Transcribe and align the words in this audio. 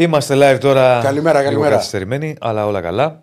Είμαστε 0.00 0.34
live 0.36 0.58
τώρα. 0.60 1.00
Καλημέρα, 1.02 1.38
λίγο 1.38 1.50
καλημέρα. 1.50 1.74
καθυστερημένοι, 1.74 2.36
αλλά 2.40 2.66
όλα 2.66 2.80
καλά. 2.80 3.22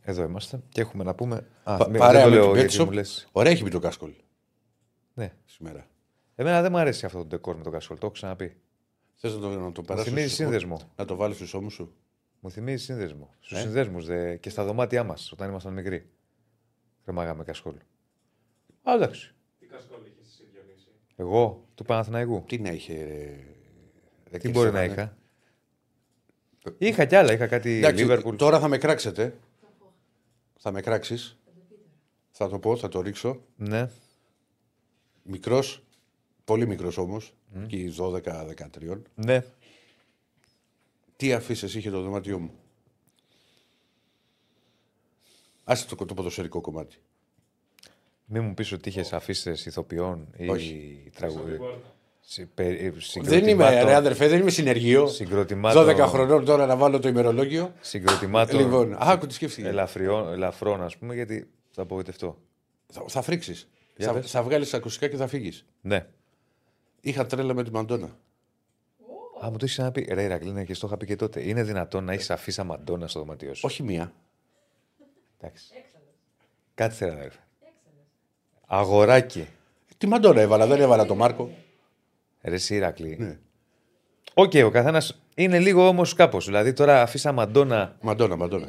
Εδώ 0.00 0.22
είμαστε 0.22 0.60
και 0.68 0.80
έχουμε 0.80 1.04
να 1.04 1.14
πούμε. 1.14 1.46
Α, 1.62 1.76
Πα- 1.76 1.88
μην- 1.90 1.98
Παρέα 1.98 2.22
δεν 2.22 2.30
με 2.30 2.36
το 2.36 2.42
την 2.42 2.52
λέω 2.52 2.60
γιατί 2.60 2.76
Betshop. 2.78 2.84
μου 2.84 2.90
λες. 2.90 3.28
Ωραία 3.32 3.52
έχει 3.52 3.62
μπει 3.62 3.70
το 3.70 3.78
κάσκολ 3.78 4.10
Ναι. 5.14 5.32
σήμερα. 5.44 5.86
Εμένα 6.34 6.62
δεν 6.62 6.72
μου 6.72 6.78
αρέσει 6.78 7.06
αυτό 7.06 7.18
το 7.18 7.24
ντεκόρ 7.24 7.56
με 7.56 7.62
το 7.62 7.70
κασόλ, 7.70 7.96
το 7.98 8.06
έχω 8.06 8.14
ξαναπεί. 8.14 8.56
Θες 9.14 9.34
να 9.34 9.40
το, 9.40 9.48
να 9.48 9.54
το 9.72 9.80
Μου 9.80 9.86
περάσει. 9.86 10.08
θυμίζει 10.08 10.34
σύνδεσμο. 10.34 10.80
Να 10.96 11.04
το 11.04 11.16
βάλεις 11.16 11.36
στους 11.36 11.54
ώμους 11.54 11.72
σου; 11.74 11.94
Μου 12.40 12.50
θυμίζει 12.50 12.84
σύνδεσμο. 12.84 13.34
Στους 13.40 13.58
Ε; 13.58 13.60
συνδέσμους 13.60 14.06
και 14.40 14.50
στα 14.50 14.64
δωμάτια 14.64 15.04
μας 15.04 15.32
όταν 15.32 15.48
ήμασταν 15.48 15.72
μικροί. 15.72 16.10
Κρεμάγαμε 17.04 17.44
κασκόλ. 17.44 17.74
Α, 18.82 18.92
εντάξει. 18.94 19.34
Εγώ 21.16 21.64
του 21.74 21.84
Παναθηναϊκού. 21.84 22.44
Τι 22.46 22.58
να 22.58 22.70
είχε. 22.70 22.94
ρε, 22.94 23.04
ρε, 24.30 24.38
Τι 24.38 24.38
και 24.38 24.48
μπορεί 24.48 24.66
σέβα, 24.66 24.78
να 24.80 24.86
ναι. 24.86 24.92
είχα; 24.92 25.16
Είχα 26.78 27.04
κι 27.04 27.14
άλλα, 27.14 27.32
είχα 27.32 27.46
κάτι 27.46 27.70
Εντάξει, 27.76 28.06
Liverpool. 28.08 28.36
τώρα 28.36 28.60
θα 28.60 28.68
με 28.68 28.78
κράξετε. 28.78 29.34
Θα 30.58 30.72
με 30.72 30.80
κράξεις. 30.80 31.36
Θα 32.30 32.48
το 32.48 32.58
πω, 32.58 32.76
θα 32.76 32.88
το 32.88 33.00
ρίξω. 33.00 33.40
Ναι. 33.56 33.90
Μικρός, 35.22 35.82
πολύ 36.44 36.66
μικρός 36.66 36.96
όμως, 36.96 37.34
εκεί 37.62 37.94
12-13. 37.98 39.02
Ναι. 39.14 39.44
Τι 41.16 41.32
αφήσεις 41.32 41.74
είχε 41.74 41.90
το 41.90 42.02
δωμάτιό 42.02 42.38
μου; 42.38 42.50
Άσε 45.64 45.86
το, 45.86 46.04
το 46.04 46.14
ποδοσφαιρικό 46.14 46.60
κομμάτι. 46.60 46.96
Μην 48.26 48.44
μου 48.44 48.54
πεις 48.54 48.72
ότι 48.72 48.88
είχες 48.88 49.12
αφήσεις 49.12 49.66
ηθοποιών 49.66 50.28
ή 50.36 50.48
Όχι. 50.48 51.02
Τραγουδί. 52.24 52.30
Συ- 52.30 52.46
πε- 52.54 52.80
ε, 52.80 52.90
Δεν 52.90 53.00
συγκροτημάτων- 53.00 53.48
είμαι, 53.48 53.82
ρε 53.84 53.94
αδερφέ, 53.94 54.28
δεν 54.28 54.40
είμαι 54.40 54.50
συνεργείο. 54.50 55.06
Συγκροτημάτων- 55.06 55.84
12 55.86 56.06
χρονών 56.06 56.44
τώρα 56.44 56.66
να 56.66 56.76
βάλω 56.76 56.98
το 57.00 57.08
ημερολόγιο. 57.08 57.72
Συγκροτημάτων 57.80 58.60
Λοιπόν, 58.60 58.96
άκου 58.98 59.26
τι 59.26 59.34
σκέφτηκε. 59.34 59.68
ελαφριών, 59.68 60.32
ελαφρών, 60.32 60.82
ας 60.82 60.96
πούμε, 60.96 61.14
γιατί 61.14 61.48
θα 61.70 61.82
απογοητευτώ. 61.82 62.38
Θα, 62.92 63.04
θα 63.08 63.22
φρίξεις. 63.22 63.68
Για 63.96 64.06
Θα, 64.06 64.12
πες. 64.12 64.30
θα 64.30 64.42
βγάλεις 64.42 64.74
ακουστικά 64.74 65.08
και 65.08 65.16
θα 65.16 65.26
φύγεις. 65.26 65.64
Ναι. 65.80 66.06
Είχα 67.00 67.26
τρέλα 67.26 67.54
με 67.54 67.64
τη 67.64 67.70
Μαντόνα. 67.70 68.16
Α, 69.44 69.50
μου 69.50 69.56
το 69.56 69.64
έχεις 69.64 69.72
ξαναπεί. 69.76 70.08
Ρε, 70.12 70.22
Ηρακλήνα, 70.22 70.64
και 70.64 70.74
στο 70.74 70.86
είχα 70.86 70.96
πει 70.96 71.06
και 71.06 71.16
τότε. 71.16 71.48
Είναι 71.48 71.62
δυνατόν 71.62 72.04
να 72.04 72.12
έχεις 72.12 72.30
αφήσει 72.30 72.62
μαντόνα 72.62 73.06
στο 73.08 73.18
δωμάτιό 73.18 73.54
σου; 73.54 73.62
Όχι 73.64 73.82
μία. 73.82 74.12
Εντάξει. 75.40 75.64
Κάτσε, 76.74 77.04
ρε, 77.04 77.12
αδερφέ. 77.12 77.38
Αγοράκι. 78.66 79.46
Τη 79.98 80.06
Μαντόνα 80.06 80.40
έβαλα, 80.40 80.66
δεν 80.66 80.80
έβαλα 80.80 81.06
το 81.06 81.14
Μάρκο. 81.14 81.50
Ρε, 82.44 82.54
εσύ, 82.54 82.74
Ηρακλή. 82.74 83.16
Ναι. 83.20 83.36
Οκ, 84.34 84.52
ο 84.64 84.70
καθένας 84.70 85.20
είναι 85.34 85.58
λίγο 85.58 85.88
όμως 85.88 86.14
κάπως. 86.14 86.44
Δηλαδή 86.44 86.72
τώρα 86.72 87.02
αφίσα 87.02 87.32
Μαντόνα. 87.32 87.96
Μαντόνα, 88.00 88.36
Μαντόνα. 88.36 88.66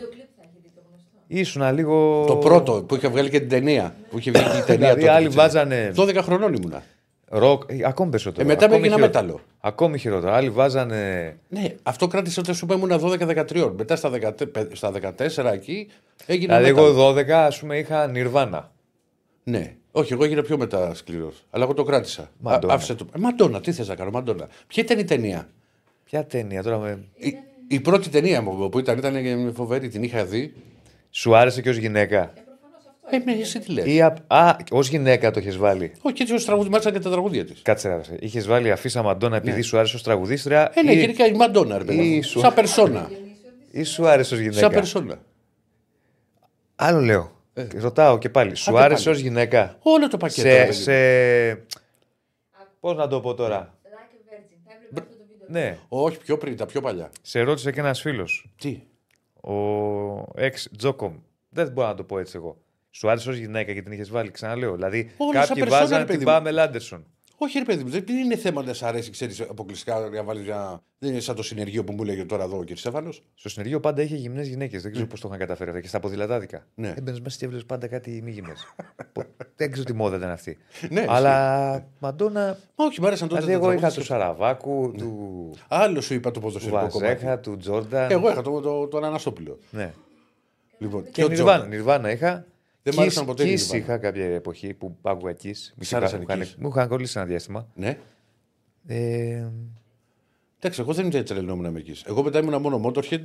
Ήσουνα 1.28 1.72
λίγο. 1.72 2.24
Το 2.28 2.35
πρώτο 2.35 2.84
που 2.88 2.96
είχε 2.96 3.08
βγάλει 3.08 3.30
και 3.30 3.40
την 3.40 3.50
ταινία. 3.50 3.96
Που 4.09 4.18
είχε 4.18 4.31
βγει 4.31 4.44
και 4.44 4.58
η 4.58 4.62
ταινία. 4.75 4.78
Δηλαδή, 4.78 5.00
τότε, 5.00 5.12
άλλοι 5.14 5.25
έτσι. 5.25 5.38
βάζανε 5.38 5.91
12 5.97 6.16
χρονών 6.22 6.53
ήμουνα. 6.53 6.84
ροκ. 7.28 7.64
ε, 7.68 7.78
Ακόμη 7.85 8.09
περισσότερο. 8.09 8.41
Ε, 8.41 8.46
μετά 8.53 8.59
με 8.59 8.75
Ακόμη 8.75 8.88
έγινα 8.88 8.96
χειρότερο. 8.96 9.24
μέταλλο. 9.25 9.41
Ακόμη 9.59 9.97
χειρότερο. 9.97 10.34
Άλλοι 10.34 10.50
βάζανε. 10.50 11.35
Ναι, 11.47 11.64
αυτό 11.84 12.08
κράτησε 12.08 12.40
όταν 12.40 12.56
σου 12.56 12.66
είπα 12.66 12.75
ήμουνα 12.75 13.00
12-13. 13.02 13.72
Μετά 13.78 13.96
στα, 13.96 14.09
14, 14.12 14.68
στα 14.72 14.91
14 14.91 15.52
εκεί 15.53 15.88
έγινε. 16.25 16.58
Δηλαδή, 16.58 16.74
μέταλλο. 16.74 16.88
εγώ 16.88 17.14
12, 17.14 17.30
ας 17.31 17.59
πούμε, 17.59 17.78
είχα 17.78 18.08
νιρβάνα. 18.08 18.72
Ναι. 19.44 19.75
Όχι, 19.97 20.13
εγώ 20.13 20.23
έγινα 20.23 20.41
πιο 20.41 20.57
μετά 20.57 20.94
σκληρό. 20.94 21.33
Αλλά 21.50 21.63
εγώ 21.63 21.73
το 21.73 21.83
κράτησα. 21.83 22.29
Μαντόνα. 22.39 22.73
Α, 22.73 22.75
άφησε 22.75 22.94
το... 22.95 23.06
Ε, 23.16 23.19
Μαντόνα, 23.19 23.61
τι 23.61 23.72
θες 23.72 23.88
να 23.88 23.95
κάνω, 23.95 24.09
Μαντόνα. 24.09 24.47
Ποια 24.67 24.83
ήταν 24.83 25.00
η 25.00 25.03
ταινία; 25.03 25.50
Ποια 26.03 26.25
ταινία 26.25 26.63
τώρα 26.63 26.78
με. 26.78 27.03
Η, 27.16 27.33
η 27.67 27.79
πρώτη 27.79 28.09
ταινία 28.09 28.41
μου 28.41 28.69
που 28.69 28.79
ήταν, 28.79 28.97
ήταν 28.97 29.53
φοβερή, 29.55 29.88
την 29.88 30.03
είχα 30.03 30.25
δει. 30.25 30.53
Σου 31.09 31.35
άρεσε 31.35 31.61
και 31.61 31.69
ως 31.69 31.75
γυναίκα; 31.78 32.34
Ε, 33.09 33.17
με, 33.25 33.31
εσύ 33.31 33.59
τι 33.59 33.72
λες; 33.72 33.85
Ή 33.85 34.01
α, 34.01 34.17
α 34.28 34.55
ως 34.72 34.89
γυναίκα 34.89 35.31
το 35.31 35.39
έχει 35.39 35.57
βάλει; 35.57 35.91
Όχι, 36.01 36.22
έτσι 36.22 36.34
ως 36.34 36.45
τραγούδι, 36.45 36.69
μάλιστα 36.69 36.91
και 36.91 37.00
τα 37.00 37.09
τραγούδια 37.09 37.45
της. 37.45 37.61
Κάτσε 37.61 37.89
ρε. 37.89 38.01
Είχες 38.19 38.47
βάλει 38.47 38.72
αφίσα 38.72 39.01
μαντόνα 39.03 39.35
επειδή 39.35 39.61
σου 39.61 39.78
άρεσε 39.78 39.95
ως 39.95 40.03
τραγουδίστρια. 40.03 40.72
Ε, 40.75 40.81
ναι, 40.81 40.91
ή, 40.94 41.00
γενικά 41.00 41.25
η 41.25 41.31
Μαντόνα, 41.34 41.78
ρε 41.78 41.84
παιδί 41.84 42.13
ή 42.13 42.16
μου. 42.16 42.23
σου- 42.23 42.39
Σαν 42.39 42.53
περσόνα. 42.53 43.09
ή 43.72 43.84
σου 43.84 44.07
άρεσε 44.07 44.34
ως 44.34 44.39
γυναίκα; 44.39 44.59
Σαν 44.59 44.72
περσόνα. 44.72 45.19
Άλλο 46.75 47.00
λέω. 47.00 47.34
Ρωτάω 47.75 48.17
και 48.17 48.29
πάλι. 48.29 48.55
Σου 48.55 48.69
Ε. 48.69 48.73
Άντε 48.73 48.83
άρεσε 48.83 49.09
ως 49.09 49.16
πάλι. 49.16 49.27
γυναίκα; 49.27 49.77
Όλο 49.81 50.07
το 50.07 50.17
πακέτο. 50.17 50.47
ρε 50.47 50.53
Σε. 50.53 50.66
παιδί 50.66 50.77
μου. 50.77 50.83
σε... 50.83 51.77
Πώς 52.79 52.95
να 52.95 53.07
το 53.07 53.19
πω 53.19 53.33
τώρα; 53.33 53.73
Like 53.83 53.88
a 53.88 54.33
virgin. 54.33 54.57
Θα 54.66 54.73
έβλεπα 54.73 55.01
αυτό 55.01 55.16
το 55.17 55.23
βίντεο. 55.31 55.47
Ναι. 55.61 55.77
Όχι, 55.88 56.17
πιο 56.17 56.38
πριν, 56.38 56.57
τα 56.57 56.66
πιο 56.66 56.81
παλιά. 56.81 57.09
Σε 57.21 57.41
ρώτησε 57.41 57.71
και 57.71 57.79
ένας 57.79 58.01
φίλος. 58.01 58.49
Τι; 58.57 58.81
Ο 59.49 59.53
ex 60.38 60.53
Τζόκομ. 60.77 61.13
Δεν 61.49 61.67
μπορώ 61.71 61.88
να 61.88 61.95
το 61.95 62.03
πω 62.03 62.19
έτσι 62.19 62.33
εγώ. 62.38 62.57
Σου 62.91 63.09
άρεσε 63.09 63.29
ως 63.29 63.38
γυναίκα 63.38 63.73
και 63.73 63.81
την 63.81 63.91
είχες 63.91 64.09
βάλει, 64.09 64.31
ξαναλέω. 64.31 64.75
Δηλαδή, 64.75 65.11
Όλα 65.17 65.31
σαν 65.39 65.47
κάποιοι 65.47 65.61
περσόνα, 65.63 65.81
βάζανε 65.81 65.99
ρε 65.99 66.05
παιδί 66.05 66.17
την 66.17 66.27
μου. 66.27 66.33
Πάμελ 66.35 66.59
Άντερσον. 66.59 67.05
Όχι, 67.38 67.57
ρε 67.57 67.63
παιδί 67.66 67.84
μου, 67.84 67.90
δεν 67.90 68.03
είναι 68.07 68.35
θέμα 68.35 68.63
να 68.63 68.73
σ' 68.73 68.84
αρέσει, 68.84 69.12
ξέρεις 69.12 69.41
αποκλειστικά 69.41 70.00
να 70.00 70.23
βάλεις 70.23 70.46
μια. 70.46 70.81
Δεν 70.97 71.12
είναι 71.12 71.19
σαν 71.19 71.35
το 71.35 71.44
συνεργείο 71.44 71.84
που 71.84 71.94
μου 71.94 72.03
λέγε 72.03 72.25
τώρα 72.25 72.44
εδώ 72.44 72.57
ο 72.57 72.63
κ. 72.63 72.69
Σέφαλο. 72.73 73.13
Στο 73.34 73.50
συνεργείο 73.50 73.79
πάντα 73.79 74.01
είχε 74.01 74.16
γυμνές 74.16 74.47
γυναίκες. 74.47 74.81
Δεν 74.81 74.91
ξέρω 74.91 75.07
πώς 75.07 75.19
το 75.19 75.28
είχαν 75.28 75.40
καταφέρει 75.40 75.69
αυτά. 75.69 75.81
Και 75.81 75.88
στα 75.88 76.00
ποδηλατάδικα. 76.00 76.66
Ναι. 76.75 76.94
Έμπαινες 76.97 77.22
μέσα 77.22 77.38
και 77.38 77.46
έβλεπες 77.46 77.66
πάντα 77.66 77.88
κάτι 77.88 78.22
μη 78.23 78.31
γυμνές. 78.31 78.66
δεν 79.56 79.72
ξέρω 79.72 79.85
τι 79.85 79.94
μόδα 79.94 80.16
ήταν 80.16 80.29
αυτή. 80.29 80.57
Ναι, 80.90 81.06
Αλλά 81.07 81.85
Μαντόνα. 82.00 82.57
Όχι, 82.75 83.01
μ' 83.01 83.06
άρεσαν 83.06 83.28
τότε. 83.28 83.41
Δηλαδή, 83.41 83.59
τα 83.59 83.66
εγώ 83.66 83.78
είχα 83.78 83.79
τραγούδια. 83.79 84.02
του 84.02 84.07
Σαραβάκου, 84.07 84.94
του 84.97 85.52
Άλλο 85.67 86.02
σου 86.02 86.13
είπα 86.13 86.31
το 86.31 86.40
του 86.40 86.46
ποδοσφαιρικό 86.46 86.88
κομμάτι. 86.88 87.13
Βαζέχα, 87.13 87.40
του 87.40 87.57
Τζόρνταν. 87.57 88.12
Εγώ 88.12 88.29
είχα 88.29 88.41
το, 88.41 88.59
το, 88.59 88.88
τον 88.88 89.03
Αναστόπουλο. 89.03 89.57
Ναι. 89.69 89.94
Λοιπόν, 90.78 91.09
Και 91.12 91.23
ο 91.23 91.28
Νιρβάνα, 91.28 91.52
Τζόρνταν. 91.52 91.69
Νιρβάνα 91.69 92.12
είχα. 92.12 92.46
Δεν 92.85 92.94
μ' 92.96 93.00
άρεσαν 93.00 93.25
ποτέ 93.25 93.50
οι 93.50 93.57
Kiss 93.59 93.72
Nirvana. 93.72 93.75
είχα 93.75 93.97
κάποια 93.97 94.25
εποχή 94.25 94.73
που 94.73 94.97
άκουγα 95.01 95.35
Kiss. 95.44 95.51
Σ' 95.79 95.94
άρεσαν 95.94 96.22
οι 96.22 96.25
Μου 96.25 96.31
είχαν- 96.34 96.47
Kiss. 96.47 96.56
Μου 96.57 96.68
είχαν 96.68 96.88
κολλήσει 96.88 97.18
ένα 97.18 97.28
διάστημα. 97.28 97.68
Ναι. 97.75 97.97
Ε, 98.88 99.47
Εντάξει, 100.57 100.81
εγώ 100.81 100.94
δεν 100.94 101.25
τρελνόμουν 101.25 101.72
με 101.72 101.79
εκεί. 101.79 101.96
Εγώ 102.06 102.23
μετά 102.23 102.40
ήμουν 102.40 102.62
μόνο 102.62 102.81
Motorhead, 102.85 103.23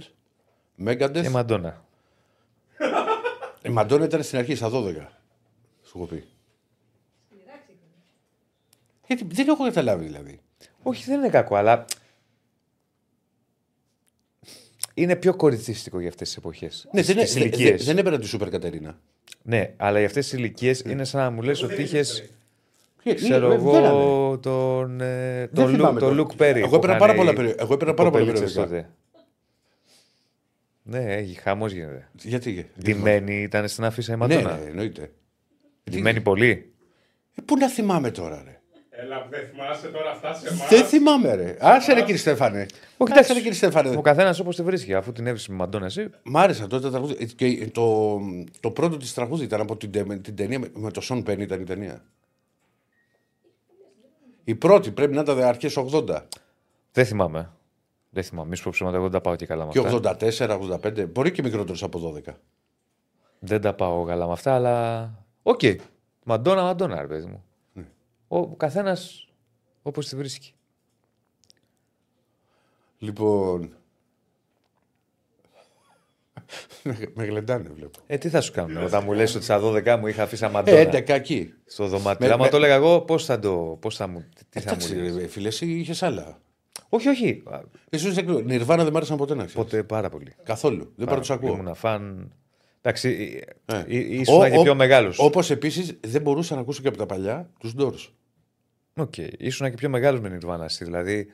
Megadeth. 0.84 1.14
ε, 1.24 1.28
Μαντόνα. 1.28 1.84
Η 3.62 3.68
Μαντόνα 3.68 4.04
ήταν 4.04 4.22
στην 4.22 4.38
αρχή 4.38 4.54
στα 4.54 4.68
12. 4.72 4.94
Σου 5.82 5.92
έχω 5.98 6.06
πει. 6.06 6.24
Γιατί 9.06 9.26
δεν 9.30 9.48
έχω 9.48 9.64
καταλάβει 9.64 10.04
δηλαδή. 10.04 10.40
Όχι, 10.82 11.04
δεν 11.04 11.18
είναι 11.18 11.28
κακό, 11.28 11.54
αλλά. 11.56 11.84
Είναι 14.94 15.16
πιο 15.16 15.36
κοριτσίστικο 15.36 16.00
για 16.00 16.08
αυτές 16.08 16.28
τις 16.28 16.36
εποχές. 16.36 16.88
Ναι, 16.92 17.02
δεν, 17.02 17.16
Στις 17.16 17.32
δεν, 17.34 17.42
ηλικίες. 17.42 17.76
δεν, 17.76 17.86
δεν 17.86 17.98
έπαιρνα 17.98 18.18
τη 18.18 18.26
Σούπερ 18.26 18.48
Κατερίνα. 18.48 19.00
Ναι, 19.42 19.72
αλλά 19.76 19.98
για 19.98 20.06
αυτές 20.06 20.28
τις 20.28 20.38
ηλικίες 20.38 20.80
είναι 20.80 21.04
σαν 21.04 21.20
να 21.20 21.30
μου 21.30 21.42
λες 21.42 21.62
ότι 21.62 21.82
είχες. 21.82 22.30
Ε, 23.02 23.14
Ξέρω 23.14 23.52
ε, 23.52 23.56
βγαίνανε. 23.56 23.86
εγώ 23.86 24.38
τον. 24.42 25.00
ε, 25.00 25.38
Δεν 25.38 25.54
τον 25.54 25.64
θυμάμαι 25.68 25.76
Λου- 25.76 25.90
τον 25.92 25.98
τώρα. 25.98 26.14
Λουκ 26.14 26.34
Πέρι. 26.36 26.60
Εγώ 26.60 26.76
έπαιρνα 26.76 26.96
πάρα 26.96 27.14
πολλά 27.14 27.32
περι- 27.32 27.54
εγώ 27.60 27.74
έπαιρνα 27.74 27.94
πάρα 27.94 28.10
πολλά 28.10 28.24
περιοδικά. 28.24 28.88
Ναι, 30.82 30.98
έχει 31.14 31.34
χαμός 31.34 31.72
γίνεται. 31.72 32.08
Γιατί. 32.22 32.50
γιατί- 32.50 32.70
Ντυμένη 32.80 33.42
ήταν 33.42 33.68
στην 33.68 33.84
αφίσα 33.84 34.12
η 34.12 34.16
Ναι, 34.16 34.20
Μαντόνα. 34.26 34.56
ναι, 34.58 34.68
εννοείται. 34.68 35.10
Ντυμένη 35.90 36.20
πολύ. 36.20 36.72
Ε, 37.34 37.42
πού 37.44 37.56
να 37.56 37.68
θυμάμαι 37.68 38.10
τώρα, 38.10 38.42
ρε. 38.44 38.59
Έλα, 39.02 39.26
δεν 39.30 39.48
θυμάσαι 39.50 39.88
τώρα 39.88 40.10
αυτά 40.10 40.34
σε 40.34 40.48
εμά. 40.48 40.64
Δεν 40.68 40.84
θυμάμαι, 40.84 41.34
ρε. 41.34 41.56
Άσε 41.60 41.92
ρε 41.92 42.00
κύριε 42.00 42.16
Στέφανε. 42.16 42.60
Όχι, 42.96 43.12
Άσε 43.12 43.12
εντάξει. 43.12 43.32
ρε 43.32 43.38
κύριε 43.38 43.52
Στέφανε. 43.56 43.96
Ο 43.96 44.00
καθένας 44.00 44.38
όπως 44.40 44.56
τη 44.56 44.62
βρίσκει, 44.62 44.94
αφού 44.94 45.12
την 45.12 45.26
έβρισε 45.26 45.50
με 45.50 45.56
Μαντόνα 45.56 45.86
εσύ. 45.86 46.10
Μ' 46.22 46.36
άρεσαν 46.36 46.68
τότε 46.68 46.82
τα 46.82 46.90
τραγούδια. 46.90 47.16
Ε, 47.20 47.24
Και 47.24 47.70
το, 47.72 48.18
το 48.60 48.70
πρώτο 48.70 48.96
της 48.96 49.14
τραγούδι 49.14 49.44
ήταν 49.44 49.60
από 49.60 49.76
την, 49.76 49.90
τε- 49.90 50.20
την 50.20 50.36
ταινία 50.36 50.58
με, 50.58 50.70
με 50.74 50.90
το 50.90 51.00
Σον 51.00 51.22
Πεν 51.22 51.40
ήταν 51.40 51.60
η 51.60 51.64
ταινία. 51.64 52.02
Η 54.44 54.54
πρώτη 54.54 54.90
πρέπει 54.90 55.14
να 55.14 55.20
ήταν 55.20 55.42
αρχές 55.42 55.76
80. 55.92 56.22
Δεν 56.92 57.04
θυμάμαι. 57.06 57.50
Δεν 58.10 58.22
θυμάμαι. 58.22 58.48
Μη 58.48 58.56
σου 58.56 58.62
πω 58.64 58.70
ψέματα, 58.72 58.96
εγώ 58.96 59.04
δεν 59.04 59.12
τα 59.14 59.20
πάω 59.20 59.36
και 59.36 59.46
καλά 59.46 59.64
με 59.66 59.70
Και 59.72 59.78
αυτά. 59.78 60.16
84, 60.20 60.58
85. 60.82 61.06
Μπορεί 61.12 61.30
και 61.32 61.42
μικρότερος 61.42 61.82
από 61.82 62.14
12. 62.28 62.32
Δεν 63.38 63.60
τα 63.60 63.74
πάω 63.74 64.04
καλά 64.04 64.26
με 64.26 64.32
αυτά, 64.32 64.54
αλλά. 64.54 65.10
Οκ. 65.42 65.60
Μαντόνα, 66.24 66.62
Μαντόνα, 66.62 67.00
ρε 67.00 67.06
παιδί 67.06 67.26
μου. 67.26 67.44
Ναι. 68.30 68.38
Ο 68.38 68.46
καθένας 68.46 69.28
όπως 69.82 70.08
τη 70.08 70.16
βρίσκει. 70.16 70.52
Λοιπόν. 72.98 73.74
με- 76.82 77.10
με 77.14 77.24
γλεντάνε, 77.24 77.68
βλέπω. 77.74 77.98
Ε, 78.06 78.18
τι 78.18 78.28
θα 78.28 78.40
σου 78.40 78.52
κάνω. 78.52 78.84
Όταν 78.84 79.04
μου 79.04 79.12
λες 79.12 79.34
ότι 79.34 79.44
στα 79.44 79.58
12 79.60 79.96
μου 79.96 80.06
είχα 80.06 80.22
αφίσα 80.22 80.48
Μαντόνα 80.48 80.78
Ε, 80.78 80.84
11 80.84 81.08
εκεί. 81.14 81.52
στο 81.66 81.86
δωμάτιο. 81.86 82.26
Με- 82.26 82.32
Άμα 82.32 82.44
με- 82.44 82.50
το 82.50 82.56
έλεγα 82.56 82.74
εγώ, 82.74 83.00
πώς 83.00 83.24
θα 83.24 83.38
το. 83.38 83.76
Πώς 83.80 83.96
θα 83.96 84.06
μου, 84.06 84.24
τι 84.50 84.60
θα 84.60 84.70
μου 84.70 84.76
Εντάξει, 84.76 84.94
λες. 84.96 85.14
ρε, 85.16 85.26
φίλε, 85.26 85.48
εσύ 85.48 85.66
είχες 85.70 86.02
άλλα. 86.02 86.38
Όχι, 86.88 87.08
όχι. 87.08 87.42
Α, 87.50 87.60
Εσύ 87.90 88.08
είσαι 88.08 88.20
εκλογ- 88.20 88.44
Nirvana 88.44 88.82
δεν 88.84 88.92
μ' 88.92 88.96
άρεσαν 88.96 89.16
ποτέ 89.16 89.34
να 89.34 89.44
ξέρεις. 89.44 89.70
Ποτέ 89.70 89.82
πάρα 89.82 90.08
πολύ. 90.08 90.34
Καθόλου. 90.42 90.92
Δεν 90.96 91.06
μπορώ 91.06 91.20
να 91.20 91.24
τους 91.24 91.32
ακούω. 91.32 91.52
Ήμουνα 91.52 91.74
φαν. 91.74 92.32
Εντάξει, 92.82 93.40
Ε. 93.66 93.74
ε. 93.76 93.84
ήσουν 93.96 94.40
Ο- 94.42 94.48
και 94.48 94.58
ο- 94.58 94.62
πιο 94.62 94.74
μεγάλος. 94.74 95.18
Όπως 95.18 95.50
επίσης 95.50 95.98
δεν 96.06 96.22
μπορούσα 96.22 96.54
να 96.54 96.60
ακούσω 96.60 96.82
και 96.82 96.88
από 96.88 96.96
τα 96.96 97.06
παλιά 97.06 97.50
τους 97.58 97.74
Doors. 97.78 98.08
OK. 99.00 99.16
Ήσουν 99.38 99.70
και 99.70 99.76
πιο 99.76 99.88
μεγάλος 99.88 100.20
με 100.20 100.38
Nirvana 100.42 100.60
εσύ. 100.60 100.84
Δηλαδή. 100.84 101.32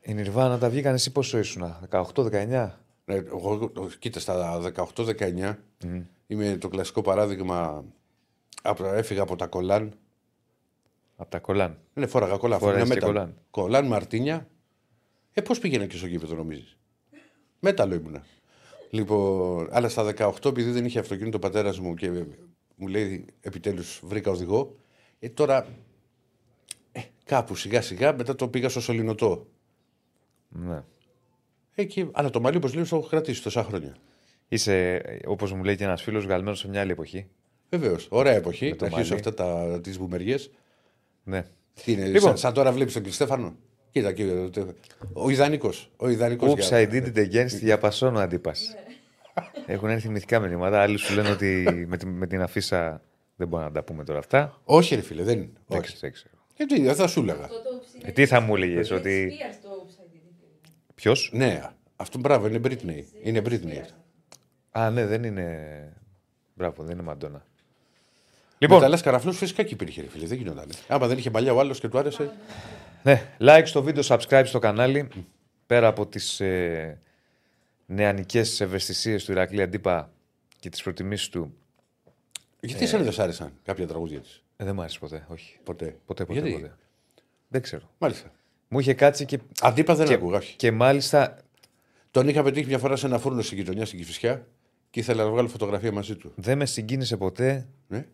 Οι 0.00 0.14
Nirvana 0.14 0.58
τα 0.58 0.70
βγήκαν 0.70 0.94
εσύ 0.94 1.12
πόσο 1.12 1.38
ήσουν, 1.38 1.76
18-19. 1.90 2.70
Ναι, 3.04 3.14
εγώ, 3.14 3.72
κοίτα, 3.98 4.20
στα 4.20 4.60
18-19 4.94 5.54
είμαι 6.26 6.56
το 6.56 6.68
κλασικό 6.68 7.02
παράδειγμα. 7.02 7.84
απ' 8.62 8.80
Έφυγα 8.80 9.22
από 9.22 9.36
τα 9.36 9.46
κολάν. 9.46 9.94
Από 11.16 11.30
τα 11.30 11.38
κολάν. 11.38 11.78
Ναι, 11.94 12.06
φόραγα 12.06 12.36
κολάν. 12.36 12.58
Φοράγες 12.58 12.82
φοράγα 12.82 13.00
και 13.00 13.06
μέταλλο. 13.06 13.12
κολάν. 13.12 13.40
Κολάν, 13.50 13.86
Μαρτίνια. 13.86 14.48
Ε, 15.32 15.40
πώς 15.40 15.58
πήγαινα 15.58 15.86
και 15.86 15.96
στο 15.96 16.06
γήπεδο, 16.06 16.34
νομίζεις; 16.34 16.76
Μέταλλο 17.60 17.94
ήμουνα. 17.94 18.24
Λοιπόν, 18.90 19.68
αλλά 19.70 19.88
στα 19.88 20.04
18, 20.04 20.48
επειδή 20.48 20.70
δεν 20.70 20.84
είχε 20.84 20.98
αυτοκίνητο 20.98 21.36
ο 21.36 21.40
πατέρας 21.40 21.78
μου 21.78 21.94
και 21.94 22.24
μου 22.76 22.86
λέει 22.86 23.24
επιτέλους 23.40 24.00
βρήκα 24.04 24.30
οδηγό. 24.30 24.76
Ε, 25.18 25.28
τώρα 25.28 25.64
ε, 25.64 25.68
κάπου 27.28 27.54
σιγά 27.54 27.82
σιγά 27.82 28.12
μετά 28.14 28.34
το 28.34 28.48
πήγα 28.48 28.68
στο 28.68 28.80
Σολυνοτό. 28.80 29.46
Ναι. 30.48 30.82
Εκεί, 31.74 32.08
αλλά 32.12 32.30
το 32.30 32.40
μαλλί, 32.40 32.56
όπω 32.56 32.68
λέω, 32.68 32.86
το 32.88 32.96
έχω 32.96 33.06
κρατήσει 33.08 33.42
τόσα 33.42 33.64
χρόνια. 33.64 33.96
Είσαι, 34.48 35.02
όπως 35.26 35.52
μου 35.52 35.64
λέει 35.64 35.76
και 35.76 35.84
ένας 35.84 36.02
φίλος, 36.02 36.24
βγαλμένος 36.24 36.58
σε 36.58 36.68
μια 36.68 36.80
άλλη 36.80 36.90
εποχή. 36.90 37.28
Βεβαίως. 37.70 38.06
Ωραία 38.10 38.32
εποχή. 38.34 38.74
το 38.74 38.84
Να 38.88 38.96
αρχίσω 38.96 39.14
μαλλί. 39.14 39.28
αυτά 39.28 39.80
τις 39.80 39.98
βουμεριέ. 39.98 40.36
Ναι. 41.24 41.44
Τι 41.84 41.92
είναι, 41.92 42.04
Λοιπόν. 42.04 42.20
σαν, 42.20 42.36
σαν 42.38 42.52
τώρα 42.52 42.72
βλέπεις 42.72 42.92
τον 42.92 43.02
Κριστέφανο. 43.02 43.56
Κοίτα, 43.90 44.12
κοίτα. 44.12 44.50
ο 45.12 45.30
ιδανικός. 45.30 45.90
Ο 45.96 46.08
ιδανικός 46.08 46.52
Oops, 46.70 46.72
I 46.74 46.90
did 46.90 47.06
it 47.14 47.16
again 47.16 47.44
στη 47.48 47.58
διαπασόνο 47.58 48.18
αντίπας. 48.18 48.74
Έχουν 49.66 49.88
έρθει 49.88 50.08
μυθικά 50.08 50.38
μηνύματα. 50.40 50.80
Άλλοι 50.80 50.96
σου 50.96 51.14
λένε 51.14 51.30
ότι 51.30 51.64
με, 51.88 51.96
την- 51.96 52.08
με 52.08 52.26
την 52.26 52.40
αφίσα 52.42 53.02
δεν 53.36 53.48
μπορούμε 53.48 53.68
να 53.68 53.74
τα 53.74 53.82
πούμε 53.82 54.04
τώρα 54.04 54.18
αυτά. 54.18 54.60
Όχι, 54.64 54.94
ρε 54.94 55.00
φίλε, 55.00 55.22
δεν 55.22 55.38
είναι. 55.38 55.50
Δεν 55.66 55.78
Όχι. 55.78 55.86
ξέρω, 55.86 55.98
δεν 56.00 56.12
ξέρω. 56.12 56.34
Γιατί 56.58 56.82
δεν 56.82 56.94
θα 56.94 57.06
σου 57.06 57.20
έλεγα. 57.20 57.44
Αυτό 57.44 57.62
το 57.62 57.82
ψηλό. 57.86 58.02
Ε, 58.04 58.10
τι 58.12 58.26
θα 58.26 58.40
μου 58.40 58.56
έλεγες, 58.56 58.90
ότι. 58.90 59.32
Spears 59.32 59.58
το 59.62 59.86
Upside 59.86 60.16
Down. 60.16 60.70
Ποιος; 60.94 61.30
Ναι, 61.32 61.62
αυτό 61.96 62.18
μπράβο, 62.18 62.46
είναι 62.46 62.60
Britney. 62.64 63.02
Είναι 63.22 63.42
Britney. 63.44 63.78
αυτό. 63.80 63.94
Α, 64.70 64.90
ναι, 64.90 65.06
δεν 65.06 65.24
είναι. 65.24 65.68
Μπράβο, 66.54 66.82
δεν 66.82 66.92
είναι 66.92 67.02
Μαντόνα. 67.02 67.32
Λοιπόν. 67.32 67.46
Λοιπόν, 68.58 68.78
Μεταλλά 68.78 69.00
καραφλό 69.02 69.32
φυσικά 69.32 69.62
και 69.62 69.74
υπήρχε, 69.74 70.00
ρε 70.00 70.08
φίλε. 70.08 70.26
Δεν 70.26 70.38
γινόταν. 70.38 70.68
Άμα 70.88 71.06
δεν 71.06 71.18
είχε 71.18 71.30
παλιά 71.30 71.52
ο 71.52 71.60
άλλος 71.60 71.80
και 71.80 71.88
του 71.88 71.98
άρεσε. 71.98 72.30
ναι, 73.02 73.22
like 73.40 73.62
στο 73.64 73.82
βίντεο, 73.82 74.02
subscribe 74.06 74.42
στο 74.44 74.58
κανάλι. 74.58 75.08
Πέρα 75.66 75.86
από 75.86 76.06
τις 76.06 76.40
ε, 76.40 77.00
νεανικές 77.86 78.60
ευαισθησίες 78.60 79.24
του 79.24 79.32
Ηρακλή 79.32 79.62
Αντίπα 79.62 80.10
και 80.58 80.68
τις 80.68 80.82
προτιμήσεις 80.82 81.28
του. 81.28 81.54
Γιατί 82.60 82.84
εσένα 82.84 83.02
δεν 83.02 83.12
σ' 83.12 83.18
άρεσαν 83.18 83.52
κάποια 83.64 83.86
τραγούδια 83.86 84.20
της; 84.20 84.42
Ε, 84.60 84.64
δεν 84.64 84.74
μου 84.74 84.80
άρεσε 84.80 84.98
ποτέ, 84.98 85.26
όχι. 85.28 85.58
Ποτέ. 85.64 85.96
Ποτέ, 86.06 86.24
ποτέ. 86.24 86.40
Γιατί; 86.40 86.52
ποτέ. 86.54 86.76
Δεν 87.48 87.62
ξέρω. 87.62 87.90
Μάλιστα. 87.98 88.32
Μου 88.68 88.78
είχε 88.78 88.94
κάτσει 88.94 89.24
και, 89.24 89.38
Αντίπα 89.60 89.94
δεν 89.94 90.06
και, 90.06 90.14
ακούγα, 90.14 90.36
όχι. 90.36 90.56
και 90.56 90.72
μάλιστα 90.72 91.36
Τον 92.10 92.28
είχα 92.28 92.42
πετύχει 92.42 92.66
μια 92.66 92.78
φορά 92.78 92.96
σε 92.96 93.06
ένα 93.06 93.18
φούρνο 93.18 93.42
στην 93.42 93.58
γειτονιά 93.58 93.84
στην 93.86 93.98
Κυφυσιά 93.98 94.46
και 94.90 95.00
ήθελα 95.00 95.24
να 95.24 95.30
βγάλω 95.30 95.48
φωτογραφία 95.48 95.92
μαζί 95.92 96.16
του. 96.16 96.32
δεν 96.36 96.58
με 96.58 96.66
συγκίνησε 96.66 97.16
ποτέ 97.16 97.66
Ναι. 97.88 98.06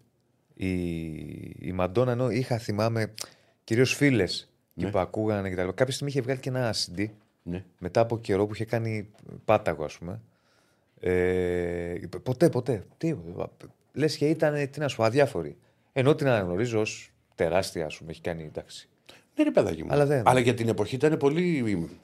η, 0.55 0.69
η 1.59 1.73
Μαντόνα 1.73 2.13
ενώ 2.13 2.31
είχα 2.31 2.59
θυμάμαι 2.59 3.15
κυρίως 3.65 3.95
φίλες 3.95 4.51
Ναι. 4.75 4.91
που 4.91 4.99
ακούγανε 4.99 5.49
και 5.49 5.55
τα 5.55 5.63
λοιπά. 5.63 5.75
Κάποια 5.75 5.93
στιγμή 5.95 6.13
είχε 6.13 6.21
βγάλει 6.23 6.41
και 6.41 6.49
ένα 6.49 6.75
CD 6.75 7.07
ναι. 7.43 7.65
μετά 7.79 8.01
από 8.01 8.19
καιρό 8.19 8.47
που 8.47 8.55
είχε 8.55 8.65
κάνει 8.65 9.09
πάταγο, 9.45 9.85
ας 9.85 9.99
πούμε. 9.99 10.21
Ε, 11.01 11.95
ποτέ, 12.23 12.49
ποτέ. 12.49 12.85
Τι, 12.97 13.15
λες 13.93 14.17
και 14.17 14.29
ήταν, 14.29 14.71
τι 14.71 14.81
να 14.81 14.89
σου 14.89 14.97
πω, 14.97 15.03
αδιάφορη. 15.05 15.57
Ενώ 15.97 16.15
την 16.15 16.27
αναγνωρίζω 16.27 16.81
ως 16.81 17.11
τεράστια, 17.35 17.87
ας 17.87 17.97
πούμε, 17.97 18.11
έχει 18.11 18.21
κάνει 18.21 18.43
εντάξει. 18.45 18.89
Ναι, 19.37 19.45
ρε 19.45 19.51
παιδάκι 19.51 19.83
μου. 19.83 19.89
Αλλά 19.93 20.07
δεν- 20.07 20.29
Αλλά 20.29 20.41
για 20.41 20.55
την 20.55 20.69
εποχή 20.69 20.95
ήταν 20.95 21.17
πολύ, 21.17 21.59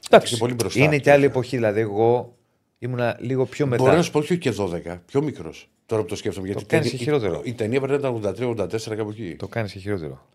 Εντάξει, 0.08 0.26
είχε 0.32 0.36
πολύ 0.42 0.54
μπροστά. 0.54 0.80
είναι 0.80 0.98
και 0.98 1.10
άλλη 1.12 1.24
εποχή. 1.24 1.56
Δηλαδή, 1.56 1.80
εγώ 1.80 2.36
ήμουνα 2.78 3.16
λίγο 3.20 3.46
πιο 3.46 3.66
μετά. 3.66 3.82
Μπορώ 3.82 3.96
να 3.96 4.02
σου 4.02 4.10
πω 4.10 4.18
όχι 4.18 4.38
και 4.38 4.50
12, 4.50 5.02
πιο 5.06 5.22
μικρός. 5.22 5.68
Τώρα 5.86 6.02
που 6.02 6.08
το 6.08 6.16
σκέφτομαι. 6.16 6.46
Γιατί 6.46 6.64
κάνεις 6.64 6.86
η- 6.92 6.96
και 6.96 6.96
χειρότερο. 7.04 7.40
Η, 7.44 7.50
η 7.50 7.52
ταινία 7.54 7.80
πρέπει 7.80 8.02
να 8.02 8.08
ήταν 8.08 8.14
83-84 8.14 8.96
κάπου 8.96 9.10
εκεί. 9.10 9.36
Το 9.36 9.48
κάνεις 9.48 9.72
και 9.72 9.78
χειρότερο. 9.78 10.26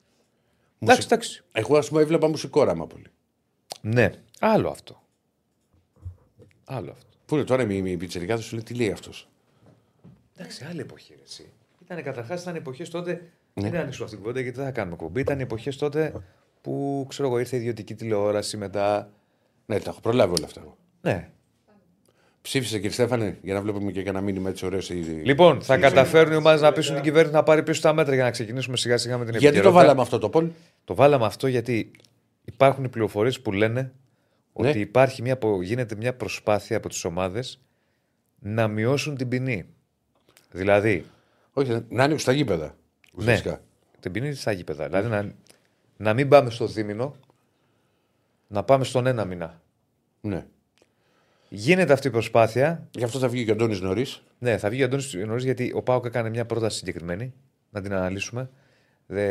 Μουσικ- 0.80 0.82
Εντάξει, 0.82 1.08
εντάξει. 1.12 1.44
Εγώ 1.52 1.78
ας 1.78 1.88
πούμε 1.90 2.02
έβλεπα 2.02 2.28
μουσικόραμα 2.28 2.88
πολύ. 2.88 3.06
Ναι, 3.82 4.12
άλλο 4.40 4.70
αυτό. 4.70 5.02
Άλλο 6.66 6.92
αυτό. 6.92 7.08
Πού 7.26 7.36
είναι 7.36 7.44
τώρα 7.44 7.64
η, 7.72 7.92
η 7.92 7.98
πιτσερικά 7.98 8.38
σου 8.38 8.56
λέει 8.56 8.64
τι 8.64 8.74
λέει 8.74 8.92
αυτός; 8.92 9.28
Εντάξει, 10.38 10.66
άλλη 10.70 10.80
εποχή. 10.80 11.14
ρε, 11.14 11.22
Εσύ. 11.26 11.46
Ήταν 11.86 12.04
καταρχάς 12.04 12.42
ήταν 12.42 12.56
εποχές 12.56 12.90
τότε. 12.90 13.32
Ναι. 13.62 13.70
Δεν 13.70 13.80
ανοίξω 13.82 14.04
αυτή 14.04 14.16
την 14.16 14.24
κουβέντα 14.26 14.42
γιατί 14.42 14.58
δεν 14.58 14.66
θα 14.66 14.72
κάνουμε 14.72 14.96
κουμπί. 14.96 15.20
Ήταν 15.20 15.40
εποχές 15.40 15.78
τότε 15.78 16.14
που 16.62 17.06
ξέρω 17.10 17.28
εγώ 17.28 17.40
ήρθε 17.40 17.56
ιδιωτική 17.56 17.96
τηλεόραση 17.96 18.58
μετά. 18.58 19.10
Ναι, 19.66 19.80
τα 19.80 19.90
έχω 19.90 20.00
προλάβει 20.02 20.34
όλα 20.38 20.46
αυτά. 20.46 20.62
εγώ. 20.64 20.78
Ναι. 21.02 21.30
Ψήφισε 22.42 22.76
κύριε 22.76 22.92
Στέφανε 22.92 23.38
για 23.42 23.54
να 23.54 23.62
βλέπουμε 23.62 23.92
και 23.92 24.00
ένα 24.00 24.22
μήνυμα 24.22 24.50
έτσι 24.50 24.66
ωραίος. 24.66 24.86
στη- 24.86 24.94
Λοιπόν, 24.96 25.62
θα 25.62 25.78
καταφέρουν 25.78 26.34
οι 26.34 26.36
ομάδες 26.36 26.62
να 26.62 26.72
πείσουν 26.72 26.94
την 26.96 27.04
κυβέρνηση 27.04 27.34
να 27.36 27.44
πάρει 27.44 27.64
πίσω 27.64 27.82
τα 27.82 27.94
μέτρα 27.94 28.14
για 28.16 28.24
να 28.24 28.32
ξεκινήσουμε 28.32 28.78
σιγά 28.78 28.98
σιγά 28.98 29.18
με 29.18 29.26
την 29.26 29.32
Γιατί 29.32 29.44
το 29.46 29.48
επικαιρότητα. 29.52 29.82
βάλαμε 29.82 30.02
αυτό 30.02 30.20
το 30.20 30.30
πόλ. 30.30 30.50
Το 30.84 30.96
βάλαμε 30.96 31.26
αυτό 31.26 31.48
γιατί 31.48 31.92
υπάρχουν 32.46 32.90
πληροφορίες 32.90 33.42
που 33.42 33.52
λένε 33.52 33.82
Ναι. 33.82 34.70
ότι 34.70 34.80
υπάρχει 34.80 35.22
μια, 35.22 35.38
πο- 35.38 35.62
γίνεται 35.62 35.96
μια 35.96 36.16
προσπάθεια 36.16 36.78
από 36.78 36.90
τις 36.90 37.04
ομάδες 37.06 37.60
να 38.40 38.68
μειώσουν 38.68 39.16
την 39.16 39.28
ποινή. 39.28 39.66
Δηλαδή, 40.52 41.06
Όχι, 41.54 41.86
να 41.90 42.04
ανοίξουν 42.04 42.26
τα 42.28 42.34
γήπεδα. 42.34 42.76
Ναι, 43.16 43.24
Ουσιαστικά. 43.24 43.62
την 44.00 44.12
ποινή 44.12 44.34
στα 44.34 44.52
γήπεδα. 44.52 44.86
Δηλαδή 44.86 45.10
να, 45.10 45.32
να 45.98 46.14
μην 46.14 46.30
πάμε 46.30 46.50
στο 46.50 46.68
δίμηνο, 46.68 47.16
να 48.48 48.64
πάμε 48.64 48.84
στον 48.84 49.06
ένα 49.08 49.26
μήνα. 49.26 49.62
Ναι. 50.22 50.46
Γίνεται 51.50 51.94
αυτή 51.94 52.08
η 52.08 52.12
προσπάθεια. 52.12 52.88
Γι' 52.92 53.04
αυτό 53.04 53.20
θα 53.20 53.28
βγει 53.28 53.46
και 53.46 53.52
ο 53.52 53.54
Αντώνης 53.54 53.82
νωρίς. 53.82 54.24
Ναι, 54.40 54.58
θα 54.58 54.70
βγει 54.70 54.82
ο 54.82 54.86
Αντώνης 54.86 55.14
νωρίς 55.14 55.44
γιατί 55.44 55.72
ο 55.76 55.82
Πάοκ 55.82 56.06
έκανε 56.06 56.30
μια 56.30 56.46
πρόταση 56.46 56.78
συγκεκριμένη. 56.78 57.34
Να 57.70 57.82
την 57.82 57.94
αναλύσουμε. 57.94 58.50
Δε... 59.06 59.30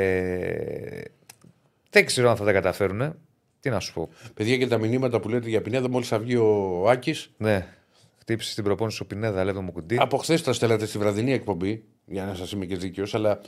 Δεν 1.90 2.04
ξέρω 2.06 2.30
αν 2.30 2.36
θα 2.36 2.44
τα 2.44 2.52
καταφέρουν. 2.52 3.14
Τι 3.60 3.70
να 3.70 3.80
σου 3.80 3.92
πω. 3.92 4.08
Παιδιά 4.34 4.56
και 4.56 4.66
τα 4.66 4.78
μηνύματα 4.78 5.20
που 5.20 5.28
λέτε 5.28 5.48
για 5.48 5.62
Πινέδα, 5.62 5.88
μόλις 5.88 6.08
θα 6.08 6.18
βγει 6.18 6.36
ο 6.36 6.84
Άκης. 6.88 7.30
Ναι, 7.36 7.66
χτύπησε 8.18 8.50
στην 8.50 8.64
προπόνηση 8.64 9.02
ο 9.02 9.06
Πινέδα, 9.06 9.44
λέτε 9.44 9.60
μου 9.60 9.72
κουντί. 9.72 9.96
Από 10.00 10.16
χθες 10.16 10.42
τα 10.42 10.52
στέλνατε 10.52 10.86
στη 10.86 10.98
βραδινή 10.98 11.32
εκπομπή, 11.32 11.84
για 12.06 12.24
να 12.24 12.34
σας 12.34 12.52
είμαι 12.52 12.66
και 12.66 12.76
δίκαιος, 12.76 13.14
αλλά 13.14 13.40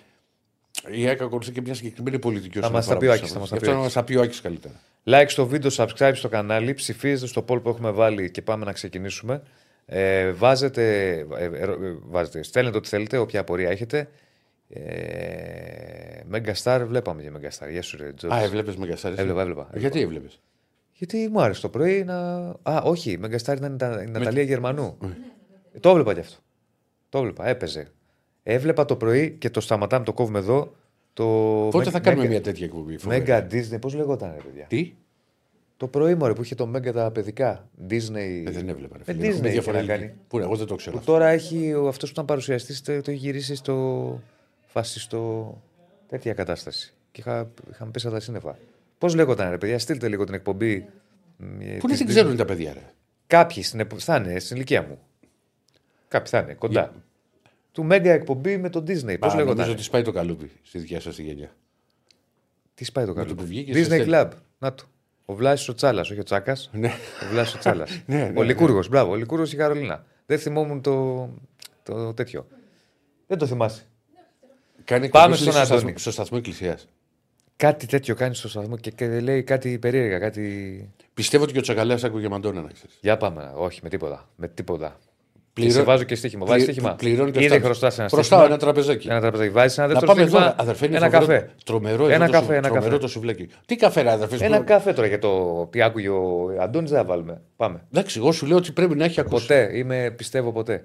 η 0.91 1.07
ΑΕΚ 1.07 1.21
ακολουθεί 1.21 1.53
και 1.53 1.61
μια 1.61 1.75
συγκεκριμένη 1.75 2.19
πολιτική. 2.19 2.59
όσον 2.59 2.73
μας 2.73 2.85
αφορά 2.89 2.99
τα 2.99 3.05
πει 3.05 3.07
ο 3.07 3.13
αυτούς 3.13 3.23
Άκης, 3.31 3.33
θα 3.35 3.39
μας 3.41 3.53
ανθρώπους. 3.53 3.69
τα 3.69 3.75
πει 3.75 3.77
Γι' 3.77 3.77
ο 3.77 3.87
αυτό 3.87 3.99
να 3.99 4.01
μα 4.01 4.03
τα 4.03 4.05
πει 4.05 4.17
ο 4.17 4.23
Άκης 4.23 4.41
καλύτερα. 4.41 4.75
Like 5.05 5.29
στο 5.29 5.47
βίντεο, 5.47 5.71
subscribe 5.75 6.13
στο 6.15 6.29
κανάλι, 6.29 6.75
ψηφίζετε 6.75 7.27
στο 7.27 7.45
poll 7.49 7.63
που 7.63 7.69
έχουμε 7.69 7.91
βάλει 7.91 8.31
και 8.31 8.43
πάμε 8.43 8.65
να 8.65 8.73
ξεκινήσουμε. 8.73 9.43
Ε, 9.87 10.31
βάζετε, 10.31 11.09
ε, 11.39 11.45
ε, 11.45 11.45
ε, 11.45 11.67
βάζετε, 12.03 12.43
στέλνετε 12.43 12.77
ό,τι 12.77 12.89
θέλετε, 12.89 13.17
όποια 13.19 13.41
απορία 13.41 13.71
έχετε. 13.71 14.09
Ε, 14.69 16.21
Megastar, 16.33 16.85
βλέπαμε 16.87 17.23
για 17.23 17.33
Megastar. 17.37 17.71
Γεια 17.71 17.83
σου, 17.83 17.97
ρε, 17.97 18.13
Τζόρτζ. 18.13 18.37
Α, 18.37 18.43
έβλεπες 18.43 18.77
Μεγκαστάρι. 18.77 19.15
Έβλεπα, 19.19 19.41
έβλεπα. 19.41 19.69
Γιατί 19.75 20.01
έβλεπες; 20.01 20.41
Γιατί 20.93 21.29
μου 21.33 21.41
άρεσε 21.41 21.61
το 21.61 21.69
πρωί 21.69 22.05
να. 22.05 22.17
Α, 22.63 22.83
όχι, 22.85 23.11
η 23.11 23.21
Megastar 23.25 23.57
ήταν 23.57 23.75
η 23.75 23.77
Τα- 23.77 24.03
η 24.03 24.07
Ναταλία 24.11 24.43
Γερμανού. 24.43 24.99
Ε, 25.73 25.79
Το 25.81 25.89
έβλεπα 25.91 26.15
κι 26.15 26.21
αυτό. 26.21 26.37
Το 27.09 27.19
έβλεπα, 27.19 27.47
έπαιζε. 27.49 27.89
Έβλεπα 28.49 28.85
το 28.85 28.97
πρωί 28.97 29.31
και 29.31 29.51
το 29.51 29.61
σταματάμε, 29.61 30.05
το 30.05 30.13
κόβουμε 30.13 30.39
εδώ. 30.39 30.75
Το 31.13 31.25
Πότε 31.73 31.89
Meg- 31.89 31.93
θα 31.93 32.01
κάνουμε 32.01 32.25
Mega- 32.27 32.29
μια 32.29 32.41
τέτοια 32.41 32.67
εκπομπή. 32.67 32.97
φοβερή. 32.99 33.25
Mega 33.27 33.53
Disney, 33.53 33.81
πώς 33.81 33.95
λεγόταν, 33.95 34.33
ρε 34.37 34.43
παιδιά; 34.43 34.65
Τι; 34.69 34.93
Το 35.77 35.87
πρωί 35.89 36.15
μωρέ 36.15 36.33
που 36.33 36.43
είχε 36.43 36.55
το 36.55 36.71
Mega 36.77 36.93
τα 36.93 37.11
παιδικά. 37.11 37.69
Disney. 37.91 38.43
Ε, 38.47 38.51
δεν 38.51 38.69
έβλεπα. 38.69 38.97
Ρε, 38.97 39.03
Με 39.07 39.13
φίλε. 39.13 39.27
Έχουμε 39.27 39.29
Disney 39.29 39.33
είχε 39.33 39.43
να 39.43 39.49
διαφορετική. 39.49 39.89
κάνει. 39.89 40.13
Πού, 40.29 40.39
εγώ 40.39 40.57
δεν 40.57 40.67
το 40.67 40.75
ξέρω. 40.75 40.93
Που 40.93 40.99
αυτό. 40.99 41.13
τώρα 41.13 41.27
έχει 41.29 41.73
αυτός 41.89 42.09
που 42.09 42.13
ήταν 42.13 42.25
παρουσιαστής, 42.25 42.83
το, 42.83 43.01
το 43.01 43.11
έχει 43.11 43.21
γυρίσει 43.21 43.55
στο 43.55 44.21
φασιστό. 44.67 45.55
τέτοια 46.09 46.33
κατάσταση. 46.35 46.93
Και 47.13 47.21
είχα, 47.21 47.51
είχαμε 47.71 47.91
πέσει 47.91 48.07
από 48.07 48.15
τα 48.17 48.21
σύννεφα. 48.23 48.59
Πώς 48.99 49.15
λέγονταν, 49.15 49.51
ρε 49.51 49.59
παιδιά, 49.59 49.79
στείλτε 49.79 50.09
λίγο 50.09 50.25
την 50.25 50.35
εκπομπή. 50.35 50.87
μ, 51.37 51.61
ε, 51.61 51.77
Πού 51.79 51.87
να 51.87 51.89
της 51.89 51.97
την 51.99 52.07
Disney. 52.07 52.09
ξέρουν 52.09 52.37
τα 52.37 52.45
παιδιά, 52.45 52.73
ρε. 52.73 52.93
Κάποιοι 53.27 53.63
στην, 53.63 53.81
επο- 53.81 53.99
θα 53.99 54.17
είναι 54.17 54.39
στην 54.39 54.57
ηλικία 54.57 54.83
μου. 54.83 54.99
Κάποιοι 56.09 56.31
θα 56.31 56.39
είναι 56.39 56.55
κοντά. 56.55 56.93
Του 57.77 57.85
Μέγκα 57.85 58.13
εκπομπή 58.13 58.57
με 58.57 58.69
τον 58.71 58.83
Disney. 58.83 58.89
Πώς 58.91 59.03
Α, 59.05 59.07
Νομίζω 59.09 59.37
λέγονταν. 59.37 59.71
ότι 59.71 59.83
σπάει 59.83 60.03
το 60.03 60.13
καλούπι 60.13 60.51
στη 60.63 60.79
δικιά 60.79 61.01
σας 61.01 61.15
τη 61.15 61.23
γενιά. 61.23 61.57
Τι 62.75 62.85
σπάει 62.85 63.05
το 63.05 63.13
το 63.13 63.21
καλό. 63.21 63.35
που 63.35 63.45
βγήκε, 63.47 63.73
Disney 63.73 63.85
σε 63.87 64.05
Club. 64.09 64.29
Να 64.59 64.75
το. 64.75 64.85
Ο 65.25 65.35
Βλάσης 65.35 65.69
ο 65.69 65.75
Τσάλας, 65.75 66.11
όχι 66.11 66.21
ο 66.21 66.23
Τσάκας. 66.23 66.71
Ναι. 66.73 66.93
Ο 67.23 67.27
Βλάσης 67.31 67.55
ο 67.55 67.59
Τσάλας. 67.59 68.01
Ναι, 68.07 68.17
ναι, 68.29 68.39
ο 68.39 68.43
Λικούργος, 68.43 68.89
μπράβο. 68.89 69.11
Ο 69.11 69.15
Λικούργος 69.15 69.49
και 69.49 69.55
η 69.55 69.59
Καρολίνα. 69.59 70.05
Δεν 70.27 70.39
θυμόμουν 70.39 70.81
το, 70.81 71.29
το 71.83 72.15
τέτοιο. 72.15 72.47
Δεν 73.27 73.39
το 73.39 73.47
θυμάσαι. 73.47 73.83
Κάνει 74.85 75.09
Πάμε 75.09 75.25
εκπομπή 75.35 75.51
στον 75.51 75.53
στο 75.53 75.61
Αντώνη. 75.63 75.79
σταθμό- 75.81 75.99
Στο 75.99 76.11
σταθμό 76.11 76.37
Εκκλησίας. 76.41 76.89
Κάτι 77.57 77.87
τέτοιο 77.87 78.15
κάνεις 78.15 78.39
στο 78.39 78.49
σταθμό 78.49 78.77
και, 78.77 78.91
και 78.91 79.21
λέει 79.21 79.43
κάτι 79.43 79.79
περίεργα. 79.79 80.19
Κάτι... 80.19 80.89
Πιστεύω 81.15 81.43
ότι 81.45 81.53
και 81.53 81.59
ο 81.59 81.63
Τσακαλέας 81.63 82.05
άκουγε 82.05 82.29
Μαντόνα, 82.29 82.61
να 82.63 82.71
ξέρεις. 82.71 82.99
Για 83.01 83.17
πάμε. 83.17 83.53
Όχι, 83.57 83.81
με 83.83 83.89
τίποτα. 83.89 84.29
Με 84.37 84.49
τίποτα. 84.49 84.99
Και 85.61 85.71
σε 85.71 85.83
βάζω 85.83 86.03
και 86.05 86.15
στοίχημα. 86.15 86.47
Βάζεις 86.47 86.65
πλη- 86.65 86.75
στοίχημα; 86.77 86.95
πληρώνει 86.97 87.31
και 87.31 87.39
Ήδη 87.45 87.55
αυτά. 87.55 87.65
χρωστά 87.65 87.87
ένα 87.87 88.09
Χρωστάω 88.09 88.23
στοίχημα. 88.23 88.45
ένα 88.45 88.57
τραπεζάκι. 88.57 89.09
Ένα 89.09 89.21
τραπεζάκι. 89.21 89.51
Βάζεις 89.51 89.79
ένα 89.79 89.87
Να 89.87 89.93
δεύτερο 89.93 90.13
πάμε 90.13 90.27
στοίχημα. 90.27 90.47
τώρα. 90.51 90.61
Αδερφέ, 90.63 90.87
είναι 90.87 90.97
Ένα 90.97 91.05
φοβερό. 91.11 91.27
καφέ. 91.27 91.51
Τρομερό, 91.65 92.05
Ένα 92.07 92.15
εδώ 92.15 92.25
το 92.27 92.31
καφέ, 92.33 92.45
σου- 92.45 92.53
ένα 92.53 92.63
τρομερό 92.63 92.85
καφέ. 92.87 92.99
το 92.99 93.09
σουβλάκι. 93.09 93.49
Τι 93.67 93.77
καφέ, 93.77 94.03
ρε, 94.03 94.11
αδερφέ. 94.11 94.45
Ένα 94.45 94.57
σου- 94.57 94.65
καφέ 94.65 94.93
τώρα 94.93 95.09
για 95.09 95.19
το 95.19 95.67
τι 95.71 95.83
άκουγε 95.83 96.09
ο 96.09 96.49
Αντώνης 96.61 96.91
δεν 96.91 96.99
θα 96.99 97.05
βάλουμε. 97.05 97.41
Πάμε. 97.57 97.83
Εντάξει, 97.93 98.19
εγώ 98.19 98.33
σου 98.33 98.47
λέω 98.47 98.57
ότι 98.57 98.73
πρέπει 98.73 98.95
να 98.97 99.05
έχει 99.05 99.21
ακούσει. 99.21 99.47
Ποτέ. 99.47 99.71
Είμαι, 99.75 100.11
πιστεύω 100.17 100.53
ποτέ. 100.53 100.85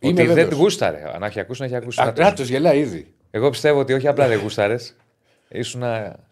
Είμαι 0.00 0.12
ότι 0.12 0.26
δεν 0.26 0.34
βέβαιος. 0.34 0.58
γούσταρε. 0.58 1.02
Αν 1.14 1.22
έχει 1.22 1.40
ακούσει, 1.40 1.60
να 1.60 1.66
έχει 1.66 1.76
ακούσει. 1.76 2.00
Α, 2.00 2.04
κάτι. 2.04 2.20
Ράτος 2.20 2.48
γελάει 2.48 2.78
ήδη. 2.78 3.06
Εγώ 3.30 3.50
πιστεύω 3.50 3.78
ότι 3.78 3.92
όχι 3.92 4.08
απλά 4.08 4.28
δεν 4.28 4.38
γούσταρες. 4.42 4.96
Ήσουν. 5.48 5.82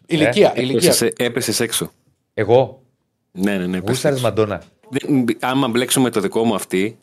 Ηλικία, 0.05 0.53
ηλικία. 0.55 0.89
Έπεσες, 0.89 1.11
έπεσες 1.17 1.59
έξω. 1.59 1.91
Εγώ; 2.33 2.81
Ναι, 3.31 3.51
ναι, 3.51 3.57
ναι. 3.57 3.63
έπεσες 3.77 3.81
Γούσταρες 3.89 4.17
έξω. 4.17 4.27
Μαντόνα. 4.29 4.61
Δεν- 4.89 5.25
άμα 5.39 5.67
μπλέξουμε 5.67 6.09
το 6.09 6.19
δικό 6.19 6.43
μου 6.43 6.55
αυτή, 6.55 6.97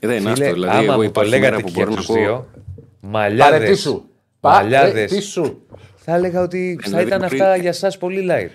δεν 0.00 0.20
είναι 0.20 0.32
Φίλε, 0.32 0.44
αυτό. 0.44 0.52
Δηλαδή, 0.52 0.76
άμα 0.76 0.82
εγώ 0.82 0.92
μου 0.92 0.98
το 0.98 1.04
υπάρχει 1.04 1.30
λέγατε 1.30 1.50
μέρα 1.50 1.56
και 1.56 1.62
που 1.62 1.68
για 1.76 1.84
μπορώ 1.84 1.96
να 1.96 2.02
του 2.04 2.12
ακούω. 2.12 2.22
δύο. 2.24 2.46
Πάρε 2.50 2.98
τι 3.00 3.06
Μαλλιάδε. 3.08 3.74
σου. 3.74 4.04
Μαλλιάδες. 4.40 4.92
Πάρε 4.92 5.04
τι 5.04 5.20
σου. 5.20 5.62
Θα 5.96 6.14
έλεγα 6.14 6.40
ότι 6.42 6.78
θα 6.82 6.88
δηλαδή, 6.88 7.06
ήταν 7.06 7.28
πριν- 7.28 7.42
αυτά 7.42 7.56
για 7.56 7.68
εσά 7.68 7.92
πολύ 7.98 8.26
light. 8.30 8.50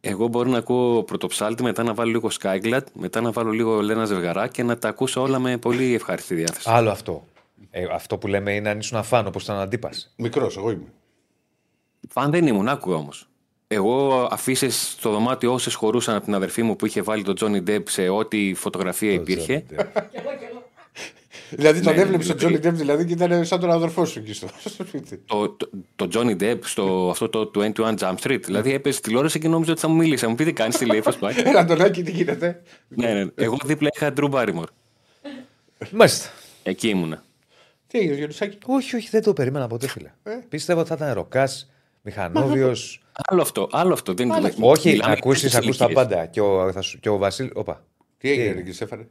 Εγώ 0.00 0.26
μπορώ 0.28 0.50
να 0.50 0.58
ακούω 0.58 1.02
πρωτοψάλτη, 1.02 1.62
μετά 1.62 1.82
να 1.82 1.94
βάλω 1.94 2.10
λίγο 2.10 2.30
Skyglad, 2.42 2.80
μετά 2.92 3.20
να 3.20 3.30
βάλω 3.32 3.50
λίγο 3.50 3.80
Λένα 3.80 4.04
Ζευγαρά 4.04 4.48
και 4.48 4.62
να 4.62 4.78
τα 4.78 4.88
ακούσω 4.88 5.22
όλα 5.22 5.38
με 5.38 5.56
πολύ 5.56 5.94
ευχάριστη 5.94 6.34
διάθεση. 6.34 6.68
Άλλο 6.70 6.90
αυτό. 6.90 7.24
Ε, 7.70 7.84
αυτό 7.92 8.18
που 8.18 8.26
λέμε 8.26 8.54
είναι 8.54 8.68
αν 8.68 8.78
ήσουν 8.78 8.98
αφάν 8.98 9.26
όπως 9.26 9.42
ήταν 9.42 9.58
αντίπας. 9.58 10.12
Μικρός, 10.16 10.56
εγώ 10.56 10.70
είμαι. 10.70 10.84
Φαν 12.08 12.30
δεν 12.30 12.46
ήμουν, 12.46 12.68
άκουγα 12.68 12.96
όμως. 12.96 13.28
Εγώ 13.72 14.28
αφήσεις 14.30 14.90
στο 14.90 15.10
δωμάτιο 15.10 15.52
όσες 15.52 15.74
χωρούσαν 15.74 16.14
από 16.14 16.24
την 16.24 16.34
αδερφή 16.34 16.62
μου 16.62 16.76
που 16.76 16.86
είχε 16.86 17.02
βάλει 17.02 17.22
τον 17.22 17.34
Johnny 17.40 17.70
Depp 17.70 17.82
σε 17.88 18.08
ό,τι 18.08 18.54
φωτογραφία 18.54 19.12
υπήρχε. 19.12 19.64
Δηλαδή 21.50 21.80
τον 21.80 21.94
Ναι, 21.94 22.00
έβλεψε 22.00 22.28
ναι, 22.28 22.34
ο 22.34 22.36
Τζόνι 22.36 22.58
Ντέμ, 22.58 22.74
δηλαδή 22.74 23.04
και 23.04 23.12
ήταν 23.12 23.44
σαν 23.44 23.60
τον 23.60 23.70
αδερφό 23.70 24.04
σου 24.04 24.18
εκεί 24.18 24.32
στο 24.32 24.48
στο 24.64 24.84
σπίτι. 24.84 25.22
Το, 25.26 25.48
το, 25.48 25.70
το 25.96 26.08
Johnny 26.12 26.42
Depp 26.42 26.58
στο 26.62 27.08
αυτό 27.10 27.28
το 27.28 27.72
21 27.76 27.94
Jump 27.94 28.14
Street. 28.22 28.40
Δηλαδή 28.44 28.72
έπαιζε 28.72 29.00
τηλεόραση 29.00 29.38
και 29.38 29.48
νόμιζε 29.48 29.70
ότι 29.70 29.80
θα 29.80 29.88
μου 29.88 29.96
μίλησε. 29.96 30.24
Θα 30.24 30.30
μου 30.30 30.34
πει 30.34 30.44
τι 30.44 30.52
κάνεις, 30.52 30.76
τι 30.76 30.86
λέει, 30.86 31.00
πώς 31.00 31.16
πάει. 31.16 31.34
Έλα, 31.36 31.60
Αντωνάκη, 31.60 32.02
τι 32.02 32.10
γίνεται; 32.10 32.62
ναι, 32.88 33.12
ναι. 33.12 33.30
Εγώ 33.34 33.56
δίπλα 33.64 33.88
είχα 33.94 34.12
Drew 34.16 34.30
Barrymore. 34.30 34.70
Μάλιστα. 35.90 36.28
Εκεί 36.62 36.88
ήμουνα. 36.88 37.24
Τι 37.86 37.98
έγινε, 37.98 38.14
Γιονισάκη; 38.14 38.58
Όχι, 38.66 38.96
όχι, 38.96 39.08
δεν 39.10 39.22
το 39.22 39.32
περίμενα 39.32 39.66
ποτέ, 39.66 39.88
φίλε. 39.88 40.10
Ε. 40.22 40.30
Πίστευα 40.48 40.80
ότι 40.80 40.88
θα 40.88 40.94
ήταν 40.94 41.12
ροκάς, 41.12 41.70
μηχανόβιος. 42.02 43.02
Άλλο 43.24 43.42
αυτό, 43.42 43.68
άλλο 43.72 43.92
αυτό. 43.92 44.14
Δεν 44.14 44.30
όχι, 44.30 44.88
μιλάμε 44.88 45.06
να 45.06 45.12
ακούσει 45.12 45.40
για 45.40 45.48
τις 45.48 45.58
ακούς 45.58 45.76
τα 45.76 45.84
ηλικίες. 45.84 46.06
πάντα. 46.06 46.26
Και 46.26 46.40
ο, 46.40 46.72
θα 46.72 46.80
σου- 46.80 47.00
και 47.00 47.08
ο 47.08 47.16
Βασίλη. 47.16 47.50
Όπα. 47.54 47.84
Τι 48.18 48.30
έγινε, 48.30 48.54
κύριε 48.54 48.72
Στέφανε; 48.72 49.08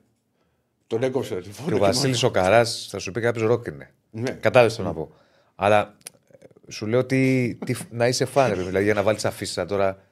Τον 0.88 1.04
έκοψε. 1.04 1.36
τη 1.36 1.42
Και 1.42 1.50
φωνή 1.52 1.76
ο 1.76 1.78
Βασίλης 1.80 2.24
ο 2.24 2.30
Καράς 2.32 2.88
θα 2.92 3.00
σου 3.00 3.12
πει 3.12 3.22
κάποιος 3.22 3.44
ροκ 3.48 3.68
είναι. 3.68 3.92
Ναι. 4.12 4.32
Κατάλαβες 4.32 4.76
το 4.76 4.84
να 4.84 4.94
πω. 4.94 5.12
Αλλά 5.56 5.96
ε, 6.32 6.72
σου 6.72 6.86
λέω 6.86 7.00
ότι 7.00 7.58
τι- 7.66 7.76
να 7.90 8.08
είσαι 8.08 8.26
φαν, 8.26 8.54
ρε, 8.54 8.62
δηλαδή 8.64 8.84
για 8.86 8.94
να 8.94 9.04
βάλεις 9.04 9.26
αφήσει 9.26 9.66
τώρα. 9.66 10.04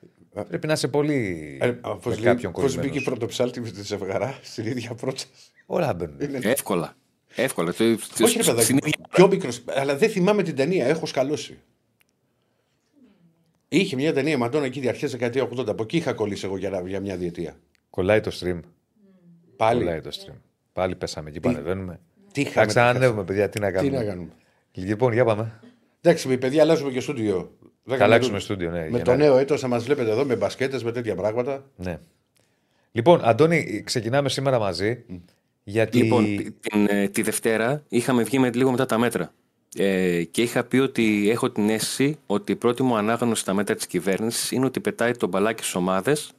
Πρέπει 0.48 0.68
να 0.68 0.74
είσαι 0.74 0.88
πολύ. 0.88 1.58
Ε, 1.62 1.66
με 1.66 1.74
Πώ 1.82 2.12
κάποιον 2.24 2.52
πώς 2.52 2.64
μπήκε 2.64 2.80
η 2.80 2.82
κολλημένο. 2.82 3.02
πρωτοψάλτη 3.04 3.62
με 3.62 3.70
τη 3.70 3.84
ζευγαρά 3.84 4.40
στην 4.42 4.66
ίδια 4.66 4.94
πρόταση. 4.94 5.26
Όλα 5.66 5.94
μπαίνουν. 5.94 6.16
Εύκολα. 6.42 6.96
Εύκολα. 7.36 7.74
Το- 7.74 7.84
Όχι, 7.84 8.38
ρε 8.38 8.44
στην 8.44 8.44
παιδάκι. 8.56 8.74
ίδια- 8.74 9.08
Πιο 9.12 9.28
μικρός. 9.28 9.62
Αλλά 9.68 9.96
δεν 9.98 10.10
θυμάμαι 10.10 10.44
την 10.44 10.56
ταινία, 10.56 10.86
έχω 10.88 11.06
σκαλώσει. 11.06 11.58
Είχε 13.70 13.96
μια 13.96 14.14
ταινία 14.14 14.34
η 14.34 14.38
Μαντώνα 14.38 14.66
εκεί 14.66 14.88
αρχές 14.88 15.12
δεκαετία 15.12 15.50
80. 15.56 15.68
Από 15.68 15.84
εκεί 15.84 15.98
είχα 15.98 16.14
κολλήσει 16.14 16.46
εγώ 16.46 16.58
για, 16.58 16.84
για 16.86 17.00
μια 17.00 17.18
διετία. 17.18 17.56
Κολλάει 17.90 18.20
το 18.20 18.32
stream. 18.40 18.60
Πάλι. 19.56 19.80
Κολλάει 19.84 20.02
το 20.02 20.10
stream. 20.14 20.36
Πάλι 20.74 20.96
πέσαμε 20.96 21.30
εκεί 21.30 21.40
που 21.40 21.50
ανεβαίνουμε. 21.50 22.00
Τι 22.32 22.44
Θα 22.44 22.50
είχαμε, 22.50 22.66
ξανανεύουμε, 22.66 23.24
παιδιά, 23.24 23.50
τι 23.50 23.60
να 23.60 23.68
Τι 23.68 23.74
κάνουμε. 23.74 23.98
να 23.98 24.04
κάνουμε. 24.04 24.30
Λοιπόν, 24.72 25.14
για 25.14 25.26
πάμε. 25.26 25.60
Εντάξει, 26.02 26.28
με 26.28 26.38
παιδιά 26.38 26.62
αλλάζουμε 26.62 26.92
και 26.92 27.00
στούντιο. 27.00 27.52
Θα 27.86 28.04
αλλάξουμε 28.04 28.40
στούντιο, 28.40 28.72
ναι. 28.72 28.80
Με 28.80 28.88
για 28.88 29.02
το 29.02 29.12
να- 29.12 29.18
νέο 29.18 29.38
έτος 29.38 29.60
θα 29.62 29.68
μας 29.68 29.84
βλέπετε 29.84 30.12
εδώ 30.12 30.26
με 30.26 30.36
μπασκέτες, 30.36 30.84
με 30.84 30.92
τέτοια 30.92 31.16
πράγματα. 31.16 31.66
Ναι. 31.76 32.00
Λοιπόν, 32.92 33.20
Αντώνη, 33.24 33.82
ξεκινάμε 33.86 34.30
σήμερα 34.30 34.60
μαζί. 34.60 35.04
Γιατί. 35.64 35.98
Λοιπόν, 35.98 36.26
την, 36.60 36.88
ε, 36.90 37.08
τη 37.08 37.22
Δευτέρα 37.22 37.84
είχαμε 37.90 38.24
βγει 38.24 38.40
με, 38.40 38.52
λίγο 38.54 38.72
μετά 38.72 38.86
τα 38.86 38.98
μέτρα. 38.98 39.34
Ε, 39.78 40.24
και 40.24 40.42
είχα 40.42 40.64
πει 40.64 40.78
ότι 40.78 41.30
έχω 41.30 41.50
την 41.52 41.70
αίσθηση 41.70 42.18
ότι 42.26 42.52
η 42.52 42.56
πρώτη 42.56 42.84
μου 42.84 42.96
ανάγνωση 42.98 43.42
στα 43.42 43.54
μέτρα 43.54 43.76
της 43.76 43.88
κυβέρνησης 43.88 44.52
είναι 44.52 44.66
ότι 44.66 44.80
πετάει 44.80 45.12
τον 45.12 45.30
μπαλάκι 45.30 45.62
στις 45.64 45.76
ομάδες. 45.76 46.32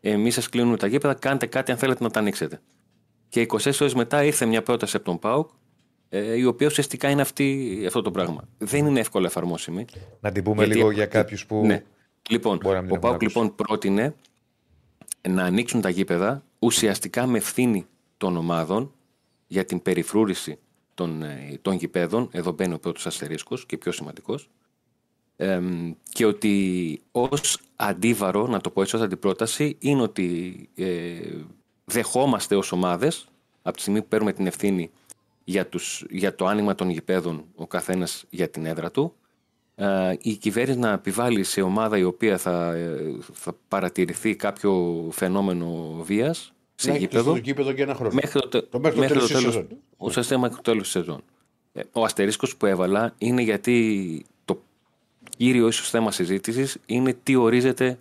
Εμείς 0.00 0.34
σας 0.34 0.48
κλείνουμε 0.48 0.76
τα 0.76 0.86
γήπεδα, 0.86 1.14
κάντε 1.14 1.46
κάτι 1.46 1.72
αν 1.72 1.78
θέλετε 1.78 2.02
να 2.04 2.10
τα 2.10 2.20
ανοίξετε. 2.20 2.60
Και 3.28 3.40
24 3.40 3.80
ώρες 3.80 3.94
μετά 3.94 4.24
ήρθε 4.24 4.46
μια 4.46 4.62
πρόταση 4.62 4.96
από 4.96 5.04
τον 5.04 5.18
ΠΑΟΚ, 5.18 5.50
ε, 6.08 6.36
η 6.38 6.44
οποία 6.44 6.66
ουσιαστικά 6.66 7.10
είναι 7.10 7.20
αυτή, 7.22 7.82
αυτό 7.86 8.02
το 8.02 8.10
πράγμα. 8.10 8.48
Δεν 8.58 8.86
είναι 8.86 9.00
εύκολα 9.00 9.26
εφαρμόσιμη. 9.26 9.84
να 10.20 10.32
την 10.32 10.42
πούμε 10.42 10.56
Γιατί- 10.64 10.78
λίγο 10.78 10.90
για 10.90 11.06
κάποιους 11.06 11.46
που. 11.46 11.62
Ναι. 11.66 11.82
Λοιπόν, 12.30 12.58
Μπορεί 12.62 12.74
να 12.74 12.80
μην 12.82 12.90
ο 12.90 12.94
έχουν 12.94 13.00
ΠΑΟΚ 13.00 13.14
ακούσει. 13.14 13.36
λοιπόν 13.38 13.54
πρότεινε 13.54 14.14
να 15.28 15.42
ανοίξουν 15.44 15.80
τα 15.80 15.88
γήπεδα 15.88 16.42
ουσιαστικά 16.58 17.26
με 17.26 17.38
ευθύνη 17.38 17.86
των 18.16 18.36
ομάδων 18.36 18.92
για 19.46 19.64
την 19.64 19.82
περιφρούρηση 19.82 20.58
των, 20.96 21.22
ε, 21.22 21.58
των 21.62 21.74
γηπέδων. 21.74 22.28
Εδώ 22.32 22.52
μπαίνει 22.52 22.74
ο 22.74 22.78
πρώτος 22.78 23.06
αστερίσκος 23.06 23.66
και 23.66 23.76
πιο 23.78 23.92
σημαντικός. 23.92 24.50
Εμ, 25.36 25.92
και 26.10 26.26
ότι 26.26 27.00
ως 27.10 27.58
αντίβαρο, 27.76 28.46
να 28.46 28.60
το 28.60 28.70
πω 28.70 28.82
έτσι, 28.82 28.96
ως 28.96 29.02
αντιπρόταση, 29.02 29.76
είναι 29.78 30.02
ότι 30.02 30.68
ε, 30.74 31.18
δεχόμαστε 31.84 32.56
ως 32.56 32.72
ομάδες, 32.72 33.28
από 33.62 33.76
τη 33.76 33.82
στιγμή 33.82 34.00
που 34.02 34.08
παίρνουμε 34.08 34.32
την 34.32 34.46
ευθύνη 34.46 34.90
για, 35.44 35.66
τους, 35.66 36.04
για 36.10 36.34
το 36.34 36.46
άνοιγμα 36.46 36.74
των 36.74 36.90
γηπέδων, 36.90 37.44
ο 37.54 37.66
καθένας 37.66 38.24
για 38.30 38.48
την 38.48 38.66
έδρα 38.66 38.90
του, 38.90 39.14
ε, 39.74 40.14
η 40.20 40.36
κυβέρνηση 40.36 40.78
να 40.78 40.90
επιβάλλει 40.90 41.44
σε 41.44 41.62
ομάδα 41.62 41.98
η 41.98 42.04
οποία 42.04 42.38
θα, 42.38 42.72
ε, 42.72 43.16
θα 43.32 43.56
παρατηρηθεί 43.68 44.36
κάποιο 44.36 45.04
φαινόμενο 45.12 45.98
βίας 46.02 46.52
σε 46.78 46.88
Να 46.90 46.94
έχετε 46.96 47.10
γήπεδο 47.16 47.30
στο 47.36 47.40
γήπεδο 47.44 47.72
και 47.72 47.82
ένα 47.82 47.94
χρόνο. 47.94 48.14
μέχρι 48.14 48.40
το, 48.40 48.48
τε- 48.48 48.64
Το 48.70 48.78
μέχρι 48.80 48.94
το 48.96 49.00
μέχρι 49.00 49.14
τέλος 49.16 49.28
το 49.28 49.34
της 49.34 49.42
τέλος, 49.42 49.54
σεζόν. 49.54 49.78
ουσιαστικά 49.96 50.38
μέχρι 50.40 50.56
το 50.56 50.62
τέλος 50.62 50.82
της 50.82 50.90
σεζόν. 50.90 51.20
Ε, 51.72 51.80
Ο 51.92 52.04
αστερίσκος 52.04 52.56
που 52.56 52.66
έβαλα 52.66 53.14
είναι 53.18 53.42
γιατί 53.42 54.24
το 54.44 54.62
κύριο 55.36 55.66
ίσως 55.68 55.90
θέμα 55.90 56.10
συζήτησης 56.10 56.76
είναι 56.86 57.16
τι 57.22 57.34
ορίζεται 57.36 57.98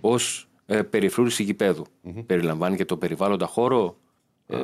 ως 0.00 0.48
ε, 0.66 0.82
περιφρούρηση 0.82 1.42
γηπέδου. 1.42 1.86
Περιλαμβάνει 2.26 2.76
και 2.76 2.84
το 2.84 2.96
περιβάλλοντα 2.96 3.46
χώρο, 3.46 3.96
ε, 4.46 4.56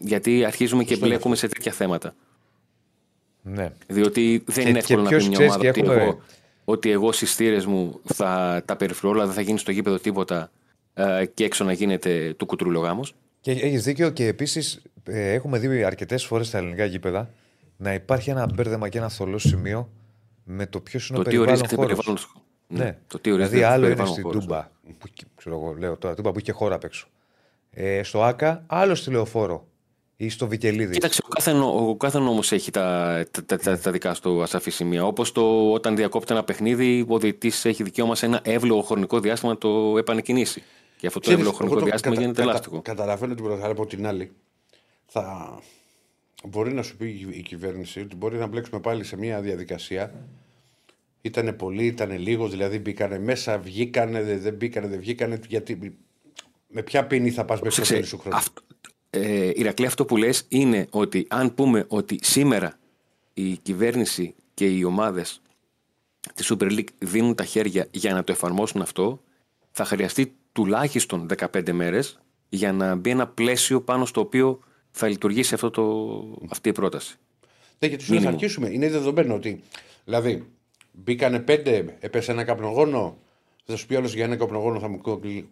γιατί 0.00 0.44
αρχίζουμε 0.44 0.84
και 0.84 0.96
μπλέκουμε 0.96 1.36
σε 1.36 1.48
τέτοια 1.48 1.72
θέματα. 1.72 2.14
Ναι. 3.42 3.72
Διότι 3.86 4.42
δεν 4.46 4.54
Και- 4.64 4.70
είναι 4.70 4.80
και 4.80 4.92
εύκολο 4.94 5.02
να 5.02 5.08
ποιος 5.08 5.22
πει 5.22 5.28
μια 5.28 5.36
ξέρεις 5.38 5.54
ομάδα 5.54 5.64
και 5.64 5.80
ότι, 5.80 5.80
έχουμε- 5.80 6.02
εγώ, 6.02 6.20
ότι 6.64 6.90
εγώ 6.90 7.12
στις 7.12 7.34
θύρες 7.34 7.66
μου 7.66 8.00
θα 8.04 8.62
τα 8.64 8.76
περιφρουρώ, 8.76 9.14
αλλά 9.14 9.24
δεν 9.26 9.34
θα 9.34 9.40
γίνει 9.40 9.58
στο 9.58 9.70
γήπεδο 9.70 9.98
τίποτα 9.98 10.42
ε, 10.42 10.48
και 11.34 11.44
έξω 11.44 11.64
να 11.64 11.72
γίνεται 11.72 12.34
του 12.36 12.46
κουτρούλο 12.46 12.80
γάμος. 12.80 13.14
Και 13.40 13.50
έχεις 13.50 13.82
δίκιο 13.82 14.10
και 14.10 14.26
επίσης 14.26 14.82
έχουμε 15.04 15.58
δει 15.58 15.84
αρκετές 15.84 16.24
φορές 16.24 16.46
στα 16.46 16.58
ελληνικά 16.58 16.84
γήπεδα 16.84 17.30
να 17.76 17.94
υπάρχει 17.94 18.30
ένα 18.30 18.48
μπέρδεμα 18.54 18.88
και 18.88 18.98
ένα 18.98 19.08
θολό 19.08 19.38
σημείο 19.38 19.88
με 20.44 20.66
το 20.66 20.80
ποιος 20.80 21.08
είναι 21.08 21.16
Το 21.16 21.20
ο 21.20 21.24
τι 21.24 21.30
περιβάλλον 21.30 21.58
ορίζεται 21.60 21.76
χώρος. 21.82 21.96
περιβάλλον. 21.96 22.22
Ναι. 22.66 22.98
Το 23.06 23.18
τι 23.18 23.30
ορίζεται 23.30 23.54
δηλαδή 23.54 23.72
άλλο 23.72 23.86
είναι 23.86 23.94
περιβάλλον 23.94 24.12
στην 24.12 24.24
χώρος. 24.24 24.44
Τούμπα, 24.44 24.70
που, 24.98 25.08
ξέρω 25.34 25.56
εγώ, 25.56 25.74
λέω 25.78 25.96
τώρα, 25.96 26.14
Τούμπα 26.14 26.32
που 26.32 26.38
είχε 26.38 26.52
χώρα 26.52 26.74
απ' 26.74 26.84
έξω. 26.84 27.06
Ε, 27.70 28.02
στο 28.02 28.22
Άκα, 28.22 28.64
άλλο 28.66 28.94
στη 28.94 29.10
Λεωφόρο 29.10 29.66
ή 30.16 30.28
στο 30.28 30.46
Βικελίδη. 30.48 30.92
Κοίταξε, 30.92 31.22
ο 31.24 31.28
κάθε, 31.28 31.52
νο- 31.52 31.88
ο 31.88 31.96
κάθε 31.96 32.18
νόμος 32.18 32.52
έχει 32.52 32.70
τα, 32.70 33.24
τα, 33.30 33.44
τα, 33.44 33.56
τα, 33.58 33.78
τα 33.78 33.90
δικά 33.90 34.14
του 34.22 34.42
ασαφή 34.42 34.70
σημεία. 34.70 35.06
Όπως 35.06 35.32
το 35.32 35.72
όταν 35.72 35.96
διακόπτει 35.96 36.32
ένα 36.32 36.44
παιχνίδι, 36.44 37.04
ο 37.08 37.18
διαιτητής 37.18 37.64
έχει 37.64 37.82
δικαίωμα 37.82 38.14
σε 38.14 38.26
ένα 38.26 38.40
εύλογο 38.44 38.80
χρονικό 38.82 39.20
διάστημα 39.20 39.52
να 39.52 39.58
το 39.58 39.98
επανεκκινήσει. 39.98 40.62
Και 40.98 41.06
αυτό 41.06 41.18
το 41.18 41.24
Ξέρεις, 41.26 41.38
εύλογο 41.40 41.56
χρονικό 41.56 41.76
εγώ 41.76 41.84
το 41.84 41.90
διάστημα 41.90 42.14
κατα- 42.14 42.26
γίνεται 42.26 42.40
κατα- 42.40 42.50
ελάστικο. 42.52 42.82
Καταλαβαίνω 42.82 43.34
την 43.34 43.44
πρώτη, 43.44 43.62
αλλά 43.62 43.72
από 43.72 43.86
την 43.86 44.06
άλλη 44.06 44.30
θα 45.06 45.58
μπορεί 46.44 46.72
να 46.72 46.82
σου 46.82 46.96
πει 46.96 47.06
η- 47.08 47.28
η 47.30 47.42
κυβέρνηση 47.42 48.00
ότι 48.00 48.16
μπορεί 48.16 48.36
να 48.38 48.46
μπλέξουμε 48.46 48.80
πάλι 48.80 49.04
σε 49.04 49.16
μια 49.16 49.40
διαδικασία. 49.40 50.14
Ήτανε 51.22 51.52
πολύ, 51.52 51.86
ήτανε 51.86 52.16
λίγος, 52.16 52.50
δηλαδή 52.50 52.78
μπήκανε 52.78 53.18
μέσα, 53.18 53.58
βγήκανε, 53.58 54.22
δεν, 54.22 54.40
δεν 54.40 54.54
μπήκανε, 54.54 54.86
δεν 54.86 54.98
βγήκανε. 55.00 55.40
Γιατί, 55.48 55.96
με 56.68 56.82
ποια 56.82 57.06
ποινή 57.06 57.30
θα 57.30 57.44
πας 57.44 57.60
μέχρι 57.60 57.76
το 57.82 57.86
Πρόσεξε, 57.86 57.94
τέλο 57.94 58.06
του 58.06 58.18
χρόνου; 58.18 58.36
αυτό, 58.36 58.62
ε, 59.10 59.50
Ηρακλή, 59.54 59.86
αυτό 59.86 60.04
που 60.04 60.16
λες 60.16 60.44
είναι 60.48 60.86
ότι 60.90 61.26
αν 61.30 61.54
πούμε 61.54 61.84
ότι 61.88 62.18
σήμερα 62.22 62.78
η 63.34 63.56
κυβέρνηση 63.56 64.34
και 64.54 64.66
οι 64.66 64.84
ομάδες 64.84 65.42
της 66.34 66.52
Super 66.54 66.70
League 66.78 66.88
δίνουν 66.98 67.34
τα 67.34 67.44
χέρια 67.44 67.86
για 67.90 68.12
να 68.14 68.24
το 68.24 68.32
εφαρμόσουν 68.32 68.80
αυτό, 68.80 69.22
θα 69.70 69.84
χρειαστεί 69.84 70.32
τουλάχιστον 70.62 71.26
15 71.38 71.72
μέρες 71.72 72.18
για 72.48 72.72
να 72.72 72.94
μπει 72.94 73.10
ένα 73.10 73.26
πλαίσιο 73.26 73.80
πάνω 73.80 74.04
στο 74.06 74.20
οποίο 74.20 74.58
θα 74.90 75.08
λειτουργήσει 75.08 75.54
αυτό 75.54 75.70
το, 75.70 75.82
αυτή 76.50 76.68
η 76.68 76.72
πρόταση. 76.72 77.16
Ναι, 77.78 77.88
γιατί 77.88 78.04
σου 78.04 78.12
λέει 78.12 78.22
θα 78.22 78.28
Minimum. 78.28 78.32
αρχίσουμε. 78.32 78.68
Είναι 78.70 78.88
δεδομένο 78.90 79.34
ότι. 79.34 79.62
Δηλαδή, 80.04 80.44
μπήκανε 80.92 81.38
πέντε, 81.38 81.96
έπεσε 82.00 82.32
ένα 82.32 82.44
καπνογόνο. 82.44 83.18
Θα 83.64 83.76
σου 83.76 83.86
πει 83.86 83.94
άλλος 83.96 84.14
για 84.14 84.24
ένα 84.24 84.36
καπνογόνο 84.36 84.78
θα 84.78 84.88
μου 84.88 85.00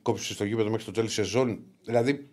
κόψεις 0.02 0.34
στο 0.34 0.44
γήπεδο 0.44 0.70
μέχρι 0.70 0.84
το 0.84 0.90
τέλος 0.90 1.14
της 1.14 1.24
σεζόν. 1.24 1.58
Δηλαδή, 1.84 2.28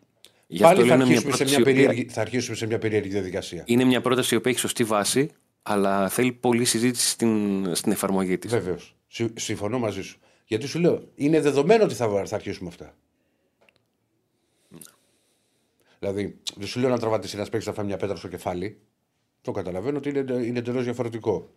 Γι' 0.47 0.63
αυτό 0.63 0.75
Πάλι 0.75 0.89
θα 0.89 0.95
λέω 0.95 1.05
είναι 1.05 1.13
μια, 1.13 1.21
αρχίσουμε, 1.21 1.31
σε 1.35 1.43
πρόταση 1.43 1.49
μια 1.49 1.57
η 1.57 1.61
οποία- 1.61 1.73
περίεργη, 1.87 2.13
θα 2.13 2.21
αρχίσουμε 2.21 2.55
σε 2.55 2.65
μια 2.65 2.77
περίεργη 2.77 3.09
διαδικασία. 3.09 3.63
είναι 3.65 3.83
μια 3.83 4.01
πρόταση 4.01 4.33
η 4.33 4.37
οποία 4.37 4.51
έχει 4.51 4.59
σωστή 4.59 4.83
βάση, 4.83 5.29
αλλά 5.63 6.09
θέλει 6.09 6.31
πολλή 6.31 6.65
συζήτηση 6.65 7.07
στην, 7.07 7.65
στην 7.75 7.91
εφαρμογή 7.91 8.37
της. 8.37 8.51
Βεβαίως. 8.51 8.95
Συμφωνώ 9.35 9.79
μαζί 9.79 10.01
σου. 10.01 10.17
Γιατί 10.53 10.67
σου 10.67 10.79
λέω, 10.79 11.03
είναι 11.15 11.41
δεδομένο 11.41 11.83
ότι 11.83 11.93
θα, 11.93 12.25
θα 12.25 12.35
αρχίσουμε 12.35 12.69
αυτά. 12.69 12.95
Δηλαδή, 15.99 16.39
δεν 16.55 16.67
σου 16.67 16.79
λέω 16.79 16.89
να 16.89 16.99
τραβάτει 16.99 17.29
ένας 17.33 17.49
παίκτης 17.49 17.67
να 17.67 17.73
φάει 17.73 17.85
μια 17.85 17.97
πέτρα 17.97 18.15
στο 18.15 18.27
κεφάλι. 18.27 18.79
Το 19.41 19.51
καταλαβαίνω 19.51 19.97
ότι 19.97 20.09
είναι, 20.09 20.33
είναι 20.33 20.59
εντελώς 20.59 20.83
διαφορετικό. 20.83 21.49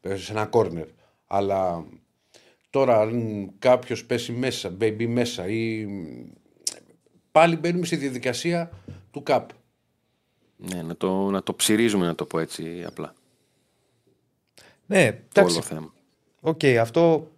Παίζεις 0.00 0.24
σε 0.24 0.32
ένα 0.32 0.46
κόρνερ. 0.46 0.86
Αλλά 1.26 1.86
τώρα, 2.70 3.00
αν 3.00 3.50
κάποιος 3.58 4.04
πέσει 4.04 4.32
μέσα, 4.32 4.70
μπει 4.70 5.06
μέσα 5.06 5.46
ή. 5.48 5.86
Πάλι 7.32 7.56
μπαίνουμε 7.56 7.86
στη 7.86 7.96
διαδικασία 7.96 8.70
του 9.10 9.22
ΚΑΠ. 9.22 9.50
Ναι, 10.56 10.82
να 10.82 10.96
το, 10.96 11.30
να 11.30 11.42
το 11.42 11.54
ψυρίζουμε, 11.54 12.06
να 12.06 12.14
το 12.14 12.24
πω 12.24 12.38
έτσι 12.38 12.84
απλά. 12.86 13.14
Ναι, 14.86 15.12
Το 15.32 15.40
όλο 15.40 15.50
εντάξει. 15.50 15.68
θέμα. 15.68 15.92
Οκ, 16.40 16.64
αυτό, 16.64 17.30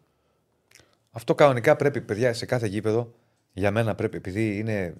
αυτό 1.15 1.35
κανονικά 1.35 1.77
πρέπει, 1.77 2.01
παιδιά, 2.01 2.33
σε 2.33 2.47
κάθε 2.47 2.67
γήπεδο, 2.67 3.15
για 3.53 3.71
μένα 3.71 3.95
πρέπει, 3.95 4.17
επειδή 4.17 4.59
είναι, 4.59 4.95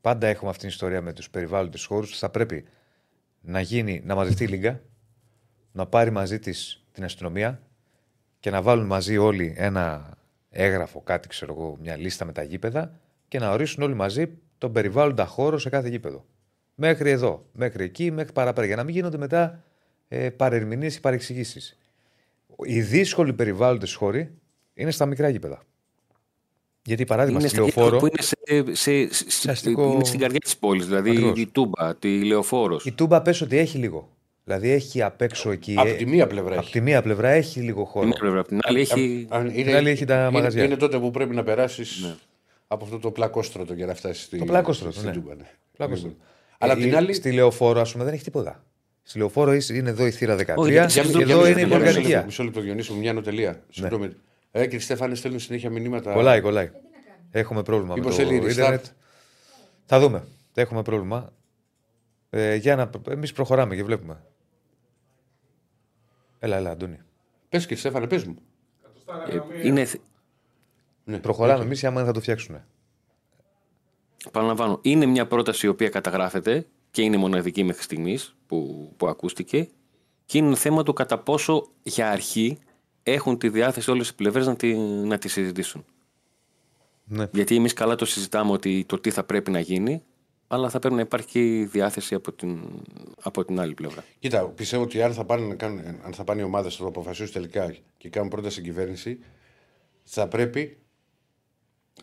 πάντα 0.00 0.26
έχουμε 0.26 0.50
αυτήν 0.50 0.62
την 0.62 0.74
ιστορία 0.74 1.02
με 1.02 1.12
τους 1.12 1.30
περιβάλλοντες 1.30 1.84
χώρους, 1.84 2.18
θα 2.18 2.30
πρέπει 2.30 2.64
να 3.40 3.60
γίνει, 3.60 4.02
να 4.04 4.14
μαζευτεί 4.14 4.44
η 4.44 4.46
Λίγκα, 4.46 4.80
να 5.72 5.86
πάρει 5.86 6.10
μαζί 6.10 6.38
της 6.38 6.84
την 6.92 7.04
αστυνομία 7.04 7.62
και 8.40 8.50
να 8.50 8.62
βάλουν 8.62 8.86
μαζί 8.86 9.16
όλοι 9.16 9.54
ένα 9.56 10.16
έγγραφο, 10.50 11.00
κάτι 11.00 11.28
ξέρω 11.28 11.52
εγώ, 11.52 11.76
μια 11.80 11.96
λίστα 11.96 12.24
με 12.24 12.32
τα 12.32 12.42
γήπεδα 12.42 13.00
και 13.28 13.38
να 13.38 13.50
ορίσουν 13.50 13.82
όλοι 13.82 13.94
μαζί 13.94 14.38
τον 14.58 14.72
περιβάλλοντα 14.72 15.26
χώρο 15.26 15.58
σε 15.58 15.68
κάθε 15.68 15.88
γήπεδο. 15.88 16.24
Μέχρι 16.74 17.10
εδώ, 17.10 17.46
μέχρι 17.52 17.84
εκεί, 17.84 18.10
μέχρι 18.10 18.32
παραπέρα. 18.32 18.66
Για 18.66 18.76
να 18.76 18.84
μην 18.84 18.94
γίνονται 18.94 19.16
μετά 19.16 19.64
ε, 20.08 20.30
παρερμηνίε 20.30 20.88
ή 20.88 21.00
παρεξηγήσεις. 21.00 21.78
Οι 22.64 22.82
δύσκολοι 22.82 23.32
περιβάλλοντες 23.32 23.94
χώροι 23.94 24.38
είναι 24.74 24.90
στα 24.90 25.06
μικρά 25.06 25.28
γήπεδα. 25.28 25.62
Γιατί 26.86 27.04
παράδειγμα 27.04 27.38
Είναι 27.40 27.48
στη 27.48 27.56
στα 27.56 27.64
λεωφόρο, 27.66 27.98
που 27.98 28.06
είναι, 28.06 28.22
σε, 28.22 28.34
σε, 28.72 29.12
σε, 29.14 29.30
σε- 29.30 29.50
αστικό- 29.50 29.92
είναι 29.94 30.04
στην 30.04 30.18
καρδιά 30.20 30.38
της 30.40 30.56
πόλης. 30.56 30.86
Δηλαδή 30.86 31.10
Ακριβώς. 31.10 31.38
η 31.38 31.46
Τούμπα, 31.46 31.94
τη 31.96 32.24
Λεωφόρος. 32.24 32.84
η 32.84 32.92
Τούμπα 32.92 33.22
πες 33.22 33.40
ότι 33.40 33.58
έχει 33.58 33.78
λίγο. 33.78 34.08
Δηλαδή 34.44 34.70
έχει 34.70 35.02
απ' 35.02 35.20
έξω 35.22 35.50
εκεί. 35.50 35.74
Από 35.78 35.88
ε, 35.88 35.92
τη 35.92 36.06
μία 36.06 36.26
πλευρά 36.26 36.54
απ' 36.54 36.62
έχει. 36.62 36.72
τη 36.72 36.80
μία 36.80 37.02
πλευρά 37.02 37.28
έχει 37.28 37.60
λίγο 37.60 37.84
χώρο. 37.84 38.06
Μια 38.06 38.16
πλευρά. 38.18 38.40
Απ' 38.40 38.46
την 38.48 38.58
άλλη 38.62 38.80
έχει. 38.80 39.26
Αν 39.28 39.46
είναι, 39.46 39.52
Την 39.64 39.74
άλλη 39.74 39.90
έχει 39.90 40.04
τα 40.04 40.20
είναι, 40.20 40.30
μαγαζιά. 40.30 40.64
Είναι 40.64 40.76
τότε 40.76 40.98
που 40.98 41.10
πρέπει 41.10 41.34
να 41.34 41.42
περάσεις 41.42 42.16
από 42.66 42.84
αυτό 42.84 42.98
το 42.98 43.10
πλακόστρωτο 43.10 43.74
για 43.74 43.86
να 43.86 43.94
φτάσεις 43.94 44.24
στη, 44.24 44.38
Το 44.38 44.44
πλακόστρωτο, 44.44 44.92
στην 44.92 45.06
ναι. 45.06 45.12
Τούμπα, 45.14 45.34
ναι. 45.34 45.50
Πλάκωστο. 45.76 46.14
Αλλά 46.58 46.72
Ε, 46.72 46.76
απ' 46.76 46.82
την 46.82 46.96
άλλη. 46.96 47.12
Στη 47.12 47.32
λεωφόρο, 47.32 47.80
ας 47.80 47.92
πούμε, 47.92 48.04
δεν 48.04 48.12
έχει 48.12 48.24
τίποτα. 48.24 48.64
Στη 49.02 49.18
λεωφόρο 49.18 49.52
είναι 49.52 49.90
εδώ 49.90 50.06
η 50.06 50.10
θύρα 50.10 50.36
13 50.36 50.54
Όχι, 50.56 50.68
και 50.68 50.72
για- 50.72 51.02
εδώ 51.02 51.18
για- 51.22 51.36
είναι 51.36 51.48
η 51.48 51.52
για- 51.52 51.54
για- 51.54 51.66
Μοργανικία. 51.66 52.02
Μισό, 52.16 52.24
μισό 52.24 52.42
λεπτό, 52.44 52.60
Διονύση 52.60 52.92
μου, 52.92 52.98
μια 52.98 53.12
νοτελεία. 53.12 53.62
Συγγνώμη. 53.70 54.10
Ε, 54.56 54.62
κύριε 54.62 54.78
Στέφανες, 54.78 55.18
στέλνουν 55.18 55.40
συνέχεια 55.40 55.70
μηνύματα. 55.70 56.12
Κολλάει, 56.12 56.40
κολλάει. 56.40 56.70
Έχουμε 57.30 57.62
πρόβλημα 57.62 57.94
Μήπως 57.94 58.16
με 58.16 58.22
το 58.24 58.28
θέλει 58.30 58.42
restart? 58.44 58.50
ίντερνετ. 58.50 58.84
Θα 59.84 60.00
δούμε. 60.00 60.26
Έχουμε 60.54 60.82
πρόβλημα. 60.82 61.32
Ε, 62.30 62.54
για 62.54 62.76
να... 62.76 62.90
Εμείς 63.08 63.32
προχωράμε 63.32 63.74
και 63.76 63.84
βλέπουμε. 63.84 64.22
Έλα, 66.38 66.56
έλα, 66.56 66.70
Αντώνη. 66.70 66.98
Πες 67.48 67.62
κύριε 67.62 67.76
Στέφανε, 67.78 68.06
πες 68.06 68.24
μου. 68.24 68.36
ε, 69.28 69.66
είναι, 69.66 69.86
Ναι. 71.04 71.18
Προχωράμε 71.18 71.64
εμείς 71.64 71.82
ή 71.82 71.86
άμα 71.86 72.04
θα 72.04 72.12
το 72.12 72.20
φτιάξουν. 72.20 72.56
Παραλαμβάνω, 74.32 74.78
είναι 74.82 75.06
μια 75.06 75.26
πρόταση 75.26 75.66
η 75.66 75.68
οποία 75.68 75.88
καταγράφεται 75.88 76.66
και 76.90 77.02
είναι 77.02 77.16
μοναδική 77.16 77.62
μέχρι 77.64 77.82
στιγμής 77.82 78.36
που, 78.46 78.90
που 78.96 79.08
ακούστηκε 79.08 79.68
και 80.26 80.38
είναι 80.38 80.54
θέμα 80.56 80.82
του 80.82 80.92
κατά 80.92 81.18
πόσο 81.18 81.68
για 81.82 82.10
αρχή 82.10 82.58
έχουν 83.06 83.38
τη 83.38 83.48
διάθεση 83.48 83.90
όλες 83.90 84.08
οι 84.08 84.14
πλευρές 84.14 84.46
να, 84.46 84.56
τη, 84.56 84.74
να 84.78 85.18
τη 85.18 85.28
συζητήσουν. 85.28 85.84
Ναι. 87.04 87.26
Γιατί 87.32 87.56
εμείς 87.56 87.72
καλά 87.72 87.94
το 87.94 88.04
συζητάμε 88.04 88.50
ότι 88.52 88.84
το 88.88 88.98
τι 88.98 89.10
θα 89.10 89.24
πρέπει 89.24 89.50
να 89.50 89.60
γίνει, 89.60 90.02
αλλά 90.46 90.70
θα 90.70 90.78
πρέπει 90.78 90.94
να 90.94 91.00
υπάρχει 91.00 91.26
και 91.26 91.58
η 91.58 91.64
διάθεση 91.64 92.14
από 92.14 92.32
την, 92.32 92.58
από 93.22 93.44
την 93.44 93.60
άλλη 93.60 93.74
πλευρά. 93.74 94.04
Κοίτα, 94.18 94.44
πιστεύω 94.48 94.82
ότι 94.82 95.02
αν 95.02 95.12
θα 95.12 95.24
πάνε, 95.24 95.46
να 95.46 95.54
κάνουν, 95.54 95.80
αν 96.04 96.12
θα 96.12 96.24
πάνε 96.24 96.40
οι 96.40 96.44
ομάδες 96.44 96.74
θα 96.76 96.82
το 96.82 96.88
αποφασίσουν 96.88 97.32
τελικά 97.32 97.74
και 97.96 98.08
κάνουν 98.08 98.28
πρόταση 98.28 98.52
στην 98.52 98.64
κυβέρνηση, 98.64 99.18
θα 100.02 100.28
πρέπει 100.28 100.78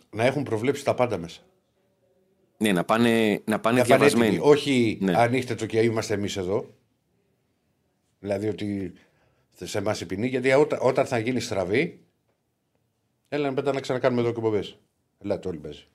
να 0.10 0.24
έχουν 0.26 0.44
προβλέψει 0.44 0.84
τα 0.86 0.94
πάντα 0.94 1.18
μέσα. 1.18 1.42
Ναι, 2.58 2.72
να 2.72 2.84
πάνε, 2.84 3.10
να 3.10 3.36
πάνε 3.36 3.42
Να 3.46 3.60
πάνε 3.60 3.84
διαβασμένοι. 3.84 4.36
έτοιμοι. 4.36 4.50
Όχι 4.52 4.98
Ναι. 5.02 5.18
ανοίχτε 5.18 5.56
το 5.56 5.66
και 5.66 5.80
είμαστε 5.82 6.14
εμείς 6.14 6.38
εδώ. 6.38 6.74
Δηλαδή 8.20 8.48
ότι 8.48 8.94
σε 9.66 9.78
εμάς 9.78 10.02
η 10.02 10.06
ποινή, 10.06 10.28
γιατί 10.28 10.52
όταν, 10.52 10.80
όταν 10.82 11.06
θα 11.06 11.18
γίνει 11.18 11.40
στραβή, 11.40 12.00
έλα 13.30 13.52
μετά 13.52 13.74
να 13.74 13.80
ξανακάνουμε 13.80 14.22
εδώ 14.22 14.30
εκπομπές. 14.30 14.78
Ελάτε 15.24 15.48
όλοι 15.48 15.58
παίζει. 15.58 15.88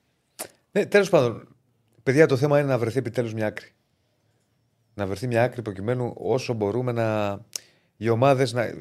Ναι, 0.71 0.85
τέλος 0.85 1.09
πάντων, 1.09 1.47
παιδιά, 2.03 2.25
το 2.25 2.37
θέμα 2.37 2.59
είναι 2.59 2.67
να 2.67 2.77
βρεθεί 2.77 2.97
επιτέλους 2.97 3.33
μια 3.33 3.47
άκρη. 3.47 3.71
Να 4.93 5.05
βρεθεί 5.05 5.27
μια 5.27 5.43
άκρη 5.43 5.61
προκειμένου 5.61 6.13
όσο 6.17 6.53
μπορούμε 6.53 6.91
να. 6.91 7.39
οι 7.97 8.09
ομάδες 8.09 8.53
να, 8.53 8.73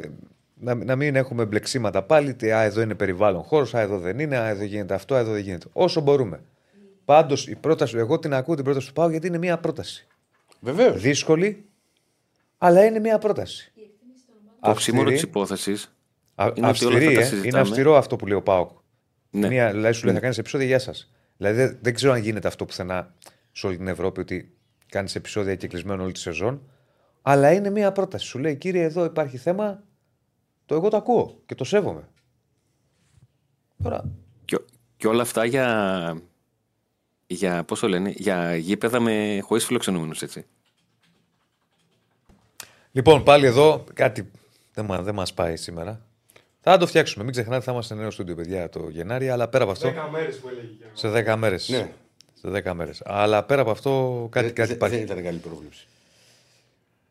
να, 0.54 0.74
να 0.74 0.96
μην 0.96 1.16
έχουμε 1.16 1.44
μπλεξίματα 1.44 2.02
πάλι. 2.02 2.34
Τι, 2.34 2.52
α, 2.52 2.62
εδώ 2.62 2.80
είναι 2.80 2.94
περιβάλλον 2.94 3.42
χώρος, 3.42 3.74
α, 3.74 3.80
εδώ 3.80 3.98
δεν 3.98 4.18
είναι, 4.18 4.36
α, 4.36 4.48
εδώ 4.48 4.64
γίνεται 4.64 4.94
αυτό, 4.94 5.14
α, 5.14 5.18
εδώ 5.18 5.32
δεν 5.32 5.42
γίνεται. 5.42 5.66
Όσο 5.72 6.00
μπορούμε. 6.00 6.40
Πάντως 7.04 7.48
η 7.48 7.54
πρόταση, 7.54 7.96
εγώ 7.96 8.18
την 8.18 8.34
ακούω 8.34 8.54
την 8.54 8.64
πρόταση 8.64 8.86
του 8.86 8.92
Πάου 8.92 9.08
γιατί 9.08 9.26
είναι 9.26 9.38
μια 9.38 9.58
πρόταση. 9.58 10.06
Βεβαίως. 10.60 11.00
Δύσκολη, 11.00 11.64
αλλά 12.58 12.84
είναι 12.84 12.98
μια 12.98 13.18
πρόταση. 13.18 13.72
Το 14.66 14.72
οξύμορο 14.72 15.04
της 15.10 15.14
Αυστηρή, 15.14 15.30
υπόθεσης 15.30 15.94
α- 16.34 16.44
είναι 16.54 16.68
ότι 16.68 16.84
όλα 16.84 16.96
αυστηρή, 16.96 17.06
αυτά 17.06 17.12
τα 17.12 17.20
ε, 17.20 17.22
συζητάμε. 17.24 17.48
είναι 17.48 17.58
αυστηρό 17.58 17.96
αυτό 17.96 18.16
που 18.16 18.26
λέει 18.26 18.36
ο 18.36 18.42
Πάουκ. 18.42 18.70
Ναι. 19.30 19.48
Μία, 19.48 19.70
δηλαδή 19.70 19.94
σου 19.94 20.04
λέει 20.04 20.14
θα 20.14 20.20
κάνεις 20.20 20.38
επεισόδια 20.38 20.66
για 20.66 20.78
σας. 20.78 21.10
Δηλαδή 21.36 21.56
δεν, 21.56 21.78
δεν 21.80 21.94
ξέρω 21.94 22.12
αν 22.12 22.20
γίνεται 22.20 22.48
αυτό 22.48 22.64
πουθενά 22.64 23.14
σε 23.52 23.66
όλη 23.66 23.76
την 23.76 23.88
Ευρώπη 23.88 24.20
ότι 24.20 24.56
κάνεις 24.86 25.14
επεισόδια 25.14 25.54
και 25.54 25.66
κλεισμένο 25.66 26.02
όλη 26.02 26.12
τη 26.12 26.18
σεζόν. 26.18 26.62
Αλλά 27.22 27.52
είναι 27.52 27.70
μία 27.70 27.92
πρόταση. 27.92 28.26
Σου 28.26 28.38
λέει 28.38 28.56
κύριε, 28.56 28.82
εδώ 28.82 29.04
υπάρχει 29.04 29.36
θέμα. 29.36 29.82
Το 30.66 30.74
εγώ 30.74 30.88
το 30.88 30.96
ακούω 30.96 31.40
και 31.46 31.54
το 31.54 31.64
σέβομαι. 31.64 32.08
Τώρα. 33.82 34.04
Και, 34.44 34.58
και 34.96 35.06
όλα 35.06 35.22
αυτά 35.22 35.44
για, 35.44 36.22
για, 37.26 37.64
πώς 37.64 37.80
το 37.80 37.88
λένε, 37.88 38.12
για 38.16 38.56
γήπεδα 38.56 39.00
με 39.00 39.40
χωρίς 39.42 39.64
φιλοξενούμενους, 39.64 40.22
έτσι. 40.22 40.46
Λοιπόν, 42.92 43.22
πάλι 43.22 43.46
εδώ 43.46 43.84
κάτι 43.94 44.30
δεν, 44.76 44.84
μα, 44.88 45.02
δεν 45.02 45.14
μας 45.14 45.34
πάει 45.34 45.56
σήμερα. 45.56 46.00
Θα 46.60 46.76
το 46.76 46.86
φτιάξουμε. 46.86 47.24
Μην 47.24 47.32
ξεχνάτε, 47.32 47.64
θα 47.64 47.72
είμαστε 47.72 47.94
νέο 47.94 48.10
στούντιο, 48.10 48.34
παιδιά, 48.34 48.68
το 48.68 48.88
Γενάρη. 48.88 49.28
Αλλά 49.28 49.48
πέρα 49.48 49.62
από 49.64 49.72
αυτό. 49.72 49.88
10 49.88 49.92
μέρες 50.12 50.36
που 50.38 50.48
έλεγε. 50.48 50.66
και 50.66 50.84
εγώ. 50.84 50.92
Σε 50.94 51.32
10 51.32 51.36
μέρες. 51.36 51.68
Ναι. 51.68 51.92
Σε 52.34 52.48
10 52.70 52.72
μέρες. 52.74 53.02
Αλλά 53.04 53.44
πέρα 53.44 53.60
από 53.60 53.70
αυτό, 53.70 54.26
κάτι, 54.30 54.46
Δεν- 54.46 54.54
κάτι 54.54 54.68
δεν- 54.68 54.76
υπάρχει. 54.76 54.96
Δεν 54.96 55.04
ήταν 55.04 55.22
καλή 55.22 55.38
πρόβλεψη. 55.38 55.86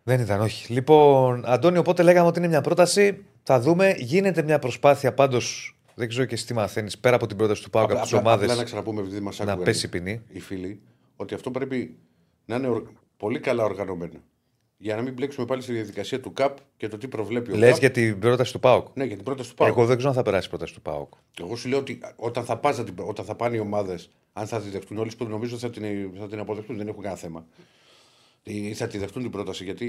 Δεν 0.04 0.20
ήταν, 0.20 0.42
όχι. 0.42 0.74
Λοιπόν, 0.74 1.44
Αντώνιο, 1.46 1.80
οπότε 1.80 2.04
λέγαμε 2.04 2.28
ότι 2.28 2.40
είναι 2.40 2.48
μια 2.48 2.62
πρόταση. 2.62 3.26
Θα 3.44 3.60
δούμε. 3.60 3.96
Γίνεται 3.98 4.42
μια 4.44 4.60
προσπάθεια 4.60 5.14
πάντως. 5.14 5.70
Δεν 5.96 6.08
ξέρω 6.10 6.26
και 6.26 6.34
εσύ 6.34 6.46
τι 6.46 6.54
μαθαίνεις 6.54 6.98
πέρα 6.98 7.16
από 7.16 7.28
την 7.28 7.38
πρόταση 7.38 7.64
του 7.64 7.70
Πάουκ 7.70 7.92
από 7.92 8.02
τις 8.02 8.14
απλά, 8.14 8.20
ομάδες. 8.30 8.44
απλά 8.46 8.56
να 8.58 8.64
ξαναπούμε, 8.64 9.02
επειδή 9.02 9.20
μας 9.20 9.40
να 9.40 9.58
πέσει 9.58 9.86
η 9.86 9.90
ποινή. 9.90 10.22
οι 10.28 10.40
φίλοι, 10.40 10.82
ότι 11.16 11.34
αυτό 11.34 11.52
πρέπει 11.52 11.98
να 12.46 12.56
είναι 12.56 12.68
ορ- 12.68 12.88
πολύ 13.18 13.40
καλά 13.40 13.64
οργανωμένο. 13.64 14.20
Για 14.78 14.96
να 14.96 15.02
μην 15.02 15.14
μπλέξουμε 15.14 15.46
πάλι 15.46 15.62
στη 15.62 15.74
διαδικασία 15.74 16.20
του 16.20 16.34
ΚΑΠ 16.34 16.58
και 16.78 16.88
το 16.88 16.98
τι 16.98 17.08
προβλέπει 17.08 17.52
ο 17.52 17.56
Λες 17.56 17.70
ΚΑΠ. 17.72 17.80
για 17.80 17.92
την 17.92 18.20
πρόταση 18.20 18.52
του 18.52 18.60
Πάουκ. 18.60 18.88
Ναι, 18.94 19.04
για 19.04 19.16
την 19.16 19.26
πρόταση 19.26 19.50
του 19.50 19.56
ΠΑΟΚ. 19.56 19.70
Εγώ 19.70 19.86
δεν 19.86 19.96
ξέρω 19.96 20.10
αν 20.12 20.16
θα 20.16 20.24
περάσει 20.24 20.48
η 20.48 20.50
πρόταση 20.50 20.74
του 20.74 20.82
Πάουκ. 20.82 21.14
Εγώ 21.42 21.56
σου 21.56 21.70
λέω 21.70 21.80
ότι 21.80 22.00
όταν 22.16 22.46
θα, 22.46 22.58
πας, 22.58 22.78
να 22.78 22.84
την- 22.84 22.94
όταν 22.98 23.26
θα 23.26 23.36
πάνε 23.36 23.56
οι 23.56 23.60
ομάδες, 23.60 24.10
αν 24.34 24.48
θα 24.48 24.62
τη 24.62 24.70
δεχτούν 24.70 24.98
όλες, 24.98 25.16
που 25.16 25.26
νομίζω 25.26 25.58
θα 25.58 25.70
την, 25.70 26.12
θα 26.20 26.28
την 26.28 26.40
αποδεχτούν, 26.40 26.78
δεν 26.78 26.88
έχουν 26.88 27.02
κανένα 27.02 27.20
θέμα. 27.20 27.46
Ή 28.44 28.74
θα 28.74 28.88
τη 28.88 28.98
δεχτούν 28.98 29.22
την 29.22 29.32
πρόταση 29.32 29.64
γιατί. 29.64 29.86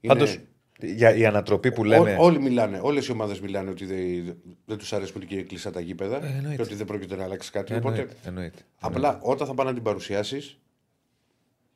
Είναι... 0.00 0.14
Πάντως, 0.14 0.38
για 0.80 1.14
η 1.14 1.24
ανατροπή 1.26 1.72
που 1.72 1.84
λέμε. 1.84 2.16
Ό, 2.20 2.24
όλοι 2.24 2.40
μιλάνε, 2.40 2.80
όλες 2.82 3.06
οι 3.06 3.12
ομάδες 3.12 3.40
μιλάνε 3.40 3.70
ότι 3.70 3.84
δεν, 3.84 4.36
δεν 4.64 4.78
τους 4.78 4.92
αρέσουν 4.92 5.26
και 5.26 5.42
κλειστά 5.42 5.70
τα 5.70 5.80
γήπεδα 5.80 6.16
Ε, 6.24 6.26
εννοείται. 6.36 6.56
και 6.56 6.62
ότι 6.62 6.74
δεν 6.74 6.86
πρόκειται 6.86 7.16
να 7.16 7.24
αλλάξει 7.24 7.50
κάτι. 7.50 7.74
Εννοείται, 7.74 8.00
Οπότε, 8.02 8.16
εννοείται. 8.28 8.58
απλά 8.80 9.18
όταν 9.22 9.46
θα 9.46 9.54
πάνε 9.54 9.68
να 9.68 9.74
την 9.74 9.84
παρουσιάσεις, 9.84 10.58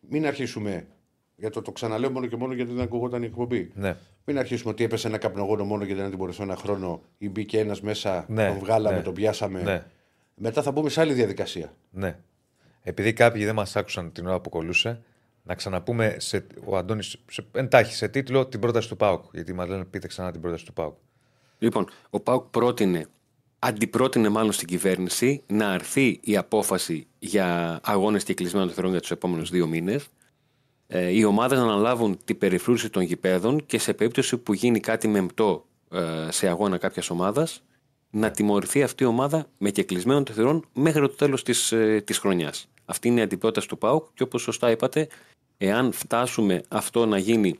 μην 0.00 0.26
αρχίσουμε. 0.26 0.86
Για 1.36 1.50
το, 1.50 1.62
το 1.62 1.72
ξαναλέω 1.72 2.10
μόνο 2.10 2.26
και 2.26 2.36
μόνο 2.36 2.52
γιατί 2.54 2.72
δεν 2.72 2.82
ακουγόταν 2.82 3.22
η 3.22 3.26
εκπομπή. 3.26 3.70
Ναι. 3.74 3.96
Μην 4.24 4.38
αρχίσουμε 4.38 4.70
ότι 4.70 4.84
έπεσε 4.84 5.08
ένα 5.08 5.18
καπνογόνο 5.18 5.64
μόνο 5.64 5.84
γιατί 5.84 6.00
δεν 6.00 6.08
την 6.08 6.18
μπορούσε 6.18 6.42
ένα 6.42 6.56
χρόνο 6.56 7.02
ή 7.18 7.28
μπήκε 7.28 7.58
ένας 7.58 7.80
μέσα, 7.80 8.24
Ναι, 8.28 8.48
τον 8.48 8.58
βγάλαμε, 8.58 8.96
ναι. 8.96 9.02
τον 9.02 9.14
πιάσαμε. 9.14 9.62
Ναι. 9.62 9.84
Μετά 10.34 10.62
θα 10.62 10.70
μπούμε 10.70 10.88
σε 10.88 11.00
άλλη 11.00 11.12
διαδικασία. 11.12 11.72
Ναι. 11.90 12.18
Επειδή 12.82 13.12
κάποιοι 13.12 13.44
δεν 13.44 13.54
μας 13.54 13.76
άκουσαν 13.76 14.12
την 14.12 14.26
ώρα 14.26 14.40
που 14.40 14.48
κολούσε, 14.48 15.02
να 15.42 15.54
ξαναπούμε 15.54 16.16
σε, 16.18 16.46
ο 16.64 16.76
Αντώνης 16.76 17.16
σε, 17.30 17.46
εντάχει 17.52 17.94
σε 17.94 18.08
τίτλο 18.08 18.46
την 18.46 18.60
πρόταση 18.60 18.88
του 18.88 18.96
Πάουκ. 18.96 19.24
Γιατί 19.32 19.52
μας 19.52 19.68
λένε 19.68 19.84
πείτε 19.84 20.06
ξανά 20.06 20.30
την 20.30 20.40
πρόταση 20.40 20.64
του 20.64 20.72
Πάουκ. 20.72 20.94
Λοιπόν, 21.58 21.88
ο 22.10 22.20
Πάουκ 22.20 22.44
πρότεινε 22.44 23.06
αντιπρότεινε 23.58 24.28
μάλλον 24.28 24.52
στην 24.52 24.66
κυβέρνηση 24.66 25.42
να 25.46 25.68
αρθεί 25.68 26.20
η 26.22 26.36
απόφαση 26.36 27.06
για 27.18 27.78
αγώνες 27.82 28.24
και 28.24 28.34
κλεισμένων 28.34 28.66
των 28.66 28.76
θερών 28.76 28.90
για 28.90 29.00
τους 29.00 29.10
επόμενους 29.10 29.50
δύο 29.50 29.66
μήνες 29.66 30.08
ε, 30.86 31.08
οι 31.08 31.24
ομάδες 31.24 31.58
να 31.58 31.64
αναλάβουν 31.64 32.18
την 32.24 32.38
περιφρούρηση 32.38 32.90
των 32.90 33.02
γηπέδων 33.02 33.66
και 33.66 33.78
σε 33.78 33.94
περίπτωση 33.94 34.36
που 34.36 34.54
γίνει 34.54 34.80
κάτι 34.80 35.08
μεμπτό 35.08 35.66
ε, 35.90 36.30
σε 36.30 36.48
αγώνα 36.48 36.78
κάποιας 36.78 37.10
ομάδας 37.10 37.62
να 38.10 38.30
τιμωρηθεί 38.30 38.82
αυτή 38.82 39.02
η 39.02 39.06
ομάδα 39.06 39.46
με 39.58 39.70
κεκλεισμένων 39.70 40.24
των 40.24 40.34
θερών 40.34 40.64
μέχρι 40.72 41.00
το 41.00 41.08
τέλος 41.14 41.42
της, 41.42 41.72
ε, 41.72 42.02
της 42.06 42.18
χρονιάς. 42.18 42.68
Αυτή 42.84 43.08
είναι 43.08 43.20
η 43.20 43.22
αντιπρόταση 43.22 43.68
του 43.68 43.78
ΠΑΟΚ 43.78 44.06
και 44.14 44.22
όπως 44.22 44.42
σωστά 44.42 44.70
είπατε, 44.70 45.08
εάν 45.58 45.92
φτάσουμε 45.92 46.62
αυτό 46.68 47.06
να 47.06 47.18
γίνει 47.18 47.56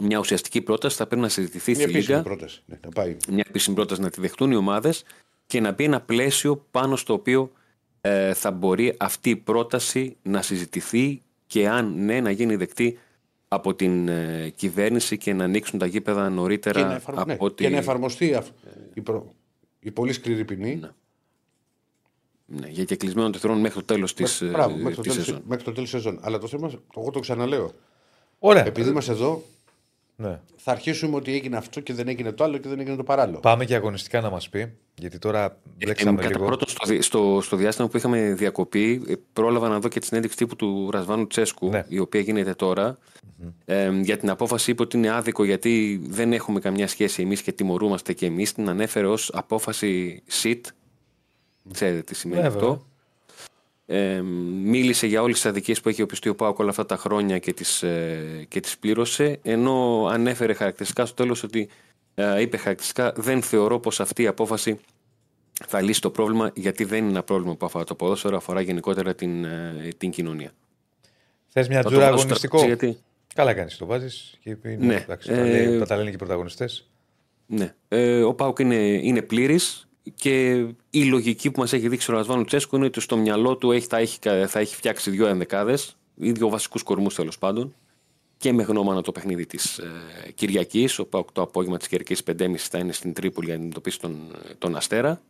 μια 0.00 0.18
ουσιαστική 0.18 0.60
πρόταση, 0.60 0.96
θα 0.96 1.06
πρέπει 1.06 1.22
να 1.22 1.28
συζητηθεί 1.28 1.70
Μια 1.70 1.80
στη 1.80 1.90
επίσημη 1.90 2.16
Λίγα 2.18 2.22
πρόταση. 2.22 2.62
Ναι, 2.66 2.78
να 2.84 2.88
πάει. 2.88 3.16
μια 3.28 3.44
επίσημη 3.48 3.76
πρόταση 3.76 4.00
να 4.00 4.10
τη 4.10 4.20
δεχτούν 4.20 4.50
οι 4.50 4.56
ομάδες 4.56 5.04
και 5.46 5.60
να 5.60 5.72
μπει 5.72 5.84
ένα 5.84 6.00
πλαίσιο 6.00 6.66
πάνω 6.70 6.96
στο 6.96 7.12
οποίο 7.12 7.52
ε, 8.00 8.34
θα 8.34 8.50
μπορεί 8.50 8.94
αυτή 8.98 9.30
η 9.30 9.36
πρόταση 9.36 10.16
να 10.22 10.42
συζητηθεί 10.42 11.22
και 11.50 11.68
αν 11.68 12.04
ναι 12.04 12.20
να 12.20 12.30
γίνει 12.30 12.56
δεκτή 12.56 12.98
από 13.48 13.74
την 13.74 14.08
ε, 14.08 14.52
κυβέρνηση 14.56 15.18
και 15.18 15.32
να 15.32 15.44
ανοίξουν 15.44 15.78
τα 15.78 15.86
γήπεδα 15.86 16.28
νωρίτερα 16.28 16.80
Και 16.80 16.86
να, 16.86 16.94
εφαρ... 16.94 17.14
από 17.18 17.24
ναι, 17.26 17.36
ότι... 17.38 17.64
και 17.64 17.70
να 17.70 17.76
εφαρμοστεί 17.76 18.34
αυ- 18.34 18.52
η, 18.94 19.00
προ... 19.00 19.34
η 19.80 19.90
πολύ 19.90 20.12
σκληρή 20.12 20.44
ποινή. 20.44 20.80
ναι, 22.46 22.68
για 22.68 22.84
κεκλεισμένο 22.84 23.30
των 23.30 23.40
θερών 23.40 23.60
μέχρι 23.60 23.80
το 23.80 23.84
τέλος 23.94 24.14
της, 24.14 24.40
Με- 24.40 24.48
ε, 24.48 24.50
Μπράβο, 24.50 24.76
μέχρι, 24.76 24.94
το 24.94 25.00
της 25.02 25.10
τέλος, 25.12 25.26
σεζόν. 25.26 25.42
μέχρι 25.46 25.64
το 25.64 25.72
τέλος 25.72 25.88
σεζόν. 25.88 26.18
Αλλά 26.22 26.38
το 26.38 26.46
θέμα, 26.46 26.70
εγώ 26.96 27.10
το 27.10 27.20
ξαναλέω. 27.20 27.72
Ωραία. 28.38 28.66
Επειδή 28.66 28.88
είμαστε 28.90 29.12
εδώ, 29.12 29.42
Ναι. 30.22 30.40
θα 30.56 30.70
αρχίσουμε 30.72 31.16
ότι 31.16 31.32
έγινε 31.34 31.56
αυτό 31.56 31.80
και 31.80 31.92
δεν 31.92 32.08
έγινε 32.08 32.32
το 32.32 32.44
άλλο 32.44 32.58
και 32.58 32.68
δεν 32.68 32.80
έγινε 32.80 32.96
το 32.96 33.02
παράλληλο. 33.02 33.38
Πάμε 33.40 33.64
και 33.64 33.74
αγωνιστικά 33.74 34.20
να 34.20 34.30
μας 34.30 34.48
πει, 34.48 34.72
γιατί 34.94 35.18
τώρα 35.18 35.44
Ε, 35.44 35.50
μπλέξαμε 35.84 36.16
κατά 36.22 36.28
λίγο. 36.34 36.44
πρώτον, 36.46 36.68
στο, 36.68 36.86
δι- 36.86 37.02
στο, 37.02 37.40
στο 37.42 37.56
διάστημα 37.56 37.88
που 37.88 37.96
είχαμε 37.96 38.32
διακοπή, 38.34 39.02
ε, 39.08 39.12
πρόλαβα 39.32 39.68
να 39.68 39.78
δω 39.80 39.88
και 39.88 40.00
τη 40.00 40.06
συνέντευξη 40.06 40.36
τύπου 40.38 40.56
του 40.56 40.90
Ρασβάνου 40.90 41.26
Τσέσκου, 41.26 41.68
Ναι. 41.68 41.84
η 41.88 41.98
οποία 41.98 42.20
γίνεται 42.20 42.54
τώρα. 42.54 42.98
Ε, 43.64 43.90
για 44.02 44.16
την 44.16 44.30
απόφαση 44.30 44.70
είπε 44.70 44.82
ότι 44.82 44.96
είναι 44.96 45.10
άδικο 45.10 45.44
γιατί 45.44 46.00
δεν 46.08 46.32
έχουμε 46.32 46.60
καμιά 46.60 46.88
σχέση 46.88 47.22
εμείς 47.22 47.42
και 47.42 47.52
τιμωρούμαστε 47.52 48.12
και 48.12 48.26
εμείς. 48.26 48.52
Την 48.52 48.68
ανέφερε 48.68 49.06
ως 49.06 49.30
απόφαση 49.34 50.22
SIT. 50.42 50.60
Ξέρετε 51.72 52.02
τι 52.02 52.14
σημαίνει 52.14 52.40
Ναι, 52.40 52.46
αυτό. 52.46 52.86
Βέβαια. 53.90 54.16
Ε, 54.16 54.20
μίλησε 54.62 55.06
για 55.06 55.22
όλες 55.22 55.34
τις 55.34 55.46
αδικίες 55.46 55.80
που 55.80 55.88
έχει 55.88 56.02
οπιστεί 56.02 56.28
ο 56.28 56.34
Πάοκ 56.34 56.58
όλα 56.58 56.70
αυτά 56.70 56.86
τα 56.86 56.96
χρόνια 56.96 57.38
και 57.38 57.52
τις, 57.52 57.82
ε, 57.82 58.44
και 58.48 58.60
τις 58.60 58.78
πλήρωσε 58.78 59.38
ενώ 59.42 60.06
ανέφερε 60.12 60.52
χαρακτηριστικά 60.52 61.06
στο 61.06 61.14
τέλος 61.14 61.42
ότι 61.42 61.68
ε, 62.14 62.40
είπε 62.40 62.56
χαρακτηριστικά 62.56 63.12
δεν 63.16 63.42
θεωρώ 63.42 63.78
πως 63.80 64.00
αυτή 64.00 64.22
η 64.22 64.26
απόφαση 64.26 64.78
θα 65.66 65.80
λύσει 65.80 66.00
το 66.00 66.10
πρόβλημα 66.10 66.50
γιατί 66.54 66.84
δεν 66.84 66.98
είναι 66.98 67.08
ένα 67.10 67.22
πρόβλημα 67.22 67.56
που 67.56 67.66
αφορά 67.66 67.84
το 67.84 67.94
ποδόσφαιρο 67.94 68.36
αφορά 68.36 68.60
γενικότερα 68.60 69.14
την, 69.14 69.44
ε, 69.44 69.88
την 69.98 70.10
κοινωνία. 70.10 70.50
Θες 71.48 71.68
μια 71.68 71.76
Θα 71.76 71.82
το 71.82 71.88
τζούρα 71.88 72.04
βάλω 72.04 72.16
στο 72.16 72.24
αγωνιστικό. 72.26 72.56
τραπέζι 72.58 72.78
γιατί- 72.84 73.02
Καλά 73.34 73.54
κάνεις, 73.54 73.76
το 73.76 73.86
βάζεις. 73.86 74.38
Και 74.42 74.50
είναι, 74.64 74.86
Ναι. 74.86 74.94
εντάξει, 74.94 75.28
τα, 75.28 75.34
Ε, 75.34 75.50
λέει- 75.66 75.78
τα, 75.78 75.86
τα 75.86 75.96
λένε 75.96 76.08
και 76.08 76.14
οι 76.14 76.18
πρωταγωνιστές. 76.18 76.88
Ναι. 77.46 77.74
Ε, 77.88 78.22
ο 78.22 78.34
Πάουκ 78.34 78.58
είναι, 78.58 78.74
είναι 78.76 79.22
πλήρης 79.22 79.88
και 80.14 80.66
η 80.90 81.04
λογική 81.04 81.50
που 81.50 81.60
μας 81.60 81.72
έχει 81.72 81.88
δείξει 81.88 82.12
ο 82.12 82.14
Ρασβάνο 82.14 82.44
Τσέσκο 82.44 82.76
είναι 82.76 82.86
ότι 82.86 83.00
στο 83.00 83.16
μυαλό 83.16 83.56
του 83.56 83.70
έχει, 83.70 83.86
θα, 83.86 83.96
έχει, 83.96 84.18
θα 84.46 84.58
έχει 84.58 84.76
φτιάξει 84.76 85.10
δύο 85.10 85.26
ενδεκάδες 85.26 85.96
ή 86.14 86.32
δύο 86.32 86.48
βασικούς 86.48 86.82
κορμούς 86.82 87.14
τέλος 87.14 87.38
πάντων 87.38 87.74
και 88.36 88.52
με 88.52 88.62
γνώμονα 88.62 89.02
το 89.02 89.12
παιχνίδι 89.12 89.46
της 89.46 89.78
ε, 89.78 89.90
Κυριακής. 90.34 90.98
Ο 90.98 91.06
Πάουκ 91.06 91.32
το 91.32 91.42
απόγευμα 91.42 91.76
της 91.76 91.88
Κυριακής 91.88 92.22
5.30 92.26 92.56
θα 92.56 92.78
είναι 92.78 92.92
στην 92.92 93.12
Τρίπολη 93.12 93.46
για 93.46 93.54
να 93.54 93.60
αντιμετωπίσει 93.60 94.00
τον, 94.00 94.36
τον 94.58 94.76
Αστέρα. 94.76 95.20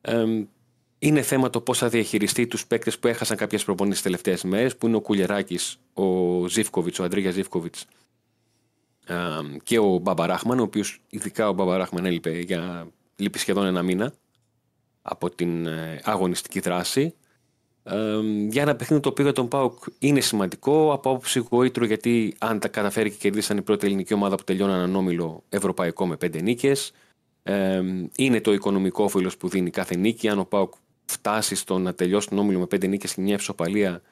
Ε, 0.00 0.24
είναι 0.98 1.22
θέμα 1.22 1.50
το 1.50 1.60
πώς 1.60 1.78
θα 1.78 1.88
διαχειριστεί 1.88 2.46
τους 2.46 2.66
παίκτες 2.66 2.98
που 2.98 3.06
έχασαν 3.06 3.36
κάποιες 3.36 3.64
προπονήσεις 3.64 4.02
τις 4.02 4.10
τελευταίες 4.10 4.44
μέρες, 4.44 4.76
που 4.76 4.86
είναι 4.86 4.96
ο 4.96 5.00
Κουλεράκη, 5.00 5.58
ο 5.92 6.46
Ζήφκοβιτς, 6.46 6.98
ο 6.98 7.04
Αντρίγια 7.04 7.30
Ζήφκοβιτς 7.30 7.86
ε, 9.06 9.14
και 9.62 9.78
ο 9.78 9.98
Μπαμπαράχμαν, 9.98 10.58
ο 10.58 10.62
οποίος 10.62 11.00
ειδικά 11.10 11.48
ο 11.48 11.52
Μπαμπαράχμαν 11.52 12.04
έλειπε 12.04 12.38
για 12.38 12.88
λείπει 13.16 13.38
σχεδόν 13.38 13.66
ένα 13.66 13.82
μήνα 13.82 14.12
από 15.02 15.30
την 15.30 15.66
ε, 15.66 16.00
αγωνιστική 16.04 16.60
δράση. 16.60 17.14
Ε, 17.82 18.18
για 18.48 18.62
ένα 18.62 18.76
παιχνίδι 18.76 19.02
το 19.02 19.08
οποίο 19.08 19.24
για 19.24 19.32
τον 19.32 19.48
Πάουκ 19.48 19.82
είναι 19.98 20.20
σημαντικό 20.20 20.92
από 20.92 21.10
άποψη 21.10 21.46
γοήτρου 21.50 21.84
γιατί 21.84 22.34
αν 22.38 22.58
τα 22.58 22.68
καταφέρει 22.68 23.10
και 23.10 23.16
κερδίσαν 23.16 23.56
η 23.56 23.62
πρώτη 23.62 23.86
ελληνική 23.86 24.14
ομάδα 24.14 24.36
που 24.36 24.44
τελειώνει 24.44 24.72
έναν 24.72 24.96
όμιλο 24.96 25.42
ευρωπαϊκό 25.48 26.06
με 26.06 26.16
πέντε 26.16 26.40
νίκες 26.40 26.92
ε, 27.42 27.82
είναι 28.16 28.40
το 28.40 28.52
οικονομικό 28.52 29.04
όφελος 29.04 29.36
που 29.36 29.48
δίνει 29.48 29.70
κάθε 29.70 29.96
νίκη 29.96 30.28
αν 30.28 30.38
ο 30.38 30.44
Πάουκ 30.44 30.72
φτάσει 31.04 31.54
στο 31.54 31.78
να 31.78 31.94
τελειώσει 31.94 32.28
τον 32.28 32.38
όμιλο 32.38 32.58
με 32.58 32.66
πέντε 32.66 32.86
νίκες 32.86 33.14
και 33.14 33.20
μια 33.20 33.36
ψοπαλία 33.36 34.02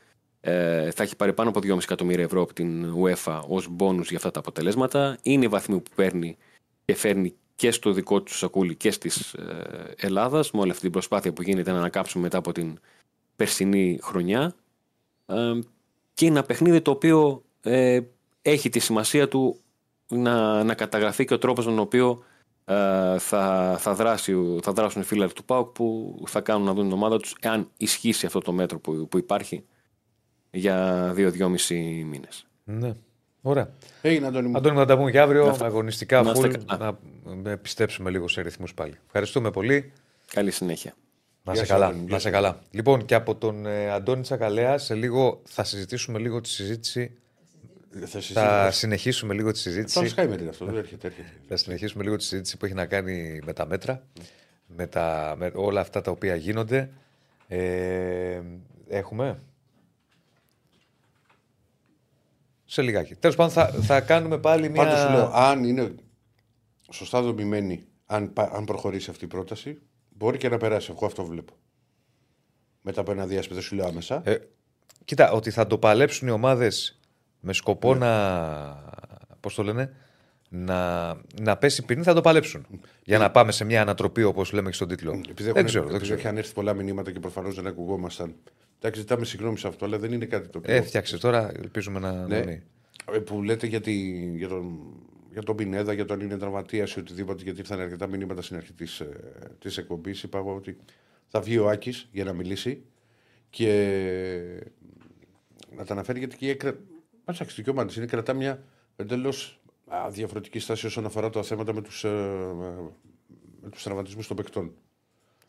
ε, 0.40 0.90
θα 0.90 1.02
έχει 1.02 1.16
πάρει 1.16 1.32
πάνω 1.32 1.48
από 1.48 1.60
2,5 1.62 1.82
εκατομμύρια 1.82 2.24
ευρώ 2.24 2.42
από 2.42 2.52
την 2.52 2.94
UEFA 3.02 3.40
ως 3.48 3.68
μπόνους 3.70 4.08
για 4.08 4.16
αυτά 4.16 4.30
τα 4.30 4.38
αποτελέσματα. 4.38 5.18
Είναι 5.22 5.44
οι 5.44 5.48
βαθμοί 5.48 5.80
που 5.80 5.90
παίρνει 5.94 6.36
και 6.84 6.94
φέρνει 6.94 7.34
και 7.54 7.70
στο 7.70 7.92
δικό 7.92 8.22
του 8.22 8.34
σακούλι 8.34 8.74
και 8.74 8.90
στις 8.90 9.32
ε, 9.32 9.94
Ελλάδας 9.96 10.50
με 10.50 10.60
όλη 10.60 10.70
αυτή 10.70 10.82
την 10.82 10.90
προσπάθεια 10.90 11.32
που 11.32 11.42
γίνεται 11.42 11.72
να 11.72 11.78
ανακάψουμε 11.78 12.22
μετά 12.22 12.38
από 12.38 12.52
την 12.52 12.78
περσινή 13.36 13.98
χρονιά. 14.02 14.54
Ε, 15.26 15.58
και 16.14 16.24
είναι 16.24 16.38
ένα 16.38 16.46
παιχνίδι 16.46 16.80
το 16.80 16.90
οποίο 16.90 17.44
ε, 17.62 18.00
έχει 18.42 18.68
τη 18.68 18.78
σημασία 18.78 19.28
του 19.28 19.60
να, 20.08 20.64
να 20.64 20.74
καταγραφεί 20.74 21.24
και 21.24 21.34
ο 21.34 21.38
τρόπος 21.38 21.64
με 21.64 21.70
τον 21.70 21.80
οποίο 21.80 22.24
ε, 22.64 23.18
θα, 23.18 23.76
θα, 23.78 23.94
δράσει, 23.94 24.58
θα 24.62 24.72
δράσουν 24.72 25.02
οι 25.02 25.04
φίλοι 25.04 25.32
του 25.32 25.44
ΠΑΟΚ 25.44 25.68
που 25.72 26.16
θα 26.26 26.40
κάνουν 26.40 26.66
να 26.66 26.72
δουν 26.72 26.84
την 26.84 26.92
ομάδα 26.92 27.18
τους 27.18 27.34
εάν 27.40 27.70
ισχύσει 27.76 28.26
αυτό 28.26 28.40
το 28.40 28.52
μέτρο 28.52 28.78
που, 28.78 29.08
που 29.08 29.18
υπάρχει 29.18 29.64
για 30.50 31.10
δύο-δυόμιση 31.14 32.06
μήνες. 32.08 32.46
Ναι. 32.64 32.94
Ωραία. 33.42 33.70
Έγινε, 34.02 34.26
Αντώνη 34.26 34.48
μου. 34.48 34.56
Αντώνη, 34.56 34.76
θα 34.76 34.84
τα 34.84 34.96
πούμε 34.96 35.10
και 35.10 35.20
αύριο. 35.20 35.44
Να 35.46 35.50
είστε- 35.52 35.66
Αγωνιστικά 35.66 36.22
να 36.22 36.30
είστε 36.30 36.48
full. 36.48 36.62
καλά. 36.66 36.98
Να 37.42 37.50
επιστέψουμε 37.50 38.10
λίγο 38.10 38.28
σε 38.28 38.40
ρυθμούς 38.40 38.74
πάλι. 38.74 38.94
Ευχαριστούμε 39.06 39.50
πολύ. 39.50 39.92
Καλή 40.32 40.50
συνέχεια. 40.50 40.94
Να 41.44 41.52
Γεια 41.52 41.60
σε 41.60 41.66
σου, 41.66 41.72
καλά. 41.72 41.86
Αντώνη. 41.86 42.02
Να 42.02 42.08
Γεια 42.08 42.18
σε 42.18 42.26
σου. 42.26 42.32
καλά. 42.34 42.58
Λοιπόν, 42.70 43.04
και 43.04 43.14
από 43.14 43.34
τον 43.34 43.66
ε, 43.66 43.90
Αντώνη 43.90 44.22
Τσακαλέα, 44.22 44.78
σε 44.78 44.94
λίγο 44.94 45.42
θα 45.44 45.64
συζητήσουμε 45.64 46.18
λίγο 46.18 46.40
τη 46.40 46.48
συζήτηση. 46.48 47.16
Θα 47.94 48.06
Θα 48.06 48.20
συζητήσουμε. 48.20 48.68
συνεχίσουμε 48.70 49.34
λίγο 49.34 49.48
τη 49.50 49.54
Το 49.54 49.58
συζήτηση. 49.60 50.14
Alzheimer 50.16 50.38
είναι 50.40 50.48
αυτό. 50.48 50.64
Δεν 50.64 50.76
έρχεται, 50.76 51.06
έρχεται. 51.06 51.28
Θα 51.48 51.56
συνεχίσουμε 51.56 52.02
λίγο 52.04 52.16
τη 52.16 52.22
συζήτηση 52.24 52.56
που 52.56 52.64
έχει 52.64 52.74
να 52.74 52.86
κάνει 52.86 53.40
με 53.44 53.52
τα 53.52 53.66
μέτρα, 53.66 54.02
με, 54.66 54.86
τα, 54.86 55.34
με 55.38 55.50
όλα 55.54 55.80
αυτά 55.80 56.00
τα 56.00 56.10
οποία 56.10 56.34
γίνονται. 56.34 56.90
Ε, 57.48 58.40
έχουμε; 58.88 59.38
Σε 62.72 62.82
λιγάκι. 62.82 63.14
Τέλος 63.14 63.36
πάντων, 63.36 63.52
θα, 63.52 63.66
θα 63.68 64.00
κάνουμε 64.00 64.38
πάλι 64.38 64.68
μια. 64.68 64.84
Πάντως 64.84 65.00
σου 65.00 65.10
λέω, 65.10 65.30
αν 65.34 65.64
είναι 65.64 65.94
σωστά 66.92 67.22
δομημένη, 67.22 67.84
αν, 68.06 68.32
πα- 68.32 68.50
αν 68.54 68.64
προχωρήσει 68.64 69.10
αυτή 69.10 69.24
η 69.24 69.28
πρόταση, 69.28 69.78
μπορεί 70.08 70.38
και 70.38 70.48
να 70.48 70.56
περάσει. 70.56 70.92
Εγώ 70.96 71.06
αυτό 71.06 71.24
βλέπω. 71.24 71.52
Μετά 72.80 73.00
από 73.00 73.10
ένα 73.12 73.26
διάστημα, 73.26 73.54
δεν 73.54 73.64
σου 73.64 73.74
λέω 73.74 73.86
άμεσα. 73.86 74.22
Ε, 74.24 74.36
κοίτα, 75.04 75.30
ότι 75.32 75.50
θα 75.50 75.66
το 75.66 75.78
παλέψουν 75.78 76.28
οι 76.28 76.30
ομάδες 76.30 76.98
με 77.40 77.52
σκοπό 77.52 77.92
Ναι. 77.94 77.98
να. 78.06 78.84
Πώς 79.40 79.54
το 79.54 79.62
λένε, 79.62 79.94
να, 80.48 81.06
να 81.40 81.56
πέσει 81.56 81.84
ποινή, 81.84 82.02
θα 82.02 82.14
το 82.14 82.20
παλέψουν. 82.20 82.66
Για 83.04 83.18
να 83.18 83.30
πάμε 83.30 83.52
σε 83.52 83.64
μια 83.64 83.80
ανατροπή, 83.80 84.22
όπως 84.22 84.52
λέμε 84.52 84.68
και 84.68 84.74
στον 84.74 84.88
τίτλο. 84.88 85.12
Επειδή, 85.12 85.42
δεν 85.42 85.56
έχουν, 85.56 85.66
ξέρω. 85.66 85.84
Δεν 85.84 85.94
επειδή 85.94 86.04
ξέρω. 86.12 86.20
είχαν 86.20 86.36
έρθει 86.36 86.52
πολλά 86.52 86.74
μηνύματα 86.74 87.10
και 87.12 87.20
προφανώς 87.20 87.54
δεν 87.54 87.66
ακουγόμασταν. 87.66 88.34
Εντάξει, 88.84 89.00
ζητάμε 89.00 89.24
συγγνώμη 89.24 89.58
σε 89.58 89.68
αυτό, 89.68 89.84
αλλά 89.84 89.98
δεν 89.98 90.12
είναι 90.12 90.24
κάτι 90.24 90.48
το 90.48 90.58
οποίο. 90.58 90.74
Ε, 90.74 90.80
φτιάξε 90.80 91.18
τώρα, 91.18 91.52
ελπίζουμε 91.56 91.98
να. 91.98 92.12
Ναι. 92.12 92.38
να 92.38 92.44
μην. 92.44 92.62
Ε, 93.12 93.18
που 93.18 93.42
λέτε 93.42 93.66
για, 93.66 93.80
τη, 93.80 93.92
για, 94.36 94.48
τον, 94.48 94.78
για 95.32 95.42
τον 95.42 95.56
Πινέδα, 95.56 95.92
για 95.92 96.04
το 96.04 96.14
αν 96.14 96.20
είναι 96.20 96.36
τραυματία 96.36 96.88
ή 96.96 96.98
οτιδήποτε, 96.98 97.42
γιατί 97.42 97.60
ήρθαν 97.60 97.80
αρκετά 97.80 98.06
μηνύματα 98.06 98.42
στην 98.42 98.56
αρχή 98.56 98.72
της 98.72 99.02
της 99.58 99.78
εκπομπής. 99.78 100.22
Είπα 100.22 100.38
εγώ 100.38 100.54
ότι 100.54 100.76
θα 101.28 101.40
βγει 101.40 101.58
ο 101.58 101.68
Άκης 101.68 102.08
για 102.12 102.24
να 102.24 102.32
μιλήσει 102.32 102.82
και 103.50 103.70
να 105.76 105.84
τα 105.84 105.92
αναφέρει 105.92 106.18
γιατί 106.18 106.36
και 106.36 106.46
η 106.46 106.50
ΕΚΡΑ. 106.50 106.76
Μα 107.24 107.34
το 107.34 107.44
δικαίωμά 107.56 107.86
της 107.86 107.96
είναι 107.96 108.06
κρατά 108.06 108.32
μια 108.32 108.62
εντελώς 108.96 109.60
διαφορετική 110.10 110.58
στάση 110.58 110.86
όσον 110.86 111.04
αφορά 111.04 111.30
τα 111.30 111.42
θέματα 111.42 111.72
με 111.74 111.82
τους 111.82 112.04
με 113.62 113.70
τους 113.70 113.82
τραυματισμούς 113.82 114.26
των 114.26 114.36
παικτών. 114.36 114.72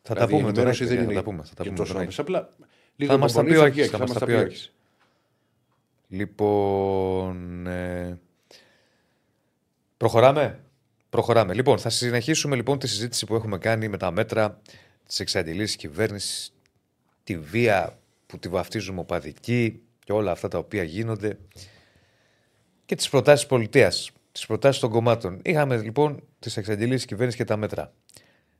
Θα 0.01 0.13
τα 0.13 0.25
Δηλαδή, 0.25 0.33
η 0.33 0.37
πούμε 0.37 0.51
τώρα. 0.51 0.69
ενημέρωση 0.69 0.85
δεν 0.85 0.97
θα 0.97 1.03
είναι 1.03 1.13
τα 1.13 1.23
πούμε. 1.23 1.43
Θα 1.43 1.53
τα 1.53 1.63
και 1.63 1.69
πούμε 1.69 1.77
τόσο 1.77 1.91
τώρα. 1.91 2.03
άμεσα. 2.03 2.21
Απλά 2.21 2.49
λίγο 2.95 3.11
Θα 3.11 3.17
μας 3.17 3.33
τα 3.33 3.41
υπομονής, 3.41 3.61
πει 3.61 3.67
ο 3.67 3.71
βγει 3.71 3.81
Άκης, 3.81 3.91
Θα 3.91 3.97
θα 3.97 4.03
μας 4.03 4.09
μας 4.09 4.19
τα 4.19 4.25
πει 4.25 4.31
ο 4.31 4.39
Άκης. 4.39 4.73
Λοιπόν. 6.07 7.67
ε, 7.67 8.19
προχωράμε. 9.97 10.59
Προχωράμε. 11.09 11.53
Λοιπόν, 11.53 11.77
θα 11.77 11.89
συνεχίσουμε 11.89 12.55
λοιπόν 12.55 12.79
τη 12.79 12.87
συζήτηση 12.87 13.25
που 13.25 13.35
έχουμε 13.35 13.57
κάνει 13.57 13.87
με 13.87 13.97
τα 13.97 14.11
μέτρα 14.11 14.61
της 15.05 15.19
εξαντλήση 15.19 15.77
κυβέρνησης, 15.77 16.53
τη 17.23 17.37
βία 17.37 17.99
που 18.25 18.39
τη 18.39 18.49
βαφτίζουμε 18.49 18.99
οπαδική 18.99 19.81
και 20.03 20.11
όλα 20.11 20.31
αυτά 20.31 20.47
τα 20.47 20.57
οποία 20.57 20.83
γίνονται 20.83 21.37
και 22.85 22.95
τις 22.95 23.09
προτάσεις 23.09 23.45
πολιτείας, 23.45 24.11
τις 24.31 24.45
προτάσεις 24.45 24.81
των 24.81 24.89
κομμάτων. 24.89 25.39
Είχαμε 25.43 25.77
λοιπόν 25.77 26.23
τις 26.39 26.57
εξαντλήσει 26.57 27.05
κυβέρνησης 27.05 27.39
και 27.39 27.45
τα 27.45 27.57
μέτρα. 27.57 27.93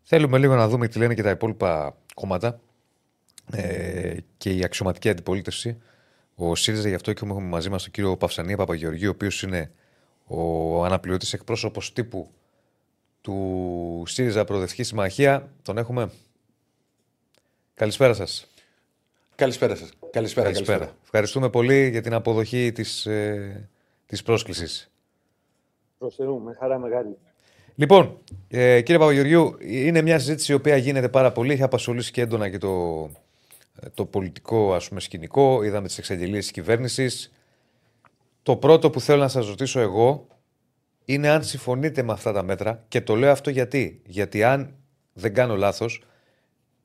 Θέλουμε 0.02 0.38
λίγο 0.38 0.56
να 0.56 0.68
δούμε 0.68 0.88
τι 0.88 1.00
λένε 1.00 1.14
και 1.14 1.24
τα 1.24 1.30
υπόλοιπα 1.30 1.98
κόμματα 2.14 2.60
ε, 3.52 4.18
και 4.38 4.56
η 4.56 4.64
αξιωματική 4.64 5.10
αντιπολίτευση. 5.10 5.82
Ο 6.36 6.56
ΣΥΡΙΖΑ 6.56 6.88
γι' 6.90 6.96
αυτό 6.96 7.14
και 7.14 7.26
έχουμε 7.26 7.42
μαζί 7.42 7.70
μας 7.70 7.84
τον 7.84 7.92
κύριο 7.92 8.18
Παυσανία 8.18 8.58
Παπαγεωργίου, 8.58 9.08
ο 9.08 9.12
οποίος 9.12 9.44
είναι 9.44 9.72
ο 10.26 10.84
αναπληρωτής 10.86 11.34
εκπρόσωπος 11.34 11.94
τύπου 11.94 12.32
του 13.22 14.04
ΣΥΡΙΖΑ 14.08 14.44
Προοδευτική 14.44 14.84
Συμμαχία. 14.84 15.52
Τον 15.62 15.78
έχουμε. 15.78 16.12
Καλησπέρα 17.74 18.14
σας. 18.14 18.48
Καλησπέρα 19.36 19.76
σας. 19.76 19.90
Καλησπέρα, 20.12 20.52
καλησπέρα. 20.52 20.96
Ευχαριστούμε 21.04 21.50
πολύ 21.50 21.90
για 21.90 22.02
την 22.02 22.14
αποδοχή 22.14 22.72
της 22.72 23.06
ε, 23.06 23.70
της 24.14 24.24
πρόσκλησης. 24.24 24.92
Προς 25.98 26.16
Θεού, 26.16 26.40
με 26.40 26.56
χαρά 26.60 26.80
μεγάλη. 26.80 27.18
Λοιπόν, 27.76 28.18
ε, 28.48 28.82
κύριε 28.82 29.00
Παπαγεωργιού, 29.00 29.56
είναι 29.60 30.02
μια 30.02 30.20
συζήτηση 30.20 30.52
η 30.52 30.56
οποία 30.56 30.78
γίνεται 30.78 31.10
πάρα 31.10 31.32
πολύ. 31.32 31.54
Έχει 31.54 31.64
απασχολήσει 31.64 32.12
και 32.12 32.22
έντονα 32.22 32.50
και 32.50 32.58
το, 32.58 33.10
το 33.94 34.06
πολιτικό 34.06 34.74
ας 34.74 34.88
πούμε, 34.88 35.00
σκηνικό. 35.00 35.64
Είδαμε 35.64 35.88
τις 35.88 35.98
εξαγγελίες 35.98 36.42
της 36.44 36.52
κυβέρνησης. 36.52 37.32
Το 38.44 38.56
πρώτο 38.56 38.90
που 38.90 39.00
θέλω 39.00 39.22
να 39.22 39.28
σας 39.28 39.48
ρωτήσω 39.48 39.80
εγώ 39.80 40.28
είναι 41.06 41.30
αν 41.30 41.44
συμφωνείτε 41.44 42.04
με 42.04 42.12
αυτά 42.12 42.32
τα 42.32 42.44
μέτρα. 42.44 42.84
Και 42.88 43.02
το 43.02 43.16
λέω 43.16 43.32
αυτό 43.32 43.50
γιατί. 43.50 44.02
Γιατί 44.06 44.44
αν 44.44 44.76
δεν 45.14 45.34
κάνω 45.34 45.56
λάθος, 45.56 46.04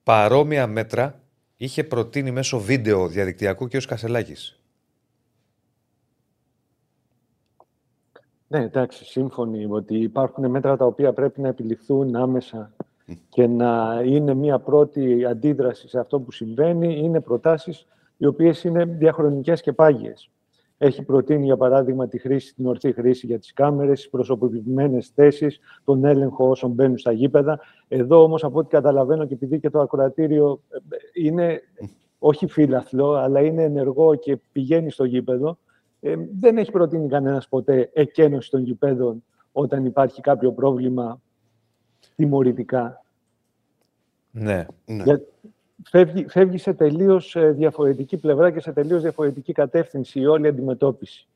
παρόμοια 0.02 0.66
μέτρα 0.66 1.20
είχε 1.56 1.84
προτείνει 1.84 2.30
μέσω 2.30 2.60
βίντεο 2.60 3.08
διαδικτυακού 3.08 3.68
και 3.68 3.76
ο 3.76 3.80
Κασελάκης. 3.86 4.60
Ναι, 8.48 8.58
εντάξει, 8.58 9.04
σύμφωνοι 9.04 9.66
ότι 9.70 9.98
υπάρχουν 9.98 10.50
μέτρα 10.50 10.76
τα 10.76 10.84
οποία 10.84 11.12
πρέπει 11.12 11.40
να 11.40 11.48
επιληφθούν 11.48 12.16
άμεσα 12.16 12.72
και 13.28 13.46
να 13.46 14.02
είναι 14.04 14.34
μια 14.34 14.58
πρώτη 14.58 15.24
αντίδραση 15.24 15.88
σε 15.88 15.98
αυτό 15.98 16.20
που 16.20 16.32
συμβαίνει. 16.32 16.98
Είναι 16.98 17.20
προτάσεις 17.20 17.86
οι 18.16 18.26
οποίες 18.26 18.64
είναι 18.64 18.84
διαχρονικές 18.84 19.60
και 19.60 19.72
πάγιες. 19.72 20.30
Έχει 20.78 21.02
προτείνει, 21.02 21.44
για 21.44 21.56
παράδειγμα, 21.56 22.08
τη 22.08 22.18
χρήση, 22.18 22.54
την 22.54 22.66
ορθή 22.66 22.92
χρήση 22.92 23.26
για 23.26 23.38
τις 23.38 23.52
κάμερες, 23.52 24.00
τις 24.00 24.10
προσωποποιημένες 24.10 25.08
θέσεις, 25.14 25.58
τον 25.84 26.04
έλεγχο 26.04 26.48
όσων 26.48 26.70
μπαίνουν 26.70 26.98
στα 26.98 27.12
γήπεδα. 27.12 27.60
Εδώ 27.88 28.22
όμως, 28.22 28.44
από 28.44 28.58
ό,τι 28.58 28.68
καταλαβαίνω 28.68 29.26
και 29.26 29.34
επειδή 29.34 29.60
και 29.60 29.70
το 29.70 29.80
ακροατήριο 29.80 30.60
ε, 30.68 30.78
είναι 31.12 31.62
όχι 32.18 32.46
φύλαθλο, 32.46 33.12
αλλά 33.12 33.40
είναι 33.40 33.62
ενεργό 33.62 34.14
και 34.14 34.38
πηγαίνει 34.52 34.90
στο 34.90 35.04
γήπεδο, 35.04 35.58
ε, 36.00 36.14
δεν 36.40 36.58
έχει 36.58 36.70
προτείνει 36.70 37.08
κανένας 37.08 37.48
ποτέ 37.48 37.90
εκένωση 37.92 38.50
των 38.50 38.62
γηπέδων 38.62 39.24
όταν 39.52 39.84
υπάρχει 39.84 40.20
κάποιο 40.20 40.52
πρόβλημα 40.52 41.20
τιμωρητικά. 42.28 43.04
Ναι. 44.30 44.66
Ναι. 44.86 45.02
Για- 45.02 45.20
φεύγει, 45.84 46.26
φεύγει 46.28 46.58
σε 46.58 46.72
τελείως 46.74 47.36
ε, 47.36 47.50
διαφορετική 47.50 48.16
πλευρά 48.16 48.50
και 48.50 48.60
σε 48.60 48.72
τελείως 48.72 49.02
διαφορετική 49.02 49.52
κατεύθυνση 49.52 50.20
η 50.20 50.26
όλη 50.26 50.46
αντιμετώπιση. 50.46 51.26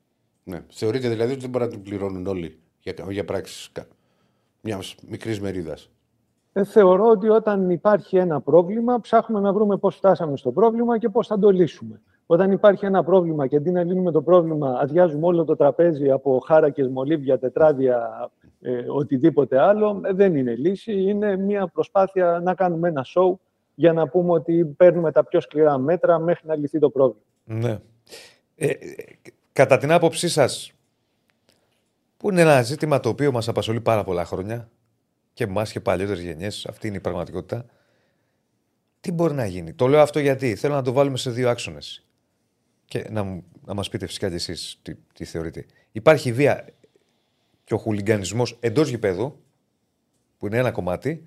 ναι. 0.43 0.59
Θεωρείτε 0.69 1.09
δηλαδή 1.09 1.31
ότι 1.31 1.41
δεν 1.41 1.49
μπορεί 1.49 1.63
να 1.63 1.69
την 1.69 1.81
πληρώνουν 1.81 2.27
όλοι 2.27 2.59
για, 2.79 2.93
για 3.09 3.25
πράξεις 3.25 3.71
μιας 4.61 4.95
μικρής 5.09 5.39
μερίδας. 5.41 5.89
Ε, 6.53 6.63
θεωρώ 6.63 7.09
ότι 7.09 7.29
όταν 7.29 7.69
υπάρχει 7.69 8.17
ένα 8.17 8.41
πρόβλημα, 8.41 8.99
ψάχνουμε 8.99 9.41
να 9.41 9.53
βρούμε 9.53 9.77
πώς 9.77 9.95
φτάσαμε 9.95 10.37
στο 10.37 10.51
πρόβλημα 10.51 10.97
και 10.97 11.09
πώς 11.09 11.27
θα 11.27 11.39
το 11.39 11.49
λύσουμε. 11.49 12.01
Όταν 12.25 12.51
υπάρχει 12.51 12.85
ένα 12.85 13.03
πρόβλημα 13.03 13.47
και 13.47 13.55
αντί 13.55 13.71
να 13.71 13.83
λύνουμε 13.83 14.11
το 14.11 14.21
πρόβλημα, 14.21 14.77
αδειάζουμε 14.79 15.25
όλο 15.25 15.43
το 15.43 15.55
τραπέζι 15.55 16.11
από 16.11 16.39
χάρακες, 16.45 16.87
μολύβια, 16.87 17.39
τετράδια, 17.39 18.29
ε, 18.65 18.85
οτιδήποτε 18.87 19.59
άλλο, 19.59 20.01
ε, 20.05 20.13
δεν 20.13 20.35
είναι 20.35 20.55
λύση. 20.55 21.01
Είναι 21.01 21.37
μια 21.37 21.67
προσπάθεια 21.67 22.39
να 22.43 22.53
κάνουμε 22.55 22.87
ένα 22.89 23.05
show 23.15 23.33
για 23.75 23.93
να 23.93 24.07
πούμε 24.07 24.31
ότι 24.31 24.65
παίρνουμε 24.65 25.11
τα 25.11 25.23
πιο 25.23 25.41
σκληρά 25.41 25.77
μέτρα 25.77 26.19
μέχρι 26.19 26.47
να 26.47 26.55
λυθεί 26.55 26.79
το 26.79 26.89
πρόβλημα. 26.89 27.21
Ναι. 27.43 27.79
Ε, 28.55 28.67
ε, 28.67 28.77
κατά 29.53 29.77
την 29.77 29.91
άποψή 29.91 30.29
σας, 30.29 30.71
που 32.17 32.29
είναι 32.31 32.41
ένα 32.41 32.61
ζήτημα 32.61 32.99
το 32.99 33.09
οποίο 33.09 33.31
μας 33.31 33.47
απασχολεί 33.47 33.81
πάρα 33.81 34.03
πολλά 34.03 34.25
χρόνια 34.25 34.69
και 35.33 35.43
εμά 35.43 35.63
και 35.63 35.79
παλιότερες 35.79 36.23
γενιές, 36.23 36.65
αυτή 36.65 36.87
είναι 36.87 36.97
η 36.97 36.99
πραγματικότητα. 36.99 37.65
Τι 38.99 39.11
μπορεί 39.11 39.33
να 39.33 39.45
γίνει; 39.45 39.73
Το 39.73 39.87
λέω 39.87 40.01
αυτό 40.01 40.19
γιατί 40.19 40.55
θέλω 40.55 40.73
να 40.73 40.81
το 40.81 40.91
βάλουμε 40.91 41.17
σε 41.17 41.31
δύο 41.31 41.49
άξονες. 41.49 42.05
Και 42.85 43.07
να, 43.09 43.23
μου- 43.23 43.43
να 43.65 43.73
μας 43.73 43.89
πείτε 43.89 44.05
φυσικά 44.05 44.29
κι 44.29 44.35
εσείς 44.35 44.79
τι, 44.81 44.95
τι 45.13 45.25
θεωρείτε. 45.25 45.65
Υπάρχει 45.91 46.29
η 46.29 46.33
βία 46.33 46.65
και 47.63 47.73
ο 47.73 47.77
χουλιγκανισμό 47.77 48.43
εντός 48.59 48.89
γηπέδου, 48.89 49.39
που 50.37 50.47
είναι 50.47 50.57
ένα 50.57 50.71
κομμάτι, 50.71 51.23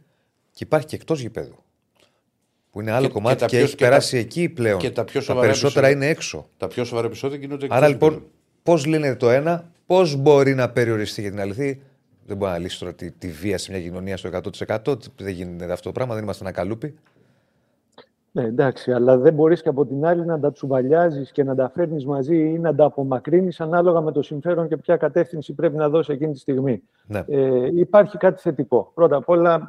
και 0.50 0.64
υπάρχει 0.64 0.86
και 0.86 0.96
εκτός 0.96 1.20
γηπέδου. 1.20 1.56
Που 2.70 2.80
είναι 2.80 2.90
άλλο 2.90 3.06
Και- 3.06 3.12
κομμάτι 3.12 3.34
και 3.36 3.40
τα 3.40 3.46
και, 3.46 3.56
πιο- 3.56 3.64
έχει 3.64 3.74
και 3.74 3.82
τα- 3.84 3.88
περάσει 3.88 4.16
εκεί 4.16 4.48
πλέον. 4.48 4.78
και 4.78 4.90
τα 4.90 5.04
πιο 5.04 5.20
τα 5.20 5.26
σοβαρά 5.26 5.46
περισσότερα 5.46 5.86
επεισόδια. 5.86 6.06
είναι 6.08 6.18
έξω. 6.18 6.48
Τα 6.56 6.66
πιο 6.68 6.84
σοβαρά 6.84 7.06
επεισόδια 7.06 7.38
γίνονται 7.38 7.66
Άρα 7.70 7.74
εκτός 7.76 7.90
λοιπόν, 7.92 8.10
γηπέδων. 8.10 8.30
πώς 8.62 8.86
λύνεται 8.86 9.14
το 9.14 9.30
ένα, 9.30 9.70
πώς 9.86 10.16
μπορεί 10.16 10.54
να 10.54 10.70
περιοριστεί 10.70 11.20
για 11.20 11.30
την 11.30 11.40
αληθή. 11.40 11.80
Δεν 12.26 12.36
μπορεί 12.36 12.52
να 12.52 12.58
λύσει 12.58 12.78
τώρα 12.78 12.94
τη, 12.94 13.10
τη 13.10 13.28
βία 13.28 13.58
σε 13.58 13.70
μια 13.72 13.80
κοινωνία 13.80 14.16
στο 14.16 14.28
100%. 14.28 14.96
Δεν 15.16 15.32
γίνεται 15.32 15.72
αυτό 15.72 15.82
το 15.84 15.92
πράγμα, 15.92 16.14
δεν 16.14 16.22
είμαστε 16.22 16.44
ένα 16.44 16.52
καλούπι. 16.52 16.94
Ναι, 18.36 18.44
εντάξει, 18.44 18.92
αλλά 18.92 19.18
δεν 19.18 19.34
μπορείς 19.34 19.62
και 19.62 19.68
από 19.68 19.86
την 19.86 20.06
άλλη 20.06 20.24
να 20.24 20.40
τα 20.40 20.52
τσουβαλιάζεις 20.52 21.32
και 21.32 21.44
να 21.44 21.54
τα 21.54 21.70
φέρνεις 21.74 22.06
μαζί 22.06 22.36
ή 22.36 22.58
να 22.58 22.74
τα 22.74 22.84
απομακρύνεις 22.84 23.60
ανάλογα 23.60 24.00
με 24.00 24.12
το 24.12 24.22
συμφέρον 24.22 24.68
και 24.68 24.76
ποια 24.76 24.96
κατεύθυνση 24.96 25.54
πρέπει 25.54 25.76
να 25.76 25.88
δώσει 25.88 26.12
εκείνη 26.12 26.32
τη 26.32 26.38
στιγμή. 26.38 26.82
Ναι. 27.06 27.24
Ε, 27.28 27.70
υπάρχει 27.74 28.16
κάτι 28.16 28.40
θετικό. 28.40 28.90
Πρώτα 28.94 29.16
απ' 29.16 29.28
όλα, 29.28 29.68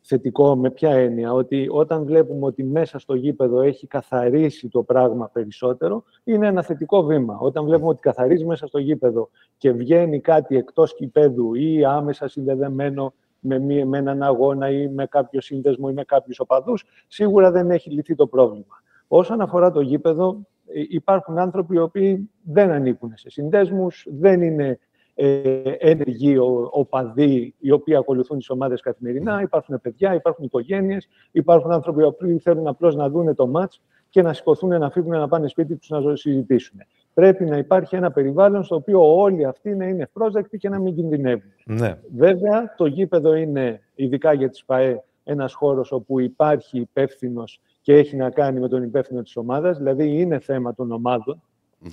θετικό 0.00 0.56
με 0.56 0.70
ποια 0.70 0.90
έννοια, 0.90 1.32
ότι 1.32 1.68
όταν 1.70 2.04
βλέπουμε 2.04 2.46
ότι 2.46 2.64
μέσα 2.64 2.98
στο 2.98 3.14
γήπεδο 3.14 3.60
έχει 3.60 3.86
καθαρίσει 3.86 4.68
το 4.68 4.82
πράγμα 4.82 5.30
περισσότερο, 5.32 6.04
είναι 6.24 6.46
ένα 6.46 6.62
θετικό 6.62 7.02
βήμα. 7.02 7.38
Όταν 7.40 7.64
βλέπουμε 7.64 7.88
ότι 7.88 8.00
καθαρίζει 8.00 8.44
μέσα 8.44 8.66
στο 8.66 8.78
γήπεδο 8.78 9.30
και 9.56 9.72
βγαίνει 9.72 10.20
κάτι 10.20 10.56
εκτός 10.56 10.94
γήπεδου 10.98 11.54
ή 11.54 11.84
άμεσα 11.84 12.28
συνδεδεμένο 12.28 13.12
με, 13.42 13.58
μία- 13.58 13.86
με 13.86 13.98
έναν 13.98 14.22
αγώνα 14.22 14.70
ή 14.70 14.88
με 14.88 15.06
κάποιο 15.06 15.40
σύνδεσμο 15.40 15.86
ή 15.90 15.92
με 15.94 16.04
κάποιους 16.04 16.40
οπαδούς, 16.40 16.84
σίγουρα 17.06 17.50
δεν 17.50 17.70
έχει 17.70 17.90
λυθεί 17.90 18.14
το 18.14 18.26
πρόβλημα. 18.26 18.82
Όσον 19.08 19.40
αφορά 19.40 19.70
το 19.70 19.80
γήπεδο, 19.80 20.46
ε, 20.66 20.80
υπάρχουν 20.88 21.38
άνθρωποι 21.38 21.74
οι 21.74 21.78
οποίοι 21.78 22.30
δεν 22.42 22.70
ανήκουν 22.70 23.12
σε 23.16 23.30
συνδέσμους, 23.30 24.06
δεν 24.10 24.42
είναι 24.42 24.78
ε, 25.14 25.62
ένεργοι 25.78 26.36
ο- 26.36 26.68
οπαδοί 26.72 27.54
οι 27.58 27.70
οποίοι 27.70 27.94
ακολουθούν 27.96 28.38
τις 28.38 28.50
ομάδες 28.50 28.80
καθημερινά, 28.80 29.40
υπάρχουν 29.42 29.80
παιδιά, 29.80 30.14
υπάρχουν 30.14 30.44
οικογένειες, 30.44 31.08
υπάρχουν 31.30 31.72
άνθρωποι 31.72 32.00
οι 32.00 32.04
οποίοι 32.04 32.38
θέλουν 32.38 32.66
απλώς 32.66 32.94
να 32.96 33.08
δούνε 33.10 33.34
το 33.34 33.46
μάτς 33.46 33.82
και 34.08 34.22
να 34.22 34.32
σηκωθούν, 34.32 34.78
να 34.78 34.90
φύγουν, 34.90 35.10
να 35.10 35.28
πάνε 35.28 35.48
σπίτι 35.48 35.76
τους 35.76 35.88
να 35.88 36.16
συζητήσουν. 36.16 36.78
Πρέπει 37.14 37.44
να 37.44 37.56
υπάρχει 37.56 37.96
ένα 37.96 38.10
περιβάλλον 38.10 38.64
στο 38.64 38.74
οποίο 38.74 39.16
όλοι 39.20 39.44
αυτοί 39.44 39.74
να 39.74 39.84
είναι 39.86 40.02
ευπρόσδεκτοι 40.02 40.58
και 40.58 40.68
να 40.68 40.78
μην 40.78 40.94
κινδυνεύουν. 40.94 41.52
Ναι. 41.64 41.98
Βέβαια, 42.16 42.74
το 42.76 42.86
γήπεδο 42.86 43.34
είναι, 43.34 43.80
ειδικά 43.94 44.32
για 44.32 44.48
τις 44.50 44.64
ΠΑΕ, 44.64 45.02
ένας 45.24 45.54
χώρος 45.54 45.92
όπου 45.92 46.20
υπάρχει 46.20 46.78
υπεύθυνος 46.78 47.60
και 47.80 47.94
έχει 47.94 48.16
να 48.16 48.30
κάνει 48.30 48.60
με 48.60 48.68
τον 48.68 48.82
υπεύθυνο 48.82 49.22
της 49.22 49.36
ομάδας, 49.36 49.78
δηλαδή 49.78 50.20
είναι 50.20 50.38
θέμα 50.38 50.74
των 50.74 50.92
ομάδων. 50.92 51.42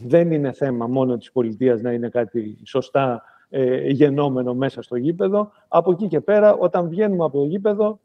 Δεν 0.06 0.32
είναι 0.32 0.52
θέμα 0.52 0.88
μόνο 0.88 1.18
της 1.18 1.32
πολιτείας 1.32 1.82
να 1.82 1.92
είναι 1.92 2.10
κάτι 2.10 2.58
σωστά 2.66 3.24
ε, 3.50 3.90
γεννόμενο 3.90 4.54
μέσα 4.54 4.82
στο 4.82 4.96
γήπεδο. 4.96 5.52
Από 5.68 5.92
εκεί 5.92 6.08
και 6.08 6.20
πέρα, 6.22 6.54
όταν 6.54 6.90
βγαίνουμε 6.90 7.24
από 7.26 7.38
το 7.38 7.46
γήπεδο, 7.46 8.00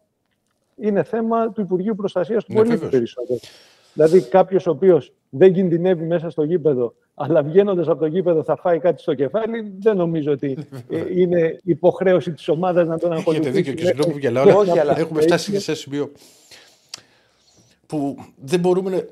είναι 0.76 1.02
θέμα 1.02 1.52
του 1.52 1.60
Υπουργείου 1.60 1.94
Προστασίας 1.94 2.44
του 2.44 2.52
Ναι, 2.52 2.58
πολίτη 2.58 2.74
βεβαίως. 2.76 2.92
περισσότερο. 2.92 3.38
Δηλαδή, 3.94 4.20
κάποιος 4.28 4.66
ο 4.66 4.70
οποίος 4.70 5.12
δεν 5.36 5.52
κινδυνεύει 5.52 6.04
μέσα 6.04 6.30
στο 6.30 6.42
γήπεδο, 6.42 6.94
αλλά 7.14 7.42
βγαίνοντας 7.42 7.88
από 7.88 8.00
το 8.00 8.06
γήπεδο 8.06 8.42
θα 8.44 8.56
φάει 8.56 8.78
κάτι 8.78 9.02
στο 9.02 9.14
κεφάλι, 9.14 9.72
δεν 9.78 9.96
νομίζω 9.96 10.32
ότι 10.32 10.56
ε, 10.90 11.02
είναι 11.20 11.60
υποχρέωση 11.64 12.32
της 12.32 12.48
ομάδας 12.48 12.86
να 12.86 12.98
τον 12.98 13.12
Έχετε 13.12 13.30
ακολουθήσει. 13.30 13.50
δίκιο 13.56 13.72
και 13.72 13.82
μέχρι- 13.82 13.86
συγγνώμη 13.86 14.12
που 14.12 14.18
γελάω, 14.18 14.42
αλλά 14.42 14.56
Όχι, 14.56 14.78
αλλά- 14.78 14.98
έχουμε 14.98 15.20
φτάσει 15.20 15.50
και 15.52 15.58
σε 15.58 15.70
ένα 15.70 15.80
σημείο 15.80 16.10
που 17.86 18.16
δεν 18.36 18.60
μπορούμε 18.60 18.90
να, 18.90 19.04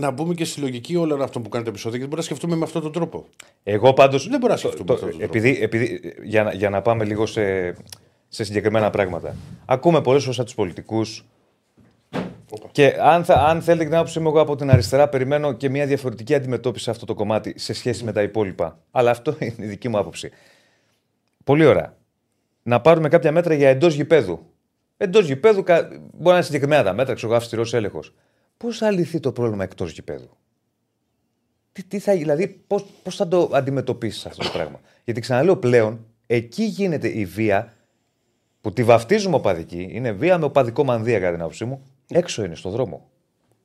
να 0.00 0.10
μπούμε 0.10 0.34
και 0.34 0.44
στη 0.44 0.60
λογική 0.60 0.96
όλων 0.96 1.22
αυτών 1.22 1.42
που 1.42 1.48
κάνουν 1.48 1.64
το 1.66 1.70
επεισόδιο 1.72 1.98
και 1.98 2.04
δεν 2.06 2.08
μπορούμε 2.16 2.28
να 2.28 2.34
σκεφτούμε 2.36 2.56
με 2.56 2.64
αυτόν 2.64 2.82
τον 2.82 2.92
τρόπο. 2.92 3.26
Εγώ 3.62 3.92
πάντω. 3.92 4.18
Δεν 4.18 4.28
μπορούμε 4.30 4.48
να 4.48 4.56
σκεφτούμε 4.56 4.92
αυτόν 4.92 5.08
τον 5.10 5.18
τρόπο. 5.18 5.24
επειδή, 5.36 5.58
επειδή, 5.62 6.14
για, 6.24 6.42
να, 6.42 6.52
για 6.52 6.70
να 6.70 6.82
πάμε 6.82 7.04
λίγο 7.04 7.26
σε, 7.26 7.74
σε 8.28 8.44
συγκεκριμένα 8.44 8.90
πράγματα. 8.90 9.34
Ακούμε 9.66 10.00
πολλές 10.00 10.22
φορές 10.22 10.36
από 10.38 10.46
τους 10.46 10.56
πολιτικούς. 10.56 11.24
Και 12.72 12.96
αν, 13.00 13.24
θα, 13.24 13.34
αν 13.34 13.62
θέλετε 13.62 13.84
την 13.84 13.94
άποψή 13.94 14.20
μου, 14.20 14.28
εγώ 14.28 14.40
από 14.40 14.56
την 14.56 14.70
αριστερά 14.70 15.08
περιμένω 15.08 15.52
και 15.52 15.68
μια 15.68 15.86
διαφορετική 15.86 16.34
αντιμετώπιση 16.34 16.84
σε 16.84 16.90
αυτό 16.90 17.06
το 17.06 17.14
κομμάτι 17.14 17.54
σε 17.58 17.72
σχέση 17.72 18.04
με 18.04 18.12
τα 18.12 18.22
υπόλοιπα. 18.22 18.78
Αλλά 18.90 19.10
αυτό 19.10 19.36
είναι 19.40 19.54
η 19.58 19.66
δική 19.66 19.88
μου 19.88 19.98
άποψη. 19.98 20.30
Πολύ 21.44 21.64
ωραία. 21.66 21.96
Να 22.62 22.80
πάρουμε 22.80 23.08
κάποια 23.08 23.32
μέτρα 23.32 23.54
για 23.54 23.68
εντός 23.68 23.94
γηπέδου. 23.94 24.46
Εντός 24.96 25.26
γηπέδου 25.26 25.62
κα- 25.62 25.88
μπορεί 25.88 26.00
να 26.22 26.32
είναι 26.34 26.42
συγκεκριμένα 26.42 26.82
τα 26.82 26.92
μέτρα, 26.92 27.14
ξέρω 27.14 27.28
εγώ, 27.28 27.36
αυστηρός 27.40 27.74
έλεγχος. 27.74 28.14
Πώς 28.56 28.78
θα 28.78 28.90
λυθεί 28.90 29.20
το 29.20 29.32
πρόβλημα 29.32 29.62
εκτός 29.64 29.92
γηπέδου; 29.92 30.36
Τι, 31.72 31.84
τι 31.84 31.98
θα, 31.98 32.12
δηλαδή, 32.12 32.48
πώ 32.66 32.80
πώς 33.02 33.16
θα 33.16 33.28
το 33.28 33.50
αντιμετωπίσεις 33.52 34.26
αυτό 34.26 34.42
το 34.44 34.50
πράγμα; 34.52 34.80
Γιατί 35.04 35.20
ξαναλέω 35.20 35.56
πλέον, 35.56 36.06
εκεί 36.26 36.64
γίνεται 36.64 37.08
η 37.08 37.24
βία 37.24 37.72
που 38.60 38.72
τη 38.72 38.82
βαφτίζουμε 38.84 39.36
οπαδική, 39.36 39.88
είναι 39.90 40.12
βία 40.12 40.38
με 40.38 40.44
οπαδικό 40.44 40.84
μανδύα 40.84 41.18
κατά 41.18 41.32
την 41.32 41.40
άποψή 41.40 41.64
μου, 41.64 41.82
έξω 42.10 42.44
είναι 42.44 42.54
στο 42.54 42.70
δρόμο. 42.70 43.08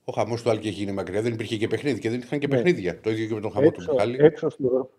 Ο 0.06 0.12
χαμός 0.12 0.42
του 0.44 0.50
Άλκη 0.50 0.68
έχει 0.68 0.80
γίνει 0.80 0.92
μακριά. 0.92 1.22
Δεν 1.22 1.34
υπήρχε 1.34 1.58
και 1.58 1.68
παιχνίδι 1.68 2.00
και 2.00 2.10
δεν 2.10 2.20
είχαν 2.20 2.40
και 2.40 2.48
Ναι. 2.48 2.56
παιχνίδια. 2.56 3.00
Το 3.02 3.10
ίδιο 3.10 3.28
και 3.28 3.34
με 3.34 3.42
τον 3.42 3.52
χαμό 3.52 3.70
του 3.72 3.74
έξω, 3.80 3.92
Μιχάλη. 3.92 4.18
έξω, 4.20 4.50
στο, 4.50 4.90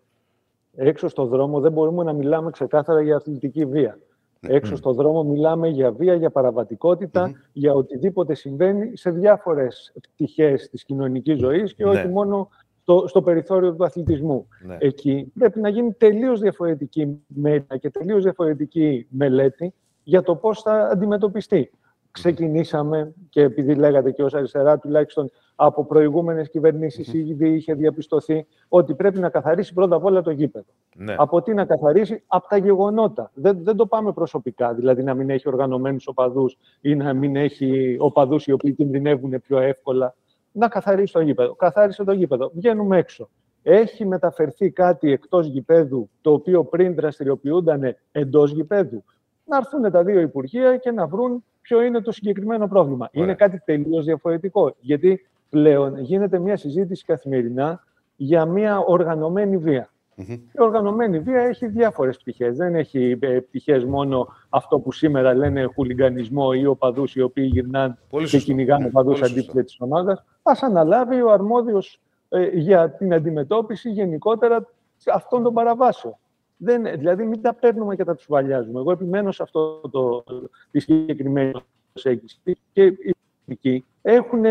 έξω 0.75 1.09
στο 1.09 1.27
δρόμο 1.27 1.61
δεν 1.61 1.73
μπορούμε 1.73 2.05
να 2.05 2.13
μιλάμε 2.13 2.51
ξεκάθαρα 2.51 3.03
για 3.03 3.17
αθλητική 3.17 3.65
βία. 3.65 3.99
Ναι. 4.41 4.55
Έξω 4.55 4.77
στο 4.77 4.93
δρόμο 4.93 5.23
μιλάμε 5.25 5.69
για 5.69 5.93
βία, 5.93 6.15
για 6.15 6.31
παραβατικοτητα 6.31 7.33
για 7.53 7.73
οτιδήποτε 7.75 8.35
συμβαίνει 8.35 8.97
σε 8.97 9.11
διάφορες 9.11 9.93
πτυχές 10.15 10.69
της 10.71 10.85
κοινωνικής 10.85 11.39
ζωής 11.39 11.75
και 11.75 11.85
Ναι. 11.85 11.91
όχι 11.91 12.09
μόνο 12.09 12.49
στο, 12.83 13.05
στο 13.07 13.23
περιθώριο 13.23 13.75
του 13.75 13.85
αθλητισμού. 13.85 14.49
Ναι. 14.67 14.77
Εκεί 14.81 15.33
πρέπει 15.39 15.61
να 15.61 15.69
γίνει 15.69 15.93
τελείως 15.93 16.41
διαφορετική 16.41 17.19
μέρη 17.27 17.65
και 17.81 17.91
τελείως 17.91 18.23
διαφορετική 18.23 19.07
μελέτη 19.11 19.73
για 20.05 20.23
το 20.23 20.37
πώς 20.37 20.63
θα 20.63 20.89
αντιμετωπιστεί. 20.93 21.71
Ξεκινήσαμε 22.23 23.15
και 23.31 23.43
επειδή 23.43 23.75
λέγατε 23.75 24.11
και 24.11 24.23
ως 24.23 24.35
αριστερά 24.35 24.79
τουλάχιστον 24.79 25.31
από 25.55 25.85
προηγούμενες 25.85 26.51
κυβερνήσεις 26.51 27.15
ήδη 27.15 27.49
είχε 27.49 27.75
διαπιστωθεί 27.75 28.47
ότι 28.69 28.95
πρέπει 28.95 29.19
να 29.19 29.29
καθαρίσει 29.29 29.75
πρώτα 29.75 29.97
απ' 29.97 30.05
όλα 30.05 30.23
το 30.23 30.31
γήπεδο. 30.31 30.67
Ναι. 30.97 31.15
Από 31.19 31.43
τι 31.43 31.55
να 31.55 31.65
καθαρίσει, 31.65 32.23
από 32.27 32.49
τα 32.49 32.57
γεγονότα. 32.57 33.31
Δεν, 33.35 33.59
δεν 33.63 33.77
το 33.77 33.87
πάμε 33.87 34.13
προσωπικά, 34.13 34.75
δηλαδή 34.75 35.03
να 35.03 35.15
μην 35.15 35.31
έχει 35.31 35.49
οργανωμένους 35.49 36.07
οπαδούς 36.07 36.57
ή 36.81 36.95
να 36.95 37.13
μην 37.15 37.37
έχει 37.37 37.97
οπαδούς 37.99 38.47
οι 38.47 38.53
οποίοι 38.53 38.73
κινδυνεύουν 38.73 39.41
πιο 39.41 39.59
εύκολα. 39.59 40.15
Να 40.53 40.69
καθαρίσει 40.69 41.13
το 41.13 41.21
γήπεδο. 41.21 41.55
Καθάρισε 41.55 42.05
το 42.05 42.13
γήπεδο. 42.13 42.51
Βγαίνουμε 42.55 42.99
έξω. 42.99 43.29
Έχει 43.63 44.07
μεταφερθεί 44.07 44.71
κάτι 44.71 45.13
εκτός 45.13 45.47
γηπέδου, 45.47 46.11
το 46.21 46.33
οποίο 46.33 46.65
πριν 46.65 46.95
δραστηριοποιούνταν 46.95 47.97
εντός 48.13 48.53
γηπέδου; 48.53 49.05
Να 49.47 49.57
έρθουν 49.57 49.91
τα 49.91 50.03
δύο 50.05 50.21
Υπουργεία 50.21 50.77
και 50.77 50.91
να 50.91 51.07
βρουν 51.07 51.45
ποιο 51.61 51.83
είναι 51.83 52.01
το 52.01 52.13
συγκεκριμένο 52.13 52.69
πρόβλημα. 52.69 53.09
Ωραία. 53.15 53.25
Είναι 53.27 53.35
κάτι 53.35 53.61
τελείως 53.65 54.05
διαφορετικό. 54.05 54.75
Γιατί 54.81 55.27
πλέον 55.51 55.99
γίνεται 55.99 56.39
μια 56.39 56.57
συζήτηση 56.57 57.05
καθημερινά 57.05 57.85
για 58.17 58.45
μια 58.45 58.79
οργανωμένη 58.79 59.57
βία. 59.57 59.91
Η 60.53 60.59
οργανωμένη 60.59 61.19
βία 61.19 61.41
έχει 61.43 61.67
διάφορες 61.67 62.17
πτυχές. 62.17 62.57
Δεν 62.57 62.75
έχει 62.75 63.19
ε, 63.21 63.39
πτυχές 63.41 63.85
μόνο 63.85 64.29
αυτό 64.49 64.79
που 64.79 64.93
σήμερα 64.93 65.35
λένε 65.35 65.65
χουλιγκανισμό 65.75 66.49
ή 66.55 66.67
οπαδούς 66.67 67.15
οι 67.15 67.21
οποίοι 67.23 67.49
γυρνάνε 67.53 67.99
Πολύ 68.11 68.25
και 68.25 68.31
σωστό. 68.31 68.47
κυνηγάνε 68.51 68.83
Ναι, 68.83 68.89
οπαδούς 68.89 69.19
πολύ 69.19 69.25
σωστό. 69.29 69.41
αντίθετης 69.41 69.77
ομάδας. 69.81 70.25
Ας 70.43 70.63
αναλάβει 70.63 71.23
ο 71.23 71.31
αρμόδιος 71.33 72.01
ε, 72.29 72.43
για 72.47 72.91
την 72.91 73.15
αντιμετώπιση 73.15 73.91
γενικότερα 73.91 74.67
αυτών 75.13 75.43
των 75.43 75.55
παραβάσεων. 75.55 76.17
Δεν, 76.57 76.83
δηλαδή, 76.99 77.25
μην 77.25 77.43
τα 77.43 77.55
παίρνουμε 77.55 77.97
και 77.97 78.05
τα 78.05 78.15
τους 78.15 78.27
βαλιάζουμε. 78.29 78.81
Εγώ 78.81 78.93
επιμένω 78.93 79.33
σε 79.33 79.43
αυτό 79.43 79.81
το, 79.91 80.25
τη 80.71 80.81
συγκεκριμένη 80.81 81.53
προσέγγιση. 81.93 82.39
Και 82.73 82.83
οι 82.85 83.15
πολιτικοί 83.45 83.85
έχουν 84.03 84.43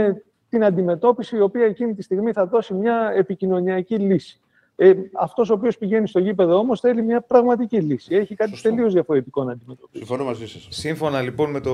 την 0.49 0.63
αντιμετώπιση 0.63 1.35
η 1.35 1.41
οποία 1.41 1.65
εκείνη 1.65 1.93
τη 1.93 2.01
στιγμή 2.01 2.31
θα 2.31 2.45
δώσει 2.45 2.73
μια 2.73 3.11
επικοινωνιακή 3.15 3.95
λύση. 3.97 4.39
Ε, 4.75 4.93
Αυτός 5.13 5.49
ο 5.49 5.53
οποίος 5.53 5.77
πηγαίνει 5.77 6.07
στο 6.07 6.19
γήπεδο 6.19 6.57
όμως 6.57 6.79
θέλει 6.79 7.01
μια 7.01 7.21
πραγματική 7.21 7.81
λύση. 7.81 8.15
Έχει 8.15 8.35
κάτι 8.35 8.49
Σωστό. 8.49 8.69
τελείως 8.69 8.93
διαφορετικό 8.93 9.43
να 9.43 9.51
αντιμετωπίσει. 9.51 9.97
Συμφωνώ 9.97 10.23
μαζί 10.23 10.47
σας. 10.47 10.67
Σύμφωνα 10.69 11.21
λοιπόν 11.21 11.51
με 11.51 11.59
το. 11.59 11.71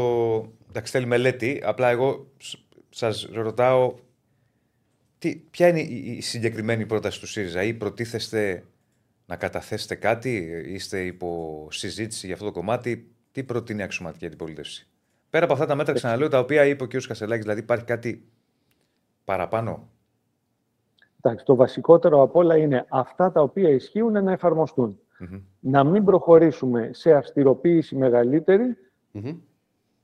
Εντάξει, 0.70 0.92
θέλει 0.92 1.06
μελέτη. 1.06 1.62
Απλά 1.66 1.90
εγώ 1.90 2.28
σας 2.90 3.30
ρωτάω. 3.34 3.94
Τι, 5.18 5.36
ποια 5.36 5.68
είναι 5.68 5.80
η 5.80 6.16
η 6.18 6.22
συγκεκριμένη 6.22 6.86
πρόταση 6.86 7.20
του 7.20 7.28
ΣΥΡΙΖΑ 7.28 7.64
ή 7.64 7.74
προτίθεστε 7.74 8.64
να 9.32 9.38
καταθέσετε 9.38 9.96
κάτι, 9.96 10.64
είστε 10.68 11.02
υπό 11.02 11.68
συζήτηση 11.72 12.26
για 12.26 12.36
αυτό 12.36 12.46
το 12.46 12.52
κομμάτι, 12.52 13.12
τι 13.32 13.44
προτείνει 13.44 13.80
η 13.80 13.84
αξιωματική 13.84 14.26
αντιπολίτευση; 14.26 14.88
Πέρα 15.30 15.44
από 15.44 15.54
αυτά 15.54 15.66
τα 15.66 15.76
μέτρα, 15.76 15.94
ξαναλέω, 15.94 16.28
τα 16.28 16.40
οποία 16.40 16.66
είπε 16.66 16.84
ο 16.84 16.88
κ. 16.88 16.92
Κασελάκης, 17.08 17.44
δηλαδή 17.44 17.60
υπάρχει 17.60 17.86
κάτι 17.86 18.30
παραπάνω; 19.26 19.90
Εντάξει, 21.22 21.46
το 21.46 21.56
βασικότερο 21.56 22.22
απ' 22.22 22.36
όλα 22.36 22.58
είναι 22.58 22.86
αυτά 22.90 23.32
τα 23.32 23.42
οποία 23.42 23.70
ισχύουν 23.70 24.24
να 24.24 24.32
εφαρμοστούν. 24.32 25.00
Μμμ. 25.20 25.42
Να 25.60 25.84
μην 25.84 26.04
προχωρήσουμε 26.04 26.90
σε 26.94 27.14
αυστηροποίηση 27.14 27.96
μεγαλύτερη 27.96 28.78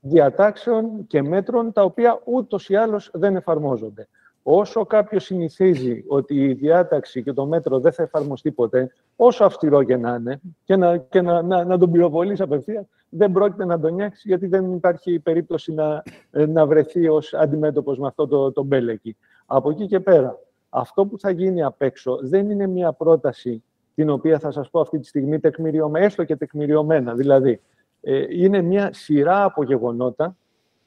διατάξεων 0.00 1.06
και 1.06 1.22
μέτρων 1.22 1.72
τα 1.72 1.82
οποία 1.82 2.20
ούτως 2.24 2.68
ή 2.68 2.76
άλλως 2.76 3.10
δεν 3.12 3.36
εφαρμόζονται. 3.36 4.08
Όσο 4.50 4.86
κάποιος 4.86 5.24
συνηθίζει 5.24 6.04
ότι 6.06 6.34
η 6.34 6.52
διάταξη 6.52 7.22
και 7.22 7.32
το 7.32 7.46
μέτρο 7.46 7.80
δεν 7.80 7.92
θα 7.92 8.02
εφαρμοστεί 8.02 8.50
ποτέ, 8.50 8.92
όσο 9.16 9.44
αυστηρό 9.44 9.82
και 9.82 9.96
να 9.96 10.14
είναι, 10.14 10.40
και 10.64 10.76
να, 10.76 10.96
και 10.96 11.20
να, 11.20 11.42
να, 11.42 11.64
να 11.64 11.78
τον 11.78 11.90
πυροβολείς 11.90 12.40
απευθείας, 12.40 12.86
δεν 13.08 13.32
πρόκειται 13.32 13.64
να 13.64 13.80
τον 13.80 13.94
νιάξεις, 13.94 14.24
γιατί 14.24 14.46
δεν 14.46 14.72
υπάρχει 14.72 15.18
περίπτωση 15.18 15.72
να, 15.72 16.02
ε, 16.30 16.46
να 16.46 16.66
βρεθεί 16.66 17.08
ως 17.08 17.34
αντιμέτωπος 17.34 17.98
με 17.98 18.06
αυτό 18.06 18.26
το, 18.26 18.52
το 18.52 18.62
μπέλεκι. 18.62 19.16
Από 19.46 19.70
εκεί 19.70 19.86
και 19.86 20.00
πέρα, 20.00 20.38
αυτό 20.68 21.06
που 21.06 21.18
θα 21.18 21.30
γίνει 21.30 21.62
απ' 21.62 21.82
έξω 21.82 22.18
δεν 22.22 22.50
είναι 22.50 22.66
μια 22.66 22.92
πρόταση 22.92 23.62
την 23.94 24.10
οποία 24.10 24.38
θα 24.38 24.50
σας 24.50 24.70
πω 24.70 24.80
αυτή 24.80 24.98
τη 24.98 25.06
στιγμή 25.06 25.40
τεκμηριωμένα, 25.40 26.04
έστω 26.04 26.24
και 26.24 26.36
τεκμηριωμένα. 26.36 27.14
Δηλαδή, 27.14 27.60
ε, 28.00 28.24
είναι 28.28 28.62
μια 28.62 28.92
σειρά 28.92 29.44
από 29.44 29.64
γεγονότα 29.64 30.36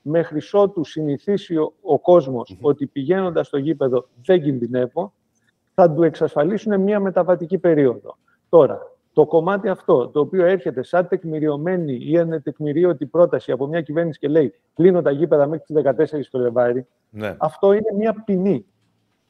μέχρι 0.01 0.39
ότου 0.51 0.83
συνηθίσει 0.83 1.55
ο, 1.55 1.73
ο 1.81 1.99
κοσμος 1.99 2.57
ότι 2.61 2.85
πηγαίνοντας 2.85 3.47
στο 3.47 3.57
γήπεδο 3.57 4.07
δεν 4.25 4.41
κινδυνεύω, 4.41 5.13
θα 5.73 5.91
του 5.91 6.03
εξασφαλίσουν 6.03 6.81
μια 6.81 6.99
μεταβατική 6.99 7.57
περίοδο. 7.57 8.17
Τώρα, 8.49 8.91
το 9.13 9.25
κομμάτι 9.25 9.69
αυτό, 9.69 10.07
το 10.07 10.19
οποίο 10.19 10.45
έρχεται 10.45 10.83
σαν 10.83 11.07
τεκμηριωμένη 11.07 11.97
ή 12.01 12.17
ανετεκμηρίωτη 12.17 13.05
πρόταση 13.05 13.51
από 13.51 13.67
μια 13.67 13.81
κυβέρνηση 13.81 14.19
και 14.19 14.27
λέει 14.27 14.53
κλείνω 14.73 15.01
τα 15.01 15.11
γήπεδα 15.11 15.47
μέχρι 15.47 15.65
τις 15.65 15.75
14 16.15 16.21
Φλεβάρι, 16.29 16.87
Ναι. 17.09 17.35
αυτό 17.39 17.73
είναι 17.73 17.93
μια 17.97 18.23
ποινή. 18.25 18.65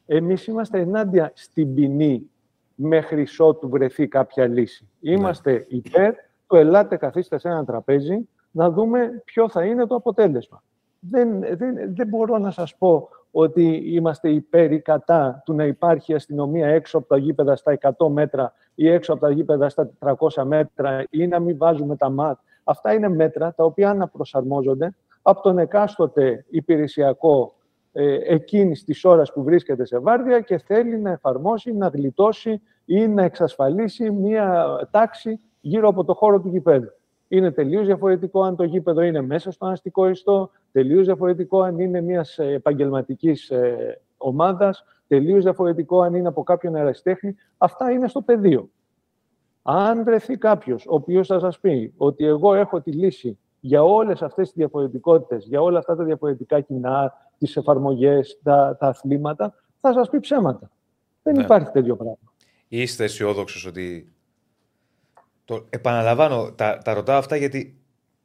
Εμείς 0.06 0.48
είμαστε 0.48 0.80
ενάντια 0.80 1.32
στην 1.36 1.74
ποινή 1.74 2.30
μέχρι 2.76 3.28
ότου 3.38 3.70
βρεθεί 3.70 4.08
κάποια 4.08 4.48
λύση. 4.48 4.88
Είμαστε 5.00 5.66
υπέρ 5.70 6.14
του 6.48 6.56
ελάτε 6.56 6.96
καθίστε 6.98 7.40
σε 7.40 7.48
ένα 7.50 7.66
τραπέζι 7.66 8.28
να 8.52 8.70
δούμε 8.70 9.22
ποιο 9.26 9.50
θα 9.50 9.66
είναι 9.66 9.86
το 9.86 9.96
αποτέλεσμα. 9.96 10.64
Δεν, 11.00 11.40
δεν, 11.40 11.96
δεν 11.96 12.08
μπορώ 12.08 12.38
να 12.38 12.52
σας 12.52 12.76
πω 12.76 13.10
ότι 13.32 13.82
είμαστε 13.86 14.30
υπέρ 14.30 14.72
ή 14.72 14.82
κατά 14.82 15.42
του 15.46 15.54
να 15.54 15.64
υπάρχει 15.64 16.14
αστυνομία 16.14 16.68
έξω 16.68 16.98
από 16.98 17.08
τα 17.08 17.18
γήπεδα 17.18 17.56
στα 17.56 17.78
100 17.98 18.08
μέτρα 18.10 18.54
ή 18.76 18.90
έξω 18.90 19.14
από 19.14 19.22
τα 19.22 19.32
γήπεδα 19.32 19.70
στα 19.70 19.90
400 20.00 20.44
μέτρα 20.44 21.06
ή 21.10 21.28
να 21.28 21.40
μην 21.40 21.58
βάζουμε 21.58 21.96
τα 21.96 22.10
ΜΑΤ. 22.10 22.38
Αυτά 22.64 22.94
είναι 22.94 23.10
μέτρα 23.10 23.54
τα 23.54 23.64
οποία 23.64 23.90
αναπροσαρμόζονται 23.90 24.96
από 25.22 25.42
τον 25.42 25.58
εκάστοτε 25.58 26.46
υπηρεσιακό 26.50 27.56
ε, 27.92 28.18
εκείνης 28.34 28.84
της 28.84 29.06
ώρας 29.06 29.34
που 29.34 29.44
βρίσκεται 29.44 29.86
σε 29.86 30.00
βάρδια 30.00 30.40
και 30.40 30.58
θέλει 30.58 31.00
να 31.00 31.12
εφαρμόσει, 31.12 31.74
να 31.74 31.88
γλιτώσει 31.88 32.62
ή 32.86 33.08
να 33.08 33.24
εξασφαλίσει 33.24 34.12
μία 34.12 34.66
τάξη 34.92 35.40
γύρω 35.62 35.88
από 35.88 36.04
το 36.04 36.14
χώρο 36.14 36.40
του 36.40 36.48
γηπέδου. 36.48 36.92
Είναι 37.34 37.52
τελείως 37.52 37.86
διαφορετικό 37.86 38.42
αν 38.42 38.56
το 38.56 38.64
γήπεδο 38.64 39.02
είναι 39.02 39.22
μέσα 39.22 39.52
στο 39.52 39.66
αστικό 39.66 40.10
ιστό, 40.10 40.52
τελείως 40.72 41.06
διαφορετικό 41.06 41.62
αν 41.62 41.80
είναι 41.80 42.02
μιας 42.02 42.38
ε, 42.38 42.46
επαγγελματικής 42.54 43.50
ε, 43.50 44.02
ομάδας, 44.18 44.84
τελείως 45.08 45.44
διαφορετικό 45.44 46.02
αν 46.02 46.14
είναι 46.14 46.28
από 46.28 46.44
κάποιον 46.44 46.76
αεραστέχνη. 46.76 47.36
Αυτά 47.58 47.92
είναι 47.92 48.08
στο 48.08 48.22
πεδίο. 48.22 48.70
Αν 49.62 50.04
βρεθεί 50.04 50.38
κάποιος 50.38 50.86
ο 50.88 50.94
οποίος 50.96 51.28
θα 51.28 51.40
σας 51.40 51.60
πει 51.60 51.94
ότι 51.98 52.26
εγώ 52.26 52.54
έχω 52.54 52.82
τη 52.82 52.92
λύση 52.92 53.38
για 53.60 53.84
όλες 53.84 54.22
αυτές 54.22 54.48
τις 54.48 54.56
διαφορετικότητες, 54.58 55.46
για 55.46 55.62
όλα 55.62 55.80
αυτά 55.80 55.96
τα 55.96 56.04
διαφορετικά 56.04 56.60
κοινά, 56.60 57.14
τις 57.38 57.58
εφαρμογές, 57.58 58.40
τα, 58.44 58.78
τα 58.80 58.88
αθλήματα, 58.88 59.54
θα 59.80 59.94
σας 59.94 60.10
πει 60.10 60.20
ψέματα. 60.20 60.72
Δεν 61.24 61.36
Ναι. 61.36 61.44
υπάρχει 61.44 61.72
τέτοιο 61.72 61.96
πράγμα. 61.96 62.18
Είστε 62.68 63.04
αισιόδοξος 63.04 63.66
ότι. 63.66 64.14
Το 65.46 65.66
επαναλαμβάνω, 65.70 66.52
τα, 66.52 66.78
τα 66.78 66.94
ρωτάω 66.94 67.18
αυτά 67.18 67.36
γιατί 67.36 67.76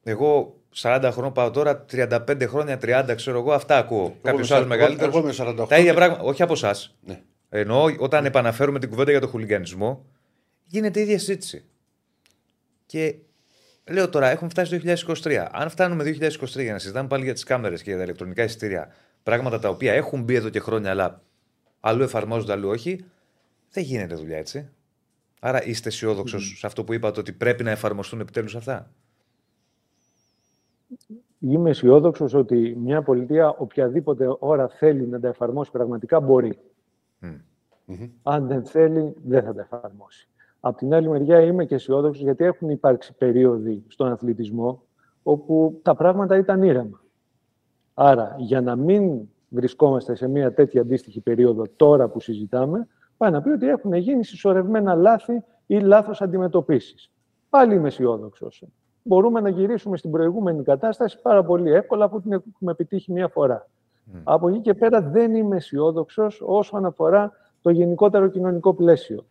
εγώ 0.03 0.57
40 0.77 1.09
χρόνια 1.13 1.33
πάω 1.33 1.51
τώρα, 1.51 1.85
35 1.93 2.47
χρόνια, 2.49 2.79
30 2.83 3.13
ξέρω 3.17 3.39
εγώ, 3.39 3.53
αυτά 3.53 3.79
ακούω. 3.79 4.17
Κάποιος 4.23 4.51
άλλος 4.51 4.67
μεγαλύτερος. 4.67 5.15
Εγώ 5.15 5.23
είμαι 5.23 5.63
48. 5.63 5.69
Τα 5.69 5.79
ίδια 5.79 5.95
πράγματα, 5.95 6.23
όχι 6.23 6.43
από 6.43 6.53
εσάς. 6.53 6.97
Ναι. 7.01 7.21
Ενώ 7.49 7.85
όταν 7.99 8.25
επαναφέρουμε 8.25 8.79
την 8.79 8.89
κουβέντα 8.89 9.11
για 9.11 9.21
το 9.21 9.27
χουλιγανισμό, 9.27 10.05
γίνεται 10.65 11.01
η 11.01 11.03
ίδια 11.03 11.19
συζήτηση. 11.19 11.65
Και 12.87 13.15
λέω 13.85 14.09
τώρα, 14.09 14.31
έχουμε 14.31 14.51
φτάσει 14.51 14.81
το 14.81 14.95
2023. 15.23 15.47
Αν 15.51 15.71
φτάνουμε 15.71 16.05
2023 16.05 16.63
για 16.63 16.73
να 16.73 16.79
συζητάμε 16.79 17.09
πάλι 17.09 17.25
για 17.25 17.33
τις 17.33 17.43
κάμερες 17.45 17.83
και 17.83 17.89
για 17.89 17.99
τα 17.99 18.05
ηλεκτρονικά 18.05 18.43
εισιτήρια, 18.43 18.95
πράγματα 19.23 19.59
τα 19.59 19.69
οποία 19.69 19.93
έχουν 19.93 20.23
μπει 20.23 20.35
εδώ 20.35 20.49
και 20.49 20.61
χρόνια, 20.61 20.91
αλλά 20.91 21.23
αλλού 21.81 22.03
εφαρμόζονται, 22.03 22.53
αλλού 22.53 22.69
όχι, 22.69 23.05
δεν 23.71 23.85
γίνεται 23.85 24.15
δουλειά 24.15 24.39
έτσι. 24.39 24.69
Άρα 25.41 25.65
είστε 25.65 25.89
αισιόδοξος 25.89 26.59
σε 26.59 26.67
αυτό 26.67 26.85
που 26.85 26.93
είπατε 26.93 27.21
ότι 27.21 27.33
πρέπει 27.33 27.63
να 27.63 27.71
εφαρμοστούν 27.71 28.21
επιτέλους 28.21 28.57
αυτά; 28.57 28.91
Είμαι 31.39 31.71
αισιόδοξος 31.71 32.35
ότι 32.35 32.77
μια 32.79 33.03
πολιτεία 33.03 33.49
οποιαδήποτε 33.49 34.37
ώρα 34.39 34.69
θέλει 34.69 35.07
να 35.07 35.21
τα 35.21 35.29
εφαρμόσει 35.29 35.71
πραγματικά 35.71 36.21
μπορεί. 36.21 36.59
Αν 38.23 38.47
δεν 38.47 38.65
θέλει, 38.65 39.15
δεν 39.25 39.43
θα 39.45 39.55
τα 39.55 39.61
εφαρμόσει. 39.61 40.29
Απ' 40.61 40.77
την 40.77 40.95
άλλη 40.95 41.09
μεριά 41.09 41.41
είμαι 41.41 41.65
και 41.65 41.75
αισιόδοξος 41.75 42.23
γιατί 42.23 42.45
έχουν 42.45 42.71
υπάρξει 42.71 43.13
περίοδοι 43.13 43.85
στον 43.89 44.13
αθλητισμό 44.13 44.83
όπου 45.23 45.81
τα 45.83 45.95
πράγματα 45.95 46.37
ήταν 46.37 46.63
ήρεμα. 46.63 47.05
Άρα, 47.95 48.37
για 48.39 48.61
να 48.61 48.77
μην 48.77 49.21
βρισκόμαστε 49.49 50.15
σε 50.15 50.29
μια 50.29 50.53
τέτοια 50.53 50.81
αντίστοιχη 50.81 51.21
περίοδο 51.21 51.65
τώρα 51.77 52.09
που 52.09 52.21
συζητάμε, 52.21 52.89
πάει 53.17 53.31
να 53.31 53.43
πει 53.43 53.49
ότι 53.49 53.69
έχουν 53.69 53.93
γίνει 53.93 54.25
συσσωρευμένα 54.25 54.95
λάθη 54.95 55.43
ή 55.67 55.79
λάθος 55.79 56.23
αντιμετωπίσεις. 56.23 57.11
Πάλι 57.49 57.75
είμαι 57.75 57.89
αισιόδοξος. 57.89 58.65
Μπορούμε 59.03 59.41
να 59.41 59.49
γυρίσουμε 59.49 59.97
στην 59.97 60.11
προηγούμενη 60.11 60.63
κατάσταση 60.63 61.21
πάρα 61.23 61.45
πολύ 61.45 61.73
εύκολα, 61.73 62.05
αφού 62.05 62.21
την 62.21 62.33
έχουμε 62.33 62.73
επιτύχει 62.73 63.13
μία 63.13 63.29
φορά. 63.29 63.69
Από 64.25 64.49
εκεί 64.49 64.61
και 64.61 64.75
πέρα 64.75 65.01
δεν 65.01 65.35
είμαι 65.35 65.57
αισιόδοξος 65.57 66.43
όσον 66.45 66.85
αφορά 66.85 67.33
το 67.63 67.71
γενικότερο 67.71 68.29
κοινωνικό 68.29 68.75
πλαίσιο. 68.75 69.27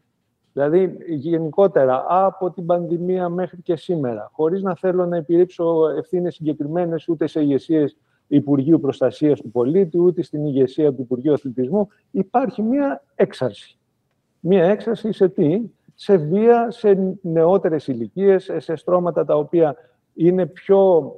Δηλαδή, 0.53 0.97
γενικότερα, 1.07 2.05
από 2.07 2.51
την 2.51 2.65
πανδημία 2.65 3.29
μέχρι 3.29 3.61
και 3.61 3.75
σήμερα, 3.75 4.29
χωρίς 4.31 4.61
να 4.61 4.75
θέλω 4.75 5.05
να 5.05 5.17
επιρρύψω 5.17 5.89
ευθύνες 5.97 6.35
συγκεκριμένες 6.35 7.07
ούτε 7.07 7.27
σε 7.27 7.41
ηγεσίες 7.41 7.97
Υπουργείου 8.27 8.79
Προστασίας 8.79 9.41
του 9.41 9.51
Πολίτη, 9.51 9.99
ούτε 9.99 10.21
στην 10.21 10.45
ηγεσία 10.45 10.93
του 10.93 11.01
Υπουργείου 11.01 11.33
Αθλητισμού, 11.33 11.87
υπάρχει 12.11 12.61
μία 12.61 13.03
έξαρση. 13.15 13.77
Μία 14.39 14.63
έξαρση 14.63 15.11
σε 15.11 15.29
τι; 15.29 15.61
Σε 15.95 16.17
βία, 16.17 16.71
σε 16.71 17.17
νεότερες 17.21 17.87
ηλικίες, 17.87 18.51
σε 18.57 18.75
στρώματα 18.75 19.25
τα 19.25 19.35
οποία 19.35 19.75
είναι 20.13 20.45
πιο 20.45 21.11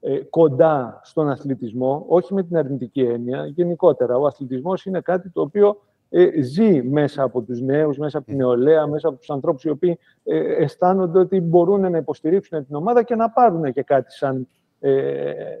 ε, 0.00 0.18
κοντά 0.18 1.00
στον 1.04 1.28
αθλητισμό, 1.30 2.04
όχι 2.08 2.34
με 2.34 2.42
την 2.42 2.56
αρνητική 2.56 3.00
έννοια, 3.00 3.46
γενικότερα. 3.46 4.16
Ο 4.16 4.26
αθλητισμός 4.26 4.84
είναι 4.84 5.00
κάτι 5.00 5.30
το 5.30 5.40
οποίο 5.40 5.80
ε, 6.08 6.42
ζει 6.42 6.82
μέσα 6.82 7.22
από 7.22 7.42
τους 7.42 7.60
νέους, 7.60 7.98
μέσα 7.98 8.18
από 8.18 8.26
την 8.26 8.36
νεολαία, 8.36 8.86
μέσα 8.86 9.08
από 9.08 9.18
τους 9.18 9.30
ανθρώπους 9.30 9.64
οι 9.64 9.68
οποίοι 9.68 9.98
ε, 10.24 10.38
αισθάνονται 10.38 11.18
ότι 11.18 11.40
μπορούν 11.40 11.90
να 11.90 11.98
υποστηρίξουν 11.98 12.66
την 12.66 12.74
ομάδα 12.74 13.02
και 13.02 13.14
να 13.14 13.30
πάρουν 13.30 13.72
και 13.72 13.82
κάτι 13.82 14.12
σαν 14.12 14.36
ε, 14.40 14.46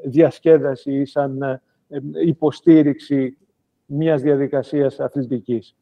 διασκέδαση 0.04 0.92
ή 0.92 1.04
σαν 1.04 1.42
ε, 1.42 1.60
υποστήριξη 2.24 3.36
μιας 3.86 4.22
διαδικασίας 4.22 5.00
αθλητικής. 5.00 5.76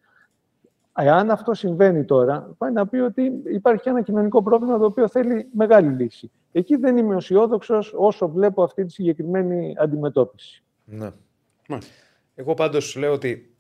Εάν 0.97 1.31
αυτό 1.31 1.55
συμβαίνει 1.55 2.05
τώρα, 2.05 2.55
πάει 2.59 2.73
να 2.73 2.87
πει 2.87 2.97
ότι 2.97 3.33
υπάρχει 3.45 3.89
ένα 3.89 4.03
κοινωνικό 4.03 4.43
πρόβλημα 4.43 4.79
το 4.79 4.85
οποίο 4.85 5.09
θέλει 5.09 5.49
μεγάλη 5.53 5.89
λύση. 5.89 6.31
Εκεί 6.53 6.77
δεν 6.77 6.97
είμαι 6.97 7.17
αισιόδοξος 7.17 7.93
όσο 7.97 8.29
βλέπω 8.29 8.63
αυτή 8.63 8.85
τη 8.85 8.93
συγκεκριμένη 8.93 9.75
αντιμετώπιση. 9.79 10.63
Ναι. 10.85 11.09
Εγώ 12.35 12.55
πάντως 12.55 12.97
λέω 12.97 13.13
ότι 13.13 13.55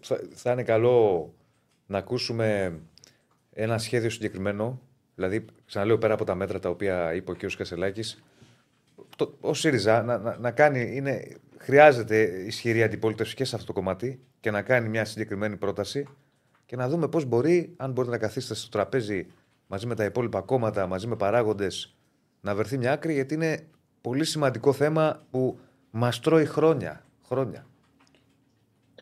θα, 0.00 0.20
θα 0.34 0.52
είναι 0.52 0.62
καλό 0.62 1.30
να 1.86 1.98
ακούσουμε 1.98 2.78
ένα 3.52 3.78
σχέδιο 3.78 4.10
συγκεκριμένο. 4.10 4.80
Δηλαδή, 5.14 5.44
ξαναλέω 5.66 5.98
πέρα 5.98 6.14
από 6.14 6.24
τα 6.24 6.34
μέτρα 6.34 6.58
τα 6.58 6.68
οποία 6.68 7.14
είπε 7.14 7.30
ο 7.30 7.34
κ. 7.34 7.40
Κασελάκης, 7.56 8.22
το, 9.16 9.34
ο 9.40 9.54
ΣΥΡΙΖΑ 9.54 10.02
να, 10.02 10.18
να, 10.18 10.38
να 10.38 10.50
κάνει, 10.50 10.96
είναι, 10.96 11.22
χρειάζεται 11.56 12.20
ισχυρή 12.22 12.82
αντιπολίτευση 12.82 13.34
και 13.34 13.44
σε 13.44 13.54
αυτό 13.54 13.66
το 13.66 13.72
κομμάτι 13.72 14.20
και 14.40 14.50
να 14.50 14.62
κάνει 14.62 14.88
μια 14.88 15.04
συγκεκριμένη 15.04 15.56
πρόταση 15.56 16.06
και 16.66 16.76
να 16.76 16.88
δούμε 16.88 17.08
πώς 17.08 17.24
μπορεί, 17.24 17.74
αν 17.76 17.92
μπορείτε 17.92 18.12
να 18.12 18.18
καθίσετε 18.18 18.54
στο 18.54 18.68
τραπέζι 18.68 19.26
μαζί 19.66 19.86
με 19.86 19.94
τα 19.94 20.04
υπόλοιπα 20.04 20.40
κόμματα, 20.40 20.86
μαζί 20.86 21.06
με 21.06 21.16
παράγοντες, 21.16 21.96
να 22.40 22.54
βρεθεί 22.54 22.78
μια 22.78 22.92
άκρη, 22.92 23.12
γιατί 23.12 23.34
είναι 23.34 23.58
πολύ 24.00 24.24
σημαντικό 24.24 24.72
θέμα 24.72 25.20
που 25.30 25.58
μας 25.90 26.20
τρώει 26.20 26.44
χρόνια. 26.44 27.04
χρόνια. 27.26 27.66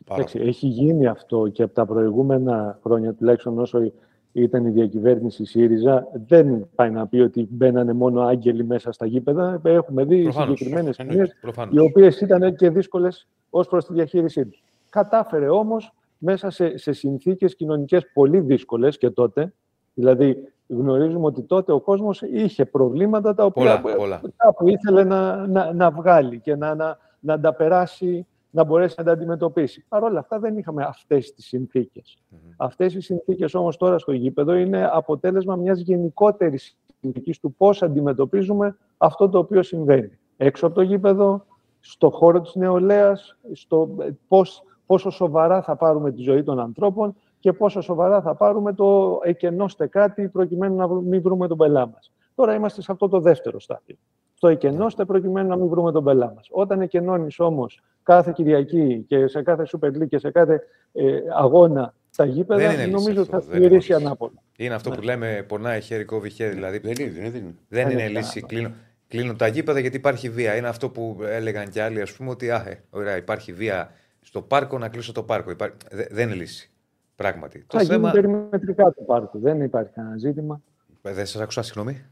Εντάξει, 0.09 0.39
έχει 0.39 0.67
γίνει 0.67 1.07
αυτό 1.07 1.49
και 1.49 1.63
από 1.63 1.75
τα 1.75 1.87
προηγούμενα 1.87 2.79
χρόνια, 2.83 3.15
τουλάχιστον 3.15 3.59
όσο 3.59 3.93
ήταν 4.33 4.67
η 4.67 4.71
διακυβέρνηση 4.71 5.45
ΣΥΡΙΖΑ, 5.45 6.09
δεν 6.27 6.69
πάει 6.75 6.91
να 6.91 7.07
πει 7.07 7.21
ότι 7.21 7.49
μπαίνανε 7.51 7.93
μόνο 7.93 8.21
άγγελοι 8.21 8.65
μέσα 8.65 8.93
στα 8.93 9.07
γήπεδα. 9.07 9.61
Έχουμε 9.65 10.05
δει 10.05 10.31
συγκεκριμένες 10.31 10.95
σκηνέ, 10.95 11.29
οι 11.71 11.79
οποίες 11.79 12.21
ήταν 12.21 12.55
και 12.55 12.71
δύσκολες 12.71 13.29
ως 13.51 13.69
προς 13.69 13.87
τη 13.87 13.93
διαχείρισή 13.93 14.47
τους. 14.47 14.63
Κατάφερε 14.91 15.49
όμως 15.49 15.93
μέσα 16.19 16.51
σε, 16.51 16.77
σε 16.77 16.93
συνθήκες 16.93 17.57
κοινωνικές 17.57 18.07
πολύ 18.13 18.41
δύσκολες 18.41 18.99
και 18.99 19.11
τότε. 19.11 19.53
Δηλαδή, 19.95 20.37
γνωρίζουμε 20.67 21.27
ότι 21.27 21.43
τότε 21.43 21.73
ο 21.73 21.81
κόσμος 21.81 22.23
είχε 22.23 22.65
προβλήματα 22.65 23.35
τα 23.35 23.45
οποία 23.45 23.81
πολλά, 23.81 23.97
πολλά. 23.97 24.21
κάπου 24.37 24.69
ήθελε 24.69 25.05
να, 25.05 25.47
να, 25.47 25.73
να 25.73 25.91
βγάλει 25.91 26.41
και 26.41 26.57
να, 26.57 26.75
να, 26.75 26.99
να 27.21 27.41
τα 27.41 27.55
περάσει 27.55 28.27
να 28.53 28.65
μπορέσει 28.65 28.95
να 28.99 29.05
τα 29.05 29.13
αντιμετωπίσει. 29.13 29.85
Παρ' 29.89 30.03
όλα 30.03 30.19
αυτά 30.19 30.39
δεν 30.39 30.59
είχαμε 30.59 30.85
αυτές 30.85 31.33
τις 31.33 31.47
συνθήκες. 31.47 32.19
Mm-hmm. 32.19 32.55
Αυτές 32.57 32.95
οι 32.95 33.01
συνθήκες 33.01 33.55
όμως 33.55 33.77
τώρα 33.77 33.99
στο 33.99 34.13
γήπεδο 34.13 34.55
είναι 34.55 34.89
αποτέλεσμα 34.93 35.57
μιας 35.57 35.81
γενικότερης 35.81 36.79
συνθήκης 37.01 37.39
του 37.39 37.55
πώς 37.55 37.83
αντιμετωπίζουμε 37.83 38.77
αυτό 38.97 39.29
το 39.29 39.39
οποίο 39.39 39.63
συμβαίνει. 39.63 40.19
Έξω 40.37 40.67
από 40.67 40.75
το 40.75 40.83
γήπεδο, 40.83 41.47
στο 41.81 42.11
χώρο 42.11 42.41
της 42.41 42.55
νεολαίας, 42.55 43.39
στο 43.53 43.97
πώς, 44.29 44.63
πόσο 44.87 45.11
σοβαρά 45.11 45.63
θα 45.63 45.77
πάρουμε 45.77 46.13
τη 46.13 46.23
ζωή 46.23 46.43
των 46.43 46.61
ανθρώπων 46.61 47.15
και 47.39 47.53
πόσο 47.53 47.81
σοβαρά 47.81 48.23
θα 48.23 48.35
πάρουμε 48.35 48.73
το 48.73 49.21
εκενώστε 49.23 49.87
κάτι 49.87 50.29
προκειμένου 50.29 50.77
να 50.77 50.89
μην 50.89 51.23
βρούμε 51.23 51.49
τον 51.49 51.57
πελά 51.57 51.87
μας. 51.87 52.13
Τώρα 52.35 52.55
είμαστε 52.55 52.83
σε 52.83 52.93
αυτό 52.93 53.09
το 53.09 53.21
δεύτερο 53.21 53.61
στάδιο 53.61 53.97
το 54.43 54.49
εκενώστε 54.49 55.05
προκειμένου 55.05 55.49
να 55.49 55.57
μην 55.57 55.69
βρούμε 55.69 55.93
τον 55.93 56.05
πελά 56.05 56.33
μας. 56.37 56.49
Όταν 56.51 56.81
εκενώνεις 56.81 57.41
όμως 57.41 57.81
κάθε 58.03 58.33
Κυριακή 58.35 59.05
και 59.09 59.27
σε 59.27 59.43
κάθε 59.43 59.67
Super 59.73 59.89
League 59.89 60.09
και 60.09 60.19
σε 60.19 60.31
κάθε 60.31 60.61
ε, 60.93 61.05
αγώνα 61.37 61.95
τα 62.17 62.25
γήπεδα, 62.25 62.87
νομίζω 62.87 63.21
ότι 63.21 63.31
θα 63.31 63.41
στηρίσει 63.41 63.95
ανάποδα. 63.95 64.43
Είναι 64.57 64.75
αυτό 64.75 64.91
ναι. 64.91 64.97
που 64.97 65.03
λέμε 65.03 65.45
πονάει 65.49 65.81
χέρι, 65.81 66.05
κόβει 66.05 66.31
χέρι. 66.31 66.55
Δηλαδή, 66.55 66.79
δεν 66.79 66.95
είναι, 66.99 67.21
δεν 67.21 67.35
είναι. 67.35 67.55
Δεν 67.69 67.91
είναι 67.91 68.09
λύση. 68.09 68.41
Κλείνω, 68.41 68.71
κλείνω 69.09 69.35
τα 69.35 69.47
γήπεδα 69.47 69.79
γιατί 69.79 69.97
υπάρχει 69.97 70.29
βία. 70.29 70.57
Είναι 70.57 70.69
αυτό 70.69 70.91
που 70.91 71.19
έλεγαν 71.23 71.69
κι 71.69 71.81
άλλοι, 71.81 72.01
ας 72.01 72.13
πούμε, 72.13 72.31
ότι 72.31 72.51
α, 72.51 72.65
ε, 72.69 72.83
ωραία, 72.91 73.17
υπάρχει 73.17 73.53
βία 73.53 73.91
στο 74.21 74.43
πάρκο, 74.43 74.79
να 74.79 74.89
κλείσω 74.89 75.13
το 75.13 75.23
πάρκο. 75.23 75.51
Υπά... 75.51 75.73
Δεν 76.11 76.29
είναι 76.29 76.37
λύση. 76.37 76.71
Πράγματι. 77.17 77.59
Θα 77.59 77.79
το 77.79 77.85
γίνει 77.85 77.95
θέμα... 77.95 78.11
περιμετρικά 78.11 78.85
το 78.85 79.03
πάρκο. 79.07 79.39
Δεν 79.39 79.61
υπάρχει 79.63 79.93
κανένα 79.93 80.17
ζήτημα. 80.19 80.61
Ε, 81.03 81.13
δεν 81.13 81.27
σας 81.27 81.43
άκουσα, 81.43 81.63
συγγνώμη 81.63 82.05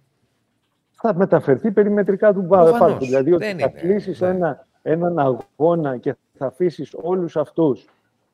θα 1.01 1.15
μεταφερθεί 1.15 1.71
περιμετρικά 1.71 2.33
του 2.33 2.47
πάρκου. 2.47 3.05
Δηλαδή 3.05 3.33
ότι 3.33 3.57
θα 3.59 3.69
κλείσεις 3.69 4.21
ναι. 4.21 4.29
ένα, 4.29 4.67
έναν 4.83 5.19
αγώνα 5.19 5.97
και 5.97 6.17
θα 6.33 6.47
αφήσεις 6.47 6.95
όλους 6.95 7.37
αυτούς 7.37 7.89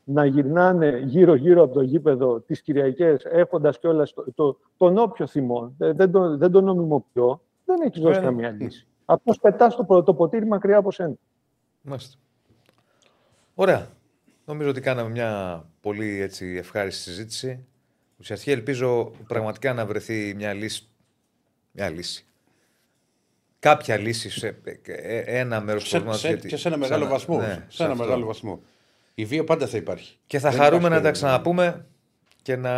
να 0.04 0.24
γυρνάνε 0.24 0.98
γύρω-γύρω 0.98 1.62
από 1.62 1.74
το 1.74 1.80
γήπεδο 1.80 2.40
τις 2.40 2.62
Κυριακές, 2.62 3.24
έχοντας 3.24 3.78
κιόλας 3.78 4.14
το, 4.14 4.24
το, 4.34 4.58
τον 4.76 4.98
όποιο 4.98 5.26
θυμό. 5.26 5.74
Δεν, 5.78 6.10
τον, 6.10 6.38
δεν 6.38 6.50
τον 6.50 6.64
νομιμοποιώ. 6.64 7.40
Δεν 7.64 7.80
έχεις 7.80 8.00
δώσει 8.00 8.20
καμία 8.20 8.50
λύση. 8.50 8.86
Απλώς 9.04 9.38
πετάς 9.40 9.76
το, 9.76 10.02
το 10.02 10.14
ποτήρι 10.14 10.46
μακριά 10.46 10.76
από 10.76 10.90
σένα. 10.90 11.14
Μάλιστα. 11.80 12.18
Ωραία. 13.54 13.88
Νομίζω 14.44 14.70
ότι 14.70 14.80
κάναμε 14.80 15.10
μια 15.10 15.62
πολύ 15.80 16.20
έτσι, 16.20 16.46
ευχάριστη 16.46 17.02
συζήτηση. 17.02 17.66
Ουσιαστικά 18.18 18.52
ελπίζω 18.52 19.12
πραγματικά 19.26 19.72
να 19.72 19.86
βρεθεί 19.86 20.34
μια 20.36 20.52
λύση. 20.52 20.88
Μια 21.72 21.90
λύση 21.90 22.26
κάποια 23.58 23.96
λύση 23.96 24.30
σε 24.30 24.56
ε, 24.82 25.18
ένα 25.18 25.60
μέρος 25.60 25.84
του 25.84 25.90
προβλήματος. 25.90 26.46
Και 26.46 26.56
σε 26.56 26.68
ένα 26.68 26.76
μεγάλο 26.76 27.06
βαθμό. 27.06 27.38
Ναι, 27.38 27.64
σε 27.68 27.84
ένα 27.84 27.94
μεγάλο 27.94 28.26
βαθμό. 28.26 28.60
Η 29.14 29.24
βία 29.24 29.44
πάντα 29.44 29.66
θα 29.66 29.76
υπάρχει. 29.76 30.18
Και 30.26 30.38
θα 30.38 30.50
Δεν 30.50 30.60
χαρούμε 30.60 30.88
να 30.88 31.00
τα 31.00 31.10
ξαναπούμε 31.10 31.86
και 32.42 32.56
να, 32.56 32.72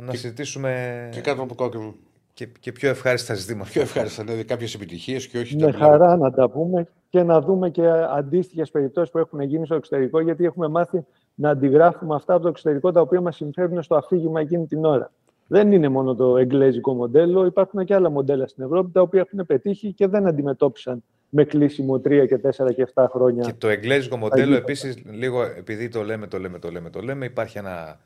να 0.00 0.12
συζητήσουμε. 0.12 1.08
Και 1.12 1.20
κάτω 1.20 1.42
από 1.42 1.54
κόκκινο. 1.54 1.94
Και, 2.34 2.48
και 2.60 2.72
πιο 2.72 2.88
ευχάριστα 2.88 3.34
ζητήματα. 3.34 3.70
Πιο 3.70 3.80
ευχάριστα, 3.80 4.22
δηλαδή 4.22 4.44
κάποιες 4.44 4.74
επιτυχίες 4.74 5.26
και 5.26 5.38
όχι. 5.38 5.56
Με 5.56 5.72
χαρά 5.72 6.16
να 6.16 6.30
τα 6.30 6.48
πούμε 6.48 6.86
και 7.08 7.22
να 7.22 7.40
δούμε 7.40 7.70
και 7.70 7.86
αντίστοιχες 8.16 8.70
περιπτώσεις 8.70 9.10
που 9.10 9.18
έχουν 9.18 9.40
γίνει 9.40 9.66
στο 9.66 9.74
εξωτερικό, 9.74 10.20
γιατί 10.20 10.44
έχουμε 10.44 10.68
μάθει 10.68 11.04
να 11.34 11.50
αντιγράφουμε 11.50 12.14
αυτά 12.14 12.34
από 12.34 12.42
το 12.42 12.48
εξωτερικό 12.48 12.92
τα 12.92 13.00
οποία 13.00 13.20
μας 13.20 13.36
συμφέρουν 13.36 13.82
στο 13.82 13.94
αφήγημα 13.94 14.40
εκείνη 14.40 14.66
την 14.66 14.84
ώρα 14.84 15.10
δεν 15.52 15.72
είναι 15.72 15.88
μόνο 15.88 16.14
το 16.14 16.36
εγγλέζικο 16.36 16.94
μοντέλο. 16.94 17.44
Υπάρχουν 17.44 17.84
και 17.84 17.94
άλλα 17.94 18.10
μοντέλα 18.10 18.46
στην 18.46 18.64
Ευρώπη 18.64 18.90
τα 18.90 19.00
οποία 19.00 19.20
έχουν 19.20 19.46
πετύχει 19.46 19.92
και 19.92 20.06
δεν 20.06 20.26
αντιμετώπισαν 20.26 21.02
με 21.28 21.44
κλείσιμο 21.44 21.94
3 21.94 22.00
και 22.26 22.40
4 22.66 22.74
και 22.74 22.88
7 22.94 23.06
χρόνια. 23.10 23.44
Και 23.44 23.52
το 23.58 23.68
εγγλέζικο 23.68 24.16
μοντέλο 24.16 24.54
επίσης, 24.54 25.02
λίγο 25.10 25.42
επειδή 25.42 25.88
το 25.88 26.02
λέμε, 26.02 26.26
το 26.26 26.38
λέμε, 26.38 26.58
το 26.58 26.70
λέμε, 26.70 26.90
το 26.90 27.00
λέμε, 27.00 27.24
υπάρχει 27.24 27.58
ένα 27.58 28.00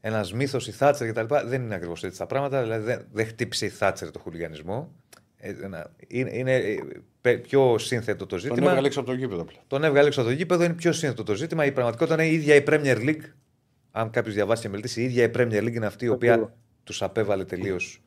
ένας 0.00 0.32
μύθος 0.32 0.68
η 0.68 0.70
Θάτσερ 0.70 1.10
κτλ. 1.10 1.34
Δεν 1.46 1.62
είναι 1.62 1.74
ακριβώς 1.74 2.04
έτσι 2.04 2.18
τα 2.18 2.26
πράγματα. 2.26 2.62
Δηλαδή 2.62 2.84
δεν, 2.84 3.06
δεν 3.12 3.26
χτύπησε 3.26 3.66
η 3.66 3.68
Θάτσερ 3.68 4.10
το 4.10 4.18
χουλιγανισμό. 4.18 4.92
Ε, 5.36 5.52
είναι, 6.06 6.30
είναι 6.32 6.56
ε, 7.22 7.32
πιο 7.34 7.78
σύνθετο 7.78 8.26
το 8.26 8.36
ζήτημα. 8.36 8.56
Τον 8.56 8.66
έβγαλε 8.66 8.86
έξω 8.86 9.00
από 9.00 9.08
το 9.08 9.16
γήπεδο. 9.16 9.44
Τον 9.66 9.84
έβγαλε 9.84 10.06
έξω 10.06 10.20
από 10.20 10.28
το 10.28 10.34
γήπεδο, 10.34 10.64
είναι 10.64 10.74
πιο 10.74 10.92
σύνθετο 10.92 11.22
το 11.22 11.34
ζήτημα. 11.34 11.64
Η 11.64 11.72
πραγματικότητα 11.72 12.22
είναι 12.22 12.32
η 12.32 12.34
ίδια 12.34 12.54
η 12.54 12.62
Premier 12.66 12.96
League. 12.96 13.32
Αν 13.90 14.10
κάποιος 14.10 14.34
διαβάσει 14.34 14.62
και 14.62 14.68
μελετήσει, 14.68 15.00
η 15.00 15.04
ίδια 15.04 15.24
η 15.24 15.30
Premier 15.34 15.62
League 15.62 15.74
είναι 15.74 15.86
αυτή 15.86 16.04
η 16.04 16.08
οποία 16.08 16.54
τους 16.84 17.02
απέβαλε 17.02 17.44
τελείως 17.44 18.00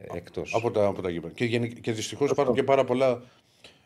ε, 0.00 0.16
εκτός. 0.16 0.54
Από 0.54 0.70
τα, 0.70 0.86
από 0.86 1.02
τα 1.02 1.10
γήπεδα. 1.10 1.32
Και, 1.34 1.58
και 1.58 1.92
δυστυχώς 1.92 2.30
υπάρχουν 2.30 2.54
και 2.54 2.62
πάρα 2.62 2.84
πολλά 2.84 3.22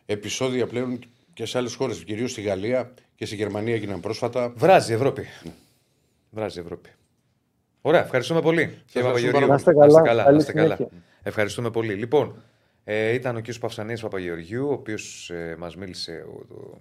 επεισόδια 0.07 0.67
πλέον 0.67 0.99
και 1.35 1.45
σε 1.47 1.59
άλλες 1.59 1.75
χώρες, 1.75 2.05
κυρίως 2.05 2.31
στη 2.31 2.41
Γαλλία 2.43 2.93
και 3.15 3.27
στη 3.27 3.35
Γερμανία 3.37 3.75
έγιναν 3.75 4.01
πρόσφατα. 4.01 4.53
Βράζει 4.57 4.93
η 4.93 4.95
Ευρώπη. 4.95 5.23
Ναι. 5.45 5.53
Βράζει 6.31 6.59
η 6.59 6.63
Ευρώπη. 6.63 6.89
Ωραία, 7.81 8.03
ευχαριστούμε 8.03 8.41
πολύ. 8.41 8.79
Κύριε 8.87 9.09
Παπαγεωργίου. 9.09 9.47
Να 9.47 9.55
είστε 9.55 9.73
καλά. 9.73 10.31
Να 10.31 10.37
είστε 10.37 10.53
καλά. 10.53 10.79
Ευχαριστούμε 11.23 11.71
πολύ. 11.71 11.95
Λοιπόν, 11.95 12.43
Ε, 12.89 13.13
ήταν 13.13 13.37
ο 13.37 13.41
κ. 13.41 13.45
Παυσανίας 13.61 14.01
Παπαγεωργιού, 14.01 14.69
ο 14.69 14.73
οποίος 14.73 15.31
ε, 15.31 15.57
μας 15.59 15.77
μίλησε 15.77 16.25
ο- 16.29 16.45
το- 16.49 16.79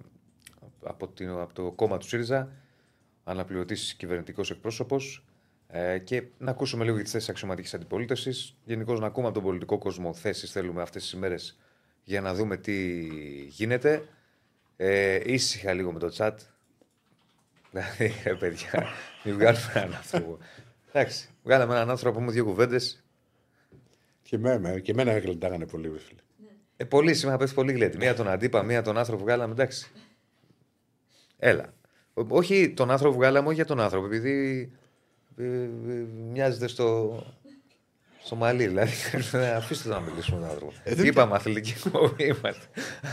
από, 0.82 1.08
την, 1.08 1.28
από 1.28 1.54
το 1.54 1.70
κόμμα 1.70 1.98
του 1.98 2.06
ΣΥΡΙΖΑ, 2.08 2.48
αναπληρωτής 3.24 3.94
κυβερνητικός 3.94 4.50
εκπρόσωπος. 4.50 5.24
Ε, 5.68 5.98
και 5.98 6.22
να 6.38 6.50
ακούσουμε 6.50 6.82
λίγο 6.84 6.94
για 6.94 7.04
τις 7.04 7.12
θέσεις 7.12 7.28
αξιωματικής 7.28 7.74
αντιπολίτευσης. 7.74 8.56
Γενικώς 8.64 9.00
να 9.00 9.06
ακούμε 9.06 9.26
από 9.26 9.34
τον 9.34 9.44
πολιτικό 9.44 9.78
κόσμο 9.78 10.14
θέσεις 10.14 10.50
θέλουμε 10.50 10.82
αυτές 10.82 11.02
τις 11.02 11.12
ημέρες 11.12 11.58
για 12.04 12.20
να 12.20 12.34
δούμε 12.34 12.56
τι 12.56 12.98
γίνεται. 13.48 14.08
Ε, 14.76 15.20
ήσυχα 15.32 15.72
λίγο 15.72 15.92
με 15.92 15.98
το 15.98 16.12
chat. 16.16 16.32
Δηλαδή, 17.70 18.12
ε, 18.24 18.32
παιδιά, 18.32 18.86
μην 19.24 19.34
βγάλουμε 19.34 19.72
έναν 19.74 19.94
άνθρωπο. 19.94 20.38
Εντάξει, 20.92 21.28
βγάλαμε 21.42 21.74
έναν 21.74 21.90
άνθρωπο 21.90 22.20
με 22.20 22.32
δύο 22.32 22.44
κουβέντες. 22.44 23.04
Και, 24.22 24.38
με, 24.38 24.80
και 24.82 24.90
εμένα 24.90 25.12
με 25.12 25.18
γλεντάγανε 25.18 25.66
πολύ, 25.66 25.88
ρε 25.92 25.98
φίλε. 25.98 26.20
Ε, 26.76 26.84
πολύ 26.84 27.14
σήμερα 27.14 27.36
πέφτει 27.36 27.54
πολύ 27.54 27.72
γλέτη. 27.72 27.96
Μία 27.96 28.14
τον 28.14 28.28
αντίπα, 28.28 28.62
μία 28.62 28.82
τον 28.82 28.98
άνθρωπο 28.98 29.22
βγάλαμε. 29.22 29.52
Εντάξει. 29.52 29.90
Έλα. 31.38 31.74
Ό- 32.14 32.26
Όχι 32.28 32.70
τον 32.70 32.90
άνθρωπο 32.90 33.16
βγάλαμε, 33.16 33.46
όχι 33.46 33.56
για 33.56 33.64
τον 33.64 33.80
άνθρωπο, 33.80 34.06
επειδή 34.06 34.32
ε, 34.44 34.60
ε, 34.60 34.68
μοιάζεται 36.32 36.66
στο, 36.68 37.22
στο 38.24 38.36
μαλλί. 38.36 38.66
Δηλαδή, 38.66 38.92
αφήστε 39.56 39.88
το 39.88 39.94
να 39.94 40.00
μιλήσουμε 40.00 40.40
τον 40.40 40.48
άνθρωπο. 40.48 40.72
Ε, 40.84 40.94
δεν 40.94 41.06
Είπαμε 41.06 41.34
αθλητική 41.34 41.74
εκπομπή 41.84 42.24
είμαστε. 42.24 42.64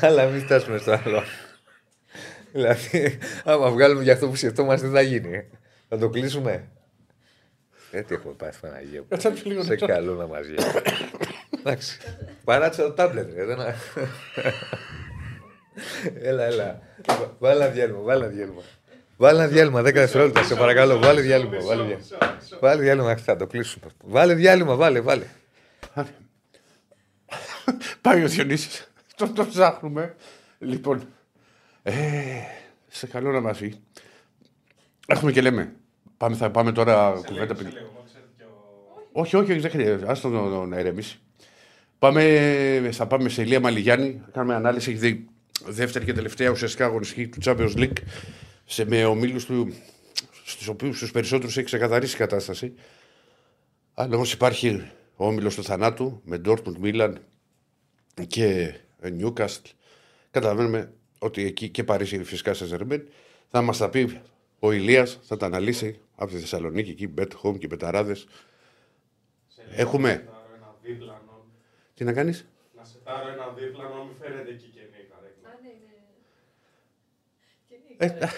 Αλλά 0.02 0.26
μην 0.26 0.42
φτάσουμε 0.42 0.78
στο 0.78 0.92
άλλο. 1.06 1.24
δηλαδή, 2.52 3.18
άμα 3.44 3.72
βγάλουμε 3.72 4.04
για 4.04 4.14
αυτό 4.14 4.28
που 4.30 4.36
σκεφτόμαστε, 4.36 4.88
τι 4.88 4.94
θα 4.94 5.02
γίνει; 5.02 5.50
Θα 5.90 5.98
το 5.98 6.10
κλείσουμε; 6.10 6.68
Ε, 7.92 8.02
τι 8.02 8.14
έχουμε 8.14 8.34
πάει, 8.34 8.50
Παναγία 8.62 9.00
μου. 9.00 9.06
Κάτσε 9.10 9.34
λίγο 9.44 9.64
Σε 9.64 9.70
να 9.70 9.76
τσά- 9.76 9.90
καλό 9.90 10.14
να 10.14 10.28
μας 10.28 10.48
βγει. 10.48 10.56
Εντάξει. 11.60 11.98
Παράτησα 12.44 12.84
το 12.84 12.92
τάμπλετ, 12.94 13.34
ρε. 13.36 13.46
δεν- 13.46 13.60
Έλα, 16.22 16.44
έλα. 16.44 16.80
Βάλε 17.40 17.64
ένα 17.64 17.74
διάλειμμα, 17.74 18.02
βάλε 18.02 18.26
ένα 18.26 18.34
διάλειμμα. 18.34 18.62
Βάλε 19.18 19.40
ένα 19.40 19.48
διάλειμμα, 19.48 19.80
10 19.82 19.84
δευτερόλεπτα, 19.94 20.44
σε 20.44 20.56
παρακαλώ. 20.56 20.98
Βάλε 21.00 21.22
διάλειμμα, 21.22 21.58
βάλε 21.62 21.84
διάλειμμα. 21.84 22.38
Βάλε 22.62 22.82
διάλειμμα, 22.82 23.16
θα 23.18 23.36
το 23.36 23.48
κλείσουμε. 23.48 23.86
Βάλε 24.04 24.34
διάλειμμα, 24.34 24.76
βάλε, 24.76 25.00
βάλε. 25.02 25.26
Πάει 28.02 28.24
ο 28.24 28.28
Διονύσης. 28.28 28.92
Τον 29.16 29.34
το 29.34 29.46
ψάχνουμε. 29.46 30.16
Λοιπόν, 30.60 31.08
ε, 31.84 31.94
σε 32.88 33.08
καλό 33.08 33.32
να 33.32 33.40
μας 33.42 33.58
βγει. 33.60 33.74
Έχουμε 35.08 35.32
και 35.32 35.42
λέμε. 35.42 35.74
Πάμε, 36.18 36.36
θα 36.36 36.52
πάμε 36.52 36.72
τώρα 36.72 37.22
κουβέντα. 37.26 37.56
πριν- 37.56 37.74
Όχι, 39.12 39.36
όχι, 39.36 39.52
όχι, 39.52 39.60
δεν 39.60 39.72
χρειάζεται. 39.72 40.12
Άστο 40.12 40.30
να, 40.30 40.42
να, 40.42 40.66
να 40.66 40.80
ηρεμήσει. 40.80 41.20
Πάμε, 42.00 42.90
θα 42.92 43.08
πάμε 43.08 43.30
σε 43.30 43.42
Ηλία 43.42 43.60
Μαλιγιάννη. 43.60 44.22
θα 44.26 44.32
Κάνουμε 44.32 44.56
ανάλυση. 44.56 44.90
Έχει 44.90 45.00
δει 45.00 45.26
δεύτερη 45.66 46.06
και 46.06 46.14
τελευταία 46.14 46.50
ουσιαστικά 46.50 46.86
αγωνιστική 46.86 47.28
του 47.28 47.40
Champions 47.46 47.76
League 47.78 47.98
σε, 48.66 48.86
με 48.86 49.06
ομίλους 49.06 49.46
του, 49.46 49.74
στους 50.46 50.68
οποίους 50.68 51.00
του 51.00 51.12
περισσότερους 51.12 51.58
έχει 51.58 51.66
ξεκαθαρίσει 51.66 52.16
η 52.16 52.18
κατάσταση. 52.18 52.74
Αλλά 53.94 54.16
όμως 54.16 54.34
υπάρχει 54.34 54.92
ο 55.16 55.26
όμιλος 55.28 55.56
του 55.56 55.64
θανάτου 55.64 56.22
με 56.24 56.42
Dortmund, 56.46 56.82
Milan 56.84 57.14
και 58.28 58.76
Newcastle. 59.04 59.72
Καταλαβαίνουμε 60.32 60.94
ότι 61.20 61.44
εκεί 61.46 61.70
και 61.70 61.84
Παρίσι 61.84 62.24
φυσικά 62.24 62.54
σε 62.54 62.66
Ζερμέν 62.66 63.08
θα 63.50 63.62
μας 63.62 63.78
τα 63.78 63.90
πει 63.90 64.22
ο 64.60 64.72
Ηλίας, 64.72 65.20
θα 65.24 65.38
τα 65.38 65.46
αναλύσει 65.46 66.00
από 66.16 66.32
τη 66.32 66.38
Θεσσαλονίκη 66.40 66.90
εκεί, 66.90 67.14
Bet 67.18 67.28
Home 67.44 67.58
και 67.60 67.68
Μπεταράδε. 67.68 68.16
Έχουμε. 69.72 70.10
Ένα 70.56 70.76
δίπλανο. 70.82 71.46
Τι 71.94 72.04
να 72.04 72.14
κάνεις, 72.14 72.46
Να 72.76 72.84
σε 72.84 72.98
τάρω 73.04 73.28
ένα 73.28 73.48
δίπλανο, 73.58 74.04
μην 74.04 74.16
φέρετε 74.20 74.50
εκεί 74.50 74.66
και 74.66 74.80
νύχτα. 74.82 75.20
ρε. 75.22 75.28
Α, 75.50 75.60
ναι, 75.62 75.70
ναι. 75.70 75.96
Και 77.68 77.76
νύχτα, 78.06 78.26
ρε. 78.26 78.32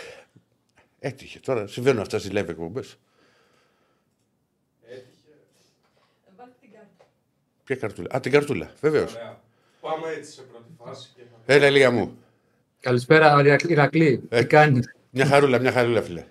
Έτυχε 1.07 1.39
τώρα. 1.39 1.67
Συμβαίνουν 1.67 2.01
αυτά 2.01 2.19
στις 2.19 2.31
live 2.31 2.47
εκπομπές. 2.49 2.97
Βάλτε 6.37 6.53
την 6.61 6.69
κάρτα. 6.71 7.05
Ποια 7.63 7.75
καρτούλα; 7.75 8.07
Α, 8.15 8.19
την 8.19 8.31
καρτούλα. 8.31 8.71
Βεβαίως. 8.81 9.13
Ωραία. 9.13 9.41
Πάμε 9.81 10.07
έτσι 10.09 10.31
σε 10.31 10.41
πρώτη 10.41 10.69
φάση 10.83 11.09
και 11.15 11.21
θα 11.45 11.53
Έλα, 11.53 11.67
Ηλία 11.67 11.91
μου. 11.91 12.17
Καλησπέρα, 12.79 13.41
Ηρακλή. 13.43 13.71
Ηρακλή. 13.71 14.21
Ε, 14.29 14.39
Τι 14.41 14.47
κάνεις; 14.47 14.95
Μια 15.09 15.25
χαρούλα, 15.25 15.59
μια 15.59 15.71
χαρούλα, 15.71 16.01
φίλε. 16.01 16.19
Α, 16.19 16.25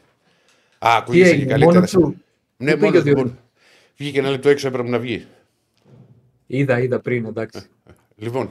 Τι 0.78 0.86
ακούγεσαι 0.88 1.28
και 1.30 1.34
έγινε, 1.36 1.50
καλύτερα. 1.50 1.72
μόνος 1.74 1.90
του. 1.90 2.22
Ναι, 2.56 2.72
Πού 2.76 2.78
μόνο 2.80 2.90
πήγε 2.92 3.10
ο 3.10 3.12
του. 3.12 3.18
μόνο. 3.18 3.28
Διονύσης; 3.28 3.44
Βγήκε 3.96 4.18
ένα 4.18 4.30
λεπτό 4.30 4.48
έξω, 4.48 4.66
έπρεπε 4.68 4.88
να 4.88 4.98
βγει. 4.98 5.26
Είδα, 6.46 6.78
είδα 6.80 7.00
πριν, 7.00 7.24
εντάξει. 7.24 7.66
Λοιπόν, 8.16 8.50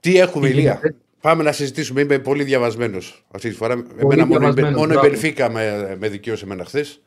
τι 0.00 0.18
έχουμε, 0.18 0.46
Τι 0.48 0.52
Ηλία; 0.52 0.80
Γίνεται; 1.22 1.28
Πάμε 1.28 1.42
να 1.42 1.52
συζητήσουμε. 1.52 2.00
Είμαι 2.00 2.18
πολύ 2.18 2.44
διαβασμένος 2.44 3.24
αυτή 3.30 3.48
τη 3.48 3.54
φορά. 3.54 3.72
Εμένα 3.72 3.86
μόνο, 3.98 4.22
η 4.22 4.24
Μπε- 4.26 4.38
διαβασμένος, 4.38 4.70
μόνο 4.78 4.92
η 4.92 4.96
μπράβο. 4.96 5.08
Μπενφίκα 5.08 5.50
με, 5.50 5.96
με 6.00 6.08
δικαίωσε 6.08 6.44
εμένα 6.44 6.64
χθες. 6.64 7.00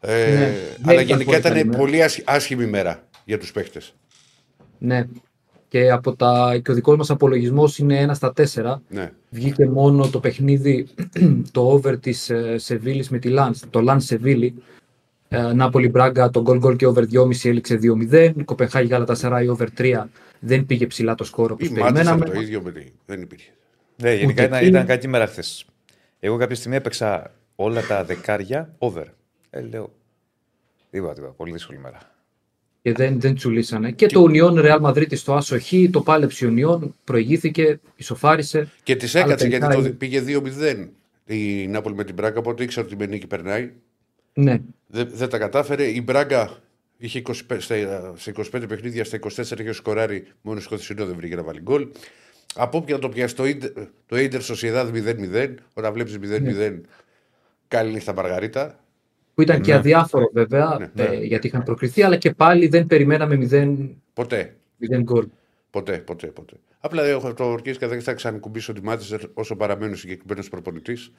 Ε, 0.00 0.10
Ναι, 0.16 0.34
αλλά 0.34 0.52
δεν 0.82 0.94
ήταν 0.94 1.04
γενικά 1.06 1.24
πολύ 1.24 1.38
ήταν 1.38 1.52
καλή 1.52 1.64
μέρα. 1.64 1.78
πολύ 1.78 2.02
άσχη- 2.02 2.30
άσχημη 2.30 2.66
μέρα 2.66 3.04
για 3.24 3.38
τους 3.38 3.52
παίχτες. 3.52 3.94
Ναι. 4.78 5.04
Και, 5.68 5.90
από 5.90 6.16
τα, 6.16 6.60
και 6.64 6.70
ο 6.70 6.74
δικός 6.74 6.96
μας 6.96 7.10
απολογισμός 7.10 7.78
είναι 7.78 7.98
ένα 8.00 8.14
στα 8.14 8.32
τέσσερα. 8.32 8.82
Ναι. 8.88 9.10
Βγήκε 9.30 9.66
μόνο 9.66 10.08
το 10.08 10.20
παιχνίδι, 10.20 10.86
το 11.52 11.70
over 11.72 11.94
της 12.00 12.30
Σεβίλης 12.56 13.08
με 13.10 13.18
τη 13.18 13.28
Λαν, 13.28 13.54
το 13.70 13.80
Λαν 13.80 14.00
Σεβίλη. 14.00 14.54
Ε, 15.28 15.52
Νάπολη 15.52 15.88
Μπράγκα, 15.88 16.30
το 16.30 16.42
γκολ 16.42 16.58
γκολ 16.58 16.76
και 16.76 16.86
over 16.86 17.04
2,5 17.12 17.48
έληξε 17.48 17.78
2-0. 18.10 18.32
Κοπενχάγη 18.44 18.88
Γαλατασαράι 18.88 19.48
over 19.48 19.66
3 19.78 20.04
δεν 20.44 20.66
πήγε 20.66 20.86
ψηλά 20.86 21.14
το 21.14 21.24
σκόρο 21.24 21.54
όπως 21.54 21.66
Η 21.68 21.70
Μάντσεστερ 21.72 22.04
περιμέναμε. 22.04 22.34
το 22.34 22.40
ίδιο 22.40 22.62
με 22.62 22.72
τη... 22.72 22.84
Δεν 23.06 23.20
υπήρχε. 23.22 23.50
Ναι, 23.96 24.14
γενικά 24.14 24.32
Ούτε 24.32 24.42
ήταν, 24.42 24.52
εκείνη. 24.58 24.70
ήταν 24.70 24.86
κακή 24.86 25.08
μέρα 25.08 25.26
χθε. 25.26 25.42
Εγώ 26.20 26.36
κάποια 26.36 26.56
στιγμή 26.56 26.76
έπαιξα 26.76 27.34
όλα 27.56 27.82
τα 27.86 28.04
δεκάρια 28.04 28.74
over. 28.78 29.04
Ε, 29.50 29.60
λέω. 29.60 29.92
Τίποτα, 30.90 31.12
τίποτα. 31.14 31.32
Πολύ 31.32 31.52
δύσκολη 31.52 31.78
μέρα. 31.78 31.98
Και 32.82 32.92
δεν, 32.92 33.20
δεν 33.20 33.34
τσουλήσανε. 33.34 33.90
Και 33.92 34.06
το 34.06 34.24
Union 34.28 34.52
Real 34.64 34.80
Madrid 34.80 35.16
στο 35.16 35.34
Άσο 35.34 35.58
Χ, 35.60 35.72
το 35.90 36.00
πάλεψε 36.00 36.46
η 36.46 36.54
Union, 36.56 36.78
προηγήθηκε, 37.04 37.80
ισοφάρισε. 37.96 38.68
Και 38.82 38.96
της 38.96 39.14
Αλλά 39.14 39.24
έκατσε 39.24 39.46
γιατί 39.46 39.60
τελικά 39.66 39.80
το 39.80 39.86
είναι- 39.86 39.96
πήγε 39.96 40.22
2-0 40.26 40.88
η 41.26 41.66
Νάπολη 41.66 41.94
με 41.94 42.04
την 42.04 42.14
Μπράγκα. 42.14 42.38
Οπότε 42.38 42.62
ήξερα 42.62 42.86
ότι 42.86 43.04
η 43.04 43.06
νίκη 43.06 43.26
περνάει. 43.26 43.72
Ναι, 44.34 44.58
Δεν, 44.86 45.08
δεν 45.12 45.28
τα 45.28 45.38
κατάφερε. 45.38 45.84
Η 45.84 46.02
Μπράγκα 46.04 46.58
είχε 47.04 47.18
25, 47.18 47.32
στα- 47.58 48.12
σε 48.16 48.30
25 48.30 48.64
παιχνίδια, 48.68 49.04
στα 49.04 49.16
24 49.16 49.60
είχε 49.60 49.72
σκοράρει. 49.72 50.26
Μόνο 50.42 50.60
στο 50.60 50.74
χθεσινό 50.74 51.06
δεν 51.06 51.16
βρήκε 51.16 51.34
να 51.36 51.42
βάλει 51.42 51.60
γκολ. 51.60 51.88
Από 52.54 52.78
όποια 52.78 52.98
το 52.98 53.08
πιάσει 53.08 53.34
το, 53.36 53.44
Ίντερ- 53.46 53.76
το 54.06 54.18
Ιντερ 54.18 54.42
Σοσιεδάδ 54.42 54.90
0-0, 54.90 55.54
όταν 55.74 55.92
βλέπεις 55.92 56.18
0-0, 56.18 56.80
καλή 57.68 57.92
νύχτα 57.92 58.14
Μαργαρίτα. 58.14 58.78
που 59.34 59.42
ήταν 59.42 59.60
και 59.60 59.74
αδιάφορο 59.74 60.30
βέβαια, 60.32 60.90
Ναι, 60.94 61.02
ε, 61.04 61.14
γιατί 61.16 61.46
είχαν 61.46 61.62
προκριθεί, 61.62 62.02
αλλά 62.02 62.16
και 62.16 62.30
πάλι 62.30 62.66
δεν 62.66 62.86
περιμέναμε 62.86 63.36
0, 63.36 63.88
Ποτέ. 64.12 64.56
0 64.78 65.02
γκολ. 65.02 65.26
Ποτέ, 65.70 65.98
ποτέ, 65.98 66.26
ποτέ. 66.26 66.54
Απλά 66.80 67.04
έχω 67.04 67.34
το 67.34 67.44
ορκίστηκα 67.44 67.88
δεν 67.88 68.02
θα 68.02 68.12
ξανακουμπήσω 68.14 68.72
τη 68.72 68.82
Μάντσεστερ 68.82 69.20
όσο 69.34 69.56
παραμένει 69.56 69.96
συγκεκριμένος 69.96 70.48
προπονητής. 70.48 71.12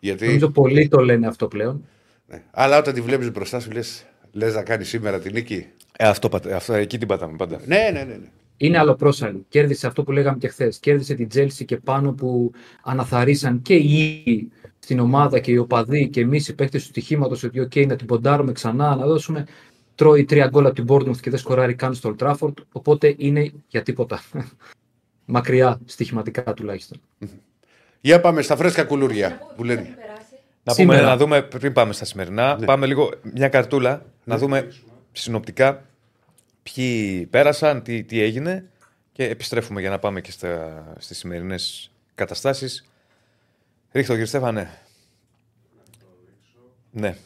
Γιατί. 0.00 0.26
Νομίζω 0.26 0.50
πολλοί 0.50 0.88
το 0.88 1.00
λένε 1.00 1.26
αυτό 1.26 1.48
πλέον. 1.48 1.84
Ναι. 2.26 2.42
Αλλά 2.50 2.78
όταν 2.78 2.94
τη 2.94 3.00
βλέπεις 3.00 3.32
μπροστά 3.32 3.60
σου, 3.60 3.70
λες 3.70 4.06
λες 4.32 4.54
να 4.54 4.62
κάνει 4.62 4.84
σήμερα 4.84 5.18
την 5.18 5.32
νίκη; 5.32 5.66
Ε, 5.96 6.08
αυτό, 6.08 6.28
πατ- 6.28 6.52
αυτό, 6.52 6.72
εκεί 6.72 6.98
την 6.98 7.08
πατάμε 7.08 7.36
πάντα. 7.36 7.60
Ναι, 7.66 7.90
ναι, 7.92 8.02
ναι. 8.02 8.14
ναι. 8.14 8.28
Είναι 8.60 8.78
αλλοπρόσαλλη. 8.78 9.44
Κέρδισε 9.48 9.86
αυτό 9.86 10.02
που 10.02 10.12
λέγαμε 10.12 10.38
και 10.38 10.48
χθες. 10.48 10.78
Κέρδισε 10.78 11.14
την 11.14 11.28
Τσέλσι 11.28 11.64
και 11.64 11.76
πάνω 11.76 12.12
που 12.12 12.52
αναθαρίσαν 12.82 13.62
και 13.62 13.74
οι 13.74 14.22
ίδιοι 14.26 14.50
στην 14.78 14.98
ομάδα 15.00 15.38
και 15.38 15.50
οι 15.50 15.56
οπαδοί 15.56 16.08
και 16.08 16.20
εμείς 16.20 16.48
οι 16.48 16.54
παίκτες 16.54 16.82
του 16.82 16.88
στοιχήματος 16.88 17.42
ότι, 17.42 17.60
OK, 17.60 17.86
να 17.86 17.96
την 17.96 18.06
ποντάρουμε 18.06 18.52
ξανά, 18.52 18.96
να 18.96 19.06
δώσουμε. 19.06 19.46
Τρώει 19.94 20.24
τρία 20.24 20.46
γκολ 20.46 20.66
από 20.66 20.74
την 20.74 20.84
Bournemouth 20.88 21.20
και 21.20 21.30
δεν 21.30 21.38
σκοράρει 21.38 21.74
καν 21.74 21.94
στο 21.94 22.14
Old 22.18 22.26
Trafford. 22.26 22.52
Οπότε 22.72 23.14
είναι 23.18 23.52
για 23.68 23.82
τίποτα. 23.82 24.22
Μακριά, 25.24 25.80
στοιχηματικά 25.84 26.54
τουλάχιστον. 26.54 27.00
Για 28.00 28.20
πάμε 28.20 28.42
στα 28.42 28.56
φρέσκα 28.56 28.84
κουλούρια 28.84 29.38
που 29.56 29.64
λένε. 29.64 29.96
Έχει 30.70 30.84
περάσει. 30.86 30.98
Να, 30.98 30.98
Σήμερα. 30.98 30.98
πούμε, 30.98 31.10
να 31.10 31.16
δούμε 31.16 31.42
πριν 31.42 31.72
πάμε 31.72 31.92
στα 31.92 32.04
σημερινά. 32.04 32.58
Πάμε 32.64 32.86
λίγο 32.86 33.10
μια 33.34 33.48
καρτούλα 33.48 34.02
να 34.24 34.36
δούμε 34.38 34.68
συνοπτικά 35.12 35.84
ποιοι 36.62 37.26
πέρασαν, 37.26 37.82
τι, 37.82 38.04
τι 38.04 38.22
έγινε 38.22 38.68
και 39.12 39.24
επιστρέφουμε 39.28 39.80
για 39.80 39.90
να 39.90 39.98
πάμε 39.98 40.20
και 40.20 40.30
στα, 40.30 40.84
στις 40.98 41.18
σημερινές 41.18 41.90
καταστάσεις. 42.14 42.88
Ρίχτω 43.92 44.12
κύριε 44.12 44.26
Στέφανε. 44.26 44.70
Ναι. 46.90 47.16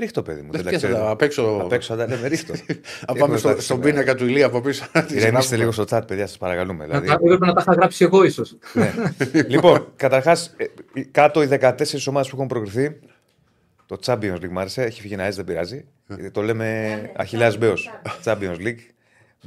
Ρίχτω 0.00 0.22
παιδί 0.22 0.40
μου. 0.42 0.50
Δεν 0.52 0.62
τα 0.64 0.70
Δεν 0.70 0.78
ξέρω. 0.78 1.10
απ' 1.10 1.22
έξω. 1.22 1.58
Απ' 1.62 1.72
έξω 1.72 1.94
θα 1.96 2.06
τα 2.06 2.14
λέμε 2.14 2.28
ρίχτω. 2.28 2.54
Να 3.08 3.14
πάμε 3.14 3.36
στο, 3.36 3.60
στον 3.60 3.80
πίνακα 3.80 4.14
του 4.14 4.26
Ηλία 4.26 4.46
από 4.46 4.60
πίσω. 4.60 4.86
να 4.92 5.00
τη 5.04 5.06
Ηρεμήστε 5.06 5.30
γράψουμε. 5.30 5.56
λίγο 5.56 5.72
στο 5.72 5.84
chat, 5.90 6.00
παιδιά, 6.06 6.26
σας 6.26 6.38
παρακαλούμε. 6.38 6.86
Να 6.86 7.00
Δηλαδή. 7.00 7.06
τα- 7.06 7.18
Έπρεπε 7.24 7.46
να 7.46 7.52
τα 7.52 7.60
είχα 7.60 7.72
γράψει 7.72 8.04
εγώ 8.04 8.24
ίσως. 8.24 8.56
Ναι. 8.72 8.92
λοιπόν, 9.54 9.92
καταρχάς, 9.96 10.56
κάτω 11.10 11.42
οι 11.42 11.48
14 11.60 11.72
ομάδες 12.08 12.28
που 12.30 12.36
έχουν 12.36 12.46
προκριθεί 12.46 12.98
Το 13.86 13.98
Champions 14.04 14.34
League 14.36 14.48
μου 14.50 14.60
άρεσε. 14.60 14.82
Έχει 14.82 15.00
φύγει 15.00 15.14
ένας 15.14 15.32
S, 15.34 15.36
δεν 15.36 15.44
πειράζει. 15.44 15.84
το 16.32 16.42
λέμε 16.42 17.00
Αχιλέα 17.16 17.52
Μπέος. 17.58 17.90
Champions 18.24 18.56
League. 18.58 18.78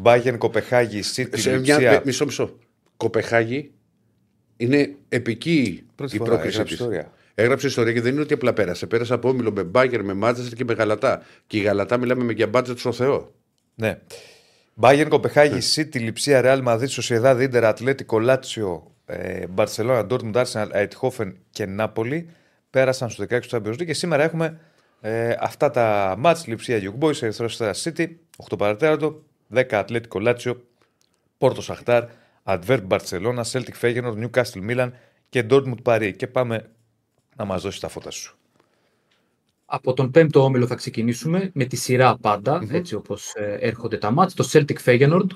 Bayern, 0.04 0.36
Κοπεχάγη, 0.38 1.01
City, 1.16 1.28
Σε 1.39 1.49
μια, 1.60 1.78
Λιψία. 1.80 2.01
μισό, 2.06 2.26
μισό. 2.26 2.58
Κοπεχάγη 2.97 3.72
είναι 4.58 4.95
επική 5.10 5.84
Πρώτη 5.95 6.16
η 6.16 6.18
φορά 6.18 6.32
πρόκληση 6.32 6.78
έγραψε 7.36 7.65
της. 7.65 7.65
ιστορία. 7.65 7.65
Έγραψε 7.65 7.67
ιστορία 7.67 7.93
και 7.93 8.01
δεν 8.01 8.11
είναι 8.13 8.21
ότι 8.21 8.34
απλά 8.34 8.53
πέρασε. 8.53 8.88
Πέρασε 8.88 9.13
από 9.13 9.29
όμιλο 9.29 9.51
με 9.51 9.63
Μπάγκερ, 9.63 10.03
με 10.03 10.13
Μάντσεστερ 10.13 10.57
και 10.57 10.63
με 10.63 10.73
Γαλατά. 10.73 11.21
Και 11.47 11.57
η 11.57 11.61
Γαλατά 11.61 11.97
μιλάμε 11.97 12.23
με 12.23 12.34
για 12.34 12.47
μπάτζετ 12.47 12.77
στο 12.77 12.91
Θεό. 12.91 13.31
Ναι. 13.75 13.99
Bayern, 14.81 15.07
Κοπεχάγη, 15.09 15.59
City, 15.75 15.99
Λιψία, 15.99 16.41
Real 16.43 16.63
Madrid, 16.67 16.88
Sociedad, 16.88 17.38
Ίντερ, 17.41 17.65
Ατλέτικο, 17.65 18.19
Λάτσιο, 18.19 18.91
ε, 19.05 19.47
Μπαρσελόνα, 19.47 20.05
Ντόρτμουντ, 20.05 20.38
Arsenal, 20.38 20.67
Αιτχόφεν 20.71 21.38
και 21.49 21.65
Νάπολη 21.65 22.29
πέρασαν 22.69 23.09
στο 23.09 23.25
16 23.29 23.39
του 23.41 23.47
Champions 23.49 23.73
League 23.73 23.86
και 23.86 23.93
σήμερα 23.93 24.23
έχουμε 24.23 24.59
ε, 25.01 25.36
αυτά 25.39 25.71
τα 25.71 26.15
μάτς, 26.17 26.47
Λιψία, 26.47 26.79
Young 26.79 27.03
Boys, 27.03 27.21
Ερυθρό 27.21 27.45
Αστέρα 27.45 27.73
City, 27.73 28.07
8 28.49 28.57
παρατέρατο, 28.57 29.23
10 29.53 29.63
Ατλέτικο, 29.73 30.19
Λάτσιο, 30.19 30.63
Πόρτο 31.38 31.61
Σαχτάρ, 31.61 32.03
Adverb 32.43 32.81
Μπαρσελόνα, 32.84 33.45
Celtic 33.51 33.81
Feyenoord, 33.81 34.15
Newcastle 34.23 34.69
Milan 34.69 34.89
και 35.29 35.45
Dortmund 35.49 35.81
Paris. 35.84 36.13
Και 36.15 36.27
πάμε 36.27 36.69
να 37.36 37.45
μας 37.45 37.61
δώσει 37.61 37.81
τα 37.81 37.88
φώτα 37.88 38.11
σου. 38.11 38.38
Από 39.65 39.93
τον 39.93 40.11
πέμπτο 40.11 40.43
όμιλο 40.43 40.67
θα 40.67 40.75
ξεκινήσουμε 40.75 41.51
με 41.53 41.65
τη 41.65 41.75
σειρά 41.75 42.17
πάντα, 42.17 42.67
έτσι 42.69 42.95
όπως 42.95 43.34
ε, 43.36 43.57
έρχονται 43.59 43.97
τα 43.97 44.11
μάτς. 44.11 44.34
Το 44.34 44.49
Celtic 44.51 44.77
Feyenoord, 44.86 45.27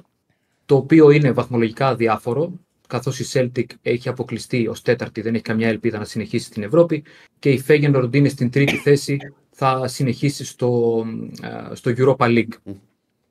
το 0.65 0.75
οποίο 0.75 1.09
είναι 1.09 1.31
βαθμολογικά 1.31 1.87
αδιάφορο, 1.87 2.59
καθώς 2.87 3.19
η 3.19 3.25
Celtic 3.33 3.65
έχει 3.81 4.09
αποκλειστεί 4.09 4.67
ως 4.67 4.81
τέταρτη, 4.81 5.21
δεν 5.21 5.33
έχει 5.33 5.43
καμιά 5.43 5.67
ελπίδα 5.67 5.97
να 5.97 6.05
συνεχίσει 6.05 6.45
στην 6.45 6.63
Ευρώπη 6.63 7.03
και 7.39 7.51
η 7.51 7.63
Feyenoord 7.67 8.09
είναι 8.11 8.29
στην 8.29 8.49
τρίτη 8.49 8.75
θέση, 8.75 9.17
θα 9.49 9.87
συνεχίσει 9.87 10.45
στο, 10.45 11.03
ε, 11.41 11.75
στο 11.75 11.91
Europa 11.97 12.25
League. 12.25 12.73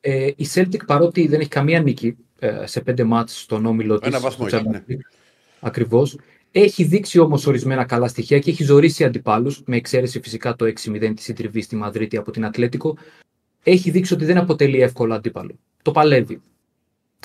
Ε, 0.00 0.26
η 0.36 0.46
Celtic 0.54 0.86
παρότι 0.86 1.26
δεν 1.26 1.40
έχει 1.40 1.48
καμία 1.48 1.80
νίκη 1.80 2.16
ε, 2.38 2.66
σε 2.66 2.80
πέντε 2.80 3.04
μάτς 3.04 3.40
στον 3.40 3.66
όμιλο 3.66 3.98
της, 3.98 4.08
Ένα 4.08 4.20
βαθμό 4.20 4.48
στο 4.48 4.56
έχει, 4.56 4.66
Champions 4.68 4.82
ναι. 4.86 4.96
League, 4.96 5.16
Ακριβώς. 5.60 6.18
Έχει 6.58 6.84
δείξει 6.84 7.18
όμως 7.18 7.46
ορισμένα 7.46 7.84
καλά 7.84 8.08
στοιχεία 8.08 8.38
και 8.38 8.50
έχει 8.50 8.64
ζωρίσει 8.64 9.04
αντιπάλους, 9.04 9.62
με 9.66 9.76
εξαίρεση 9.76 10.20
φυσικά 10.20 10.56
το 10.56 10.64
6-0 10.64 11.12
της 11.14 11.24
συντριβής 11.24 11.64
στη 11.64 11.76
Μαδρίτη 11.76 12.16
από 12.16 12.30
την 12.30 12.44
Ατλέτικο. 12.44 12.96
Έχει 13.62 13.90
δείξει 13.90 14.14
ότι 14.14 14.24
δεν 14.24 14.36
αποτελεί 14.36 14.80
εύκολο 14.80 15.14
αντίπαλο. 15.14 15.58
Το 15.82 15.90
παλεύει. 15.90 16.40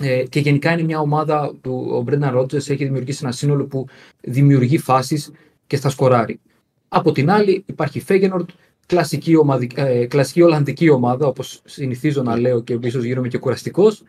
Ε, 0.01 0.23
και 0.29 0.39
γενικά 0.39 0.71
είναι 0.71 0.83
μια 0.83 0.99
ομάδα 0.99 1.53
που 1.61 1.89
ο 1.91 2.01
Μπρένταν 2.01 2.33
Ρότζερς 2.33 2.69
έχει 2.69 2.83
δημιουργήσει 2.83 3.19
ένα 3.23 3.31
σύνολο 3.31 3.65
που 3.65 3.87
δημιουργεί 4.21 4.77
φάσεις 4.77 5.31
και 5.67 5.75
στα 5.75 5.89
σκοράρει. 5.89 6.39
Από 6.87 7.11
την 7.11 7.29
άλλη 7.29 7.63
υπάρχει 7.65 7.97
η 7.97 8.01
Φέγενορντ, 8.01 8.49
κλασική, 8.85 9.35
ομαδικ- 9.35 9.77
ε, 9.77 10.05
κλασική 10.05 10.41
Ολλανδική 10.41 10.89
ομάδα, 10.89 11.27
όπως 11.27 11.61
συνηθίζω 11.65 12.23
να 12.23 12.39
λέω 12.39 12.61
και 12.61 12.79
ίσως 12.81 13.03
γίνομαι 13.03 13.27
και 13.27 13.37
κουραστικός, 13.37 14.03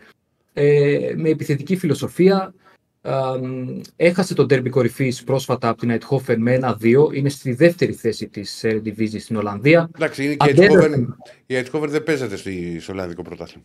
ε, 0.52 1.12
με 1.16 1.28
επιθετική 1.28 1.76
φιλοσοφία. 1.76 2.54
Α, 3.02 3.38
μ, 3.38 3.80
έχασε 3.96 4.34
τον 4.34 4.48
τέρμπι 4.48 4.70
κορυφής 4.70 5.24
πρόσφατα 5.24 5.68
από 5.68 5.80
την 5.86 5.98
Eindhoven 5.98 6.36
με 6.36 6.58
1-2. 6.62 7.08
Είναι 7.12 7.28
στη 7.28 7.52
δεύτερη 7.54 7.92
θέση 7.92 8.28
της 8.28 8.60
Eredivisie 8.64 9.20
στην 9.20 9.36
Ολλανδία. 9.36 9.90
Εντάξει, 9.96 10.24
είναι 10.24 10.34
και 10.34 10.48
η 10.48 10.52
Αντέδρασε. 10.52 10.88
Eindhoven- 10.88 11.30
η 11.46 11.54
Eindhoven 11.58 11.88
δεν 11.88 12.02
παίζεται 12.02 12.36
στη- 12.36 12.78
στο 12.80 12.92
Ολλανδικό 12.92 13.22
πρωτάθλημα. 13.22 13.64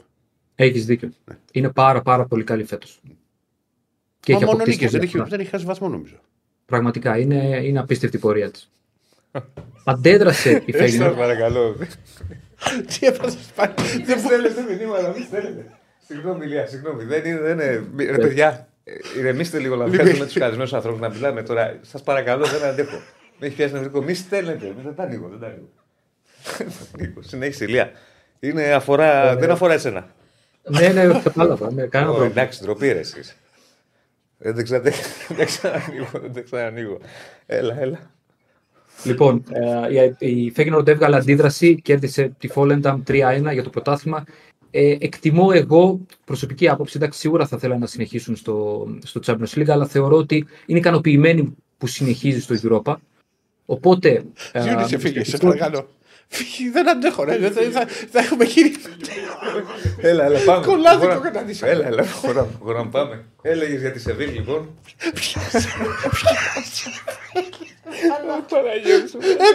Έχεις 0.55 0.85
δίκιο. 0.85 1.09
Είναι 1.51 1.69
πάρα 1.69 2.01
πάρα 2.01 2.25
πολύ 2.25 2.43
καλή 2.43 2.63
φέτος. 2.63 2.99
Και 4.19 4.31
Μα 4.31 4.37
έχει 4.37 4.45
μόνο 4.45 4.57
αποκτήσει 4.57 4.77
νίκες, 4.77 4.91
δεν 4.91 5.09
πολλά. 5.09 5.21
έχει, 5.23 5.29
δεν 5.29 5.39
έχει 5.39 5.49
χάσει 5.49 5.65
βαθμό 5.65 5.89
νομίζω. 5.89 6.15
Πραγματικά 6.65 7.17
είναι, 7.17 7.59
είναι 7.63 7.79
απίστευτη 7.79 8.17
η 8.17 8.19
πορεία 8.19 8.51
της. 8.51 8.69
Αντέδρασε 9.83 10.63
η 10.65 10.73
Feyenoord. 10.77 11.13
παρακαλώ. 11.17 11.75
Τι 12.87 13.05
έπαθες 13.07 13.51
πάλι. 13.55 13.73
Δεν 14.05 14.19
στέλνετε 14.19 14.61
μηνύματα, 14.77 15.13
μην 15.15 15.23
στέλνετε. 15.23 15.65
Συγγνώμη, 16.07 16.45
Ηλία, 16.45 16.65
συγγνώμη. 16.67 17.03
Δεν 17.03 17.25
είναι. 17.25 17.39
Δεν 17.39 17.53
είναι... 17.53 17.83
Ρε, 18.11 18.17
παιδιά, 18.17 18.47
ε, 18.49 18.67
ηρεμήστε 19.17 19.59
λίγο 19.59 19.75
να 19.75 19.85
βγάζουμε 19.87 20.25
τους 20.25 20.33
καλεσμένους 20.33 20.73
ανθρώπους 20.73 20.99
να 20.99 21.09
μιλάμε 21.09 21.43
τώρα. 21.43 21.79
Σας 21.81 22.03
παρακαλώ, 22.03 22.45
δεν 22.45 22.63
αντέχω. 22.63 23.01
Με 23.39 23.47
έχει 23.47 23.55
πιάσει 23.55 23.73
νευρικό. 23.73 24.01
Μην 24.01 24.15
στέλνετε. 24.15 24.73
Δεν 24.83 24.95
τα 24.95 25.03
ανοίγω. 25.03 25.27
Δεν 25.27 25.39
τα 25.39 25.45
ανοίγω. 25.47 25.69
Δεν 26.57 26.67
τα 26.67 26.75
ανοίγω. 26.99 27.21
Συνέχισε, 27.21 27.63
Ηλία. 27.63 27.91
Είναι 28.39 28.73
αφορά... 28.73 29.35
Δεν 29.35 29.51
αφορά 29.51 29.73
εσένα. 29.73 30.07
ναι, 30.63 30.87
ναι, 30.87 31.19
κατάλαβα. 31.23 31.71
Ναι, 31.71 31.85
κανένα 31.85 32.11
Ω, 32.11 32.15
πρόβλημα. 32.15 32.41
εντάξει, 32.41 32.63
ντροπή 32.63 32.91
ρε 32.91 32.99
εσείς. 32.99 33.37
Ε, 34.39 34.51
Δεν 34.51 34.63
ξα- 34.63 34.79
δεν- 34.81 34.93
δεν 35.37 35.45
ξανανοίγω, 35.45 36.07
δεν 36.31 36.43
ξανανοίγω. 36.43 36.97
Έλα, 37.45 37.79
έλα. 37.79 37.99
Λοιπόν, 39.03 39.43
ε, 39.51 40.03
η 40.19 40.43
η 40.45 40.53
Feyenoord 40.57 40.87
έβγαλε 40.87 41.15
αντίδραση, 41.17 41.81
κέρδισε 41.81 42.31
τη 42.39 42.47
Volendam 42.55 42.97
3-1 43.07 43.49
για 43.53 43.63
το 43.63 43.69
πρωτάθλημα. 43.69 44.23
Ε, 44.71 44.95
εκτιμώ 44.99 45.49
εγώ, 45.53 45.99
προσωπική 46.25 46.69
άποψη, 46.69 46.93
εντάξει, 46.97 47.19
σίγουρα 47.19 47.47
θα 47.47 47.57
θέλανε 47.57 47.79
να 47.79 47.85
συνεχίσουν 47.87 48.35
στο, 48.35 48.87
στο 49.03 49.19
Champions 49.25 49.57
League, 49.59 49.69
αλλά 49.69 49.87
θεωρώ 49.87 50.17
ότι 50.17 50.45
είναι 50.65 50.79
ικανοποιημένοι 50.79 51.55
που 51.77 51.87
συνεχίζει 51.87 52.41
στο 52.41 52.55
Europa. 52.85 52.95
Οπότε. 53.65 54.23
ε, 54.51 54.61
Γιούνι, 54.63 54.87
σε 54.87 54.97
φύγε, 54.97 55.13
σε 55.23 55.31
πιστεύω- 55.31 55.53
παρακαλώ. 55.57 55.89
Φύγε, 56.27 56.69
δεν 56.71 56.89
αντέχω, 56.89 57.23
ρε. 57.23 57.37
Δεν- 57.37 57.53
δεν- 57.53 57.71
Θα 57.71 57.85
θα 57.87 58.19
έχουμε 58.19 58.45
γίνει. 58.45 58.71
Έλα, 60.01 60.23
έλα, 60.25 60.39
πάμε. 60.39 60.65
Κολλάδικο 60.65 61.05
Μπορώ 61.07 61.19
να- 61.19 61.29
καταντήσαμε. 61.29 61.71
Έλα, 61.71 61.87
έλα, 61.87 62.05
μπορώ, 62.25 62.49
μπορώ 62.63 62.77
να 62.83 62.89
πάμε. 62.89 63.25
Έλεγες 63.41 63.79
για 63.81 63.91
τη 63.91 63.99
Σεβίλ, 63.99 64.33
λοιπόν. 64.33 64.69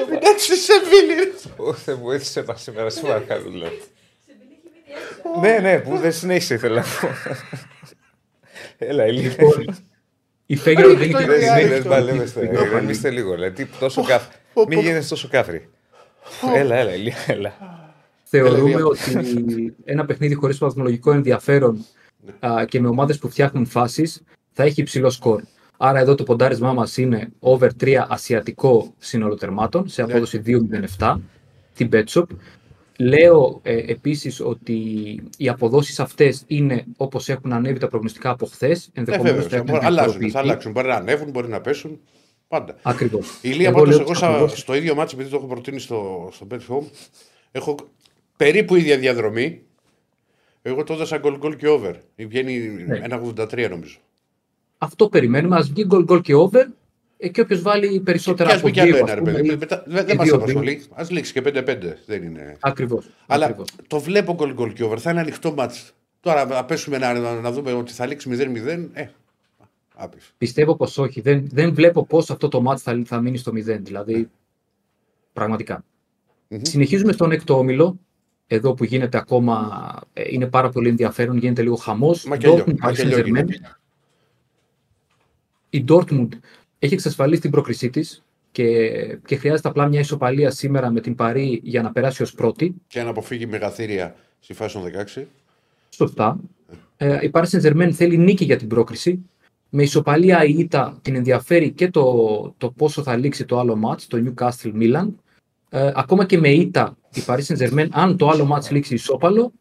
Έπειτα 0.01 0.39
στη 0.39 0.57
Σεβίλη. 0.57 1.33
Ω, 1.57 1.73
Θεέ 1.75 1.95
μου, 1.95 2.11
έτσι 2.11 2.31
σε 2.31 2.45
σήμερα, 2.57 2.91
σε 2.91 3.01
παρακαλώ. 3.01 3.51
λέω. 3.51 3.69
Σε 3.69 4.33
μην 4.39 4.49
έχει 4.51 4.61
μείνει 4.65 4.81
έξω. 4.82 4.82
Ναι, 5.41 5.59
ναι, 5.59 5.79
που 5.79 5.97
δεν 5.99 6.13
συνέχισε, 6.13 6.55
ήθελα 6.55 6.75
να 6.75 6.83
πω. 6.83 7.09
Έλα, 8.79 9.07
Ηλία. 9.07 9.29
Λοιπόν, 9.29 9.77
η 10.47 10.59
Feyenoord 10.65 10.95
δεν 10.99 11.11
είναι 11.11 11.19
Δεν 11.19 11.27
Δεν 11.27 11.41
είναι, 11.41 11.61
είναι, 11.61 11.75
αυτό. 11.75 11.89
μπαλεύεστε. 11.89 12.51
Ηρεμήστε 12.53 13.11
λίγο, 13.11 13.35
δηλαδή, 13.35 13.67
τόσο 13.79 14.03
κάφ... 14.03 14.23
Μην 14.69 14.79
γίνετε 14.79 15.07
τόσο 15.09 15.29
κάφροι. 15.29 15.69
Έλα, 16.55 16.77
έλα, 16.77 16.95
Ηλία, 16.95 17.17
έλα. 17.27 17.55
Θεωρούμε 18.23 18.83
ότι 18.83 19.75
ένα 19.85 20.05
παιχνίδι 20.05 20.35
χωρίς 20.35 20.59
βαθμολογικό 20.59 21.13
ενδιαφέρον 21.13 21.85
α, 22.47 22.65
και 22.65 22.81
με 22.81 22.89
ομάδες 22.89 23.19
που 23.19 23.29
φτιάχνουν 23.29 23.67
φάσεις 23.67 24.23
θα 24.53 24.63
έχει 24.63 24.81
υψηλό 24.81 25.11
σκορ. 25.11 25.43
Άρα 25.77 25.99
εδώ 25.99 26.15
το 26.15 26.23
ποντάρισμά 26.23 26.73
μας 26.73 26.97
είναι 26.97 27.29
over 27.39 27.69
3 27.81 28.05
ασιατικό 28.09 28.95
σύνολο 28.99 29.35
τερμάτων 29.35 29.89
σε 29.89 30.03
απόδοση 30.03 30.43
2,07 30.99 31.17
την 31.75 31.89
BetShop. 31.93 32.25
Λέω 32.99 33.61
ε, 33.63 33.77
επίσης 33.77 34.41
ότι 34.41 34.75
οι 35.37 35.49
αποδόσεις 35.49 36.01
αυτές 36.01 36.45
είναι 36.47 36.85
όπως 36.97 37.29
έχουν 37.29 37.53
ανέβει 37.53 37.79
τα 37.79 37.89
προγνωστικά 37.89 38.31
από 38.31 38.47
χθες. 38.47 38.91
Ναι, 38.95 39.01
Ενδεχομένως 39.01 39.43
βέβαια. 39.43 39.49
θα 39.49 39.57
έχουν 39.57 39.69
θα- 39.69 39.87
Αλλάζουν, 39.87 39.95
διαφοροποιηθεί. 39.95 40.33
θα 40.33 40.39
αλλάξουν. 40.39 40.73
Μπορεί 40.73 40.89
να 40.89 40.95
ανέβουν, 40.95 41.31
μπορεί 41.31 41.49
να 41.49 41.61
πέσουν. 41.61 42.01
Πάντα. 42.49 42.77
Ακριβώς. 42.83 43.29
Η 43.35 43.39
Ηλία, 43.43 43.69
Εγώ 43.69 43.79
πάντως, 43.79 43.89
λέω 43.95 44.01
εγώ 44.01 44.11
τις 44.11 44.19
σα- 44.19 44.29
αποδόσεις. 44.29 44.59
στο 44.59 44.75
ίδιο 44.75 44.95
μάτσο, 44.95 45.17
επειδή 45.17 45.31
το 45.31 45.37
έχω 45.37 45.47
προτείνει 45.47 45.79
στο, 45.81 46.29
στο 46.33 46.47
Bet 46.51 46.59
Home, 46.69 46.85
έχω 47.53 47.75
περίπου 48.37 48.77
ίδια 48.77 48.99
διαδρομή. 48.99 49.63
Εγώ 50.63 50.85
το 50.85 50.93
έδωσα 50.93 51.19
γκολ 51.19 51.37
γκολ 51.39 51.57
και 51.57 51.69
over. 51.69 51.95
Βγαίνει 52.17 52.59
Ναι. 52.87 53.01
1,83 53.03 53.69
νομίζω. 53.71 53.99
Αυτό 54.79 55.09
περιμένουμε. 55.09 55.57
Ας 55.57 55.69
βγει 55.71 55.85
γκολ 55.85 56.05
γκολ 56.05 56.21
και 56.21 56.35
over 56.35 56.61
ε, 56.61 56.67
και 57.29 57.41
όποιος 57.41 57.63
βάλει 57.63 58.01
περισσότερα 58.01 58.49
Και 58.49 58.55
α 58.55 58.59
από 58.59 58.67
πει 58.67 58.73
κι 58.73 58.81
άλλο 58.81 58.91
δύο, 58.91 58.99
ένα, 58.99 59.09
ας 59.09 59.15
ρε 59.15 59.21
πούμε, 59.21 59.33
παιδί. 59.33 59.49
ή- 59.53 59.57
Μετά- 59.57 59.83
Δεν 59.87 60.03
ή 60.03 60.07
δεν 60.07 60.17
μας 60.17 60.27
δύο, 60.27 60.35
απασχολεί. 60.37 60.83
Α 60.95 61.05
λήξει 61.09 61.33
και 61.33 61.41
5-5. 61.43 61.97
Δεν 62.07 62.23
είναι. 62.23 62.57
Ακριβώς. 62.61 63.09
Αλλά 63.27 63.45
ακριβώς. 63.45 63.69
το 63.87 64.01
βλέπω 64.01 64.35
γκολ 64.35 64.53
γκολ 64.53 64.73
και 64.73 64.85
over. 64.85 64.99
Θα 64.99 65.11
είναι 65.11 65.21
ανοιχτό 65.21 65.53
μάτς. 65.55 65.93
Τώρα 66.21 66.45
να 66.45 66.65
πέσουμε 66.65 66.99
να, 66.99 67.19
να, 67.19 67.41
να 67.41 67.53
δούμε 67.53 67.73
ότι 67.73 67.93
θα 67.93 68.07
λήξει 68.07 68.29
0-0. 68.33 68.89
Ε, 68.93 69.07
άπειρο. 69.95 70.23
Πιστεύω 70.39 70.77
πως 70.77 70.99
όχι. 70.99 71.21
Δεν, 71.21 71.49
δεν 71.53 71.75
βλέπω 71.75 72.07
πώς 72.07 72.31
αυτό 72.31 72.49
το 72.49 72.61
μάτς 72.61 72.83
θα, 72.83 73.03
θα 73.05 73.21
μείνει 73.21 73.37
στο 73.37 73.53
0. 73.53 73.79
Δηλαδή, 73.81 74.31
πραγματικά. 75.33 75.85
Συνεχίζουμε 76.63 77.13
στον 77.13 77.33
έκτο 77.33 77.59
όμιλο. 77.59 77.99
Εδώ 78.47 78.75
που 78.75 78.85
γίνεται 78.85 79.19
ακόμα, 79.19 79.71
ε, 80.13 80.23
είναι 80.31 80.47
πάρα 80.47 80.69
πολύ 80.69 80.89
ενδιαφέρον, 80.89 81.37
γίνεται 81.37 81.63
λίγο 81.63 81.75
χαμός. 81.77 82.25
Μακελιό. 82.25 82.57
Dortmund, 82.57 82.71
Paris 82.71 82.79
Μακελιό 82.81 83.17
Saint-Germain. 83.19 83.25
γίνεται. 83.25 83.77
Η 85.71 85.85
Dortmund 85.89 86.29
έχει 86.83 86.95
εξασφαλίσει 86.95 87.41
την 87.41 87.51
πρόκρισή 87.51 87.91
της 87.91 88.25
και, 88.53 88.91
και 89.27 89.37
χρειάζεται 89.37 89.69
απλά 89.69 89.89
μια 89.89 90.01
ισοπαλία 90.01 90.51
σήμερα 90.51 90.91
με 90.91 91.01
την 91.01 91.15
Παρή 91.15 91.61
για 91.63 91.83
να 91.83 91.93
περάσει 91.93 92.23
ως 92.23 92.33
πρώτη. 92.33 92.75
Και 92.87 93.03
να 93.03 93.11
αποφύγει 93.11 93.47
μεγαθύρια 93.47 94.15
στη 94.41 94.55
φάση 94.55 94.75
των 94.75 94.85
16. 95.17 95.23
Σωστά. 95.89 96.41
Ε, 96.97 97.19
η 97.23 97.31
Paris 97.35 97.45
Saint-Germain 97.45 97.91
θέλει 97.93 98.17
νίκη 98.17 98.45
για 98.45 98.57
την 98.57 98.69
πρόκριση. 98.69 99.27
Με 99.69 99.83
ισοπαλία 99.83 100.45
η 100.45 100.55
ήττα 100.59 100.99
την 101.03 101.15
ενδιαφέρει 101.15 101.71
και 101.71 101.91
το, 101.91 102.55
το 102.59 102.71
πόσο 102.71 103.03
θα 103.03 103.17
λήξει 103.17 103.45
το 103.45 103.59
άλλο 103.59 103.77
μάτς, 103.77 104.07
το 104.07 104.23
Newcastle 104.25 104.73
Milan. 104.75 105.09
Ε, 105.71 105.93
ακόμα 105.95 106.25
και 106.25 106.39
με 106.39 106.49
ήττα 106.49 106.97
η 107.15 107.23
Paris 107.27 107.45
Saint-Germain, 107.47 107.89
αν 107.91 108.17
το 108.17 108.29
άλλο 108.29 108.45
μάτς 108.45 108.71
λήξει 108.71 108.95
ισόπαλο, 108.95 109.53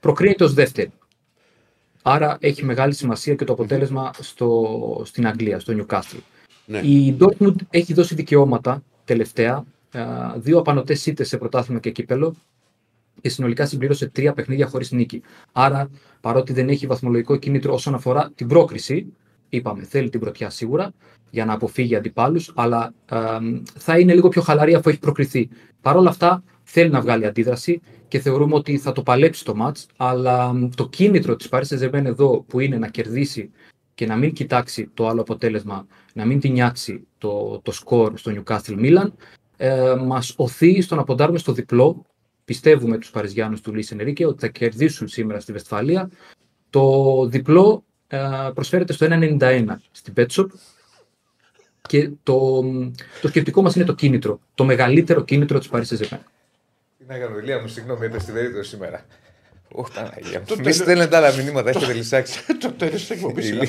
προκρίνεται 0.00 0.44
ως 0.44 0.54
δεύτερη. 0.54 0.92
Άρα 2.02 2.36
έχει 2.40 2.64
μεγάλη 2.64 2.94
σημασία 2.94 3.34
και 3.34 3.44
το 3.44 3.52
αποτέλεσμα 3.52 4.10
στο, 4.20 5.02
στην 5.04 5.26
Αγγλία, 5.26 5.58
στο 5.58 5.74
Newcastle. 5.76 6.20
Ναι. 6.66 6.78
Η 6.78 7.16
Dortmund 7.20 7.54
έχει 7.70 7.94
δώσει 7.94 8.14
δικαιώματα 8.14 8.82
τελευταία 9.04 9.64
ε, 9.92 10.02
δύο 10.36 10.58
απανοτές 10.58 11.06
ήττε 11.06 11.24
σε 11.24 11.36
πρωτάθλημα 11.36 11.80
και 11.80 11.90
κύπελο 11.90 12.34
και 13.20 13.28
συνολικά 13.28 13.66
συμπλήρωσε 13.66 14.06
τρία 14.06 14.32
παιχνίδια 14.32 14.66
χωρίς 14.66 14.90
νίκη. 14.90 15.22
Άρα, 15.52 15.90
παρότι 16.20 16.52
δεν 16.52 16.68
έχει 16.68 16.86
βαθμολογικό 16.86 17.36
κίνητρο 17.36 17.74
όσον 17.74 17.94
αφορά 17.94 18.30
την 18.34 18.46
πρόκριση, 18.48 19.12
είπαμε, 19.48 19.82
θέλει 19.82 20.10
την 20.10 20.20
πρωτιά 20.20 20.50
σίγουρα 20.50 20.92
για 21.30 21.44
να 21.44 21.52
αποφύγει 21.52 21.96
αντιπάλους, 21.96 22.52
αλλά 22.54 22.94
ε, 23.10 23.16
θα 23.78 23.98
είναι 23.98 24.14
λίγο 24.14 24.28
πιο 24.28 24.42
χαλαρή 24.42 24.74
αφού 24.74 24.88
έχει 24.88 24.98
προκριθεί. 24.98 25.48
Παρ' 25.80 25.96
όλα 25.96 26.10
αυτά, 26.10 26.42
θέλει 26.62 26.90
να 26.90 27.00
βγάλει 27.00 27.26
αντίδραση 27.26 27.80
και 28.08 28.18
θεωρούμε 28.18 28.54
ότι 28.54 28.78
θα 28.78 28.92
το 28.92 29.02
παλέψει 29.02 29.44
το 29.44 29.54
μάτς, 29.54 29.86
αλλά 29.96 30.52
μ, 30.52 30.68
το 30.74 30.88
κίνητρο 30.88 31.36
της 31.36 31.48
Paris 31.50 31.64
Saint-Germain 31.68 32.04
εδώ 32.04 32.44
που 32.48 32.60
είναι 32.60 32.76
να 32.78 32.88
κερδίσει 32.88 33.50
και 33.96 34.06
να 34.06 34.16
μην 34.16 34.32
κοιτάξει 34.32 34.90
το 34.94 35.08
άλλο 35.08 35.20
αποτέλεσμα, 35.20 35.86
να 36.12 36.24
μην 36.24 36.40
την 36.40 36.52
νιάξει 36.52 37.06
το, 37.18 37.60
το 37.62 37.72
σκορ 37.72 38.18
στο 38.18 38.32
Newcastle 38.34 38.78
Milan, 38.78 39.10
ε, 39.56 39.94
μας 40.04 40.34
οθεί 40.36 40.80
στο 40.80 40.94
να 40.94 41.04
ποντάρουμε 41.04 41.38
στο 41.38 41.52
διπλό. 41.52 42.06
Πιστεύουμε 42.44 42.98
τους 42.98 43.10
Παριζιάνους 43.10 43.60
του 43.60 43.74
Λίς 43.74 43.90
Ενρίκε 43.90 44.26
ότι 44.26 44.40
θα 44.40 44.48
κερδίσουν 44.48 45.08
σήμερα 45.08 45.40
στη 45.40 45.52
Βεσφαλία. 45.52 46.10
Το 46.70 47.26
διπλό 47.26 47.84
ε, 48.06 48.18
προσφέρεται 48.54 48.92
στο 48.92 49.06
1,91 49.10 49.64
στην 49.90 50.12
Petshop 50.16 50.46
και 51.88 52.10
το, 52.22 52.62
το 53.20 53.28
σκεπτικό 53.28 53.62
μας 53.62 53.74
είναι 53.74 53.84
το 53.84 53.94
κίνητρο, 53.94 54.40
το 54.54 54.64
μεγαλύτερο 54.64 55.24
κίνητρο 55.24 55.58
της 55.58 55.68
Paris 55.72 55.84
Saint-Germain. 55.84 56.18
Τι 56.98 57.04
να 57.06 57.18
κάνω, 57.18 57.38
Ηλία 57.38 57.60
μου, 57.60 57.68
συγγνώμη, 57.68 58.06
έπεσε 58.06 58.20
στην 58.20 58.34
περίπτωση 58.34 58.70
σήμερα. 58.70 59.06
Όχι, 59.72 59.92
Παναγία 59.94 60.38
μου. 60.40 60.44
Το 60.46 60.54
Μη 60.56 60.62
τέλος- 60.62 60.76
στέλνετε 60.76 61.16
άλλα 61.16 61.32
μηνύματα, 61.32 61.70
έχετε 61.70 61.92
λυσάξει. 61.92 62.40
το 62.60 62.72
τέλο 62.72 62.96
τη 62.96 63.06
εκπομπή. 63.10 63.46
Ηλία. 63.46 63.68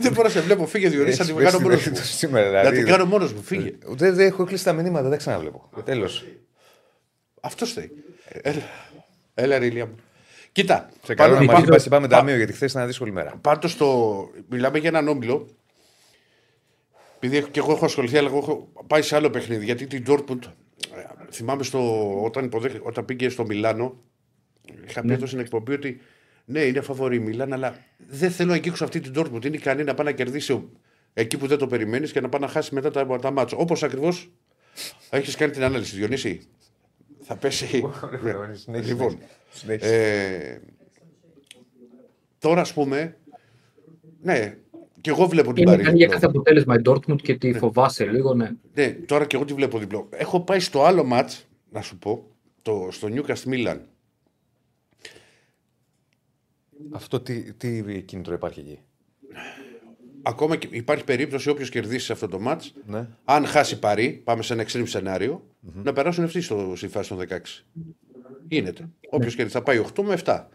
Δεν 0.00 0.12
μπορώ 0.12 0.22
να 0.22 0.28
σε 0.28 0.40
βλέπω, 0.40 0.66
φύγε 0.66 0.88
Διονύση, 0.88 1.16
θα 1.16 1.24
την 1.24 1.38
Έχεις 1.38 1.50
κάνω 1.52 1.66
πέσει 1.68 1.68
μόνος 1.68 1.80
στην 1.80 1.90
μου. 1.92 1.96
περίπτωση 1.98 2.12
σήμερα, 2.16 2.50
Να 2.50 2.58
δηλαδή. 2.58 2.76
την 2.76 2.86
κάνω 2.86 3.04
μόνος 3.04 3.32
μου, 3.32 3.42
φύγε. 3.42 3.72
Δεν 3.86 4.14
δεν 4.14 4.26
έχω 4.26 4.44
κλείσει 4.44 4.64
τα 4.64 4.72
μηνύματα, 4.72 5.08
δεν 5.08 5.18
ξαναβλέπω. 5.18 5.70
Τέλος. 5.84 6.24
Αυτό 7.40 7.66
θέλει. 7.66 7.90
Έλα, 8.42 8.62
έλα 9.34 9.58
ρε 9.58 9.66
Ηλία 9.66 9.86
μου. 9.86 9.94
Κοίτα, 10.52 10.88
Σε 11.04 11.14
καλό 11.14 11.32
να 11.32 11.38
πάνω- 11.38 11.52
μας 11.52 11.60
πάντως- 11.64 11.84
είπα, 11.84 11.94
πάμε 11.94 12.08
ταμείο, 12.08 12.36
γιατί 12.36 12.52
χθες 12.52 12.70
ήταν 12.72 12.86
δύσκολη 12.86 13.12
μέρα. 13.12 13.34
Πάντως 13.40 13.76
το. 13.76 14.30
Μιλάμε 14.48 14.78
για 14.78 14.88
έναν 14.88 15.08
όμιλο. 15.08 15.46
Επειδή 17.22 17.42
και 17.50 17.58
εγώ 17.60 17.72
έχω 17.72 17.84
ασχοληθεί, 17.84 18.16
αλλά 18.18 18.28
εγώ 18.28 18.38
έχω 18.38 18.68
πάει 18.86 19.02
σε 19.02 19.16
άλλο 19.16 19.30
παιχνίδι. 19.30 19.64
Γιατί 19.64 19.86
την 19.86 20.04
Dortmund. 20.08 20.38
ε, 20.94 21.02
Θυμάμαι 21.30 21.62
στο, 21.62 22.10
όταν, 22.24 22.44
υποδέχ, 22.44 22.72
όταν 22.82 23.04
πήγε 23.04 23.28
στο 23.28 23.44
Μιλάνο, 23.44 23.96
είχα 24.88 25.00
πει 25.02 25.12
εδώ 25.12 25.26
στην 25.26 25.38
εκπομπή 25.38 25.72
ότι 25.72 26.00
ναι, 26.44 26.60
είναι 26.60 26.80
φαβορή 26.80 27.16
η 27.16 27.18
Μιλάν, 27.18 27.52
αλλά 27.52 27.76
δεν 27.96 28.30
θέλω 28.30 28.48
να 28.48 28.54
αγγίξω 28.54 28.84
αυτή 28.84 29.00
την 29.00 29.12
Dortmund. 29.16 29.44
Είναι 29.44 29.56
ικανή 29.56 29.84
να 29.84 29.94
πάει 29.94 30.06
να 30.06 30.12
κερδίσει 30.12 30.52
ο- 30.52 30.70
εκεί 31.14 31.38
που 31.38 31.46
δεν 31.46 31.58
το 31.58 31.66
περιμένεις 31.66 32.12
και 32.12 32.20
να 32.20 32.28
πάει 32.28 32.40
να 32.40 32.48
χάσει 32.48 32.74
μετά 32.74 32.90
τα, 32.90 33.06
τα 33.18 33.30
μάτσα. 33.30 33.56
Όπως 33.56 33.82
ακριβώς 33.82 34.30
έχεις 35.10 35.36
κάνει 35.36 35.52
την 35.52 35.62
ανάλυση, 35.62 35.96
Διονύση. 35.96 36.40
Θα 37.20 37.36
πέσει. 37.36 37.84
Ναι. 38.66 38.80
λοιπόν, 38.80 39.18
ε, 39.66 40.58
τώρα 42.38 42.60
ας 42.60 42.72
πούμε. 42.72 43.16
Ναι, 44.22 44.56
και 45.00 45.10
εγώ 45.10 45.26
βλέπω 45.26 45.52
την 45.52 45.62
Είναι 45.62 45.70
Παρή. 45.70 45.82
ικανή 45.82 45.96
για 45.96 46.06
διπλό. 46.06 46.20
κάθε 46.20 46.26
αποτέλεσμα 46.36 46.74
η 46.74 46.80
Dortmund 46.84 47.20
και 47.22 47.34
τη 47.34 47.52
φοβάσαι 47.52 48.04
λίγο, 48.04 48.34
ναι. 48.34 48.50
Ναι, 48.74 48.86
τώρα 48.90 49.26
και 49.26 49.36
εγώ 49.36 49.44
τη 49.44 49.54
βλέπω 49.54 49.78
διπλό. 49.78 50.08
Έχω 50.10 50.40
πάει 50.40 50.60
στο 50.60 50.84
άλλο 50.84 51.04
μάτς, 51.04 51.46
να 51.70 51.80
σου 51.82 51.98
πω, 51.98 52.26
το, 52.62 52.88
στο 52.90 53.08
Newcastle 53.12 53.48
Milan. 53.52 53.78
Αυτό 56.92 57.20
τι, 57.20 57.52
τι 57.52 58.02
κίνητρο 58.02 58.34
υπάρχει 58.34 58.60
εκεί; 58.60 58.78
Ακόμα 60.22 60.56
και 60.56 60.68
υπάρχει 60.70 61.04
περίπτωση 61.04 61.48
όποιος 61.50 61.68
κερδίσει 61.68 62.04
σε 62.04 62.12
αυτό 62.12 62.28
το 62.28 62.40
μάτς, 62.40 62.74
Ναι. 62.86 63.06
αν 63.24 63.46
χάσει 63.46 63.78
παρή, 63.78 64.10
πάμε 64.24 64.42
σε 64.42 64.52
ένα 64.52 64.64
extreme 64.66 64.82
σενάριο, 64.86 65.46
να 65.60 65.92
περάσουν 65.92 66.24
αυτοί 66.24 66.40
στο, 66.40 66.72
στη 66.76 66.88
φάση 66.88 67.08
των 67.08 67.18
16. 67.18 67.64
Γίνεται. 68.48 68.88
Όποιος 69.10 69.34
κερδίσει 69.34 69.56
θα 69.56 69.62
πάει 69.62 69.78
8 69.94 70.02
με 70.02 70.18
7. 70.24 70.46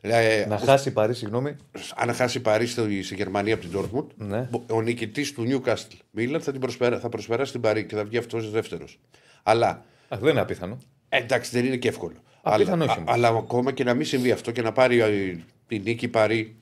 Ε, 0.00 0.44
Να 0.48 0.58
χάσει 0.58 0.88
η 0.88 0.92
Παρή, 0.92 1.14
συγγνώμη. 1.14 1.56
αν 1.96 2.12
χάσει 2.14 2.40
παρή 2.40 2.66
στο, 2.66 2.82
στη 3.02 3.14
Γερμανία 3.14 3.54
από 3.54 3.66
την 3.66 3.78
Dortmund, 3.80 4.06
Ναι. 4.14 4.48
ο 4.70 4.80
νικητής 4.82 5.32
του 5.32 5.44
Newcastle 5.48 6.18
Milan 6.18 6.38
θα, 6.40 6.50
την 6.52 6.60
προσπερα, 6.60 6.98
θα 6.98 7.08
προσπεράσει 7.08 7.52
την 7.52 7.60
παρή 7.60 7.86
και 7.86 7.94
θα 7.96 8.04
βγει 8.04 8.16
αυτός 8.16 8.50
δεύτερος. 8.50 9.00
Αλλά 9.42 9.84
Α, 10.08 10.18
δεν 10.20 10.30
είναι 10.30 10.40
απίθανο. 10.40 10.78
Ε, 11.08 11.16
εντάξει, 11.18 11.50
δεν 11.50 11.64
είναι 11.64 11.76
και 11.76 11.88
εύκολο. 11.88 12.16
Απίθανο 12.42 12.82
αλλά, 12.82 12.92
όχι, 12.92 12.98
α- 13.00 13.02
όμως. 13.02 13.14
αλλά 13.14 13.28
ακόμα 13.28 13.72
και 13.72 13.84
να 13.84 13.94
μην 13.94 14.06
συμβεί 14.06 14.30
αυτό 14.30 14.50
και 14.50 14.62
να 14.62 14.72
πάρει 14.72 15.00
ε, 15.00 15.36
τη 15.72 15.78
νίκη 15.78 16.08
πάρει, 16.08 16.56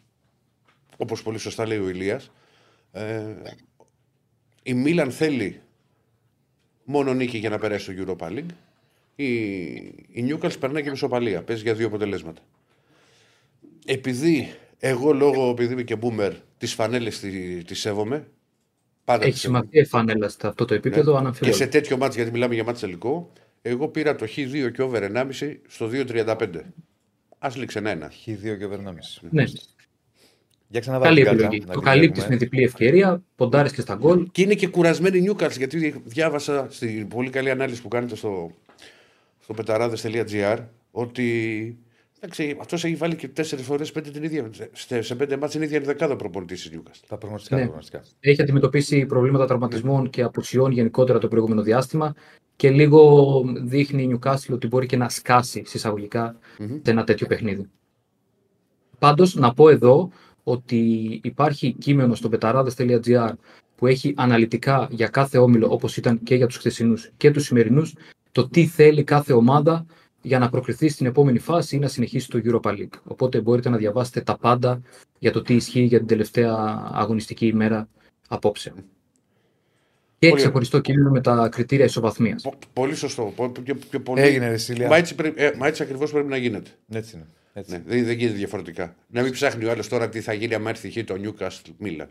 όπως 0.97 1.23
πολύ 1.23 1.39
σωστά 1.39 1.67
λέει 1.67 1.79
ο 1.79 1.89
Ηλίας, 1.89 2.31
ε, 2.93 3.25
η 4.63 4.75
Μίλαν 4.75 5.11
θέλει 5.11 5.61
μόνο 6.85 7.15
νίκη 7.15 7.39
για 7.39 7.51
να 7.51 7.59
περάσει 7.59 7.93
στο 7.93 8.17
Europa 8.19 8.29
League. 8.29 8.51
Η, 9.17 9.33
η 10.11 10.27
Newcastle 10.29 10.59
περνάει 10.61 10.83
και 10.83 10.91
μισοπαλία. 10.91 11.43
Παίζει 11.43 11.63
για 11.63 11.75
δύο 11.75 11.87
αποτελέσματα. 11.87 12.43
Επειδή 13.87 14.55
εγώ 14.79 15.13
λόγω, 15.13 15.51
επειδή 15.51 15.73
είμαι 15.73 15.83
και 15.83 15.97
boomer, 16.01 16.33
τις 16.59 16.75
φανέλες 16.75 17.21
τη, 17.21 17.65
τις 17.65 17.81
σέβομαι. 17.81 18.29
Πάντα 19.05 19.23
Έχει 19.23 19.33
τις 19.33 19.41
σέβομαι. 19.41 19.59
σημασία 19.59 19.81
η 19.83 19.85
φανέλα 19.87 20.29
σε 20.29 20.47
αυτό 20.47 20.65
το 20.65 20.75
επίπεδο, 20.75 21.13
Και 21.13 21.19
αναμφιβόλω. 21.19 21.57
σε 21.57 21.67
τέτοιο 21.67 21.97
μάτς, 21.97 22.15
γιατί 22.15 22.31
μιλάμε 22.31 22.55
για 22.55 22.65
μάτς 22.65 22.81
τελικό, 22.81 23.33
εγώ 23.63 23.89
πήρα 23.89 24.15
το 24.15 24.27
Χ2 24.37 24.71
και 24.73 24.83
over 24.83 25.03
1,5 25.03 25.57
στο 25.69 25.89
2,35. 25.93 26.51
Α 27.43 27.51
λήξει 27.57 27.79
ένα-ένα. 27.79 28.11
Χ2 28.11 28.57
και 28.59 28.65
over 28.65 28.79
1,5. 28.79 29.29
Ναι, 29.31 29.45
Για 30.69 30.81
ξαναβάλω 30.81 31.15
καλή 31.15 31.21
την 31.21 31.25
κάρτα, 31.39 31.45
επιλογή. 31.45 31.61
να 31.67 31.73
Το 31.73 31.79
την 31.79 31.89
καλύπτεις 31.89 32.25
βλέπουμε. 32.25 32.35
με 32.35 32.37
διπλή 32.37 32.63
ευκαιρία, 32.65 33.23
ποντάρεις 33.37 33.73
και 33.73 33.81
στα 33.81 33.95
γκολ. 33.95 34.29
Και 34.33 34.43
είναι 34.43 34.55
και 34.55 34.69
κουρασμένη 34.69 35.19
η 35.19 35.31
Newcastle, 35.31 35.57
γιατί 35.57 36.03
διάβασα 36.05 36.67
στην 36.71 37.09
πολύ 37.09 37.31
καλή 37.31 37.51
ανάλυση 37.51 37.83
που 37.83 37.89
κάνετε 37.89 38.17
στο, 38.17 38.51
στο 39.43 39.55
πεταράδε.gr 39.55 40.59
ότι 40.91 41.79
αυτός 42.61 42.85
έχει 42.85 42.95
βάλει 42.95 43.17
και 43.17 43.29
τέσσερις 43.29 43.65
φορές 43.65 43.93
πέντε 43.93 44.11
την 44.11 44.23
ίδια. 44.23 44.51
Σε, 44.73 45.03
σε 45.03 45.15
πέντε 45.15 45.37
μάτς 45.37 45.55
είναι 45.55 45.65
η 45.65 45.67
ίδια 45.67 45.81
δεκάδα 45.81 46.17
προπονητής 46.17 46.63
της 46.63 46.79
Newcastle. 46.79 47.05
Τα 47.09 47.17
προγνωστικά. 47.19 47.55
Ναι. 47.55 47.61
τα 47.61 47.67
προγνωστικά. 47.67 48.05
Έχει 48.21 48.43
αντιμετωπίσει 48.43 49.07
προβλήματα 49.07 49.47
τραυματισμών 49.47 50.11
και 50.11 50.23
απουσιών 50.23 50.73
γενικότερα 50.73 51.19
το 51.19 51.29
προηγούμενο 51.29 51.63
διάστημα 51.63 52.15
και 52.57 52.71
λίγο 52.71 53.43
δείχνει 53.63 54.03
η 54.03 54.19
Newcastle 54.19 54.53
ότι 54.53 54.67
μπορεί 54.67 54.87
και 54.87 54.97
να 54.97 55.09
σκάσει 55.09 55.63
συσσαγωγικά 55.67 56.39
σε 56.83 56.91
ένα 56.91 57.05
τέτοιο 57.05 57.27
παιχνίδι. 57.27 57.69
Πάντως, 58.99 59.35
να 59.35 59.55
πω 59.55 59.69
εδώ 59.69 60.11
ότι 60.43 60.77
υπάρχει 61.25 61.73
κείμενο 61.73 62.15
στο 62.15 62.29
πεταράδες.gr 62.29 63.33
που 63.77 63.87
έχει 63.87 64.15
αναλυτικά 64.17 64.89
για 64.91 65.09
κάθε 65.09 65.39
όμιλο, 65.39 65.73
όπως 65.73 65.97
ήταν 65.97 66.23
και 66.23 66.35
για 66.35 66.47
τους 66.47 66.57
χθεσινούς 66.57 67.11
και 67.17 67.31
τους 67.31 67.45
σημερινούς, 67.45 67.95
το 68.33 68.49
τι 68.49 68.67
θέλει 68.67 69.05
κάθε 69.05 69.33
ομάδα 69.33 69.87
για 70.23 70.39
να 70.39 70.49
προκριθεί 70.49 70.89
στην 70.89 71.07
επόμενη 71.07 71.39
φάση 71.39 71.77
ή 71.77 71.79
να 71.79 71.89
συνεχίσει 71.89 72.29
το 72.29 72.41
Europa 72.45 72.71
League. 72.71 72.99
Οπότε 73.05 73.41
μπορείτε 73.41 73.69
να 73.69 73.77
διαβάσετε 73.77 74.21
τα 74.21 74.37
πάντα 74.39 74.81
για 75.19 75.33
το 75.33 75.43
τι 75.43 75.55
ισχύει 75.55 75.83
για 75.83 75.99
την 75.99 76.07
τελευταία 76.07 76.83
αγωνιστική 76.93 77.47
ημέρα 77.47 77.89
απόψε. 78.29 78.73
Και 80.19 80.29
Πολύ 80.29 80.41
ξεχωριστό 80.41 80.81
κείμενο 80.81 81.11
με 81.11 81.21
τα 81.21 81.49
κριτήρια 81.49 81.85
ισοβαθμίας. 81.85 82.43
Πο- 82.43 82.55
Πολύ 82.73 82.95
σωστό. 82.95 83.33
Πο- 83.37 83.53
και- 83.65 83.75
και 83.91 83.99
πολύ- 83.99 84.23
Έγινε, 84.23 84.49
ρε 84.49 84.57
Σίλια. 84.57 84.89
Μα 84.89 84.97
έτσι, 84.97 85.15
πρέ- 85.15 85.39
ε, 85.41 85.53
μα 85.59 85.67
έτσι 85.67 85.83
ακριβώς 85.83 86.11
πρέπει 86.13 86.29
να 86.29 86.37
γίνεται. 86.37 86.71
Έτσι 86.93 87.17
είναι. 87.17 87.27
Έτσι. 87.53 87.71
Ναι, 87.73 87.83
δεν, 87.87 88.05
δεν 88.05 88.17
γίνεται 88.19 88.37
διαφορετικά. 88.37 88.97
Να 89.07 89.23
μην 89.23 89.33
ψάχνει 89.33 89.65
ο 89.65 89.71
άλλος 89.71 89.89
τώρα 89.89 90.09
τι 90.09 90.21
θα 90.21 90.33
γίνει 90.33 90.55
αν 90.55 90.67
έρθει 90.67 90.91
χ 90.91 91.05
το 91.05 91.15
Newcastle 91.23 91.85
Milan. 91.87 92.07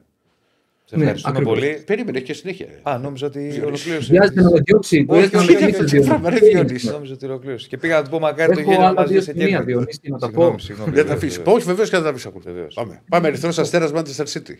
Σε 0.90 0.96
Ναι, 0.96 1.02
ευχαριστούμε 1.04 1.38
ακριβώς. 1.38 1.60
πολύ. 1.60 1.84
Περίμενε 1.86 2.18
έχει 2.18 2.26
και 2.26 2.34
συνέχεια. 2.34 2.68
Α, 2.84 2.98
νόμιζα 2.98 3.28
ότι 3.28 3.62
ολοκλήρωσε. 3.66 4.12
Βιάζεται 4.12 4.42
να 4.42 4.50
με 4.52 4.60
διώξει. 4.60 5.06
το 5.06 5.16
Όχι, 5.16 5.24
έθνος 5.24 5.42
όχι, 5.44 5.52
να 5.54 5.58
όχι, 5.58 5.66
μην 5.66 5.76
όχι, 5.76 5.86
διώξει. 5.90 6.10
τράβα, 6.10 6.30
ρε, 6.30 6.40
Διονύση. 6.40 6.90
Νόμιζα 6.90 7.14
ότι 7.14 7.26
ολοκλήρωσε. 7.26 7.68
Και 7.68 7.78
πήγα 7.78 7.96
να 7.98 8.04
του 8.04 8.10
πω 8.10 8.20
μακάρι 8.20 8.54
το 8.54 8.60
Έχω 8.60 8.70
γέλιο 8.72 8.86
άλλα 8.86 8.94
μαζί 9.00 9.12
δύο 9.14 9.22
σε 9.22 9.32
σημεία, 9.32 9.48
κέρδη. 9.48 9.66
Διονύση, 9.66 10.00
να 10.04 10.18
τα 10.18 10.26
Συγγνώμη, 10.26 10.52
πω. 10.52 10.60
συγγνώμη, 10.60 10.90
Δεν 10.92 10.98
τα 10.98 11.02
βεβαίως, 11.04 11.18
αφήσεις. 11.24 11.38
βεβαίως. 11.38 11.56
Όχι, 11.58 11.66
βεβαίως 11.66 11.90
και 11.90 11.96
δεν 11.96 12.06
τα 12.06 12.10
αφήσει 12.12 12.28
ακούω. 12.28 12.42
Βεβαίως. 12.46 12.74
Πάμε. 12.74 13.02
Πάμε. 13.10 13.28
Ερυθρό 13.28 13.52
Αστέρας 13.58 13.92
Manchester 13.94 14.26
City. 14.34 14.56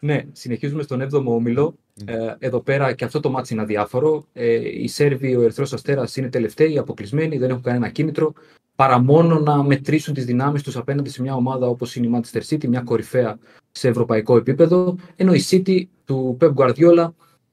Ναι, 0.00 0.22
συνεχίζουμε 0.32 0.82
στον 0.82 1.00
7ο 1.00 1.22
όμιλο. 1.34 1.74
Ε, 2.04 2.14
εδώ 2.38 2.60
πέρα 2.60 2.92
και 2.92 3.04
αυτό 3.04 3.20
το 3.20 3.30
ματς 3.30 3.52
είναι 3.52 3.62
αδιάφορο. 3.62 4.26
Ε, 4.32 4.54
οι 4.82 4.88
Σέρβοι, 4.88 5.36
ο 5.36 5.42
Ερυθρός 5.42 5.72
Αστέρας 5.72 6.16
είναι 6.16 6.28
τελευταίοι, 6.28 6.78
αποκλεισμένοι, 6.78 7.38
δεν 7.38 7.50
έχουν 7.50 7.62
κανένα 7.62 7.88
κίνητρο. 7.88 8.32
Παρά 8.76 8.98
μόνο 8.98 9.38
να 9.38 9.62
μετρήσουν 9.62 10.14
τις 10.14 10.24
δυνάμεις 10.24 10.62
τους 10.62 10.76
απέναντι 10.76 11.08
σε 11.10 11.22
μια 11.22 11.34
ομάδα 11.34 11.66
όπως 11.66 11.96
είναι 11.96 12.06
η 12.06 12.10
Manchester 12.14 12.40
City, 12.54 12.66
μια 12.66 12.80
κορυφαία 12.80 13.38
σε 13.76 13.88
ευρωπαϊκό 13.88 14.36
επίπεδο. 14.36 14.96
Ενώ 15.16 15.34
η 15.34 15.40
City 15.50 15.82
του 16.04 16.36
Pep 16.40 16.54
Guardiola 16.54 17.08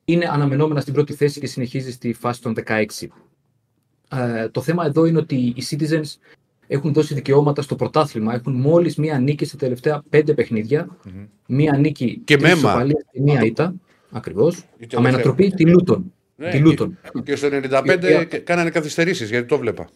είναι 0.06 0.28
αναμενόμενα 0.32 0.82
στην 0.82 0.94
πρώτη 0.94 1.14
θέση 1.14 1.40
και 1.40 1.48
συνεχίζει 1.48 1.92
στη 1.92 2.14
φάση 2.14 2.42
των 2.42 2.54
16. 2.66 2.86
Ε, 4.12 4.50
το 4.50 4.62
θέμα 4.62 4.86
εδώ 4.86 5.06
είναι 5.06 5.18
ότι 5.18 5.36
οι 5.36 5.64
Citizens 5.70 6.16
έχουν 6.68 6.94
δώσει 6.94 7.14
δικαιώματα 7.14 7.62
στο 7.62 7.76
πρωτάθλημα. 7.76 8.34
Έχουν 8.34 8.54
μόλις 8.54 8.96
μία 8.96 9.20
νίκη 9.20 9.46
σε 9.46 9.58
τελευταία 9.58 10.04
πέντε 10.10 10.34
παιχνίδια. 10.34 10.98
Μία 11.48 11.78
νίκη 11.78 12.22
Και 12.26 12.38
τρεις 12.38 12.54
μέμα. 12.54 12.70
ισοπαλίες 12.70 13.06
και 13.12 13.22
μία 13.22 13.42
ήττα. 13.44 13.74
Ακριβώς. 14.12 14.64
τελευταία. 14.80 15.02
Με 15.02 15.10
ανατροπή 15.10 15.50
τη 15.52 15.66
Λούτον. 15.66 16.14
Ναι, 16.36 16.50
τη 16.50 16.58
Λούτον. 16.60 16.98
Και 17.24 17.36
στο 17.36 17.48
95 17.52 17.96
οποία- 17.98 18.24
και- 18.24 18.38
κάνανε 18.38 18.70
καθυστερήσεις 18.70 19.30
γιατί 19.30 19.48
το 19.48 19.58
βλέπα. 19.58 19.90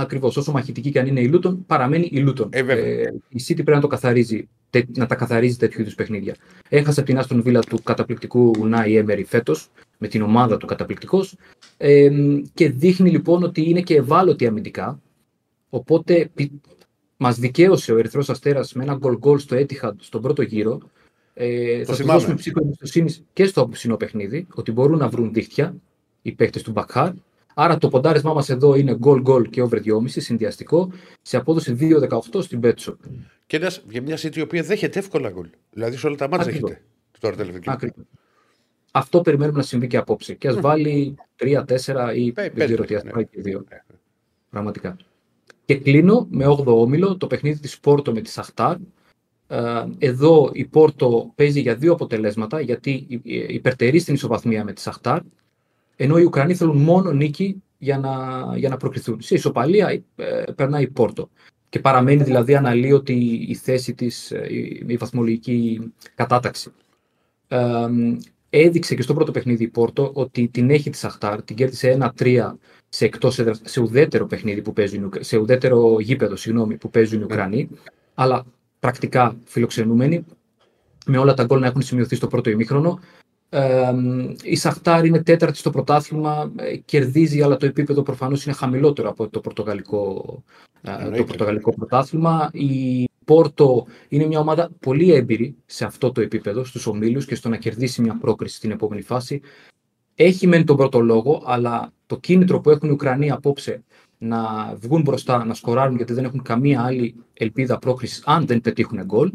Ακριβώς. 0.00 0.36
Όσο 0.36 0.52
μαχητική 0.52 0.90
και 0.90 0.98
αν 0.98 1.06
είναι 1.06 1.20
η 1.20 1.28
Λούτον, 1.28 1.66
παραμένει 1.66 2.08
η 2.12 2.18
Λούτον. 2.18 2.48
Ε, 2.52 2.62
βέβαια. 2.62 3.12
η 3.28 3.44
City 3.48 3.54
πρέπει 3.54 3.70
να, 3.70 3.80
το 3.80 3.86
καθαρίζει, 3.86 4.48
τε- 4.70 4.96
να 4.96 5.06
τα 5.06 5.14
καθαρίζει 5.14 5.56
τέτοιου 5.56 5.80
είδους 5.80 5.94
παιχνίδια. 5.94 6.34
Έχασε 6.68 7.00
από 7.00 7.08
την 7.08 7.18
Άστον 7.18 7.42
Βίλα 7.42 7.60
του 7.60 7.82
καταπληκτικού 7.82 8.50
Ουνάι 8.58 8.96
Έμερι 8.96 9.24
φέτος, 9.24 9.70
με 9.98 10.08
την 10.08 10.22
ομάδα 10.22 10.56
του 10.56 10.66
καταπληκτικός. 10.66 11.36
Ε, 11.76 12.10
και 12.54 12.70
δείχνει 12.70 13.10
λοιπόν 13.10 13.42
ότι 13.42 13.68
είναι 13.68 13.80
και 13.80 13.94
ευάλωτη 13.94 14.46
αμυντικά. 14.46 15.00
Οπότε 15.70 16.30
μας 17.16 17.38
δικαίωσε 17.38 17.92
ο 17.92 17.98
Ερυθρός 17.98 18.30
Αστέρας 18.30 18.72
με 18.72 18.82
ένα 18.82 18.94
γκολ 18.94 19.18
γκολ 19.18 19.38
στο 19.38 19.56
Etihad 19.56 19.92
στον 19.98 20.22
πρώτο 20.22 20.42
γύρο. 20.42 20.80
Ε, 21.34 21.84
θα 21.84 21.92
του 21.92 21.98
θυμάμαι. 21.98 22.18
δώσουμε 22.18 22.34
ψήφο 22.34 22.60
εμπιστοσύνη 22.62 23.14
και 23.32 23.44
στο 23.44 23.60
απόψινό 23.60 23.96
παιχνίδι, 23.96 24.46
ότι 24.54 24.72
μπορούν 24.72 24.98
να 24.98 25.08
βρουν 25.08 25.32
δίχτυα 25.32 25.74
οι 26.22 26.32
παίχτε 26.32 26.60
του 26.60 26.70
Μπακχάρ. 26.70 27.12
Άρα 27.54 27.78
το 27.78 27.88
ποντάρισμά 27.88 28.32
μας 28.32 28.48
εδώ 28.48 28.74
είναι 28.74 28.98
goal 29.02 29.22
goal 29.24 29.48
και 29.50 29.62
over 29.62 29.78
2,5 29.84 30.02
συνδυαστικό 30.06 30.92
σε 31.22 31.36
απόδοση 31.36 31.76
2,18 31.80 32.42
στην 32.42 32.60
Betshop. 32.62 32.94
Και 33.46 33.56
ένας, 33.56 33.82
για 33.90 34.02
μια 34.02 34.16
City 34.16 34.36
η 34.36 34.40
οποία 34.40 34.62
δέχεται 34.62 34.98
εύκολα 34.98 35.30
γκολ. 35.30 35.48
Δηλαδή 35.70 35.96
σε 35.96 36.06
όλα 36.06 36.16
τα 36.16 36.28
μάτια 36.28 36.46
Ακριβώς. 36.46 36.70
δέχεται. 36.70 36.86
Τώρα 37.20 37.36
τελευταίο. 37.36 37.72
Ακριβώς. 37.74 38.04
Αυτό 38.92 39.20
περιμένουμε 39.20 39.56
να 39.58 39.62
συμβεί 39.64 39.86
και 39.86 39.96
απόψε. 39.96 40.34
Και 40.34 40.48
ας 40.48 40.60
βάλει 40.60 41.14
3-4 41.36 42.12
ή 42.14 42.32
Πέ- 42.32 42.34
δεν 42.34 42.52
πέντε, 42.52 42.64
ξέρω 42.64 42.84
τι, 42.84 42.94
α 42.94 43.02
ναι. 43.04 43.10
πάει 43.10 43.26
και 43.26 43.40
2. 43.44 43.60
Πραγματικά. 44.50 44.96
Και 45.64 45.74
κλείνω 45.78 46.26
με 46.30 46.46
8ο 46.46 46.64
όμιλο 46.66 47.16
το 47.16 47.26
παιχνίδι 47.26 47.58
της 47.60 47.80
Πόρτο 47.80 48.12
με 48.12 48.20
τη 48.20 48.30
Σαχτάρ. 48.30 48.76
Ε, 49.46 49.84
Εδώ 49.98 50.50
η 50.52 50.64
Πόρτο 50.64 51.32
παίζει 51.34 51.60
για 51.60 51.74
δύο 51.74 51.92
αποτελέσματα 51.92 52.60
γιατί 52.60 53.04
υ- 53.08 53.50
υπερτερεί 53.50 53.98
στην 53.98 54.14
ισοβαθμία 54.14 54.64
με 54.64 54.72
τη 54.72 54.80
Σαχτάρ 54.80 55.20
ενώ 56.02 56.18
οι 56.18 56.22
Ουκρανοί 56.24 56.54
θέλουν 56.54 56.76
μόνο 56.76 57.12
νίκη 57.12 57.62
για 57.78 57.98
να, 57.98 58.12
για 58.56 58.68
να 58.68 58.76
προκριθούν. 58.76 59.20
Σε 59.20 59.34
ισοπαλία 59.34 60.02
ε, 60.16 60.44
περνάει 60.56 60.82
η 60.82 60.88
Πόρτο. 60.88 61.30
Και 61.68 61.78
παραμένει 61.78 62.22
δηλαδή 62.22 62.54
αναλύωτη 62.54 63.44
η 63.48 63.54
θέση 63.54 63.94
της, 63.94 64.30
ε, 64.30 64.46
η, 64.48 64.84
η 64.86 64.96
βαθμολογική 64.96 65.92
κατάταξη. 66.14 66.72
Ε, 67.48 67.86
έδειξε 68.50 68.94
και 68.94 69.02
στο 69.02 69.14
πρώτο 69.14 69.30
παιχνίδι 69.30 69.64
η 69.64 69.68
Πόρτο 69.68 70.10
ότι 70.14 70.48
την 70.48 70.70
έχει 70.70 70.90
τη 70.90 70.96
Σαχτάρ, 70.96 71.42
την 71.42 71.56
κέρδισε 71.56 72.12
1-3 72.18 72.52
σε, 72.88 73.04
εκτός 73.04 73.38
έδρας, 73.38 73.60
σε 73.64 73.80
ουδέτερο 73.80 74.26
παιχνίδι 74.26 74.62
που 74.62 74.72
παίζουν, 74.72 75.02
οι 75.02 75.04
Ουκρα- 75.04 75.22
σε 75.22 75.36
ουδέτερο 75.36 76.00
γήπεδο 76.00 76.36
συγγνώμη, 76.36 76.76
που 76.76 76.90
παίζουν 76.90 77.20
οι 77.20 77.24
Ουκρανοί, 77.24 77.68
αλλά 78.14 78.44
πρακτικά 78.78 79.36
φιλοξενούμενοι, 79.44 80.24
με 81.06 81.18
όλα 81.18 81.34
τα 81.34 81.44
γκολ 81.44 81.60
να 81.60 81.66
έχουν 81.66 81.82
σημειωθεί 81.82 82.14
στο 82.14 82.26
πρώτο 82.26 82.50
ημίχρονο. 82.50 83.00
Ε, 83.52 83.92
η 84.42 84.56
Σαχτάρ 84.56 85.04
είναι 85.04 85.22
τέταρτη 85.22 85.56
στο 85.56 85.70
πρωτάθλημα, 85.70 86.52
ε, 86.56 86.76
κερδίζει, 86.76 87.42
αλλά 87.42 87.56
το 87.56 87.66
επίπεδο 87.66 88.02
προφανώς 88.02 88.44
είναι 88.44 88.54
χαμηλότερο 88.54 89.08
από 89.08 89.28
το 89.28 89.40
πορτογαλικό, 89.40 90.24
ε, 90.82 90.90
το 90.90 90.98
Εννοείται. 91.00 91.24
πορτογαλικό 91.24 91.74
πρωτάθλημα. 91.74 92.50
Η 92.52 93.08
Πόρτο 93.24 93.86
είναι 94.08 94.26
μια 94.26 94.38
ομάδα 94.38 94.70
πολύ 94.80 95.12
έμπειρη 95.12 95.56
σε 95.66 95.84
αυτό 95.84 96.12
το 96.12 96.20
επίπεδο, 96.20 96.64
στους 96.64 96.86
ομίλους 96.86 97.24
και 97.24 97.34
στο 97.34 97.48
να 97.48 97.56
κερδίσει 97.56 98.02
μια 98.02 98.18
πρόκριση 98.20 98.56
στην 98.56 98.70
επόμενη 98.70 99.02
φάση. 99.02 99.40
Έχει 100.14 100.46
μεν 100.46 100.64
τον 100.64 100.76
πρώτο 100.76 101.00
λόγο, 101.00 101.42
αλλά 101.46 101.92
το 102.06 102.18
κίνητρο 102.18 102.60
που 102.60 102.70
έχουν 102.70 102.88
οι 102.88 102.92
Ουκρανοί 102.92 103.30
απόψε 103.30 103.82
να 104.18 104.40
βγουν 104.80 105.02
μπροστά, 105.02 105.44
να 105.44 105.54
σκοράρουν 105.54 105.96
γιατί 105.96 106.12
δεν 106.12 106.24
έχουν 106.24 106.42
καμία 106.42 106.82
άλλη 106.82 107.14
ελπίδα 107.32 107.78
πρόκρισης 107.78 108.22
αν 108.26 108.46
δεν 108.46 108.60
πετύχουν 108.60 109.04
γκολ. 109.04 109.32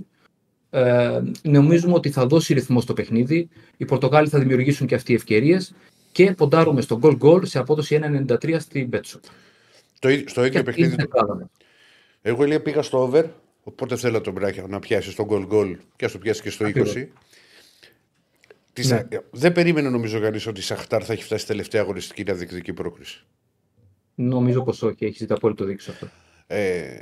Ε, 0.75 1.21
νομίζουμε 1.41 1.93
ότι 1.93 2.09
θα 2.09 2.25
δώσει 2.25 2.53
ρυθμό 2.53 2.81
στο 2.81 2.93
παιχνίδι. 2.93 3.49
Οι 3.77 3.85
Πορτογάλοι 3.85 4.27
θα 4.29 4.39
δημιουργήσουν 4.39 4.87
και 4.87 4.95
αυτοί 4.95 5.13
ευκαιρίες 5.13 5.73
και 6.11 6.31
ποντάρουμε 6.31 6.81
στο 6.81 6.99
goal 7.01 7.17
goal 7.19 7.47
σε 7.47 7.59
απόδοση 7.59 7.99
1,93 8.03 8.55
στην 8.59 8.87
Μπέτσο. 8.87 9.19
Το, 9.99 10.09
ίδιο- 10.09 10.27
στο 10.27 10.45
ίδιο 10.45 10.61
Και 10.63 10.69
αυτή 10.69 10.81
είναι 10.81 10.89
παιχνίδι. 10.89 10.93
η 10.93 10.95
δεκάδα 11.11 11.35
μου. 11.35 11.51
Εγώ 12.21 12.43
Ηλία 12.43 12.61
πήγα 12.61 12.81
στο 12.81 13.01
over, 13.01 13.25
οπότε 13.63 13.95
θέλω 13.95 14.21
τον 14.21 14.33
Μπράχια 14.33 14.65
να 14.67 14.79
πιάσει 14.79 15.11
στον 15.11 15.27
goal 15.29 15.47
goal 15.49 15.75
και 15.95 16.05
ας 16.05 16.11
το 16.11 16.17
πιάσει 16.17 16.41
και 16.41 16.49
στο 16.49 16.65
20. 16.65 16.67
Ακριβώς. 16.69 17.07
Της- 18.73 18.89
Ναι. 18.91 19.01
Δεν 19.31 19.51
περίμενε 19.51 19.89
νομίζω 19.89 20.19
κανείς 20.19 20.47
ότι 20.47 20.59
η 20.59 20.63
Σαχτάρ 20.63 21.03
θα 21.05 21.13
έχει 21.13 21.23
φτάσει 21.23 21.45
τελευταία 21.47 21.81
αγωνιστική 21.81 22.23
να 22.23 22.33
διεκδικεί 22.33 22.73
πρόκριση. 22.73 23.23
Νομίζω 24.15 24.63
πως 24.63 24.81
όχι, 24.81 25.05
έχεις 25.05 25.25
απόλυτο 25.29 25.65
δίκιο 25.65 25.83
σε 25.83 25.91
αυτό. 25.91 26.07
Ε, 26.47 26.97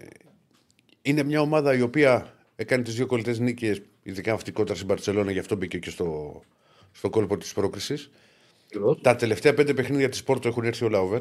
είναι 1.01 1.23
μια 1.23 1.41
ομάδα 1.41 1.75
η 1.75 1.81
οποία 1.81 2.33
έκανε 2.55 2.83
τις 2.83 2.95
δύο 2.95 3.05
κολλητές 3.05 3.39
νίκες, 3.39 3.81
ειδικά 4.03 4.33
αυτή 4.33 4.51
κόντρα 4.51 4.75
στην 4.75 4.87
Παρσελόνα, 4.87 5.31
γι' 5.31 5.39
αυτό 5.39 5.55
μπήκε 5.55 5.77
και 5.79 5.89
στο, 5.89 6.41
στο 6.91 7.09
κόλπο 7.09 7.37
της 7.37 7.53
πρόκρισης. 7.53 8.11
Ακριβώς. 8.65 9.01
Τα 9.01 9.15
τελευταία 9.15 9.53
πέντε 9.53 9.73
παιχνίδια 9.73 10.09
της 10.09 10.23
Πόρτο 10.23 10.47
έχουν 10.47 10.63
έρθει 10.63 10.85
όλα 10.85 10.99
over. 10.99 11.19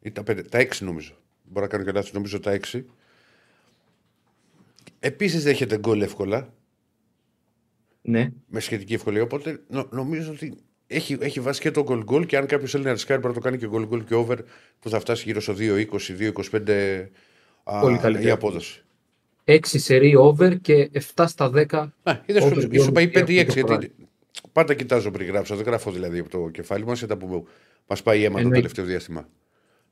Ή 0.00 0.10
τα, 0.10 0.22
πέντε, 0.22 0.42
τα 0.42 0.58
έξι 0.58 0.84
νομίζω. 0.84 1.12
Μπορώ 1.42 1.66
να 1.66 1.70
κάνω 1.72 1.84
και 1.84 1.92
λάθος, 1.92 2.12
νομίζω 2.12 2.40
τα 2.40 2.50
έξι. 2.50 2.86
Επίσης 5.00 5.42
δέχεται 5.42 5.78
γκολ 5.78 6.00
εύκολα, 6.02 6.54
Ναι, 8.02 8.32
με 8.46 8.60
σχετική 8.60 8.94
ευκολία. 8.94 9.22
Οπότε 9.22 9.60
νο- 9.68 9.88
νομίζω 9.90 10.32
ότι 10.32 10.56
έχει, 10.86 11.16
έχει 11.20 11.40
βάσει 11.40 11.60
και 11.60 11.70
το 11.70 11.82
γκολ 11.82 12.02
γκολ 12.04 12.26
και 12.26 12.36
αν 12.36 12.46
κάποιος 12.46 12.70
θέλει 12.70 12.84
να 12.84 12.92
ρισκάρει 12.92 13.20
μπορεί 13.20 13.34
να 13.34 13.40
το 13.40 13.44
κάνει 13.46 13.58
και 13.58 13.66
γκολ 13.66 13.86
γκολ 13.86 14.04
και 14.04 14.14
over 14.14 14.38
που 14.80 14.88
θα 14.90 15.00
φτάσει 15.00 15.22
γύρω 15.26 15.40
στο 15.40 15.54
2-20-2-25 15.58 17.06
α, 17.64 17.80
Πολύ 17.80 17.98
καλή 17.98 18.14
η 18.16 18.18
θέση. 18.20 18.30
απόδοση. 18.30 18.83
6 19.44 19.58
σερί 19.62 20.16
over 20.16 20.56
και 20.60 20.90
7 21.14 21.24
στα 21.26 21.50
10. 21.54 21.88
Α, 22.02 22.18
είδες, 22.26 22.42
Over 22.42 22.54
σου, 22.54 22.60
σου 22.60 22.68
δύο 22.68 22.92
πάει 22.92 23.08
και 23.08 23.20
5 23.20 23.28
ή 23.28 23.38
6. 23.38 23.48
αυτό 23.48 23.60
το 23.60 23.66
Γιατί 23.72 23.94
πάντα 24.52 24.74
κοιτάζω 24.74 25.10
πριν 25.10 25.26
γράψω. 25.26 25.56
Δεν 25.56 25.64
γράφω 25.64 25.90
δηλαδή 25.90 26.18
από 26.18 26.28
το 26.30 26.48
κεφάλι 26.48 26.84
μας 26.84 27.06
τα 27.06 27.16
που 27.16 27.46
μας 27.86 28.02
πάει 28.02 28.18
αίμα 28.24 28.32
το 28.32 28.38
Εννοείται. 28.38 28.56
τελευταίο 28.56 28.84
διάστημα. 28.84 29.28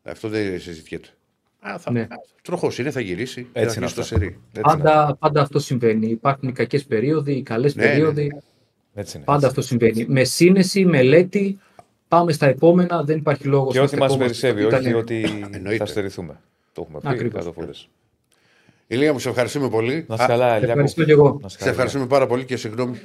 Αυτό 0.02 0.28
δεν 0.28 0.60
συζητιέται. 0.60 1.08
Α, 1.60 1.78
θα, 1.78 1.90
Ναι. 1.90 2.06
Τροχός 2.42 2.78
είναι, 2.78 2.90
θα 2.90 3.00
γυρίσει. 3.00 3.40
Έτσι 3.40 3.50
θα 3.52 3.60
είναι 3.60 3.70
αρχίσει 3.70 3.94
το 3.94 4.00
αυτά. 4.00 4.14
σερί. 4.14 4.26
Έτσι 4.26 4.40
είναι. 4.54 4.62
Πάντα, 4.62 5.16
πάντα 5.20 5.40
αυτό 5.40 5.58
συμβαίνει. 5.58 6.06
Υπάρχουν 6.06 6.48
οι 6.48 6.52
κακές 6.52 6.84
περίοδοι, 6.84 7.32
οι 7.32 7.42
καλές 7.42 7.74
Ναι, 7.74 7.84
ναι, 7.84 7.90
περίοδοι. 7.90 8.32
Έτσι 8.94 9.16
είναι. 9.16 9.26
Πάντα 9.26 9.46
αυτό 9.46 9.62
συμβαίνει. 9.62 10.06
Με 10.08 10.24
σύνεση, 10.24 10.84
μελέτη, 10.84 11.58
πάμε 12.08 12.32
στα 12.32 12.46
επόμενα. 12.46 13.02
Δεν 13.04 13.18
υπάρχει 13.18 13.46
λόγος 13.46 13.72
Και 13.72 13.80
ό,τι 13.80 13.96
μας 13.96 14.16
περισσεύει, 14.16 14.64
όχι 14.64 14.92
ότι 14.94 15.24
Εννοείται. 15.52 15.76
θα 15.76 15.86
στερηθούμε. 15.86 16.40
Το 16.72 16.82
έχουμε 16.82 16.98
πει 17.00 17.08
Ακριβώς. 17.08 17.88
Κάτω 18.92 19.00
φορές. 19.00 19.00
Ηλία 19.00 19.12
μου, 19.12 19.18
σε 19.18 19.28
ευχαριστούμε 19.28 19.68
πολύ. 19.68 20.04
Να 20.08 20.14
είσαι 20.14 20.26
καλά, 20.26 20.58
Λιάκο. 20.58 20.70
Ευχαριστώ 20.70 21.04
και 21.04 21.12
εγώ. 21.12 21.28
Να 21.28 21.46
είσαι 21.46 21.48
σε 21.48 21.58
καλά. 21.58 21.70
ευχαριστούμε 21.70 22.06
πάρα 22.06 22.26
πολύ 22.26 22.44
και 22.44 22.56
συγγνώμη 22.56 22.98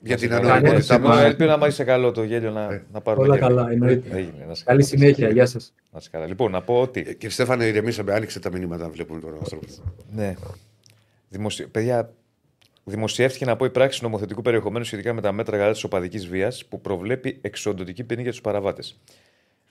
για 0.00 0.16
την 0.16 0.28
καλά. 0.28 0.52
ανωνυμότητά 0.52 0.94
Κανένα 0.94 1.08
μα. 1.08 1.14
Μας 1.14 1.24
ελπίζω 1.24 1.50
να 1.50 1.56
μ' 1.56 1.68
είσαι 1.68 1.84
καλό 1.84 2.12
το 2.12 2.22
γέλιο 2.22 2.50
να, 2.50 2.84
να 2.92 3.00
πάρουμε. 3.00 3.26
Όλα 3.26 3.36
γέλιο. 3.36 3.48
καλά, 3.48 3.70
εννοείται. 3.70 4.16
Έγινε, 4.16 4.44
να 4.46 4.52
είσαι 4.52 4.64
Καλή 4.64 4.82
καλά. 4.82 4.82
συνέχεια. 4.82 5.28
Γεια 5.28 5.46
σας. 5.46 5.74
Να 5.90 5.98
είσαι 5.98 6.08
καλά. 6.12 6.26
Λοιπόν, 6.26 6.50
να 6.50 6.62
πω 6.62 6.80
ότι. 6.80 7.00
Ε, 7.00 7.12
Κύριε 7.12 7.30
Στέφανε, 7.30 7.64
ηρεμήσαμε. 7.64 8.12
Άνοιξε 8.12 8.40
τα 8.40 8.50
μηνύματα 8.50 8.82
να 8.82 8.90
βλέπουμε 8.90 9.20
τον 9.20 9.34
άνθρωπος. 9.38 9.82
Ναι. 10.12 10.34
Δημοσι... 11.28 11.68
Παιδιά, 11.68 12.12
δημοσιεύτηκε 12.84 13.44
να 13.44 13.56
πω 13.56 13.64
η 13.64 13.70
πράξη 13.70 14.02
νομοθετικού 14.02 14.42
περιεχομένου 14.42 14.84
σχετικά 14.84 15.12
με 15.12 15.20
τα 15.20 15.32
μέτρα 15.32 15.56
κατά 15.56 15.72
της 15.72 15.84
οπαδικής 15.84 16.26
βίας 16.26 16.64
που 16.64 16.80
προβλέπει 16.80 17.38
εξοντοτική 17.40 18.04
ποινή 18.04 18.22
για 18.22 18.30
τους 18.30 18.40
παραβάτες. 18.40 19.00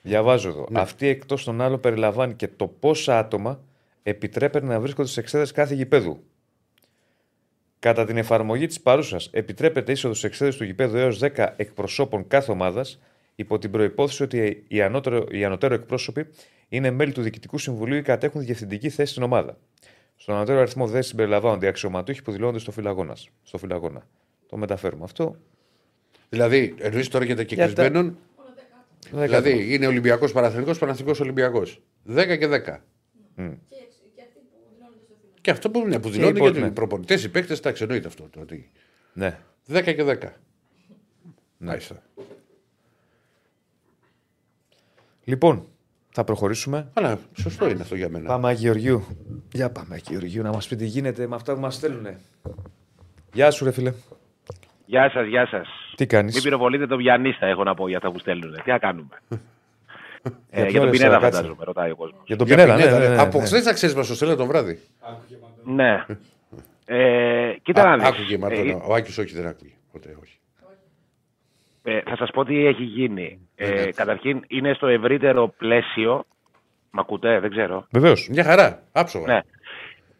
Διαβάζω 0.01 0.49
εδώ. 0.49 0.67
Αυτή 0.73 1.07
εκτός 1.07 1.43
των 1.43 1.61
άλλων 1.61 1.79
περιλαμβάνει 1.79 2.33
και 2.33 2.47
το 2.47 2.67
πόσα 2.67 3.19
άτομα 3.19 3.59
επιτρέπεται 4.07 4.65
να 4.65 4.79
βρίσκονται 4.79 5.07
σε 5.09 5.19
εξέδρε 5.19 5.51
κάθε 5.53 5.73
γηπέδου. 5.75 6.23
Κατά 7.79 8.05
την 8.05 8.17
εφαρμογή 8.17 8.65
της 8.67 8.81
παρούσας, 8.81 9.29
επιτρέπεται 9.31 9.91
είσοδος 9.91 10.19
σε 10.19 10.27
εξέδρε 10.27 10.57
του 10.57 10.63
γηπέδου 10.63 10.97
έως 10.97 11.19
10 11.21 11.53
εκπροσώπων 11.55 12.27
κάθε 12.27 12.51
ομάδας, 12.51 12.99
υπό 13.35 13.57
την 13.59 13.71
προπόθεση 13.71 14.23
ότι 14.23 14.63
οι 14.67 14.81
ανώτερο, 14.81 15.25
οι 15.31 15.43
ανωτέρω 15.45 15.73
εκπρόσωποι 15.73 16.25
είναι 16.69 16.91
μέλη 16.91 17.11
του 17.11 17.21
Διοικητικού 17.21 17.57
Συμβουλίου 17.57 17.97
ή 17.97 18.01
κατέχουν 18.01 18.41
διευθυντική 18.45 18.89
θέση 18.89 19.11
στην 19.11 19.23
ομάδα. 19.23 19.57
Στον 20.15 20.35
ανωτέρω 20.35 20.59
αριθμό 20.59 20.87
δεν 20.87 21.03
συμπεριλαμβάνονται 21.03 21.65
οι 21.65 21.69
αξιωματούχοι 21.69 22.21
που 22.23 22.31
δηλώνονται 22.31 22.59
στο 22.59 22.71
φυλαγόνα. 22.71 23.15
Στο 23.43 23.57
φυλαγόνα. 23.57 24.07
Το 24.47 24.57
μεταφέρουμε 24.57 25.03
αυτό. 25.03 25.35
Δηλαδή, 26.29 26.75
εννοείς 26.77 27.07
τώρα 27.07 27.25
για 27.25 27.35
τα 27.35 27.41
Για 27.41 27.57
τα- 27.57 27.65
κεκλεισμένων. 27.67 28.17
Δηλαδή, 29.11 29.73
είναι 29.73 29.87
Ολυμπιακός 29.87 30.31
Παναθηνικό, 30.31 30.73
Παναθηνικό 30.77 31.15
Ολυμπιακός. 31.21 31.81
10 32.03 32.35
και 32.37 32.47
10. 32.47 32.83
Και, 33.69 33.75
και 34.15 34.21
αυτοί 34.21 34.39
που 34.39 34.57
δηλώνονται 34.73 35.03
στο 35.05 35.13
φύλλο. 35.21 35.34
Και 35.45 35.51
αυτό 35.51 35.69
που 35.69 35.79
είναι, 35.79 35.99
που 35.99 36.09
δηλώνει 36.09 36.29
υπόλοιποι, 36.29 36.43
γιατί 36.43 36.59
οι 36.59 36.69
ναι. 36.69 36.71
προπονητές, 36.71 37.23
οι 37.23 37.29
παίκτες, 37.29 37.59
εντάξει, 37.59 37.83
εννοείται 37.83 38.07
αυτό. 38.07 38.27
Το 38.31 38.39
ότι 38.39 38.71
Ναι. 39.13 39.39
10 39.67 39.83
και 39.83 40.03
10. 40.03 40.05
Ναι. 40.05 40.33
Μάλιστα. 41.57 42.03
Λοιπόν, 45.23 45.67
θα 46.11 46.23
προχωρήσουμε. 46.23 46.89
Αλλά 46.93 47.19
σωστό 47.33 47.69
είναι 47.69 47.81
αυτό 47.81 47.95
για 47.95 48.09
μένα. 48.09 48.27
Πάμε 48.27 48.47
Άγιο 48.47 48.73
Γεωργίου. 48.73 49.17
Για 49.51 49.71
πάμε 49.71 49.95
Άγιο 49.95 50.07
Γεωργίου 50.09 50.43
να 50.43 50.51
μας 50.51 50.67
πει 50.67 50.75
τι 50.75 50.85
γίνεται 50.85 51.27
με 51.27 51.35
αυτά 51.35 51.53
που 51.53 51.59
μας 51.59 51.75
στέλνουν. 51.75 52.07
Γεια 53.33 53.51
σου, 53.51 53.65
ρε 53.65 53.71
φίλε. 53.71 53.93
Γεια 54.85 55.09
σας, 55.09 55.27
γεια 55.27 55.47
σας. 55.47 55.67
Τι 55.95 56.05
κάνεις; 56.05 56.33
Μην 56.33 56.43
πυροβολείτε 56.43 56.87
τον 56.87 56.97
πιανίστα, 56.97 57.45
έχω 57.45 57.63
να 57.63 57.73
πω 57.73 57.87
για 57.87 57.97
αυτά 57.97 58.11
που 58.11 58.19
στέλνουν. 58.19 58.61
Τι 58.63 58.69
να 58.69 58.77
κάνουμε. 58.77 59.21
ε, 60.49 60.61
ποιο 60.61 60.69
για 60.69 60.79
τον 60.79 60.85
ρε, 60.85 60.91
Πινέδα, 60.91 61.11
Σάρα, 61.13 61.19
κάτσε. 61.19 61.35
φαντάζομαι, 61.37 61.63
ρωτάει 61.65 61.91
ο 61.91 61.95
κόσμος. 61.95 62.21
Για 62.25 62.35
τον 62.35 62.47
Για 62.47 62.55
Πινέδα, 62.55 62.75
ναι, 62.75 62.81
Πινέδα, 62.83 62.99
ναι, 62.99 63.07
ρε. 63.07 63.15
ναι, 63.15 63.21
Από 63.21 63.39
ναι. 63.39 63.45
χθες 63.45 63.63
θα 63.63 63.73
ξέρεις, 63.73 63.95
μα 63.95 64.03
το 64.03 64.15
στέλνε 64.15 64.35
το 64.35 64.45
βράδυ. 64.45 64.79
Ναι. 65.63 66.05
Ε, 66.85 67.53
κοίτα 67.61 67.85
να 67.85 67.97
δεις. 67.97 68.07
Άκουγε 68.07 68.33
η 68.33 68.37
Μαρτώνα. 68.37 68.71
Ε, 68.71 68.79
Ο 68.85 68.93
Άκης 68.93 69.17
όχι, 69.17 69.33
δεν 69.35 69.45
άκουγε. 69.47 69.71
Ποτέ 69.91 70.17
όχι. 70.21 70.37
ε, 71.83 72.01
θα 72.01 72.15
σας 72.15 72.29
πω 72.31 72.45
τι 72.45 72.65
έχει 72.65 72.83
γίνει. 72.83 73.39
Ε, 73.55 73.91
καταρχήν 73.91 74.43
είναι 74.47 74.73
στο 74.73 74.87
ευρύτερο 74.87 75.47
πλαίσιο 75.57 76.25
Μ' 76.91 76.99
ακούτε, 76.99 77.39
δεν 77.39 77.49
ξέρω. 77.49 77.85
Βεβαίως. 77.91 78.27
Μια 78.31 78.43
χαρά. 78.43 78.83
Άψογα. 78.91 79.33
Ναι. 79.33 79.39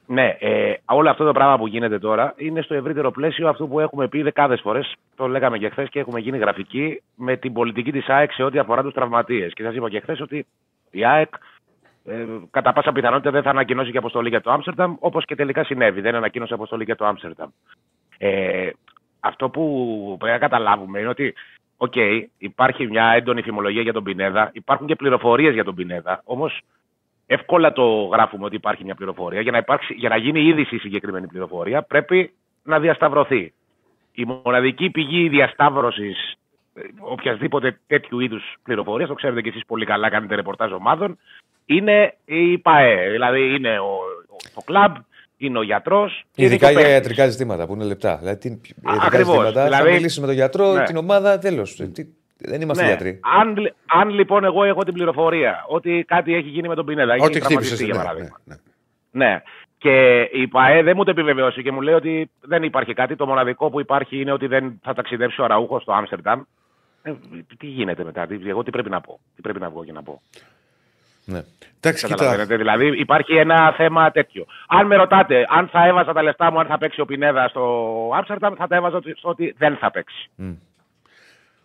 Ναι, 0.08 0.36
ε, 0.40 0.74
όλο 0.86 1.10
αυτό 1.10 1.26
το 1.26 1.32
πράγμα 1.32 1.58
που 1.58 1.68
γίνεται 1.68 2.00
τώρα 2.00 2.34
είναι 2.38 2.62
στο 2.62 2.74
ευρύτερο 2.74 3.12
πλαίσιο 3.12 3.50
αυτού 3.50 3.68
που 3.68 3.80
έχουμε 3.80 4.08
πει 4.08 4.22
δεκάδες 4.22 4.62
φορές. 4.62 4.96
Το 5.16 5.28
λέγαμε 5.28 5.58
και 5.58 5.70
χθες 5.70 5.90
και 5.90 6.00
έχουμε 6.00 6.20
γίνει 6.20 6.38
γραφική 6.38 7.02
με 7.16 7.38
την 7.38 7.54
πολιτική 7.54 7.92
της 7.92 8.10
ΑΕΚ 8.10 8.32
σε 8.32 8.44
ό,τι 8.44 8.60
αφορά 8.60 8.82
τους 8.84 8.94
τραυματίες. 8.94 9.54
Και 9.54 9.64
σας 9.64 9.76
είπα 9.76 9.90
και 9.90 10.00
χθες 10.00 10.22
ότι 10.22 10.46
η 10.92 11.06
ΑΕΚ 11.06 11.34
ε, 12.06 12.26
κατά 12.52 12.74
πάσα 12.74 12.92
πιθανότητα 12.92 13.32
δεν 13.32 13.44
θα 13.44 13.50
ανακοινώσει 13.50 13.92
και 13.92 13.98
αποστολή 13.98 14.30
για 14.30 14.42
το 14.42 14.52
Άμστερνταμ, 14.52 14.96
όπως 15.00 15.26
και 15.26 15.36
τελικά 15.36 15.64
συνέβη. 15.64 16.02
Δεν 16.02 16.16
ανακοίνωσε 16.16 16.54
αποστολή 16.54 16.84
για 16.84 16.96
το 16.96 17.06
Άμστερνταμ. 17.06 17.50
Ε, 18.18 18.70
αυτό 19.20 19.50
που 19.50 20.16
πρέπει 20.20 20.34
να 20.34 20.40
καταλάβουμε 20.40 21.00
είναι 21.00 21.10
ότι 21.10 21.34
Οκ, 21.78 21.94
υπάρχει 22.38 22.88
μια 22.88 23.06
έντονη 23.06 23.42
φημολογία 23.42 23.82
για 23.82 23.94
τον 23.94 24.04
Πινέδα, 24.04 24.50
υπάρχουν 24.54 24.88
και 24.88 24.96
πληροφορίες 24.96 25.54
για 25.54 25.64
τον 25.64 25.76
Πινέδα. 25.76 26.22
Όμως 26.26 26.62
εύκολα 27.28 27.74
το 27.74 27.84
γράφουμε 28.12 28.46
ότι 28.46 28.56
υπάρχει 28.56 28.84
μια 28.84 28.96
πληροφορία. 28.96 29.42
Για 29.42 29.52
να, 29.52 29.58
υπάρξει, 29.58 29.94
για 29.94 30.10
να 30.10 30.18
γίνει 30.18 30.42
είδηση 30.42 30.76
η 30.76 30.80
συγκεκριμένη 30.80 31.28
πληροφορία, 31.28 31.82
πρέπει 31.82 32.34
να 32.64 32.80
διασταυρωθεί. 32.80 33.54
Η 34.12 34.26
μοναδική 34.26 34.90
πηγή 34.90 35.30
διασταύρωσης 35.30 36.36
οποιασδήποτε 37.00 37.80
τέτοιου 37.88 38.20
είδους 38.20 38.56
πληροφορίας, 38.64 39.10
το 39.10 39.16
ξέρετε 39.16 39.42
και 39.42 39.50
εσείς 39.50 39.66
πολύ 39.66 39.86
καλά, 39.86 40.10
κάνετε 40.10 40.36
ρεπορτάζ 40.36 40.72
ομάδων, 40.72 41.18
είναι 41.66 42.16
η 42.26 42.58
ΠΑΕ. 42.58 43.10
Δηλαδή 43.10 43.56
είναι 43.56 43.80
ο, 43.80 43.86
ο, 43.86 44.36
το 44.56 44.62
κλαμπ, 44.66 44.96
είναι 45.38 45.58
ο 45.58 45.62
γιατρός. 45.62 46.24
Ειδικά 46.36 46.72
για 46.72 46.90
ιατρικά 46.90 47.28
ζητήματα 47.28 47.66
που 47.66 47.74
είναι 47.74 47.84
λεπτά. 47.84 48.18
Δηλαδή, 48.18 48.38
τι, 48.38 48.50
ιατρικά 48.50 49.06
Ακριβώς. 49.06 49.34
ζητήματα, 49.34 49.64
Δηλαδή- 49.64 49.88
θα 49.90 49.94
μιλήσει 49.96 50.20
με 50.20 50.26
τον 50.26 50.36
γιατρό, 50.36 50.74
Ναι. 50.74 50.84
την 50.84 50.98
ομάδα, 50.98 51.40
τέλος. 51.40 51.82
Δεν 52.48 52.62
είμαστε 52.62 52.84
Ναι. 52.84 52.90
γιατροί. 52.90 53.20
Αν, 53.40 53.74
αν 53.86 54.10
λοιπόν 54.10 54.44
εγώ 54.44 54.64
έχω 54.64 54.84
την 54.84 54.94
πληροφορία 54.94 55.64
ότι 55.68 56.04
κάτι 56.08 56.36
έχει 56.36 56.50
γίνει 56.50 56.68
με 56.68 56.76
τον 56.76 56.86
Πινέδα, 56.86 57.14
έχει 57.14 57.26
Ό,τι 57.26 57.40
τραυματιστεί, 57.40 57.76
χτύπησε. 57.76 57.86
για 57.86 57.94
Ναι, 57.94 58.04
παράδειγμα. 58.04 58.40
ναι, 58.44 58.56
ναι. 59.12 59.26
Ναι. 59.26 59.42
Και 59.78 60.22
η 60.34 60.48
ΠαΕ 60.48 60.84
δεν 60.84 60.94
μου 60.96 61.04
το 61.04 61.10
επιβεβαιώσει 61.12 61.62
και 61.64 61.72
μου 61.72 61.82
λέει 61.82 61.94
ότι 61.94 62.30
δεν 62.42 62.64
υπάρχει 62.64 62.94
κάτι. 62.94 63.16
Το 63.16 63.26
μοναδικό 63.26 63.70
που 63.70 63.80
υπάρχει 63.80 64.22
είναι 64.22 64.32
ότι 64.32 64.48
δεν 64.48 64.80
θα 64.84 64.94
ταξιδέψει 64.94 65.42
ο 65.42 65.44
Αραούχος 65.44 65.82
στο 65.82 65.94
Άμστερνταμ. 65.94 66.42
Ε, 67.04 67.14
τι 67.58 67.68
γίνεται 67.68 68.04
μετά, 68.04 68.28
τι, 68.28 68.50
εγώ 68.50 68.64
τι 68.64 68.70
πρέπει 68.70 68.90
να 68.90 69.02
πω, 69.02 69.20
τι 69.36 69.42
πρέπει 69.42 69.60
να 69.60 69.70
βγω 69.70 69.84
και 69.86 69.92
να 69.92 70.04
πω. 70.04 70.22
Ναι. 71.26 71.42
Εντάξει, 71.82 72.06
κοίτα. 72.06 72.16
Καταλαβαίνετε, 72.18 72.58
δηλαδή 72.58 73.00
υπάρχει 73.00 73.36
ένα 73.36 73.74
θέμα 73.78 74.12
τέτοιο. 74.12 74.46
Αν 74.68 74.86
με 74.88 74.96
ρωτάτε 74.96 75.46
αν 75.50 75.68
θα 75.68 75.86
έβαζα 75.88 76.14
τα 76.14 76.24
λεφτά 76.24 76.52
μου, 76.52 76.60
αν 76.60 76.66
θα 76.66 76.78
παίξει 76.78 77.02
ο 77.02 77.06
Πινέδα 77.06 77.48
στο 77.48 77.64
Άμστερνταμ, 78.16 78.54
θα 78.58 78.68
τα 78.68 78.76
έβαζα 78.76 79.00
στο 79.16 79.30
ότι 79.30 79.56
δεν 79.58 79.76
θα 79.76 79.92
παίξει. 79.92 80.30
Μμ. 80.36 80.52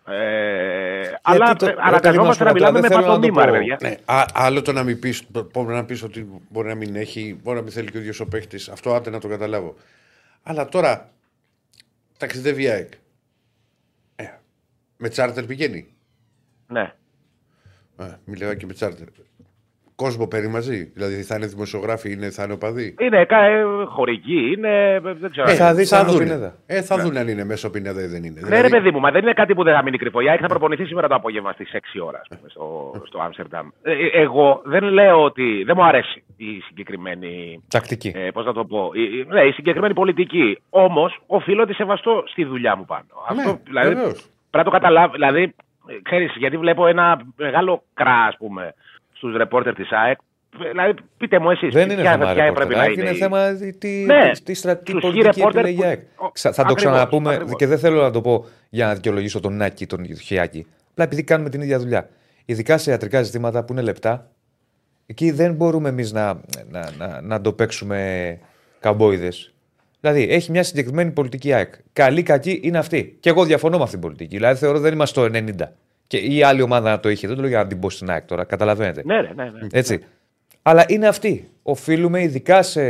Ε, 0.05 1.13
αλλά 1.21 1.53
το- 1.55 1.65
ε, 1.65 1.69
ρε, 1.69 1.75
αναγκαζόμαστε 1.79 2.43
να 2.43 2.51
παιδί 2.53 2.65
μου, 2.65 2.71
μιλάμε 2.71 2.79
με 2.81 2.87
δεν 2.87 2.89
θέλω 2.97 3.01
να 3.01 3.19
το 3.19 3.27
πατομήμα, 3.27 3.45
ρε 3.45 3.51
πω. 3.51 3.57
παιδιά. 3.57 3.77
Ναι, 3.81 3.95
α, 4.05 4.25
άλλο 4.33 4.61
το 4.61 4.71
να 4.71 4.83
μην 4.83 4.99
πεις 4.99 5.23
να 5.53 5.85
πεις 5.85 6.03
ότι 6.03 6.27
μπορεί 6.49 6.67
να 6.67 6.75
μην 6.75 6.95
έχει, 6.95 7.39
μπορεί 7.43 7.57
να 7.57 7.63
μην 7.63 7.71
θέλει 7.71 7.91
και 7.91 7.97
ο 7.97 7.99
ίδιος 7.99 8.19
ο 8.19 8.27
παίχτης. 8.27 8.69
Αυτό 8.69 8.93
άντε 8.93 9.09
να 9.09 9.19
το 9.19 9.27
καταλάβω. 9.27 9.75
Αλλά 10.43 10.69
τώρα 10.69 11.11
ταξιδεύει 12.17 12.63
η 12.63 12.67
ΑΕΚ. 12.69 12.93
Ε, 14.15 14.25
με 14.97 15.09
τσάρτερ 15.09 15.45
πηγαίνει. 15.45 15.93
Ναι. 16.67 16.93
Ε, 17.97 18.15
μιλάω 18.25 18.53
και 18.53 18.65
με 18.65 18.73
τσάρτερ. 18.73 19.07
Κόσμο 20.05 20.27
παίρνει 20.27 20.47
μαζί. 20.47 20.91
Δηλαδή 20.95 21.21
θα 21.23 21.35
είναι 21.35 21.45
δημοσιογράφοι, 21.45 22.11
είναι, 22.11 22.29
θα 22.29 22.43
είναι 22.43 22.53
οπαδοί. 22.53 22.95
Είναι 22.99 23.25
κα- 23.25 23.43
ε, 23.43 23.63
χορηγή, 23.87 24.53
είναι. 24.57 24.99
Δεν 25.03 25.31
ξέρω. 25.31 25.49
Ε, 25.49 25.53
θα 25.53 25.73
δεις 25.73 25.91
αν 25.93 26.07
ο 26.07 26.11
δουν. 26.11 26.17
Πινέδα. 26.19 26.55
Ε, 26.65 26.81
θα 26.81 26.97
δουν 26.97 27.17
αν 27.17 27.27
είναι 27.27 27.43
μέσω 27.43 27.69
Πινέδα 27.69 28.01
ή 28.03 28.05
δεν 28.05 28.23
είναι. 28.23 28.41
Ναι, 28.47 28.61
ρε 28.61 28.69
παιδί 28.69 28.91
μου, 28.91 28.99
μα 28.99 29.11
δεν 29.11 29.21
είναι 29.21 29.33
κάτι 29.33 29.53
που 29.53 29.63
δεν 29.63 29.73
θα 29.75 29.83
μείνει 29.83 29.97
κρυφό. 29.97 30.19
Η 30.21 30.29
ΑΕΚ 30.29 30.39
θα 30.41 30.47
προπονηθεί 30.47 30.85
σήμερα 30.85 31.07
το 31.07 31.15
απόγευμα 31.15 31.51
στις 31.51 31.69
6 31.73 31.77
ώρα 32.05 32.19
ας 32.21 32.27
πούμε, 32.27 32.49
στο, 32.49 32.91
στο 33.07 33.19
Άμστερνταμ. 33.21 33.67
Ε, 33.81 33.91
ε, 33.91 34.21
εγώ 34.21 34.61
δεν 34.65 34.83
λέω 34.83 35.23
ότι. 35.23 35.63
Δεν 35.65 35.75
μου 35.77 35.83
αρέσει 35.85 36.23
η 36.37 36.59
συγκεκριμένη. 36.67 37.63
Τακτική. 37.69 38.11
Ε, 38.15 38.29
Πώς 38.31 38.45
να 38.45 38.53
το 38.53 38.65
πω. 38.65 38.91
Η, 38.93 39.01
η- 39.01 39.25
ναι, 39.29 39.41
η 39.41 39.51
συγκεκριμένη 39.51 39.93
πολιτική. 39.93 40.57
Όμως, 40.69 41.19
οφείλω 41.25 41.65
τη 41.65 41.73
σεβαστώ 41.73 42.23
στη 42.27 42.43
δουλειά 42.45 42.75
μου 42.75 42.85
πάνω. 42.85 43.05
Αυτό, 43.29 43.59
δηλαδή, 43.63 43.87
Ναι, 43.89 43.93
βεβαίως. 43.95 44.19
πρέπει 44.49 44.57
να 44.57 44.63
το 44.63 44.69
καταλάβει. 44.69 45.11
Δηλαδή, 45.13 45.53
ξέρεις, 46.01 46.33
γιατί 46.37 46.57
βλέπω 46.57 46.87
ένα 46.87 47.21
μεγάλο 47.35 47.83
κρά, 47.93 48.23
ας 48.27 48.35
πούμε, 48.37 48.73
στους 49.21 49.35
ρεπόρτερ 49.35 49.73
της 49.75 49.91
ΑΕΚ. 49.91 50.17
Δηλαδή, 50.71 50.93
πείτε 51.17 51.39
μου 51.39 51.49
εσείς. 51.51 51.73
Δεν 51.73 51.89
είναι 51.89 52.01
ποια, 52.01 52.11
θέμα 52.11 52.33
ποια 52.33 52.33
πρέπει 52.33 52.53
να 52.53 52.59
ρεπορτεράκι, 52.59 52.93
είναι. 52.93 53.01
είναι 53.09 53.17
η- 53.17 53.19
θέμα 53.19 53.53
τι, 53.53 53.73
τι, 53.73 53.87
Ναι, 54.05 54.31
τι, 54.43 54.53
στρα- 54.53 54.77
τι 54.77 54.91
τους 54.91 55.01
πολιτική 55.01 55.29
χι-ρεπόρτερ 55.29 55.65
επιλέγει 55.65 55.77
η 55.77 55.81
που- 55.81 55.87
ΑΕΚ. 55.87 55.99
ο- 56.27 56.31
Ξα- 56.31 56.51
Θα 56.51 56.63
το 56.63 56.71
ακριβώς, 56.71 56.93
ξαναπούμε 56.93 57.33
ακριβώς. 57.33 57.55
και 57.55 57.67
δεν 57.67 57.79
θέλω 57.79 58.01
να 58.01 58.11
το 58.11 58.21
πω 58.21 58.45
για 58.69 58.85
να 58.85 58.93
δικαιολογήσω 58.93 59.39
τον 59.39 59.57
Νάκη, 59.57 59.85
τον 59.85 60.05
Χιάκη. 60.15 60.65
Απλά 60.91 61.03
επειδή 61.03 61.23
κάνουμε 61.23 61.49
την 61.49 61.61
ίδια 61.61 61.79
δουλειά. 61.79 62.09
Ειδικά 62.45 62.77
σε 62.77 62.91
ιατρικά 62.91 63.21
ζητήματα 63.21 63.63
που 63.63 63.73
είναι 63.73 63.81
λεπτά, 63.81 64.27
εκεί 65.05 65.31
δεν 65.31 65.53
μπορούμε 65.53 65.89
εμείς 65.89 66.11
να, 66.11 66.39
να, 66.69 66.89
να, 66.97 67.21
να 67.21 67.41
το 67.41 67.53
παίξουμε 67.53 68.39
καμπόιδες. 68.79 69.53
Δηλαδή, 69.99 70.27
έχει 70.29 70.51
μια 70.51 70.63
συγκεκριμένη 70.63 71.11
πολιτική 71.11 71.53
ΑΕΚ. 71.53 71.73
Καλή, 71.93 72.23
κακή 72.23 72.59
είναι 72.63 72.77
αυτή. 72.77 73.17
Και 73.19 73.29
εγώ 73.29 73.43
διαφωνώ 73.45 73.77
με 73.77 73.83
αυτή 73.83 73.95
την 73.95 74.05
πολιτική. 74.07 74.35
Δηλαδή, 74.35 74.59
θεωρώ 74.59 74.79
δεν 74.79 74.93
είμαστε 74.93 75.19
στο 75.19 75.29
90. 75.33 75.73
Και 76.11 76.17
η 76.17 76.43
άλλη 76.43 76.61
ομάδα 76.61 76.89
να 76.89 76.99
το 76.99 77.09
είχε. 77.09 77.27
Δεν 77.27 77.35
το 77.35 77.41
λέω 77.41 77.49
για 77.49 77.63
να 77.63 77.67
την 77.67 77.79
πω 77.79 77.89
στην 77.89 78.09
ΑΕΚ 78.09 78.25
τώρα. 78.25 78.43
Καταλαβαίνετε. 78.43 79.01
Ναι, 79.05 79.21
ρε, 79.21 79.33
ναι, 79.35 79.43
ναι. 79.43 79.67
Έτσι. 79.71 80.03
Αλλά 80.61 80.85
είναι 80.87 81.07
αυτή. 81.07 81.49
Οφείλουμε 81.63 82.21
ειδικά 82.21 82.61
σε, 82.63 82.81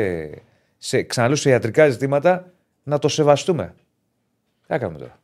σε, 0.77 1.03
ξαναλέω, 1.03 1.35
σε 1.35 1.49
ιατρικά 1.49 1.89
ζητήματα 1.89 2.51
να 2.83 2.99
το 2.99 3.07
σεβαστούμε. 3.07 3.73
Τι 4.61 4.67
θα 4.67 4.77
κάνουμε 4.77 4.97
τώρα; 4.99 5.19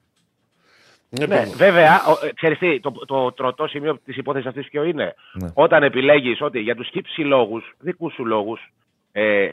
Λοιπόν, 1.10 1.28
Ναι, 1.38 1.46
βέβαια, 1.56 2.06
ο- 2.06 2.26
ε, 2.26 2.34
ξέρεις 2.34 2.58
τι, 2.58 2.80
το, 2.80 2.92
το 2.92 3.32
τροτό 3.32 3.68
σημείο 3.68 4.00
της 4.06 4.18
υπόθεσης 4.18 4.48
αυτής 4.48 4.70
ποιο 4.70 4.84
είναι; 4.84 5.14
Ναι. 5.34 5.48
Όταν 5.54 5.84
επιλέγεις 5.84 6.42
ότι 6.42 6.60
για 6.60 6.76
τους 6.76 6.88
χύψη 6.90 7.22
λόγους, 7.22 7.76
δικούς 7.80 8.14
σου 8.14 8.26
λόγους, 8.26 8.74
ε, 9.12 9.48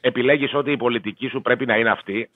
επιλέγεις 0.00 0.54
ότι 0.54 0.72
η 0.72 0.76
πολιτική 0.76 1.28
σου 1.28 1.42
πρέπει 1.42 1.66
να 1.66 1.76
είναι 1.76 1.90
αυτή, 1.90 2.30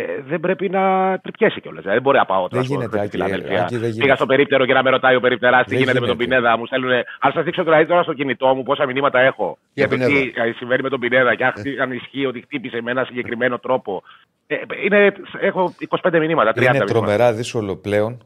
ε, 0.00 0.04
δεν 0.30 0.40
πρέπει 0.40 0.68
να 0.68 0.82
τρυπιέσαι 1.22 1.60
κιόλας. 1.60 1.84
Δεν 1.84 2.02
μπορεί 2.02 2.18
να 2.18 2.24
πάω 2.26 2.48
τώρα 2.48 2.50
Δεν 2.56 2.64
στο- 2.64 2.72
γίνεται, 2.74 2.96
στη 2.96 3.00
Άκη, 3.06 3.10
Φιλαδέλφια. 3.10 3.62
Άκη, 3.62 3.74
δεν 3.76 3.82
γίνεται. 3.88 4.02
Πήγα 4.02 4.14
στο 4.16 4.26
περίπτερο 4.26 4.66
και 4.66 4.72
να 4.72 4.82
με 4.82 4.90
ρωτάει 4.90 5.14
ο 5.16 5.20
περιπτεράς 5.20 5.62
τι 5.64 5.68
Δεν 5.70 5.78
γίνεται 5.78 6.00
με 6.00 6.06
τον 6.06 6.16
γίνεται. 6.16 6.34
Πινέδα. 6.36 6.58
Μου 6.58 6.66
στέλνουν. 6.66 6.90
Αν 7.20 7.32
σας 7.32 7.44
δείξω 7.44 7.62
τώρα, 7.64 7.86
τώρα 7.86 8.02
στο 8.02 8.12
κινητό 8.14 8.54
μου 8.54 8.62
πόσα 8.62 8.86
μηνύματα 8.86 9.20
έχω 9.20 9.58
Για 9.72 9.88
το 9.88 9.94
Πινέδα. 9.94 10.10
τι 10.12 10.18
ε, 10.48 10.52
συμβαίνει 10.56 10.82
με 10.82 10.88
τον 10.88 11.00
Πινέδα 11.00 11.34
και 11.34 11.44
αν, 11.44 11.52
χτύ- 11.56 11.80
αν 11.80 11.92
ισχύει 11.92 12.26
ότι 12.26 12.40
χτύπησε 12.40 12.80
με 12.82 12.90
ένα 12.90 13.04
συγκεκριμένο 13.04 13.58
τρόπο. 13.58 14.02
Ε, 14.46 14.56
είναι, 14.84 15.12
έχω 15.40 15.74
25 15.88 16.18
μηνύματα, 16.18 16.50
30 16.52 16.56
Είναι 16.56 16.70
μηνύματα. 16.70 16.84
τρομερά 16.92 17.32
δύσκολο 17.32 17.76
πλέον 17.76 18.22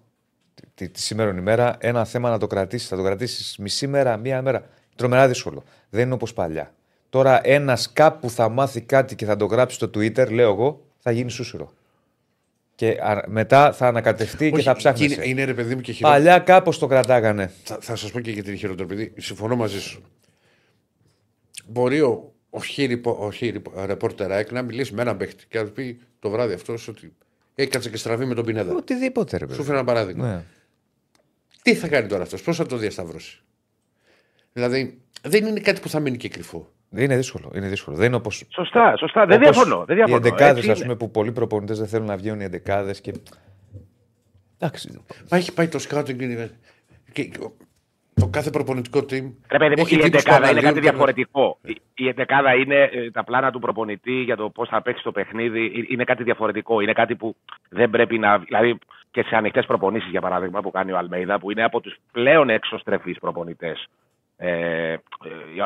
τη, 0.74 0.88
τη 0.88 1.00
σήμερα 1.00 1.30
ημέρα 1.30 1.76
ένα 1.80 2.04
θέμα 2.04 2.30
να 2.30 2.38
το 2.38 2.46
κρατήσεις. 2.46 2.88
Θα 2.88 2.96
το 2.96 3.02
κρατήσεις 3.02 3.56
μισή 3.58 3.86
μέρα, 3.86 4.16
μία 4.16 4.42
μέρα. 4.42 4.62
Τρομερά 4.96 5.28
δύσκολο. 5.28 5.62
Δεν 5.90 6.04
είναι 6.04 6.14
όπως 6.14 6.32
παλιά. 6.32 6.70
Τώρα 7.10 7.40
ένας 7.42 7.92
κάπου 7.92 8.30
θα 8.30 8.48
μάθει 8.48 8.80
κάτι 8.80 9.14
και 9.16 9.24
θα 9.24 9.36
το 9.36 9.44
γράψει 9.44 9.76
στο 9.76 9.86
Twitter, 9.86 10.32
λέω 10.32 10.48
εγώ, 10.50 10.80
θα 11.03 11.11
γίνει 11.11 11.30
σούσουρο. 11.30 11.72
Και 12.74 12.98
α- 13.00 13.24
μετά 13.28 13.72
θα 13.72 13.86
ανακατευτεί 13.86 14.48
και 14.48 14.55
όχι, 14.55 14.64
θα 14.64 14.74
ψάχνει. 14.74 15.05
είναι, 15.05 15.26
είναι 15.26 15.44
ρε 15.44 15.55
παιδί 15.55 15.74
μου 15.74 15.80
και 15.80 15.92
χειρότερο. 15.92 16.22
Παλιά 16.22 16.38
κάπως 16.38 16.78
το 16.78 16.86
κρατάγανε. 16.86 17.53
Θα, 17.64 17.78
θα 17.80 17.96
σας 17.96 18.11
πω 18.11 18.20
και 18.20 18.30
γιατί 18.30 18.48
είναι 18.48 18.59
χειρότερο, 18.59 18.88
παιδί. 18.88 19.12
Συμφωνώ 19.18 19.57
μαζί 19.57 19.80
σου. 19.80 20.03
Μπορεί 21.66 22.00
ο, 22.00 22.32
ο 22.50 22.62
χείρι, 22.62 23.00
ο 23.05 23.30
χείρι 23.32 23.62
ρεπόρτερ 23.84 24.32
ΑΕΚ 24.32 24.50
να 24.53 24.62
μιλήσει 24.62 24.94
με 24.94 25.03
έναν 25.03 25.16
παίχτη 25.16 25.44
και 25.48 25.59
να 25.59 25.64
του 25.64 25.72
πει 25.72 26.00
το 26.18 26.30
βράδυ 26.30 26.55
αυτός 26.55 26.88
ότι 26.88 27.12
έκατσε 27.55 27.90
και 27.90 27.96
στραβή 27.96 28.24
με 28.24 28.34
τον 28.34 28.44
Πινέδα. 28.44 28.74
Οτιδήποτε, 28.74 29.36
ρε 29.36 29.44
Σου 29.44 29.50
παιδί. 29.50 29.62
φέρω 29.62 29.76
ένα 29.76 29.86
παράδειγμα. 29.86 30.34
Ναι. 30.34 30.44
Τι 31.62 31.74
θα 31.74 31.88
κάνει 31.88 32.09
τώρα 32.09 32.22
αυτός, 32.22 32.42
πώς 32.42 32.57
θα 32.57 32.66
το 32.66 32.76
διασταυρώσει; 32.76 33.42
Δηλαδή, 34.53 35.00
δεν 35.22 35.46
είναι 35.46 35.61
κάτι 35.61 35.80
που 35.80 35.88
θα 35.88 36.00
μείνει 36.00 36.16
και 36.16 36.28
κρυφό. 36.28 36.72
Είναι 36.97 37.16
δύσκολο. 37.16 37.51
Είναι 37.55 37.68
δύσκολο. 37.68 37.97
Δεν 37.97 38.07
είναι 38.07 38.16
όπω. 38.16 38.30
Σωστά, 38.30 38.97
σωστά. 38.97 39.26
Δεν 39.26 39.38
διαφωνώ. 39.40 39.84
Δεν 39.84 39.97
Οι 39.97 39.99
διαφωνώ. 39.99 40.16
εντεκάδες, 40.26 40.57
Έτσι 40.57 40.70
ας 40.70 40.76
είναι. 40.76 40.84
πούμε, 40.86 40.97
που 40.97 41.11
πολλοί 41.11 41.32
προπονητές 41.32 41.78
δεν 41.78 41.88
θέλουν 41.88 42.07
να 42.07 42.16
βγαίνουν 42.16 42.40
οι 42.40 42.45
εντεκάδες 42.45 43.01
και. 43.01 43.12
Εντάξει. 44.59 45.03
Μα 45.30 45.36
έχει 45.36 45.55
πάει 45.55 45.68
το 45.68 45.78
σκάουτινγκ 45.78 46.18
και, 47.12 47.24
και 47.24 47.38
το 48.14 48.28
κάθε 48.28 48.51
προπονητικό 48.51 48.99
team. 48.99 49.32
Ρε 49.51 49.59
παιδί 49.59 49.74
μου, 49.76 49.82
έχει 49.86 49.95
η 49.95 49.99
τύπους 49.99 49.99
που 49.99 50.05
εντεκάδα 50.07 50.36
είναι 50.36 50.47
αναλύουν 50.47 50.62
κάτι 50.62 50.74
και- 50.74 50.80
διαφορετικό. 50.80 51.59
Η- 51.62 51.80
Η 51.95 52.09
εντεκάδα 52.09 52.55
είναι 52.55 52.82
ε, 52.93 53.11
τα 53.11 53.24
πλάνα 53.24 53.51
του 53.51 53.59
προπονητή 53.59 54.12
για 54.12 54.36
το 54.36 54.51
πώς 54.51 54.68
θα 54.68 54.82
παίξει 54.82 55.03
το 55.03 55.12
παιχνίδι. 55.12 55.64
Ε, 55.66 55.82
Είναι 55.88 56.05
κάτι 56.05 56.22
διαφορετικό. 56.22 56.80
Είναι 56.80 56.93
κάτι 56.93 57.14
που 57.14 57.36
δεν 57.68 57.90
πρέπει 57.90 58.18
να. 58.18 58.38
Δηλαδή 58.38 58.78
και 59.11 59.22
σε 59.22 59.36
ανοιχτές 59.36 59.66
προπονήσεις, 59.66 60.11
για 60.11 60.20
παράδειγμα, 60.20 60.61
που 60.61 60.70
κάνει 60.70 60.93
ο 60.93 60.97
Αλμέιδα, 60.99 61.38
που 61.38 61.51
είναι 61.51 61.64
από 61.64 61.80
τους 61.80 61.97
πλέον 62.12 62.49
εξωστρεφεί 62.51 63.12
προπονητές. 63.12 63.88
Ε, 64.36 64.92
ε, 64.92 64.98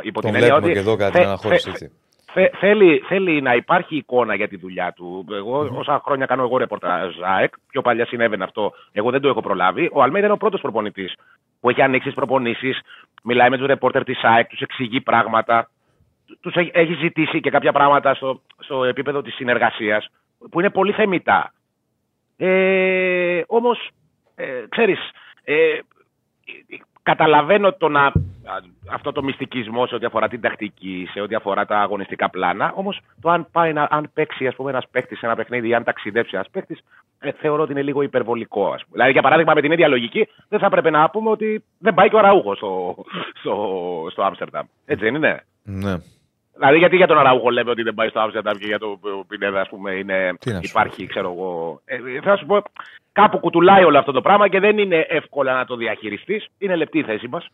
υπό 0.02 0.20
Τον 0.20 0.30
την 0.32 0.40
έννοια 0.42 0.58
βλέπουμε 0.58 0.64
ότι 0.64 0.72
και 0.72 0.78
εδώ 0.78 0.96
κατά 0.96 1.10
θε- 1.10 1.20
την 1.20 1.28
αναχώρηση. 1.28 1.70
θε- 1.70 1.72
έτσι. 1.72 1.90
Θε- 2.32 2.54
θέλει, 2.58 3.02
θέλει 3.06 3.42
να 3.42 3.54
υπάρχει 3.54 3.96
εικόνα 3.96 4.34
για 4.34 4.48
τη 4.48 4.56
δουλειά 4.56 4.92
του. 4.92 5.26
Εγώ, 5.30 5.68
όσα 5.72 6.00
χρόνια 6.04 6.26
κάνω 6.26 6.42
εγώ 6.42 6.56
ρεπορτάζ 6.56 7.14
ΑΕΚ, 7.20 7.54
πιο 7.70 7.82
παλιά 7.82 8.06
συνέβαινε 8.06 8.44
αυτό. 8.44 8.72
Εγώ 8.92 9.10
δεν 9.10 9.20
το 9.20 9.28
έχω 9.28 9.40
προλάβει. 9.40 9.90
Ο 9.92 10.02
Αλμέιδα 10.02 10.26
είναι 10.26 10.34
ο 10.34 10.38
πρώτος 10.38 10.60
προπονητής 10.60 11.14
που 11.60 11.70
έχει 11.70 11.82
ανοίξει 11.82 12.06
τις 12.06 12.16
προπονήσεις, 12.16 12.80
μιλάει 13.22 13.50
με 13.50 13.56
τους 13.56 13.66
ρεπόρτερ 13.66 14.04
της 14.04 14.22
ΑΕΚ, 14.22 14.48
τους 14.48 14.60
εξηγεί 14.60 15.00
πράγματα. 15.00 15.70
Τους 16.40 16.54
έχει 16.54 16.94
ζητήσει 16.94 17.40
και 17.40 17.50
κάποια 17.50 17.72
πράγματα 17.72 18.14
στο, 18.14 18.40
στο 18.58 18.84
επίπεδο 18.84 19.22
της 19.22 19.34
συνεργασίας 19.34 20.08
που 20.50 20.60
είναι 20.60 20.70
πολύ 20.70 20.92
θεμητά. 20.92 21.52
Ε, 22.36 23.42
Όμως, 23.46 23.88
ε, 24.34 24.64
ξέρεις, 24.68 24.98
ε, 25.44 25.78
καταλαβαίνω 27.10 27.72
το 27.72 27.88
να, 27.88 28.04
α, 28.04 28.12
αυτό 28.92 29.12
το 29.12 29.22
μυστικισμό 29.22 29.86
σε 29.86 29.94
ό,τι 29.94 30.06
αφορά 30.06 30.28
την 30.28 30.40
τακτική, 30.40 31.08
σε 31.12 31.20
ό,τι 31.20 31.34
αφορά 31.34 31.66
τα 31.66 31.78
αγωνιστικά 31.78 32.30
πλάνα. 32.30 32.72
Όμως 32.74 33.00
το 33.20 33.30
αν, 33.30 33.46
πάει 33.52 33.72
να, 33.72 33.86
αν 33.90 34.10
παίξει 34.14 34.46
ας 34.46 34.54
πούμε, 34.54 34.70
ένας 34.70 34.84
παίκτης 34.90 35.18
σε 35.18 35.26
ένα 35.26 35.34
παιχνίδι 35.34 35.68
ή 35.68 35.74
αν 35.74 35.84
ταξιδέψει 35.84 36.30
ένας 36.34 36.50
παίκτης, 36.50 36.80
ε, 37.18 37.32
θεωρώ 37.32 37.62
ότι 37.62 37.72
είναι 37.72 37.82
λίγο 37.82 38.02
υπερβολικό. 38.02 38.64
Ας 38.66 38.82
πούμε. 38.82 38.92
Δηλαδή, 38.92 39.12
για 39.12 39.22
παράδειγμα, 39.22 39.54
με 39.54 39.60
την 39.60 39.72
ίδια 39.72 39.88
λογική, 39.88 40.28
δεν 40.48 40.58
θα 40.58 40.66
έπρεπε 40.66 40.90
να 40.90 41.10
πούμε 41.10 41.30
ότι 41.30 41.64
δεν 41.78 41.94
πάει 41.94 42.08
και 42.08 42.16
ο 42.16 42.20
Ραούχο 42.20 42.54
στο, 42.54 42.94
στο, 43.40 43.54
στο 44.10 44.22
Άμστερνταμ. 44.22 44.66
Έτσι 44.84 45.04
δεν 45.04 45.14
είναι; 45.14 45.44
Ναι. 45.62 45.94
Δηλαδή, 46.54 46.78
γιατί 46.78 46.96
για 46.96 47.06
τον 47.06 47.18
Αραούχο 47.18 47.50
λέμε 47.50 47.70
ότι 47.70 47.82
δεν 47.82 47.94
πάει 47.94 48.08
στο 48.08 48.20
Άμστερνταμ 48.20 48.56
και 48.56 48.66
για 48.66 48.78
τον 48.78 48.98
Πινέδα, 49.28 49.60
ας 49.60 49.68
πούμε, 49.68 49.92
είναι, 49.92 50.36
Τι 50.40 50.52
να 50.52 50.60
σου 50.60 50.70
υπάρχει, 50.70 51.06
ξέρω 51.06 51.32
εγώ. 51.32 51.80
Ε, 51.84 52.20
θα 52.20 52.36
σου 52.36 52.46
πω, 52.46 52.62
κάπου 53.20 53.38
κουτουλάει 53.38 53.84
όλο 53.84 53.98
αυτό 53.98 54.12
το 54.12 54.20
πράγμα 54.20 54.48
και 54.48 54.60
δεν 54.60 54.78
είναι 54.78 55.06
εύκολα 55.08 55.54
να 55.54 55.64
το 55.64 55.76
διαχειριστείς. 55.76 56.46
Είναι 56.58 56.76
λεπτή 56.76 56.98
η 56.98 57.02
θέση 57.02 57.28
μας. 57.28 57.48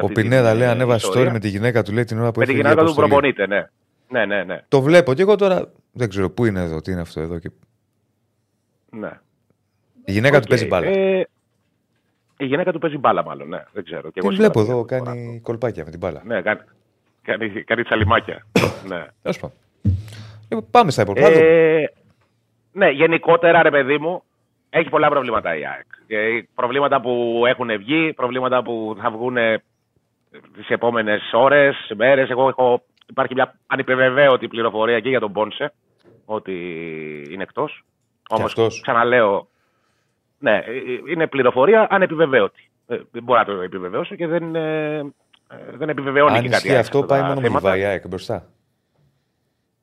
Ο 0.00 0.06
Πινέδα 0.06 0.54
λέει 0.54 0.68
ανέβασε 0.68 1.06
story 1.14 1.28
με 1.32 1.38
τη 1.38 1.48
γυναίκα 1.48 1.82
του 1.82 1.92
λέει 1.92 2.04
την 2.04 2.18
ώρα 2.20 2.32
που 2.32 2.38
Με 2.38 2.44
τη 2.44 2.50
έφυγε. 2.50 2.68
γυναίκα 2.68 2.84
του 2.86 2.90
αποστολή. 2.90 3.08
προπονείται, 3.08 3.46
ναι. 3.46 3.66
Ναι, 4.08 4.24
ναι, 4.26 4.42
ναι. 4.44 4.62
Το 4.68 4.80
βλέπω 4.80 5.14
και 5.14 5.22
εγώ 5.22 5.36
τώρα 5.36 5.70
δεν 5.92 6.08
ξέρω 6.08 6.30
πού 6.30 6.44
είναι 6.44 6.60
εδώ, 6.60 6.80
τι 6.80 6.92
είναι 6.92 7.00
αυτό 7.00 7.20
εδώ. 7.20 7.38
Και... 7.38 7.50
ναι. 8.90 9.10
Η 10.04 10.12
γυναίκα 10.12 10.36
του 10.36 10.42
Οκ. 10.44 10.48
παίζει 10.48 10.66
μπάλα. 10.66 10.86
Ε, 10.86 11.26
η 12.36 12.44
γυναίκα 12.46 12.72
του 12.72 12.78
παίζει 12.78 12.98
μπάλα, 12.98 13.24
μάλλον. 13.24 13.48
Ναι, 13.48 13.64
δεν 13.72 13.84
ξέρω. 13.84 14.02
Και 14.10 14.20
Την 14.20 14.22
εγώ 14.28 14.36
βλέπω 14.36 14.60
σήμερα 14.60 14.72
εδώ, 14.78 14.84
δεν 14.84 14.98
μπορώ 14.98 15.10
να 15.14 15.20
κάνει 15.22 15.40
κολπάκια 15.40 15.84
με 15.84 15.90
την 15.90 15.98
μπάλα. 15.98 16.18
το- 16.20 16.26
Ναι, 16.26 16.42
κάνει, 16.42 16.60
κάνει, 17.22 17.48
κάνει 17.62 17.82
τσαλιμάκια. 17.82 18.46
ναι. 18.90 19.06
Τέλος 19.22 19.38
πάντων. 19.38 19.56
Λοιπόν, 20.48 20.66
πάμε 20.70 20.90
στα 20.90 21.02
υπόλοιπα. 21.02 21.28
Ε, 21.28 21.92
ναι, 22.72 22.88
γενικότερα, 22.90 23.62
ρε 23.62 23.70
παιδί 23.70 23.98
μου, 23.98 24.22
έχει 24.70 24.88
πολλά 24.88 25.08
προβλήματα 25.08 25.56
η 25.56 25.66
ΑΕΚ. 25.66 25.86
Ε, 26.06 26.40
προβλήματα 26.54 27.00
που 27.00 27.42
έχουν 27.46 27.78
βγει, 27.78 28.12
προβλήματα 28.12 28.62
που 28.62 28.96
θα 29.00 29.10
βγουν 29.10 29.36
τις 30.54 30.68
επόμενες 30.68 31.30
ώρες, 31.32 31.92
μέρες. 31.96 32.30
Εγώ 32.30 32.48
έχω, 32.48 32.82
υπάρχει 33.06 33.34
μια 33.34 33.58
ανυπεβεβαίωτη 33.66 34.48
πληροφορία 34.48 35.00
και 35.00 35.08
για 35.08 35.20
τον 35.20 35.32
Πόνσε, 35.32 35.72
ότι 36.24 36.52
είναι 37.30 37.42
εκτός. 37.42 37.84
Όμως, 38.28 38.44
αυτός. 38.44 38.80
ξαναλέω, 38.80 39.48
ναι, 40.38 40.56
ε, 40.56 40.72
είναι 41.10 41.26
πληροφορία 41.26 41.86
ανεπιβεβαίωτη. 41.90 42.70
Ε, 42.86 42.96
δεν 43.10 43.22
μπορώ 43.22 43.38
να 43.38 43.44
το 43.44 43.52
επιβεβαιώσω 43.52 44.14
και 44.14 44.26
δεν, 44.26 44.54
ε, 44.54 44.96
ε, 44.98 45.76
δεν 45.76 45.88
επιβεβαιώνει 45.88 46.36
Αν 46.36 46.42
και 46.42 46.48
κάτι 46.48 46.56
ισχύει 46.56 46.70
άλλο. 46.70 46.80
αυτό, 46.80 46.98
αυτά 46.98 47.14
πάει 47.14 47.20
τα 47.20 47.26
μόνο 47.26 47.40
με 47.40 47.46
τη 47.46 47.46
θέματα. 47.48 47.68
Βαϊάκ 47.68 48.08
μπροστά. 48.08 48.46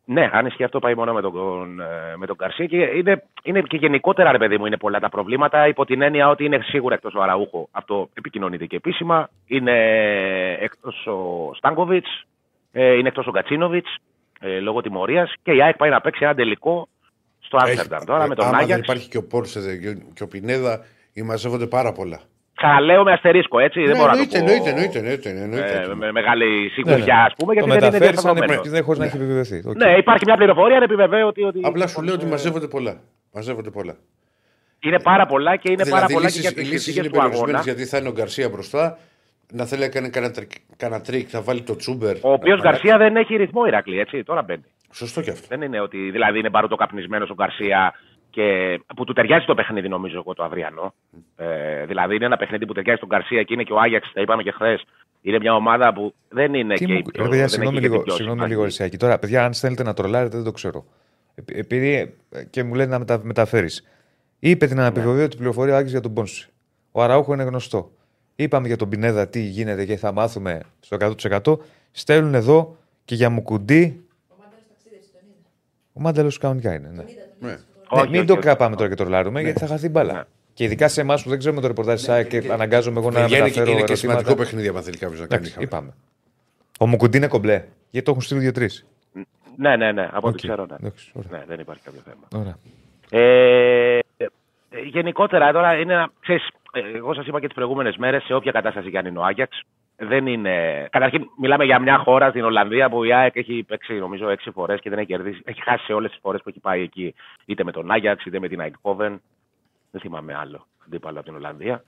Ναι, 0.08 0.30
αν 0.34 0.45
ισχύει 0.45 0.64
αυτό 0.64 0.80
πάει 0.80 0.95
μόνο 0.95 1.14
με 1.14 1.22
τον, 1.22 1.80
ε, 1.80 2.16
με 2.18 2.26
τον 2.26 2.36
Καρσία 2.38 2.66
και 2.66 2.78
είναι, 2.78 3.24
είναι 3.43 3.62
και 3.62 3.78
γενικότερα, 3.78 4.32
ρε 4.32 4.38
παιδί 4.38 4.58
μου, 4.58 4.66
είναι 4.66 4.78
πολλά 4.78 4.99
τα 4.99 5.10
προβλήματα 5.10 5.68
υπό 5.68 5.86
την 5.86 6.01
έννοια 6.01 6.30
ότι 6.30 6.45
είναι 6.45 6.60
σίγουρα 6.64 6.95
εκτός 6.95 7.14
ο 7.16 7.22
Αραούχο. 7.22 7.68
Αυτό 7.72 8.10
επικοινωνείται 8.14 8.66
και 8.66 8.76
επίσημα. 8.76 9.30
Είναι 9.47 9.74
εκτός 10.60 11.06
ο 11.08 11.51
Στάνκοβιτς, 11.56 12.26
ε, 12.72 12.93
είναι 12.93 13.08
εκτός 13.08 13.28
ο 13.28 13.32
Γκατσίνοβιτ 13.32 13.86
ε, 14.39 14.60
λόγω 14.60 14.82
τιμωρίας 14.82 15.34
και 15.43 15.51
η 15.51 15.62
ΑΕΚ 15.62 15.76
πάει 15.78 15.89
να 15.89 16.01
παίξει 16.01 16.24
ένα 16.24 16.36
τελικό 16.36 16.88
στο 17.39 17.58
Άμστερνταμ. 17.58 18.03
Τώρα 18.03 18.24
ε, 18.24 18.28
με 18.28 18.36
τον 18.36 18.45
άμα 18.45 18.53
δεν 18.58 18.64
Άγιαξ. 18.64 18.82
υπάρχει 18.84 19.10
και 19.10 19.18
ο 19.18 19.28
Πόνσε 19.28 19.59
δε, 19.60 19.78
και 19.78 19.89
ο- 19.89 20.12
και 20.14 20.24
ο 20.24 20.28
Πινέδα, 20.28 20.86
ή 21.14 21.22
μαζεύονται 21.22 21.68
πάρα 21.68 21.91
πολλά. 21.91 22.20
Ξαναλέω 22.66 23.03
με 23.03 23.11
αστερίσκο, 23.11 23.59
έτσι. 23.59 23.80
δεν 23.82 23.91
Ναι, 23.91 23.97
μπορώ 23.99 24.11
να 24.11 24.28
το 24.28 24.38
εννοείται, 24.38 24.59
πω. 24.59 24.70
εννοείται, 24.70 24.99
εννοείται, 24.99 25.30
εννοείται, 25.30 25.30
εννοείται. 25.30 25.91
ε, 25.91 25.95
με 25.95 26.11
μεγάλη 26.11 26.45
Ναι, 26.45 26.61
ναι. 26.63 26.70
σιγουριά, 26.70 27.18
ας 27.28 27.34
πούμε, 27.38 27.53
Το 27.53 27.59
γιατί 27.59 27.70
δεν 27.70 27.78
είναι 27.80 27.89
μεταφέρεις 27.91 28.20
σαν 28.20 28.34
διασταυρωμένο. 28.34 28.72
δεν 28.76 28.84
χωρίς 28.84 28.99
να 28.99 29.05
έχει 29.05 29.16
επιβεβαιωθεί. 29.20 29.57
Οκ. 29.70 29.76
Ναι, 29.84 29.89
υπάρχει 30.03 30.24
μια 30.30 30.36
πληροφορία, 30.39 30.78
ανεπιβεβαίωτη 30.78 31.41
ότι. 31.43 31.59
Απλά 31.63 31.88
σου 31.88 32.01
λέω 32.01 32.13
ε, 32.13 32.18
ότι 32.18 32.26
μαζεύονται 32.26 32.68
πολλά. 32.68 32.93
Μαζεύονται 33.34 33.70
πολλά. 33.78 33.95
Είναι 34.80 34.99
πάρα 34.99 35.26
πολλά 35.26 35.55
και 35.55 35.72
είναι 35.72 35.84
πάρα 35.86 35.95
δηλαδή, 35.95 36.13
πολλά 36.13 36.26
λύσεις, 36.26 36.41
και 36.41 36.47
για 36.47 36.51
οι 36.51 36.53
τις 36.63 36.72
λύσεις 36.72 36.84
συνθήκες 36.84 37.05
είναι 37.05 37.13
του 37.13 37.20
αγώνα. 37.22 37.34
περιορισμένες 37.36 37.66
γιατί 37.66 37.84
θα 37.91 37.97
είναι 37.97 38.07
ο 38.07 38.11
Γκαρσία 38.11 38.49
μπροστά. 38.49 38.97
Να 39.51 39.66
θέλει 39.66 39.82
να 39.82 39.89
κάνει 39.89 40.09
κανένα 40.09 40.34
τρικ- 40.34 40.51
κανένα 40.78 41.01
τρικ, 41.01 41.28
θα 41.32 41.41
βάλει 41.41 41.61
το 41.61 41.76
Τσούμπερ. 41.76 42.16
Ο 42.22 42.32
οποίος 42.32 42.61
Να 42.61 42.70
Γκαρσία 42.70 42.97
δεν 42.97 43.16
έχει 43.16 43.36
ρυθμό 43.36 43.66
Ηρακλή, 43.66 43.99
έτσι. 43.99 44.24
Τώρα 44.24 44.41
μπαίνει. 44.41 44.63
Σωστό 44.93 45.22
κι 45.22 45.30
αυτό. 45.30 45.45
Δεν 45.49 45.61
είναι 45.61 45.80
ότι 45.82 45.97
δηλαδή 45.97 46.39
είναι 46.39 46.49
μπαρουτοκαπνισμένο 46.49 47.26
ο 47.30 47.34
Γκαρσία 47.34 47.93
και 48.36 48.79
που 48.95 49.03
του 49.03 49.13
ταιριάζει 49.13 49.45
το 49.45 49.53
παιχνίδι, 49.53 49.88
νομίζω 49.88 50.17
εγώ, 50.17 50.33
το 50.33 50.43
αυριανό. 50.43 50.93
Ε, 51.36 51.86
δηλαδή 51.86 52.15
είναι 52.15 52.25
ένα 52.25 52.38
παιχνίδι 52.38 52.65
που 52.65 52.73
ταιριάζει 52.73 52.97
στον 52.97 53.09
Γκαρσία 53.09 53.43
και 53.43 53.53
είναι 53.53 53.63
και 53.63 53.73
ο 53.73 53.79
Άγιαξ, 53.79 54.11
τα 54.13 54.21
είπαμε 54.21 54.43
και 54.43 54.51
χθες. 54.51 54.86
Είναι 55.21 55.39
μια 55.39 55.55
ομάδα 55.55 55.93
που 55.93 56.13
δεν 56.29 56.53
είναι 56.53 56.73
Τι 56.73 56.86
και 56.86 56.91
μου... 56.93 56.97
η 56.99 57.01
πιο. 57.11 57.23
Ρε 57.23 57.29
παιδιά, 57.29 57.39
δεν 57.39 57.49
συγγνώμη 57.49 57.77
έχει 57.77 57.86
και 57.86 57.89
λίγο, 57.91 57.95
την 57.95 58.03
πιο 58.05 58.13
συγγνώμη 58.15 58.38
συμπαγή. 58.39 58.53
λίγο 58.53 58.65
Ρησιάκη. 58.65 58.97
Τώρα, 58.97 59.19
παιδιά, 59.19 59.45
αν 59.45 59.53
θέλετε 59.53 59.83
να 59.83 59.93
τρολάρετε, 59.93 60.36
δεν 60.36 60.45
το 60.45 60.51
ξέρω. 60.51 60.86
Επει- 61.36 61.57
Επειδή 61.57 62.15
ε, 62.29 62.43
και 62.43 62.63
μου 62.63 62.73
λένε 62.73 62.89
να 62.91 62.99
μετα... 62.99 63.19
μεταφέρεις. 63.23 63.83
Είπε 64.39 64.67
την 64.67 64.79
αναπιβεβαίωτη 64.79 65.36
πληροφορία 65.38 65.73
ο 65.73 65.77
Άκης 65.77 65.91
για 65.91 66.01
τον 66.01 66.13
Πόνση. 66.13 66.49
Ο 66.91 67.01
Αραούχο 67.03 67.33
είναι 67.33 67.43
γνωστό. 67.43 67.91
Είπαμε 68.36 68.67
για 68.67 68.77
τον 68.77 68.89
Πινέδα 68.89 69.27
τι 69.27 69.39
γίνεται 69.39 69.86
και 69.86 69.97
θα 69.97 70.11
μάθουμε 70.11 70.61
στο 70.79 70.97
100%. 71.43 71.57
Στέλνουν 71.91 72.33
εδώ 72.33 72.77
και 73.05 73.15
για 73.15 73.29
Μουκουντή. 73.29 74.05
Ο 74.29 74.36
Μάνταλος 74.39 74.63
ταξίδευσε, 74.69 75.09
τον 75.13 75.21
είδα. 75.27 75.49
Ο 75.93 75.99
Μάνταλος 76.01 76.38
κανονικά 76.38 76.73
είναι. 76.73 77.05
Ναι. 77.39 77.57
Τον 77.89 77.97
είδα, 77.99 78.01
τον 78.01 78.01
Ναι. 78.01 78.01
είδα. 78.01 78.01
στο 78.01 78.01
φωτογραφία. 78.01 78.01
Ναι, 78.01 78.01
Όχι, 78.01 78.09
μην 78.09 78.17
όχι, 78.19 78.27
το 78.27 78.33
όχι. 78.33 78.41
τραβάμε 78.41 78.76
τώρα 78.75 78.89
και 78.89 78.95
τρολάρουμε, 78.95 79.41
γιατί 79.41 79.59
θα 79.59 79.67
χαθεί 79.67 79.89
μπάλα. 79.89 80.13
Ναι. 80.13 80.23
Και 80.53 80.63
ειδικά 80.63 80.88
σε 80.88 81.01
εμάς 81.01 81.23
που 81.23 81.29
δεν 81.29 81.38
ξέρουμε 81.39 81.61
το 81.61 81.67
ρεπορτάζ 81.67 81.99
της 81.99 82.09
ΑΕΚ 82.09 82.27
και 82.27 82.43
αναγκάζομαι 82.51 82.99
εγώ 82.99 83.11
να 83.11 83.19
είναι, 83.19 83.29
μεταφέρω 83.29 83.45
είναι 83.45 83.63
και 83.63 83.69
ερωτήματα. 83.71 83.95
σημαντικό 83.95 84.36
παιχνίδι 84.36 84.67
άμα 84.67 84.81
θέλει 84.81 84.97
κάποιος 84.97 85.19
να 85.19 85.27
κάνει. 85.27 85.41
Εντάξει, 85.47 85.63
είπαμε. 85.63 85.93
Ο 86.79 86.88
Μουκουντή 86.88 87.17
είναι 87.17 87.27
κομπλέ. 87.27 87.63
Γιατί 87.89 88.05
το 88.05 88.11
έχουν 88.11 88.21
στείλει 88.21 88.39
δύο-τρεις. 88.39 88.86
Ναι, 89.57 89.75
ναι, 89.75 89.91
ναι. 89.91 90.09
Από 90.11 90.27
ό,τι 90.27 90.36
Οκ. 90.36 90.51
ξέρω, 90.51 90.65
ναι. 90.65 90.75
Εντάξει, 90.79 91.11
ωραία. 91.13 91.39
ναι. 91.39 91.45
Δεν 91.47 91.59
υπάρχει 91.59 91.83
κάποιο 91.83 92.01
θέμα. 92.05 92.41
Ωραία. 92.43 92.57
Ε, 93.09 93.99
ε, 94.17 94.25
γενικότερα 94.83 95.51
τώρα 95.51 95.73
είναι 95.79 95.93
ένα. 95.93 96.11
Ξέρεις, 96.21 96.47
ε, 96.71 96.79
εγώ 96.97 97.13
σας 97.13 97.27
είπα 97.27 97.39
και 97.39 97.45
τις 97.45 97.55
προηγούμενες 97.55 97.95
μέρες, 97.97 98.23
σε 98.23 98.33
όποια 98.33 98.51
κατάσταση 98.51 98.89
και 98.91 98.97
αν 98.97 99.05
είναι 99.05 99.19
ο 99.19 99.23
Άγιαξ, 99.23 99.61
δεν 99.98 100.28
είναι. 100.28 100.88
Καταρχήν, 100.91 101.30
μιλάμε 101.38 101.64
για 101.66 101.80
μια 101.80 101.98
χώρα 101.98 102.30
στην 102.30 102.43
Ολλανδία 102.43 102.89
που 102.89 103.04
η 103.04 103.14
ΑΕΚ 103.14 103.36
έχει 103.36 103.64
παίξει 103.68 103.93
νομίζω 103.93 104.30
έξι 104.30 104.52
φορές 104.52 104.80
και 104.80 104.89
δεν 104.89 105.00
έχει 105.00 105.08
κερδίσει. 105.08 105.41
Έχει 105.46 105.62
χάσει 105.64 105.86
σε 105.86 105.93
όλες 105.93 106.12
τις 106.12 106.20
φορές 106.22 106.41
που 106.41 106.50
έχει 106.50 106.60
πάει 106.60 106.82
εκεί, 106.82 107.16
είτε 107.46 107.64
με 107.64 107.72
τον 107.72 107.91
Άγιαξ 107.91 108.26
είτε 108.26 108.39
με 108.39 108.48
την 108.48 108.62
Eindhoven. 108.62 109.18
Δεν 109.91 110.02
θυμάμαι 110.02 110.36
άλλο 110.36 110.66
αντίπαλο 110.86 111.18
από 111.18 111.28
την 111.28 111.36
Ολλανδία. 111.36 111.84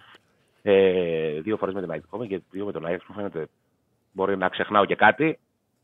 Ε, 0.62 1.40
δύο 1.40 1.58
φορές 1.58 1.74
με 1.74 1.82
την 1.82 1.92
Eindhoven 1.94 2.28
και 2.28 2.42
δύο 2.52 2.66
με 2.66 2.72
τον 2.72 2.86
Άγιαξ. 2.86 3.06
Μου 3.08 3.16
φαίνεται 3.16 3.48
μπορεί 4.12 4.38
να 4.38 4.50
ξεχνάω 4.50 4.86
και 4.86 4.96
κάτι. 4.96 5.40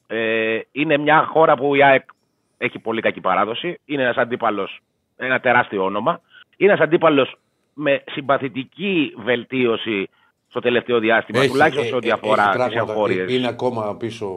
Ε, 0.08 0.60
είναι 0.72 0.98
μια 0.98 1.26
χώρα 1.26 1.56
που 1.56 1.76
η 1.76 1.84
ΑΕΚ 1.84 2.10
έχει 2.58 2.80
πολύ 2.80 3.02
κακή 3.02 3.22
παράδοση. 3.22 3.80
Είναι 3.86 4.02
ένας 4.04 4.18
αντίπαλος, 4.18 4.80
ένα 5.18 5.40
τεράστιο 5.40 5.84
όνομα. 5.84 6.22
Είναι 6.58 6.72
ένας 6.72 6.84
αντίπαλος 6.84 7.36
με 7.74 8.04
συμπαθητική 8.12 9.14
βελτίωση 9.18 10.10
στο 10.54 10.62
τελευταίο 10.62 11.00
διάστημα, 11.00 11.46
τουλάχιστον 11.48 11.86
σε 11.86 11.96
ό,τι 11.96 12.10
αφορά 12.12 12.44
τις 12.50 12.56
πράγματα. 12.56 12.92
εγχώριε. 12.92 13.26
Είναι 13.28 13.48
ακόμα 13.48 13.96
πίσω, 13.98 14.28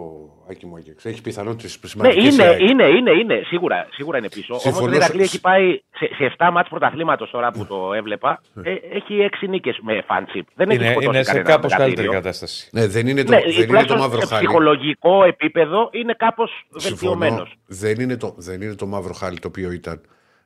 Άκη 0.51 0.67
μου, 0.67 0.77
Άγιαξ. 0.77 1.05
Έχει 1.05 1.23
πιθανότητες 1.23 1.79
Ναι, 1.83 1.89
σημαντικές. 1.89 2.35
είναι, 2.35 2.57
είναι, 2.71 2.85
είναι, 2.87 3.11
είναι. 3.11 3.43
Σίγουρα, 3.47 3.87
σίγουρα 3.91 4.19
είναι 4.19 4.29
πίσω. 4.29 4.47
Όμως 4.53 4.63
Συμφωνώ 4.63 4.93
η 4.93 4.97
Ηρακλή 4.97 5.19
σε- 5.19 5.23
έχει 5.25 5.41
πάει 5.41 5.81
σε, 5.99 6.07
σε 6.17 6.35
7 6.39 6.49
μάτς 6.53 6.69
πρωταθλήματος 6.69 7.31
τώρα 7.31 7.51
που 7.51 7.67
το 7.67 7.93
έβλεπα. 7.95 8.41
Ε, 8.63 8.71
έχει 8.73 9.29
6 9.43 9.47
νίκες 9.49 9.79
με 9.83 10.03
φάντσιπ. 10.07 10.47
Δεν 10.55 10.69
έχει 10.71 10.79
Είναι, 10.79 10.91
σκοτώσει 10.91 11.09
είναι 11.17 11.23
σε 11.25 11.31
κανένα 11.33 11.49
κάπως 11.51 11.71
καλύτερη 11.73 11.91
μεγατήριο. 11.97 12.13
κατάσταση. 12.21 12.69
Ναι, 12.73 12.87
δεν 12.87 13.07
είναι 13.07 13.25
το, 13.25 13.31
Ναι, 13.33 13.41
δεν 13.41 13.49
είναι 13.51 13.61
το 13.61 13.67
τουλάχιστον 13.67 13.99
μαύρο 13.99 14.21
σε 14.21 14.27
χάλι. 14.27 14.45
ψυχολογικό 14.47 15.25
επίπεδο 15.25 15.89
είναι 15.93 16.15
κάπως 16.19 16.51
Συμφωνώ. 16.77 17.13
βελτιωμένος. 17.19 17.55
Δεν 17.67 18.01
είναι, 18.01 18.17
το, 18.17 18.35
δεν 18.37 18.63
είναι 18.63 18.75
το 18.75 18.87
μαύρο 18.87 19.13
χάλι 19.13 19.39
το 19.39 19.49
οποίο 19.49 19.71
ήταν. 19.73 20.01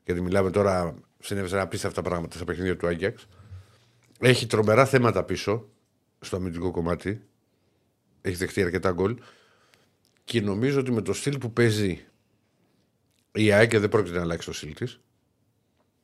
Γιατί 0.05 0.21
μιλάμε 0.23 0.51
τώρα, 0.51 0.95
συνέβησαν 1.19 1.61
απίστευτα 1.61 2.03
πράγματα 2.03 2.37
στα 2.37 2.45
παιχνίδια 2.45 2.77
του 2.77 2.87
Άγιαξ. 2.87 3.27
Έχει 4.21 4.47
τρομερά 4.47 4.87
θέματα 4.87 5.25
πίσω 5.25 5.67
στο 6.21 6.37
αμυντικό 6.37 6.71
κομμάτι. 6.71 7.23
Έχει 8.23 8.37
δεχτεί 8.37 8.63
αρκετά 8.63 8.91
γκολ. 8.93 9.17
Και 10.25 10.41
νομίζω 10.41 10.81
ότι 10.81 10.91
με 10.93 11.03
το 11.03 11.13
στυλ 11.13 11.39
που 11.39 11.53
παίζει 11.53 12.05
η 13.33 13.53
ΑΕΚ 13.53 13.79
δεν 13.79 13.89
πρόκειται 13.89 14.17
να 14.17 14.23
αλλάξει 14.23 14.47
το 14.47 14.53
στυλ 14.53 14.75
της. 14.75 15.01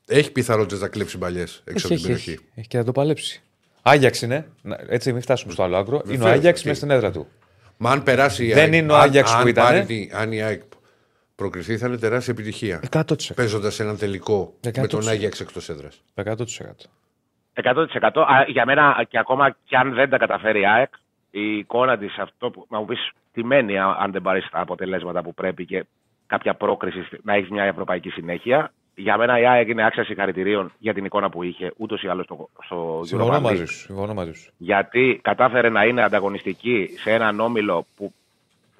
Έχει 0.07 0.33
πιθανότητες 0.33 0.81
να 0.81 0.89
κλέψει 0.89 1.17
μπαλιές 1.17 1.63
έξω 1.65 1.87
από 1.87 1.97
την 1.97 2.05
έχει, 2.05 2.07
περιοχή. 2.07 2.31
έχει, 2.31 2.41
έχει 2.55 2.69
και 2.69 2.79
να 2.79 2.85
το 2.85 2.93
παλέψει. 2.93 3.43
Άγιαξ 3.83 4.23
είναι. 4.23 4.49
Να- 4.63 4.79
Έτσι, 4.89 5.13
μην 5.13 5.23
φτάσουμε 5.23 5.53
στο 5.53 5.63
άλλο 5.63 5.77
άκρο. 5.77 5.95
Είναι 6.05 6.15
ο 6.15 6.17
Βεβαίως, 6.17 6.31
Άγιαξ 6.37 6.57
αυτή. 6.57 6.67
μέσα 6.69 6.79
στην 6.81 6.91
έδρα 6.91 7.11
του. 7.11 7.29
Μα 7.77 7.91
αν 7.91 8.03
περάσει 8.03 8.45
η 8.45 8.53
Δεν 8.53 8.59
ΑΕΚ, 8.65 8.75
είναι 8.75 8.93
ο 8.93 8.97
αν- 8.97 9.03
Άγιαξ 9.03 9.31
που 9.33 9.37
αν 9.37 9.47
ήτανε. 9.49 9.69
πάρει 9.69 9.87
τη- 9.87 10.11
Αν 10.13 10.33
η 10.33 10.43
ΑΕΚ 10.43 10.63
προκριθεί, 11.35 11.79
θα 11.79 11.87
είναι 11.87 11.97
τεράστια 11.97 12.33
επιτυχία. 12.33 12.81
100%. 12.91 13.35
Παίζοντας 13.35 13.81
έναν 13.81 13.99
τελικό 13.99 14.55
με 14.65 14.71
100%. 14.71 14.87
τον 14.89 15.09
Άγιαξ 15.09 15.41
εκτός 15.41 15.69
έδρας. 15.69 16.03
100%. 16.15 16.91
100%. 17.62 18.20
Α, 18.27 18.45
για 18.47 18.65
μένα 18.66 19.05
και 19.09 19.19
ακόμα 19.19 19.57
και 19.65 19.77
αν 19.77 19.93
δεν 19.95 20.11
τα 20.11 20.16
καταφέρει 20.19 20.61
η 20.61 20.66
ΑΕΚ, 20.66 20.93
η 21.31 21.57
εικόνα 21.59 21.99
της 21.99 22.19
αυτό 22.19 22.51
που 22.51 22.66
να 22.70 22.78
μου 22.78 22.85
πεις 22.85 23.11
τι 23.33 23.45
μένει 23.45 23.78
α- 23.78 23.97
αν 24.01 24.12
δεν 24.12 24.23
πάρεις 24.23 24.49
τα 24.51 24.61
αποτελέσματα 24.61 25.23
που 25.23 25.35
πρέπει 25.35 25.65
και 25.66 25.85
κάποια 26.27 26.55
πρόκριση 26.55 27.03
στη- 27.03 27.20
να 27.23 27.35
έχεις 27.35 27.49
μια 27.51 27.65
ευρωπαϊκή 27.65 28.11
συνέχεια. 28.11 28.73
Για 28.99 29.16
μένα 29.16 29.39
η 29.41 29.47
ΑΕΚ 29.47 29.69
είναι 29.69 29.85
άξια 29.85 30.05
συγχαρητηρίων 30.05 30.73
για 30.78 30.95
την 30.95 31.05
εικόνα 31.05 31.31
που 31.31 31.43
είχε 31.43 31.73
ούτως 31.77 32.03
ή 32.03 32.09
άλλως 32.09 32.24
στο, 32.24 32.49
στο 32.65 33.01
Συμφωνώ 33.05 33.31
Europa 33.33 33.37
League. 33.39 33.43
μαζί 33.43 33.65
σου. 33.66 33.77
συμφωνώ 33.78 34.15
μαζί 34.15 34.33
σου. 34.33 34.53
γιατί 34.57 35.19
κατάφερε 35.23 35.69
να 35.69 35.85
είναι 35.85 36.03
ανταγωνιστική 36.03 36.89
σε 36.99 37.12
έναν 37.12 37.41
όμιλο 37.41 37.87
που 37.97 38.12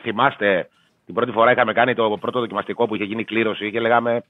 θυμάστε 0.01 0.69
την 1.07 1.15
πρώτη 1.15 1.33
φορά 1.33 1.51
είχαμε 1.53 1.73
κάνει 1.73 1.95
το 1.95 2.17
πρώτο 2.21 2.41
δοκιμαστικό 2.41 2.87
που 2.87 2.95
είχε 2.95 3.05
γίνει 3.05 3.25
κλήρωση 3.25 3.71
και 3.71 3.81
λέγαμε 3.81 4.23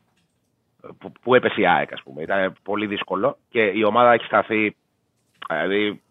που, 0.99 1.13
που 1.23 1.35
έπεσε 1.35 1.61
η 1.61 1.67
ΑΕΚ, 1.67 1.93
ας 1.93 2.03
πούμε. 2.03 2.23
Ήταν 2.23 2.53
πολύ 2.63 2.87
δύσκολο 2.87 3.37
και 3.49 3.63
η 3.63 3.85
ομάδα 3.85 4.13
έχει 4.13 4.25
σταθεί. 4.25 4.77
Δηλαδή, 5.49 6.03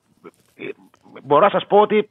μπορώ 1.23 1.43
να 1.43 1.49
σας 1.49 1.65
πω 1.67 1.79
ότι 1.79 2.09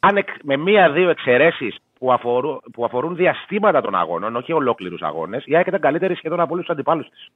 αν 0.00 0.16
εκ- 0.16 0.42
με 0.42 0.56
μία-δύο 0.56 1.08
εξαιρέσεις 1.10 1.76
που, 1.98 2.12
αφορούν, 2.12 2.60
που 2.72 2.84
αφορούν 2.84 3.16
διαστήματα 3.16 3.80
των 3.80 3.94
αγώνων, 3.94 4.36
όχι 4.36 4.52
ολόκληρους 4.52 5.02
αγώνες, 5.02 5.42
η 5.46 5.56
ΑΕΚ 5.56 5.66
ήταν 5.66 5.80
καλύτερη 5.80 6.14
σχεδόν 6.14 6.40
από 6.40 6.52
όλους 6.52 6.64
τους 6.66 6.74
αντιπάλους 6.74 7.08
της. 7.08 7.28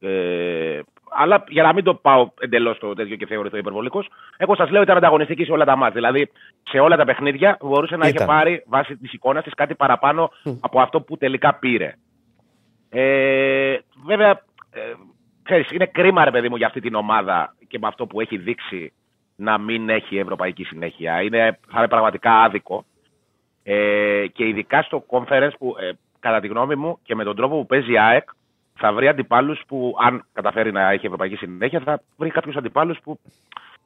Ε, 0.00 0.80
αλλά 1.10 1.44
για 1.48 1.62
να 1.62 1.72
μην 1.72 1.84
το 1.84 1.94
πάω 1.94 2.30
εντελώς 2.40 2.78
το 2.78 2.94
τέτοιο 2.94 3.16
και 3.16 3.26
θεωρηθώ 3.26 3.56
υπερβολικός, 3.56 4.08
εγώ 4.36 4.54
σας 4.54 4.70
λέω 4.70 4.82
ήταν 4.82 4.96
ανταγωνιστική 4.96 5.44
σε 5.44 5.52
όλα 5.52 5.64
τα 5.64 5.76
μάτια. 5.76 5.94
Δηλαδή 5.94 6.30
σε 6.70 6.78
όλα 6.78 6.96
τα 6.96 7.04
παιχνίδια 7.04 7.56
μπορούσε 7.60 7.96
να 7.96 8.08
Ήταν. 8.08 8.16
έχει 8.22 8.36
πάρει 8.38 8.62
βάσει 8.66 8.96
της 8.96 9.12
εικόνας 9.12 9.44
της 9.44 9.54
κάτι 9.54 9.74
παραπάνω 9.74 10.30
από 10.60 10.80
αυτό 10.80 11.00
που 11.00 11.16
τελικά 11.16 11.54
πήρε. 11.54 11.94
Ε, 12.94 13.78
βέβαια, 14.06 14.30
ε, 14.70 14.80
ξέρεις, 15.42 15.70
είναι 15.70 15.86
κρίμα 15.86 16.24
ρε 16.24 16.30
παιδί 16.30 16.48
μου 16.48 16.56
για 16.56 16.66
αυτή 16.66 16.80
την 16.80 16.94
ομάδα 16.94 17.54
και 17.68 17.78
με 17.78 17.86
αυτό 17.86 18.06
που 18.06 18.20
έχει 18.20 18.36
δείξει 18.36 18.92
να 19.36 19.58
μην 19.58 19.88
έχει 19.88 20.18
ευρωπαϊκή 20.18 20.64
συνέχεια. 20.64 21.22
Είναι, 21.22 21.58
θα 21.70 21.78
είναι 21.78 21.88
πραγματικά 21.88 22.42
άδικο. 22.42 22.84
Ε, 23.62 24.26
και 24.32 24.46
ειδικά 24.48 24.82
στο 24.82 25.04
conference 25.08 25.50
που 25.58 25.74
ε, 25.78 25.90
κατά 26.20 26.40
τη 26.40 26.46
γνώμη 26.48 26.74
μου 26.74 26.98
και 27.02 27.14
με 27.14 27.24
τον 27.24 27.36
τρόπο 27.36 27.56
που 27.56 27.66
παίζει 27.66 27.92
η 27.92 27.98
ΑΕΚ 27.98 28.28
θα 28.74 28.92
βρει 28.92 29.08
αντιπάλους 29.08 29.62
που 29.66 29.94
αν 29.98 30.26
καταφέρει 30.32 30.72
να 30.72 30.90
έχει 30.90 31.06
ευρωπαϊκή 31.06 31.36
συνέχεια 31.36 31.80
θα 31.80 32.02
βρει 32.16 32.30
κάποιους 32.30 32.56
αντιπάλους 32.56 32.98
που 33.02 33.18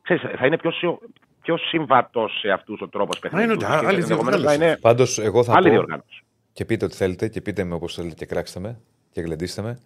ξέρεις, 0.02 0.22
θα 0.38 0.46
είναι 0.46 0.58
πιο, 0.58 0.70
σιο- 0.70 0.98
πιο 1.42 1.56
συμβατός 1.56 2.38
σε 2.40 2.50
αυτούς 2.50 2.80
ο 2.80 2.88
τρόπος 2.88 3.18
παιχνιδιού. 3.18 3.46
είναι 3.50 3.58
τους 3.58 3.68
ότι 3.68 3.80
και 3.80 3.86
άλλη 3.86 4.00
ενδεχομένως 4.00 4.42
να 4.42 4.48
διοργάνωση. 4.50 4.70
είναι 4.70 4.80
Πάντως, 4.80 5.18
εγώ 5.18 5.44
θα 5.44 5.52
άλλη 5.56 5.66
πω 5.66 5.72
διοργάνωση. 5.72 6.22
και 6.52 6.64
πείτε 6.64 6.84
ό,τι 6.84 6.96
θέλετε 6.96 7.28
και 7.28 7.40
πείτε 7.40 7.64
με 7.64 7.74
όπως 7.74 7.94
θέλετε 7.94 8.14
και 8.14 8.26
κράξτε 8.26 8.60
με 8.60 8.80
και 9.16 9.22
γλεντήστε 9.22 9.62
με. 9.62 9.78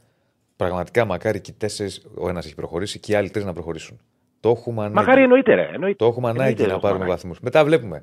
Πραγματικά 0.56 1.04
μακάρι 1.04 1.40
και 1.40 1.50
οι 1.50 1.54
τέσσερις, 1.58 2.06
ο 2.14 2.28
ένας 2.28 2.44
έχει 2.44 2.54
προχωρήσει 2.54 2.98
και 2.98 3.12
οι 3.12 3.14
άλλοι 3.14 3.30
τρεις 3.30 3.44
να 3.44 3.52
προχωρήσουν. 3.52 4.00
Το 4.40 4.50
έχουμε 4.50 4.80
ανάγκη. 4.80 4.94
Μακάρι 4.94 5.22
εννοείται 5.22 5.54
ρε. 5.54 5.68
Εννοείται. 5.72 5.96
Το 5.96 6.06
έχουμε 6.06 6.28
ανάγκη 6.28 6.40
Εννοείται, 6.48 6.62
να 6.66 6.68
έχουμε 6.68 6.82
πάρουμε 6.88 7.04
ανάγκη. 7.04 7.20
βαθμούς. 7.20 7.40
Μετά 7.40 7.64
βλέπουμε. 7.64 8.02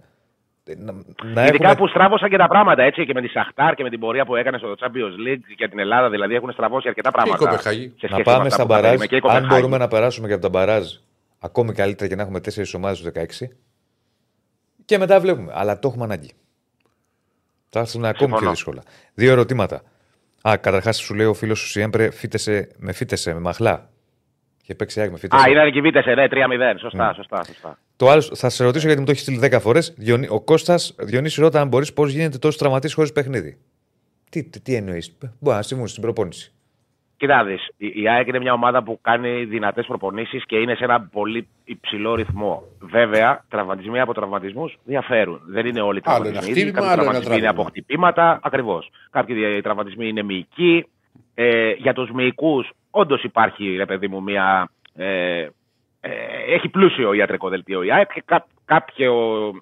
Ε, 0.64 0.74
Να, 0.78 0.91
να 1.34 1.45
Ειδικά 1.45 1.70
έχουμε... 1.70 1.76
που 1.76 1.88
στράβωσαν 1.88 2.30
και 2.30 2.38
τα 2.38 2.48
πράγματα 2.48 2.84
έτσι 2.84 3.06
και 3.06 3.14
με 3.14 3.22
τη 3.22 3.28
Σαχτάρ 3.28 3.74
και 3.76 3.84
με 3.84 3.90
την 3.90 3.99
πορεία 3.99 4.26
που 4.26 4.36
έκανε 4.36 4.58
στο 4.58 4.76
Champions 4.80 5.16
League 5.28 5.45
για 5.58 5.70
την 5.70 5.80
Ελλάδα. 5.80 6.10
Δηλαδή 6.10 6.36
έχουν 6.36 6.52
στραβώσει 6.52 6.88
αρκετά 6.88 7.10
Και 7.10 7.16
η 7.20 7.22
πράγματα. 7.22 7.49
Κοπεχάγη. 7.49 7.88
σε 7.88 7.94
σχέση 7.98 8.12
να 8.12 8.18
με 8.18 8.24
πάμε 8.24 8.38
αυτά 8.41 8.49
στα 8.49 8.62
που 8.64 8.68
τα 8.70 8.76
μπαράζ. 8.76 8.84
περίμενε 8.98 9.08
και 9.08 9.16
η 9.16 9.18
Αν 9.18 9.24
Κοπεχάγη. 9.24 9.48
μπορούμε 9.60 9.78
να 9.78 9.88
περάσουμε 9.88 10.28
και 10.28 10.34
από 10.34 10.41
τα 10.41 10.49
μπαράζ 10.49 10.86
ακόμη 11.40 11.74
καλύτερα 11.74 12.10
και 12.10 12.16
να 12.16 12.22
έχουμε 12.22 12.40
τέσσερις 12.40 12.74
ομάδες 12.74 13.02
του 13.02 13.12
16. 13.41 13.48
Και 14.86 14.98
μετά 14.98 15.20
βλέπουμε. 15.20 15.52
Αλλά 15.56 15.80
το 15.80 15.88
έχουμε 15.88 16.04
ανάγκη. 16.04 16.32
Θα 17.70 17.80
έρθουν 17.80 18.06
ακόμη 18.06 18.18
Συμφωνώ. 18.20 18.40
πιο 18.41 18.49
δύσκολα. 18.49 18.82
Δύο 19.14 19.32
ερωτήματα. 19.32 19.82
Α, 20.49 20.57
καταρχάς 20.57 20.98
σου 20.98 21.14
λέει 21.14 21.26
ο 21.26 21.34
φίλος 21.34 21.60
σου 21.60 21.68
Σιέμπρε, 21.68 22.11
φύτεσε, 22.11 22.69
με 22.78 22.94
φύτεσε, 22.94 23.34
με 23.34 23.40
μαχλά. 23.40 23.90
Και 24.64 24.76
παίξει 24.76 24.99
άκρη 24.99 25.11
με 25.11 25.18
φύτεσε. 25.18 25.44
Α, 25.48 25.52
ήταν 25.52 25.72
και 25.72 25.82
βίτεσε, 25.82 26.14
ναι, 26.14 26.28
3-0. 26.28 26.80
Σωστά, 26.80 27.14
σωστά, 27.14 27.44
σωστά. 27.44 27.80
Το 27.95 28.10
άλλο, 28.10 28.22
θα 28.22 28.49
σε 28.49 28.64
ρωτήσω 28.64 28.86
γιατί 28.86 28.99
μου 28.99 29.06
το 29.06 29.11
έχεις 29.11 29.24
στείλει 29.24 29.40
10 29.44 29.60
φορές. 29.60 29.95
Ο 30.30 30.41
Κώστας 30.41 30.95
Διονύσης 30.99 31.38
ρώτα 31.38 31.61
αν 31.61 31.68
μπορείς 31.68 31.94
πώς 31.94 32.11
γίνεται 32.11 32.38
τόσο 32.38 32.57
τραυματής 32.57 32.94
χωρίς 32.94 33.11
παιχνίδι. 33.11 33.57
Τι, 34.30 34.44
τι, 34.44 34.60
τι 34.60 34.76
εννοείς; 34.76 35.18
Μπορεί 35.40 35.56
να 35.56 35.61
συμβούν 35.61 35.88
στην 35.88 36.02
προπόνηση. 36.02 36.53
Κοίτα 37.18 37.35
να 37.35 37.44
δεις, 37.44 37.68
η 37.77 37.91
η 38.02 38.10
ΑΕΚ 38.10 38.27
είναι 38.27 38.39
μια 38.39 38.53
ομάδα 38.53 38.84
που 38.84 38.99
κάνει 39.02 39.44
δυνατές 39.45 39.85
προπονήσεις 39.85 40.45
και 40.45 40.57
είναι 40.57 40.76
σε 40.76 40.84
ένα 40.84 41.02
πολύ 41.02 41.48
υψηλό 41.64 42.15
ρυθμό. 42.15 42.64
Βέβαια, 42.80 43.45
τραυματισμοί 43.49 43.99
από 43.99 44.14
τραυματισμούς 44.14 44.77
διαφέρουν. 44.84 45.41
Δεν 45.45 45.65
είναι 45.65 45.81
όλοι 45.81 45.98
οι 45.98 46.02
Άλλο 46.06 46.23
τραυματισμοί. 46.23 46.52
ένα 46.52 46.60
ίδιοι. 46.60 46.61
χτύπημα, 46.61 46.88
Κάποιοι 46.88 46.91
άλλο 46.91 47.02
ένα 47.02 47.02
τραυματισμοί 47.02 47.38
είναι 47.38 47.48
από 47.48 47.56
τραύμα. 47.56 47.69
χτυπήματα, 47.69 48.39
ακριβώς. 48.44 48.89
Κάποιοι 49.10 49.61
τραυματισμοί 49.61 50.07
είναι 50.07 50.23
μυϊκοί. 50.23 50.85
Ε, 51.34 51.72
για 51.72 51.94
τους 51.94 52.11
μυϊκούς, 52.11 52.69
όντως 52.91 53.23
υπάρχει, 53.23 53.76
ρε 53.76 53.85
παιδί 53.85 54.07
μου, 54.07 54.23
μια... 54.23 54.69
Ε, 54.95 55.48
ε, 56.02 56.10
έχει 56.48 56.69
πλούσιο 56.69 57.14
ιατρικό 57.14 57.49
δελτίο 57.49 57.84
η 57.84 57.91
ΑΕΚ 57.91 58.14
και 58.14 58.22
κά, 58.26 58.45
κάποιο, 58.65 59.14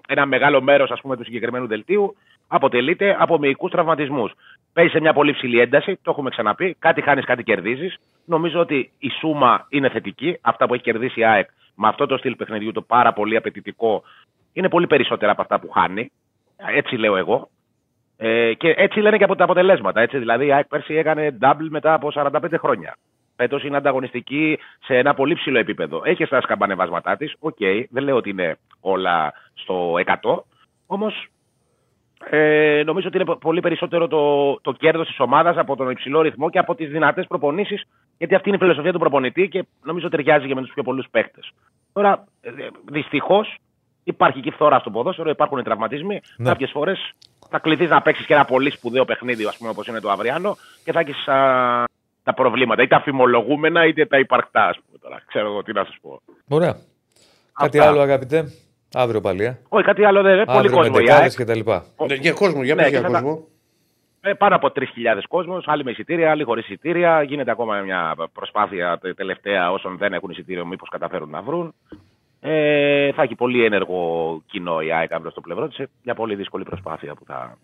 ένα 0.08 0.26
μεγάλο 0.26 0.62
μέρος 0.62 0.92
ας 0.92 1.02
πούμε, 1.02 1.18
του 1.18 1.24
συγκεκριμένου 1.24 1.68
δελτίου 1.68 2.16
αποτελείται 2.48 3.16
από 3.20 3.38
μυϊκούς 3.38 3.72
τραυματισμούς. 3.72 4.32
Παίζει 4.74 4.92
σε 4.92 5.00
μια 5.00 5.14
πολύ 5.14 5.34
ψηλή 5.34 5.60
ένταση, 5.60 6.00
το 6.02 6.12
έχουμε 6.12 6.30
ξαναπεί. 6.30 6.76
Κάτι 6.80 7.02
χάνεις, 7.02 7.26
κάτι 7.26 7.44
κερδίζεις. 7.44 7.98
Νομίζω 8.26 8.60
ότι 8.60 8.92
η 9.00 9.10
σούμα 9.10 9.66
είναι 9.70 9.90
θετική. 9.90 10.38
Αυτά 10.42 10.68
που 10.68 10.74
έχει 10.74 10.84
κερδίσει 10.84 11.20
η 11.20 11.26
ΑΕΚ 11.26 11.50
με 11.76 11.88
αυτό 11.88 12.06
το 12.06 12.18
στυλ 12.18 12.36
παιχνιδιού, 12.36 12.72
το 12.72 12.82
πάρα 12.82 13.14
πολύ 13.14 13.36
απαιτητικό, 13.36 14.04
είναι 14.54 14.70
πολύ 14.70 14.88
περισσότερα 14.88 15.32
από 15.32 15.42
αυτά 15.42 15.60
που 15.60 15.70
χάνει. 15.70 16.12
Έτσι 16.58 16.96
λέω 16.96 17.16
εγώ. 17.16 17.50
Ε, 18.18 18.54
και 18.54 18.74
έτσι 18.78 19.00
λένε 19.00 19.18
και 19.18 19.24
από 19.24 19.36
τα 19.36 19.44
αποτελέσματα. 19.44 20.02
Έτσι, 20.02 20.18
δηλαδή 20.18 20.46
η 20.46 20.52
ΑΕΚ 20.52 20.68
πέρσι 20.68 20.94
έκανε 20.94 21.38
double 21.42 21.68
μετά 21.70 21.94
από 21.94 22.12
45 22.16 22.58
χρόνια. 22.58 22.96
Φέτος 23.36 23.64
είναι 23.64 23.78
ανταγωνιστική 23.78 24.60
σε 24.84 24.98
ένα 24.98 25.14
πολύ 25.14 25.36
ψηλό 25.36 25.60
επίπεδο. 25.60 26.02
Έχει 26.04 26.26
στα 26.26 26.42
σκαμπανεβάσματά 26.42 27.18
της. 27.18 27.36
Οκ, 27.40 27.58
δεν 27.90 28.04
λέω 28.04 28.16
ότι 28.16 28.30
είναι 28.30 28.58
όλα 28.80 29.34
στο 29.54 29.94
100. 30.22 30.44
Όμως 30.86 31.28
ε, 32.30 32.82
νομίζω 32.86 33.08
ότι 33.08 33.16
είναι 33.18 33.26
πο- 33.26 33.38
πολύ 33.38 33.60
περισσότερο 33.60 34.08
το, 34.08 34.54
το 34.62 34.72
κέρδος 34.72 35.08
της 35.08 35.20
ομάδας 35.20 35.58
από 35.58 35.76
τον 35.76 35.90
υψηλό 35.90 36.22
ρυθμό 36.22 36.50
και 36.50 36.60
από 36.60 36.76
τις 36.76 36.90
δυνατές 36.90 37.26
προπονήσεις. 37.28 37.84
Γιατί 38.18 38.36
αυτή 38.36 38.48
είναι 38.48 38.58
η 38.58 38.60
φιλοσοφία 38.62 38.92
του 38.92 39.00
προπονητή 39.00 39.48
και 39.48 39.66
νομίζω 39.84 40.10
ταιριάζει 40.10 40.48
και 40.48 40.56
με 40.56 40.62
τους 40.62 40.74
πιο 40.74 40.84
πολλούς 40.84 41.08
παίχτε. 41.12 41.40
Τώρα, 41.94 42.24
δυστυχώς, 42.86 43.58
υπάρχει 44.04 44.40
και 44.42 44.52
φθορά 44.52 44.80
στο 44.80 44.90
ποδόσφαιρο, 44.90 45.30
υπάρχουν 45.30 45.58
οι 45.58 45.64
τραυματισμοί. 45.64 46.22
Ναι. 46.38 46.50
Κάποιες 46.50 46.72
φορές 46.72 47.14
θα 47.50 47.60
κληθείς 47.60 47.90
να 47.90 48.02
παίξεις 48.02 48.26
και 48.26 48.34
ένα 48.34 48.46
πολύ 48.46 48.70
σπουδαίο 48.70 49.06
παιχνίδι, 49.06 49.46
ας 49.46 49.58
πούμε, 49.58 49.70
όπως 49.70 49.88
είναι 49.88 50.00
το 50.00 50.10
αυριανό, 50.10 50.58
και 50.84 50.92
θα 50.92 51.00
έχεις 51.00 51.24
τα 52.24 52.34
προβλήματα, 52.36 52.82
είτε 52.82 52.96
αφημολογούμενα 52.96 53.86
είτε 53.86 54.06
τα 54.06 54.20
υπαρκτά, 54.20 54.68
ας 54.68 54.80
πούμε. 54.86 54.98
Τώρα. 55.02 55.22
Ξέρω 55.28 55.48
εγώ 55.48 55.64
τι 55.64 55.74
να 55.74 55.86
σας 55.86 55.98
πω. 56.02 56.22
Ωραία. 56.48 56.76
Κάτι 57.54 57.78
Αυτά. 57.78 57.90
άλλο, 57.90 58.02
αγαπητέ; 58.02 58.52
Αύριο 58.98 59.22
πάλι. 59.22 59.44
Ε. 59.44 59.58
Όχι, 59.70 59.84
κάτι 59.84 60.04
άλλο 60.06 60.22
δεν 60.22 60.34
είναι. 60.36 60.46
Πολύ 60.46 60.58
Αύριο 60.58 60.72
με 60.72 60.78
κόσμο 60.78 60.96
η 61.00 61.04
δεκάδε 61.04 61.22
ΑΕΚ. 61.22 61.32
και 61.36 61.44
τα 61.46 61.56
λοιπά. 61.56 61.86
Ναι, 62.08 62.14
Για 62.16 62.32
κόσμο, 62.32 62.64
για 62.64 62.76
Ναι, 62.76 62.82
πες 62.82 62.92
και 62.92 62.98
για 62.98 63.08
θα 63.08 63.14
τα- 63.14 63.22
κόσμο. 63.22 63.48
Ε, 64.22 64.34
πάνω 64.34 64.56
από 64.56 64.72
3.000 64.72 65.22
κόσμος, 65.30 65.64
άλλοι 65.68 65.84
με 65.84 65.92
εισιτήρια, 65.92 66.32
άλλοι 66.32 66.44
χωρίς 66.44 66.64
εισιτήρια. 66.66 67.24
Γίνεται 67.24 67.52
ακόμα 67.52 67.80
μια 67.80 68.16
προσπάθεια 68.34 68.98
τε- 69.02 69.16
τελευταία 69.16 69.72
όσων 69.72 69.98
δεν 69.98 70.14
έχουν 70.14 70.30
εισιτήριο, 70.30 70.66
μήπως 70.66 70.90
καταφέρουν 70.90 71.30
να 71.30 71.42
βρουν. 71.42 71.74
Ε, 72.40 73.12
θα 73.12 73.22
έχει 73.22 73.36
πολύ 73.36 73.66
ένεργο 73.66 74.42
κοινό 74.46 74.82
η 74.82 74.92
ΑΕΚ 74.92 75.14
αύριο 75.14 75.32
στο 75.32 75.42
πλευρό 75.42 75.68
της. 75.68 75.78
Μια 76.04 76.16
πολύ 76.16 76.36
δύσκολη 76.36 76.64
προσπάθεια 76.64 77.14
που 77.16 77.24
θα 77.26 77.58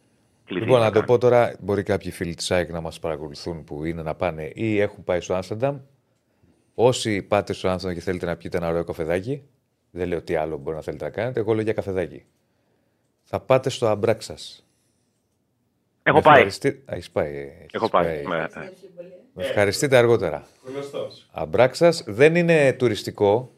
κληθεί. 0.46 0.64
Λοιπόν, 0.66 0.80
να 0.80 0.86
το 0.86 0.92
κάνει. 0.94 1.06
πω 1.06 1.18
τώρα, 1.18 1.56
μπορεί 1.60 1.84
κάποιοι 1.84 2.12
φίλοι 2.12 2.34
της 2.34 2.52
ΑΕΚ 2.52 2.72
να 2.72 2.82
μας 2.82 3.00
παρακολουθούν 3.00 3.64
που 3.64 3.84
είναι 3.86 4.02
να 4.02 4.16
πάνε 4.16 4.52
ή 4.54 4.80
έχουν 4.80 5.04
πάει 5.04 5.20
στο 5.22 5.34
Άμστερνταμ. 5.34 5.78
Όσοι 6.76 7.22
πάτε 7.22 7.54
στο 7.54 7.68
Άμστερνταμ 7.70 7.98
και 8.00 8.04
θέλετε 8.06 8.26
να 8.26 8.36
πιείτε 8.36 8.58
ένα 8.58 8.68
ωραίο 8.70 8.84
καφεδάκι, 8.84 9.44
δεν 9.92 10.08
λέω 10.08 10.22
τι 10.22 10.36
άλλο 10.36 10.58
μπορεί 10.58 10.76
να 10.76 10.82
θέλετε 10.82 11.04
να 11.04 11.10
κάνετε, 11.10 11.40
εγώ 11.40 11.54
λέω 11.54 11.64
για 11.64 11.74
καφεδάκι. 11.74 12.26
Θα 13.24 13.40
πάτε 13.40 13.70
στο 13.70 13.88
Αμπράκ 13.88 14.22
σας. 14.22 14.66
Έχω 16.04 16.22
πάει. 16.22 16.42
Έχεις 16.86 17.12
πάει. 17.12 17.36
ε, 17.36 17.42
έχεις 17.42 17.68
Έχω 17.72 17.90
πάει. 17.90 18.24
Ναι, 18.26 18.38
ναι. 18.38 18.48
Με 19.34 19.44
ευχαριστείτε 19.44 19.98
αργότερα. 19.98 20.48
Γνωστός. 20.64 21.30
Αμπράξα 21.32 21.94
δεν 22.06 22.36
είναι 22.36 22.74
τουριστικό. 22.74 23.52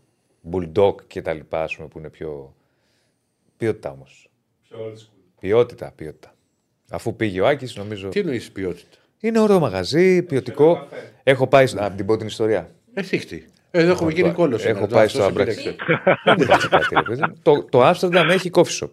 Bulldog 0.52 0.96
και 1.08 1.22
τα 1.22 1.34
λοιπά, 1.34 1.64
ας 1.64 1.76
πούμε, 1.76 1.88
που 1.88 2.00
είναι 2.00 2.10
πιο. 2.10 2.56
Ποιότητα 3.58 3.92
όμως. 3.92 4.30
Πιο 4.70 4.78
old 4.86 4.94
school. 4.98 5.24
Ποιότητα, 5.40 5.92
ποιότητα. 5.96 6.36
Αφού 6.90 7.16
πήγε 7.16 7.42
ο 7.42 7.48
Άκης, 7.48 7.76
νομίζω. 7.76 8.10
Τι 8.10 8.20
εννοείς 8.20 8.52
ποιότητα; 8.52 8.98
Είναι 9.20 9.40
ωραίο 9.40 9.60
μαγαζί, 9.60 10.24
ποιοτικό. 10.24 10.74
καφέ. 10.76 11.12
Έχω 11.24 11.48
πάει. 11.48 11.74
Να 11.74 11.92
την 11.92 12.06
πω 12.06 12.18
την 12.18 12.28
ιστορία. 12.28 12.72
Εσύ 12.94 13.18
χτυ. 13.18 13.48
Εδώ 13.76 13.92
έχουμε 13.92 14.12
γίνει 14.12 14.32
κόλλο. 14.32 14.60
Έχω 14.64 14.88
πάει 14.88 15.08
στο 15.08 15.24
Αμπράξ. 15.24 15.56
Δεν 16.24 16.36
υπάρχει 16.40 16.68
κάτι, 16.68 16.96
ρε 16.96 17.02
παιδί 17.02 17.22
μου. 17.22 17.34
Το, 17.42 17.64
το 17.64 17.82
Άμστερνταμ 17.84 18.30
έχει 18.30 18.50
coffee 18.54 18.80
shop. 18.80 18.90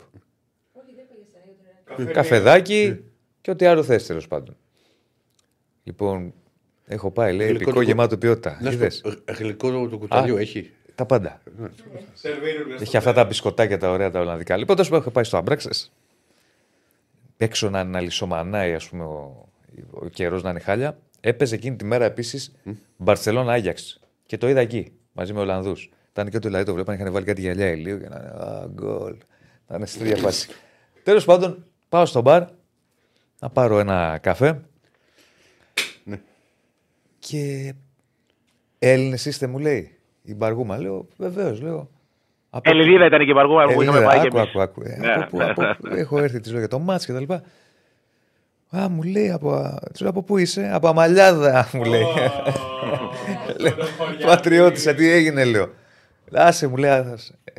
Καφεδάκι 2.12 3.04
και 3.40 3.50
ό,τι 3.50 3.66
άλλο 3.66 3.82
θες 3.82 4.06
τέλος 4.06 4.28
πάντων. 4.28 4.56
Λοιπόν, 5.82 6.32
έχω 6.86 7.10
πάει, 7.10 7.34
λέει, 7.34 7.46
Γλυκό 7.46 7.62
επικό 7.62 7.76
το- 7.78 7.80
γεμάτο 7.86 8.18
ποιότητα. 8.18 8.58
Να 8.60 8.70
σου 8.70 8.76
Είδες, 8.76 9.00
πω, 9.00 9.08
ε, 9.24 9.32
γλυκό 9.32 9.88
του 9.88 9.98
κουταλιού 9.98 10.36
έχει. 10.36 10.70
τα 10.94 11.06
πάντα. 11.06 11.40
Σερβίρουνε 12.14 12.74
στο 12.74 12.82
Έχει 12.82 12.96
αυτά 12.96 13.12
τα 13.12 13.24
μπισκοτάκια 13.24 13.78
τα 13.78 13.90
ωραία 13.90 14.10
τα 14.10 14.20
Ολλανδικά. 14.20 14.56
Λοιπόν, 14.56 14.76
τόσο 14.76 14.90
που 14.90 14.96
έχω 14.96 15.10
πάει 15.10 15.24
στο 15.24 15.36
Αμπράξε. 15.36 15.70
Έξω 17.36 17.70
να, 17.70 17.84
να 17.84 18.00
λισομανάει, 18.00 18.74
ας 18.74 18.88
πούμε, 18.88 19.04
ο, 19.04 19.48
ο 19.90 20.06
καιρός 20.08 20.42
να 20.42 20.50
είναι 20.50 20.60
χάλια. 20.60 20.98
Έπαιζε 21.20 21.54
εκείνη 21.54 21.76
τη 21.76 21.84
μέρα 21.84 22.04
επίσης 22.04 22.52
Μπαρσελόνα 22.96 23.52
Άγιαξ. 23.52 23.99
Και 24.30 24.38
το 24.38 24.48
είδα 24.48 24.60
εκεί, 24.60 24.92
μαζί 25.12 25.32
με 25.32 25.40
Ολλανδούς. 25.40 25.90
Ήταν 26.10 26.28
και 26.28 26.38
το 26.38 26.48
δηλαδή 26.48 26.64
το 26.64 26.74
βλέπαν, 26.74 26.94
είχαν 26.94 27.12
βάλει 27.12 27.24
κάτι 27.24 27.40
γυαλιά 27.40 27.70
ηλίου 27.70 27.98
και 28.00 28.08
να 28.08 28.16
είναι. 28.16 28.28
Α, 28.28 28.66
γκολ. 28.72 29.16
Να 29.66 29.76
είναι 29.76 29.86
στην 29.86 30.00
ίδια 30.06 30.16
φάση. 30.16 30.48
Τέλος 31.02 31.24
πάντων, 31.24 31.64
πάω 31.88 32.06
στο 32.06 32.20
μπαρ 32.20 32.42
να 33.38 33.48
πάρω 33.50 33.78
ένα 33.78 34.18
καφέ. 34.22 34.60
Ναι. 36.04 36.20
Και 37.18 37.74
Έλληνες 38.78 39.24
είστε, 39.24 39.46
μου 39.46 39.58
λέει. 39.58 39.98
Η 40.22 40.34
μπαργούμα. 40.34 40.78
Λέω, 40.78 41.08
βεβαίως, 41.16 41.60
λέω. 41.60 41.90
Από- 42.50 42.70
Ελληνίδα 42.70 43.06
ήταν 43.06 43.24
και 43.24 43.30
η 43.30 43.34
Βαργούμα 43.34 43.64
που 43.64 43.82
είχαμε 43.82 43.84
Ελληνίδα, 43.98 44.06
πάει 44.06 44.20
και 44.20 44.26
άκου, 44.26 44.36
εμείς. 44.38 44.48
άκου, 44.50 44.60
άκου. 44.60 44.82
Ε, 44.84 44.96
Ναι, 44.98 45.12
από 45.12 45.26
πού- 45.26 45.38
ναι. 45.38 45.44
από 45.50 45.62
πού- 45.80 45.86
έχω 45.92 46.18
έρθει, 46.18 46.40
της 46.40 46.50
λέω 46.50 46.58
για 46.60 46.68
το 46.68 46.78
μάτς 46.78 47.06
και 47.06 47.12
τα 47.12 47.20
λοιπά. 47.20 47.42
Α, 48.76 48.88
μου 48.88 49.02
λέει, 49.02 49.30
από, 49.30 49.78
της 49.92 50.00
λέω, 50.00 50.10
από 50.10 50.22
πού 50.22 50.38
είσαι, 50.38 50.70
από 50.72 50.88
Αμαλιάδα, 50.88 51.68
μου 51.72 51.84
λέει. 51.84 52.04
Πατριώτησα, 54.26 54.94
τι 54.94 55.10
έγινε, 55.10 55.44
λέω. 55.44 55.72
Άσε 56.32 56.66
μου 56.66 56.76
λέει, 56.76 56.90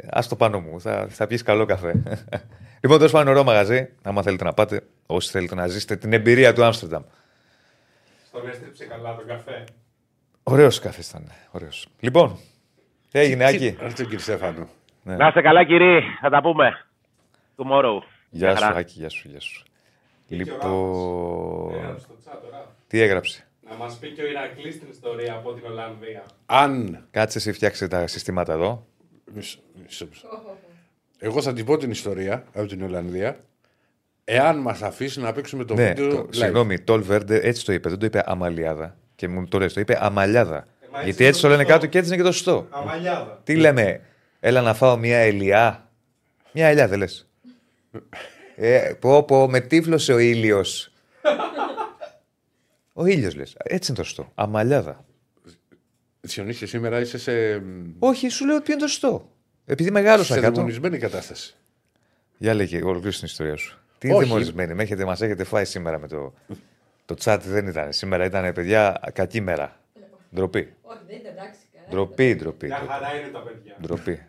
ας 0.09 0.27
το 0.27 0.35
πάνω 0.35 0.59
μου, 0.59 0.81
θα, 0.81 1.07
θα 1.09 1.27
πιεις 1.27 1.41
καλό 1.43 1.65
καφέ. 1.65 1.91
λοιπόν, 2.81 2.97
τέλος 2.97 3.11
πάντων, 3.11 3.27
ωραίο 3.27 3.43
μαγαζί. 3.43 3.89
Άμα 4.03 4.21
θέλετε 4.21 4.43
να 4.43 4.53
πάτε, 4.53 4.81
όσοι 5.05 5.31
θέλετε 5.31 5.55
να 5.55 5.67
ζήσετε 5.67 5.95
την 5.95 6.13
εμπειρία 6.13 6.53
του 6.53 6.63
Άμστερνταμ. 6.63 7.03
Στον 8.27 8.47
έστριψε 8.49 8.85
καλά 8.85 9.15
τον 9.15 9.27
καφέ. 9.27 9.63
Ωραίος 10.43 10.79
καφές 10.79 11.09
ήταν. 11.09 11.31
Ωραίος. 11.51 11.87
Λοιπόν, 11.99 12.37
τι 13.11 13.19
έγινε, 13.19 13.45
Άκη; 13.45 13.67
Αυτό 13.67 13.95
τον 13.95 14.03
κύριο 14.05 14.19
Στέφανο. 14.19 14.67
Να 15.03 15.27
είστε 15.27 15.41
καλά, 15.41 15.65
κύριε. 15.65 15.99
Θα 16.21 16.29
τα 16.29 16.41
πούμε. 16.41 16.85
Tomorrow. 17.55 17.99
Γεια 18.29 18.55
σου, 18.55 18.63
χαρά. 18.63 18.77
Άκη, 18.77 18.93
γεια 18.99 19.09
σου, 19.09 19.27
γεια 19.29 19.39
σου. 19.39 19.65
Και 20.37 20.43
ο 20.43 20.45
Λοιπόν, 20.45 21.73
Έγραψε 21.75 22.03
στο 22.05 22.13
chat 22.25 22.37
τώρα. 22.43 22.75
τι 22.87 23.01
έγραψε; 23.01 23.47
Να 23.69 23.75
μας 23.75 23.97
πει 23.97 24.09
και 24.09 24.21
ο 24.21 24.25
Ηρακλής 24.27 24.79
την 24.79 24.87
ιστορία 24.91 25.33
από 25.33 25.53
την 25.53 25.65
Ολλανδία. 25.65 26.23
Αν. 26.45 27.05
Κάτσε 27.11 27.37
εσύ 27.37 27.51
φτιάξε 27.51 27.87
τα 27.87 28.07
συστήματα 28.07 28.53
εδώ. 28.53 28.85
μισό- 29.33 29.59
μισό- 29.83 30.07
μισό. 30.09 30.27
Εγώ 31.19 31.41
θα 31.41 31.53
την 31.53 31.65
πω 31.65 31.77
την 31.77 31.91
ιστορία 31.91 32.43
από 32.53 32.65
την 32.67 32.83
Ολλανδία. 32.83 33.39
Εάν 34.23 34.57
μας 34.59 34.81
αφήσει 34.81 35.19
να 35.19 35.31
παίξουμε 35.33 35.63
το 35.63 35.73
ναι, 35.73 35.87
βίντεο. 35.87 36.09
το, 36.09 36.21
live. 36.21 36.35
συγγνώμη, 36.35 36.79
Τόλ 36.79 37.01
Βέρντε 37.01 37.39
έτσι 37.43 37.65
το 37.65 37.73
είπε. 37.73 37.89
Δεν 37.89 37.99
το 37.99 38.05
είπε 38.05 38.21
Αμαλιάδα. 38.25 38.97
Και 39.15 39.27
μου 39.27 39.47
το 39.47 39.59
λες, 39.59 39.73
το 39.73 39.79
είπε 39.79 39.97
Αμαλιάδα. 40.05 40.57
Ε, 40.57 40.87
μα 40.91 40.97
έτσι 40.97 41.03
Γιατί 41.03 41.21
είναι 41.21 41.29
έτσι 41.29 41.41
το 41.41 41.47
το 41.47 41.53
λένε 41.53 41.63
σωστό. 41.63 41.73
κάτω 41.79 41.91
και 41.91 41.97
έτσι 41.97 42.09
είναι 42.13 42.21
και 42.21 42.27
το 42.27 42.31
σωστό. 42.33 42.67
Αμαλιάδα. 42.69 43.41
Τι 43.43 43.55
λέμε, 43.55 44.01
έλα 44.39 44.61
να 44.61 44.73
φάω 44.73 44.97
μια 44.97 45.17
ελιά. 45.17 45.89
Μια 46.53 46.67
ελιά 46.67 46.87
δεν 46.87 46.97
λες. 46.99 47.27
Ε, 48.63 48.93
πω, 48.99 49.23
πω, 49.23 49.49
με 49.49 49.59
τύφλωσε 49.59 50.13
ο 50.13 50.17
ήλιος. 50.17 50.93
ο 52.93 53.05
ήλιος 53.05 53.35
λες. 53.35 53.55
Έτσι 53.63 53.91
είναι 53.91 53.99
το 53.99 54.05
σωστό. 54.05 54.31
Αμαλιάδα. 54.35 55.05
Διονύση, 56.21 56.65
σήμερα 56.65 56.99
είσαι 56.99 57.17
σε 57.17 57.63
Όχι, 57.99 58.29
σου 58.29 58.45
λέω 58.45 58.61
ποιο 58.61 58.73
είναι 58.73 58.81
το 58.81 58.87
σωστό. 58.87 59.29
Επειδή 59.65 59.91
μεγάλωσα 59.91 60.33
σε 60.33 60.39
κάτω. 60.39 60.55
δαιμονισμένη 60.55 60.97
κατάσταση. 60.97 61.55
Για 62.37 62.53
λέγε, 62.53 62.83
ολοκλήρωσε 62.83 63.19
την 63.19 63.27
ιστορία 63.27 63.55
σου. 63.55 63.79
Τι 63.97 64.11
Όχι. 64.11 64.23
δημορισμένη, 64.23 64.73
με 64.73 64.83
έχετε, 64.83 65.05
μας 65.05 65.21
έχετε 65.21 65.43
φάει 65.43 65.65
σήμερα 65.65 65.99
με 65.99 66.07
το. 66.07 66.33
Το 67.05 67.15
chat 67.23 67.39
δεν 67.43 67.67
ήταν. 67.67 67.93
Σήμερα 67.93 68.25
ήταν, 68.25 68.53
παιδιά, 68.53 69.11
κακή 69.13 69.41
μέρα. 69.41 69.79
Ντροπή. 70.35 70.73
Όχι, 70.81 70.99
δεν 71.07 71.17
ήταν 71.17 71.31
εντάξει. 71.31 71.59
καλά. 71.73 71.87
Ντροπή, 71.89 72.35
ντροπή. 72.35 72.67
Μια 72.67 72.77
ντροπή. 72.77 72.91
χαρά 72.91 73.15
είναι 73.15 73.27
τα 73.27 73.39
παιδιά. 73.39 73.77
Ντροπή. 73.81 74.25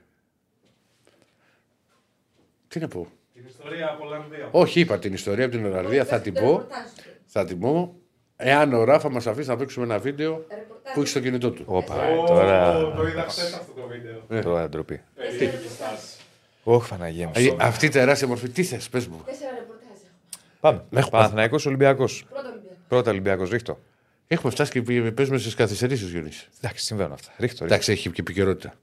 Τι 2.69 2.81
να 2.81 2.89
πω. 2.89 3.07
Την 3.43 3.51
ιστορία 3.51 3.89
από 3.91 4.05
Ολλανδία. 4.07 4.49
Όχι, 4.51 4.81
είπα 4.81 4.99
την 4.99 5.13
ιστορία 5.13 5.45
από 5.45 5.57
την 5.57 5.65
Ολλανδία, 5.65 6.05
θα 6.05 6.21
την 6.21 6.35
Το 6.35 6.41
πω. 6.41 6.47
ρεπορτάζ 6.51 6.81
του. 6.97 7.03
Θα 7.27 7.45
την 7.45 7.59
πω. 7.61 7.95
Εάν 8.37 8.73
ο 8.73 8.85
Ράφα 8.85 9.11
μας 9.11 9.27
αφήσει 9.27 9.49
να 9.49 9.57
παίξουμε 9.57 9.85
ένα 9.85 9.99
βίντεο 9.99 10.33
Ρεπορτάζ 10.51 10.95
που 10.95 11.01
έχει 11.01 11.09
στο 11.09 11.21
κινητό 11.21 11.51
του. 11.51 11.63
Όπα, 11.67 12.09
Ω, 12.09 12.25
τώρα. 12.27 12.81
Το 12.97 13.07
είδα 13.07 13.23
χθες 13.29 13.53
αυτό 13.55 13.73
το 13.73 13.87
βίντεο. 14.29 14.43
Τώρα 14.43 14.69
ντροπή. 14.69 15.01
Περίεργη 15.15 15.69
στάση. 15.69 16.17
Όχι, 16.65 16.87
Φαναγία 16.87 17.27
μου. 17.27 17.33
Ε, 17.37 17.55
Αυτή 17.59 17.87
η 17.87 17.89
τεράστια 17.89 18.29
μορφή, 18.29 18.49
τι 18.49 18.63
θες, 18.63 18.89
πες 18.89 19.07
μου. 19.07 19.23
Τέσσερα 19.27 19.51
ρεπορτάζ 19.51 19.87
έχουμε. 19.89 20.51
Πάμε. 20.61 20.85
Έχω 21.01 21.11
Παναθυναϊκό 21.11 21.57
Ολυμπιακός. 21.67 22.25
Πρώτο 22.29 22.49
Ολυμπιακό. 22.49 22.77
Πρώτα 22.89 23.11
Ολυμπιακός, 23.11 23.51
ρίχτω. 23.51 23.79
Έχουμε 24.27 24.53
φτάσει 24.53 24.71
και 24.71 24.83
πη- 24.83 25.11
παίζουμε 25.13 25.39
στις 25.39 25.55
καθυστερήσεις, 25.55 26.11
Γιονύση. 26.11 26.49
Εντάξει, 26.61 26.85
συμβαίνουν 26.85 27.13
αυτά. 27.13 27.27
Ρίχτω. 27.29 27.45
ρίχτω. 27.45 27.65
Εντάξει, 27.65 27.93
έχει 27.93 28.11
και 28.11 28.21
επικαιρότητα. 28.21 28.75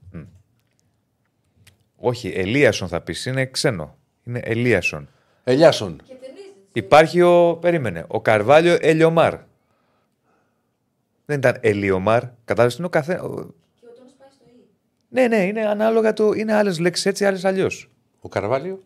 Όχι, 1.95 2.31
Ελίασον 2.35 2.87
θα 2.87 3.01
πεις. 3.01 3.25
Είναι 3.25 3.45
ξένο. 3.45 3.97
Είναι 4.23 4.39
Ελίασον. 4.43 5.09
Ελιάσον. 5.43 6.01
Και 6.03 6.13
ταινίζεται. 6.13 6.49
Υπάρχει 6.73 7.21
ο. 7.21 7.57
Περίμενε. 7.61 8.05
Ο 8.07 8.21
Καρβάλιο 8.21 8.77
Ελιομάρ. 8.81 9.33
Δεν 11.25 11.37
ήταν 11.37 11.57
Ελιομάρ. 11.61 12.21
Κατάλαβες 12.45 12.73
τι 12.73 12.77
είναι 12.77 12.87
ο 12.87 12.89
καθένα. 12.89 13.19
Και 13.19 13.25
ο 13.25 13.29
τόνος 13.95 14.13
πάει 14.19 14.29
στο 14.31 14.43
Ι. 14.47 14.67
Ναι, 15.09 15.27
ναι, 15.27 15.43
είναι 15.43 15.65
ανάλογα 15.67 16.13
το. 16.13 16.31
Είναι 16.33 16.53
άλλες 16.53 16.79
λέξεις 16.79 17.05
έτσι, 17.05 17.25
άλλες 17.25 17.45
αλλιώς. 17.45 17.89
Ο 18.21 18.29
Καρβάλιο; 18.29 18.83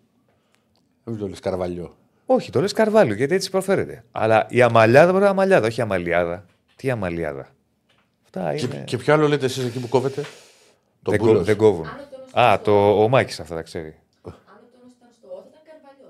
Δεν 1.03 1.18
το 1.18 1.27
λες 1.27 1.39
Καρβαλιό. 1.39 1.95
Όχι, 2.26 2.51
το 2.51 2.61
λες 2.61 2.72
Καρβάλιο 2.73 3.14
γιατί 3.15 3.35
έτσι 3.35 3.49
προφέρεται. 3.49 4.03
Αλλά 4.11 4.45
η 4.49 4.61
αμαλιάδα 4.61 5.05
μπορεί 5.11 5.23
να 5.23 5.30
είναι 5.30 5.39
αμαλιάδα, 5.39 5.68
όχι 5.68 5.81
αμαλιάδα. 5.81 6.45
Τι 6.76 6.89
αμαλιάδα. 6.91 7.47
Αυτά 8.26 8.55
Και, 8.55 8.65
είναι. 8.65 8.84
και 8.85 8.97
ποιο 8.97 9.14
άλλο 9.14 9.27
λέτε 9.27 9.45
εσείς 9.45 9.65
εκεί 9.65 9.80
που 9.80 9.88
κόβετε; 9.89 10.22
Το 11.01 11.11
δεν, 11.11 11.19
κο- 11.19 11.26
μπούλος. 11.26 11.45
δεν 11.45 11.55
κόβουν. 11.57 11.85
Αν 11.88 11.93
ο 11.99 12.07
τόνος 12.11 12.30
Α, 12.34 12.43
ήταν 12.53 12.55
στο- 12.55 12.64
το, 12.72 13.03
ο 13.03 13.07
Μάκης 13.10 13.39
αυτά 13.39 13.55
τα 13.55 13.61
ξέρει. 13.61 13.88
Αν 14.23 14.31
ο 14.34 14.34
τόνος 14.73 14.93
ήταν 14.97 15.10
στο 15.18 15.27
Ω, 15.27 15.41
θα 15.41 15.47
ήταν 15.49 15.61
καρβαλιό. 15.69 16.10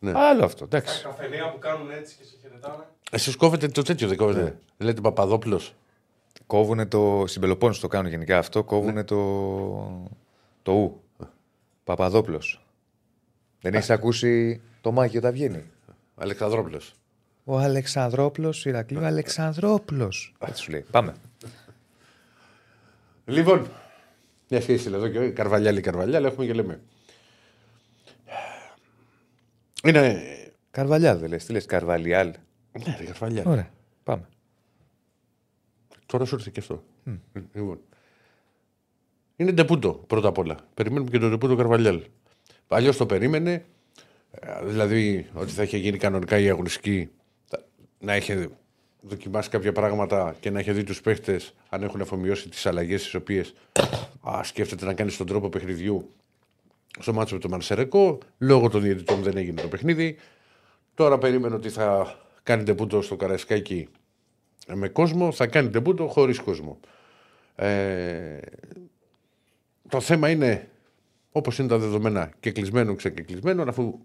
Τι 0.00 0.06
να 0.06 0.12
κάνουμε. 0.12 0.30
Άλλο 0.30 0.44
αυτό, 0.44 0.66
Τα 0.66 0.76
εντάξει. 0.76 1.02
καφενεία 1.02 1.50
που 1.50 1.58
κάνουν 1.58 1.90
έτσι 1.90 2.16
και 2.16 2.24
σε 2.24 2.36
χαιρετάνε. 2.42 2.84
Εσείς 3.10 3.36
κόβετε 3.36 3.68
το 3.68 3.82
τέτοιο, 3.82 4.08
δεν 4.08 4.16
κόβετε. 4.16 4.58
Λέτε 4.78 5.00
Παπαδόπουλος. 5.00 5.74
Κόβουνε 6.46 6.86
το. 6.86 7.24
Στην 7.26 7.40
Πελοπόννησο 7.40 7.80
το 7.80 7.88
κάνουν 7.88 8.10
γενικά 8.10 8.38
αυτό. 8.38 8.64
Κόβουνε 8.64 9.04
το. 9.04 10.10
Το 10.62 10.72
Ου. 10.72 11.24
Παπαδόπουλος. 11.84 12.64
Δεν 13.60 13.74
έχεις 13.74 13.90
ακούσει 13.90 14.60
το 14.80 14.92
Μάκη 14.92 15.16
όταν 15.16 15.32
βγαίνει; 15.32 15.64
Αλεξανδρόπουλος. 16.16 16.94
Ο 17.44 17.58
Αλεξανδρόπουλος, 17.58 18.64
Ηρακλείου 18.64 19.04
Αλεξανδρόπουλος. 19.04 20.34
Έτσι 20.38 20.62
σου 20.62 20.70
λέει. 20.70 20.84
Πάμε. 20.90 21.14
Λοιπόν, 23.24 23.66
μια 24.48 24.60
σχέση 24.60 24.90
εδώ 24.92 25.08
και 25.08 25.30
καρβαλιά 25.30 25.72
λέει 25.72 25.80
καρβαλιά, 25.80 26.16
αλλά 26.18 26.26
έχουμε 26.26 26.46
και 26.46 26.52
λέμε. 26.52 26.80
Είναι. 29.84 30.22
Καρβαλιάλ 30.70 31.18
δεν 31.18 31.28
λες. 31.28 31.44
Τι 31.44 31.52
λες, 31.52 31.66
Καρβαλιάλ. 31.66 32.32
Ναι, 32.86 32.96
ρε, 32.98 33.04
καρβαλιά. 33.04 33.42
Ωραία. 33.46 33.70
Πάμε. 34.04 34.28
Τώρα 36.06 36.24
σου 36.24 36.34
ήρθε 36.34 36.50
και 36.52 36.60
αυτό. 36.60 36.82
Λοιπόν. 37.52 37.80
Είναι 39.36 39.52
ντεπούτο 39.52 39.92
πρώτα 40.06 40.28
απ' 40.28 40.38
όλα. 40.38 40.56
Περιμένουμε 40.74 41.10
και 41.10 41.18
το 41.18 41.28
ντεπούτο 41.28 41.56
Καρβαλιάλ. 41.56 42.02
Αλλιώς 42.68 42.96
το 42.96 43.06
περίμενε. 43.06 43.64
ε, 44.30 44.64
Δηλαδή 44.64 45.26
ότι 45.34 45.50
θα 45.52 45.62
είχε 45.62 45.76
γίνει 45.76 45.98
κανονικά 45.98 46.38
η 46.38 46.48
αγωνιστική. 46.50 47.10
θα- 47.46 47.64
Να 47.98 48.16
είχε 48.16 48.48
δοκιμάσει 49.00 49.48
κάποια 49.48 49.72
πράγματα 49.72 50.36
και 50.40 50.50
να 50.50 50.60
είχε 50.60 50.72
δει 50.72 50.84
τους 50.84 51.00
παίχτες 51.00 51.54
αν 51.68 51.82
έχουν 51.82 52.00
αφομοιώσει 52.00 52.48
τις 52.48 52.66
αλλαγές 52.66 53.02
τις 53.02 53.14
οποίες 53.14 53.54
σκέφτεται 54.42 54.84
να 54.84 54.94
κάνει 54.94 55.10
στον 55.10 55.26
τρόπο 55.26 55.48
παιχνιδιού 55.48 56.12
στο 56.98 57.12
μάτσο 57.12 57.34
με 57.34 57.40
τον 57.40 57.50
Μαρσερεκό. 57.50 58.18
Λόγω 58.38 58.68
των 58.68 58.82
διαιτητών 58.82 59.22
δεν 59.22 59.36
έγινε 59.36 59.60
το 59.60 59.68
παιχνίδι. 59.68 60.16
Τώρα 60.94 61.18
περίμενε 61.18 61.54
ότι 61.54 61.68
θα 61.68 62.18
κάνει 62.42 62.62
ντεπούτο 62.62 63.02
στο 63.02 63.16
Καραϊσκάκι 63.16 63.88
με 64.74 64.88
κόσμο, 64.88 65.32
θα 65.32 65.46
κάνει 65.46 65.70
τεμπούτο 65.70 66.06
χωρίς 66.06 66.38
κόσμο. 66.38 66.80
Ε, 67.54 68.38
το 69.88 70.00
θέμα 70.00 70.30
είναι, 70.30 70.68
όπως 71.32 71.58
είναι 71.58 71.68
τα 71.68 71.78
δεδομένα, 71.78 72.30
και 72.40 72.50
κλεισμένο 72.50 72.94
ξεκεκλεισμένο, 72.94 73.62
αφού 73.68 73.98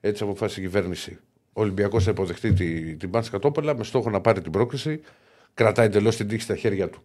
έτσι 0.00 0.22
αποφάσισε 0.22 0.60
η 0.60 0.62
κυβέρνηση. 0.62 1.18
Ο 1.52 1.60
Ολυμπιακός 1.60 2.04
θα 2.04 2.10
υποδεχτεί 2.10 2.52
τη, 2.52 2.96
την 2.96 3.10
Πάνση 3.10 3.30
Κατόπολα 3.30 3.76
με 3.76 3.84
στόχο 3.84 4.10
να 4.10 4.20
πάρει 4.20 4.40
την 4.40 4.52
πρόκριση. 4.52 5.00
Κρατάει 5.54 5.86
εντελώς 5.86 6.16
την 6.16 6.28
τύχη 6.28 6.42
στα 6.42 6.56
χέρια 6.56 6.90
του. 6.90 7.02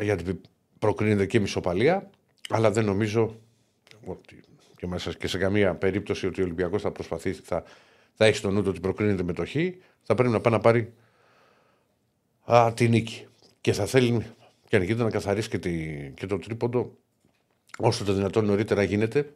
Γιατί 0.00 0.40
προκρίνεται 0.78 1.26
και 1.26 1.40
μισοπαλία, 1.40 2.10
αλλά 2.48 2.70
δεν 2.70 2.84
νομίζω 2.84 3.40
ότι 4.04 4.40
και 4.76 4.86
μέσα 4.86 5.12
και 5.12 5.28
σε 5.28 5.38
καμία 5.38 5.74
περίπτωση 5.74 6.26
ότι 6.26 6.40
ο 6.40 6.44
Ολυμπιακός 6.44 6.82
θα 6.82 6.90
προσπαθήσει, 6.90 7.40
θα, 7.44 7.62
θα 8.14 8.24
έχει 8.24 8.36
στο 8.36 8.50
νου 8.50 8.62
του 8.62 8.68
ότι 8.68 8.80
προκρίνεται 8.80 9.22
με 9.22 9.32
το 9.32 9.46
χ. 9.46 9.54
Θα 10.02 10.14
πρέπει 10.14 10.32
να 10.32 10.40
πάει 10.40 10.52
να 10.52 10.60
πάρει 10.60 10.92
α, 12.44 12.72
τη 12.74 12.88
νίκη. 12.88 13.26
Και 13.60 13.72
θα 13.72 13.86
θέλει 13.86 14.26
και 14.68 14.76
αν 14.76 14.82
γίνεται 14.82 15.02
να 15.02 15.10
καθαρίσει 15.10 15.48
και, 15.48 15.58
τη, 15.58 15.72
και 16.14 16.26
το 16.26 16.38
τρίποντο 16.38 16.96
όσο 17.78 18.04
το 18.04 18.12
δυνατόν 18.12 18.44
νωρίτερα 18.44 18.82
γίνεται. 18.82 19.34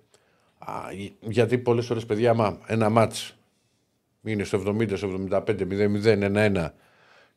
Α, 0.58 0.72
γιατί 1.20 1.58
πολλές 1.58 1.86
φορές, 1.86 2.06
παιδιά, 2.06 2.30
άμα 2.30 2.60
ένα 2.66 2.88
μάτς 2.88 3.36
είναι 4.22 4.44
στο 4.44 4.62
70, 4.66 4.96
στο 4.96 5.26
75, 5.30 5.44
0-0, 5.46 6.04
1-1 6.04 6.70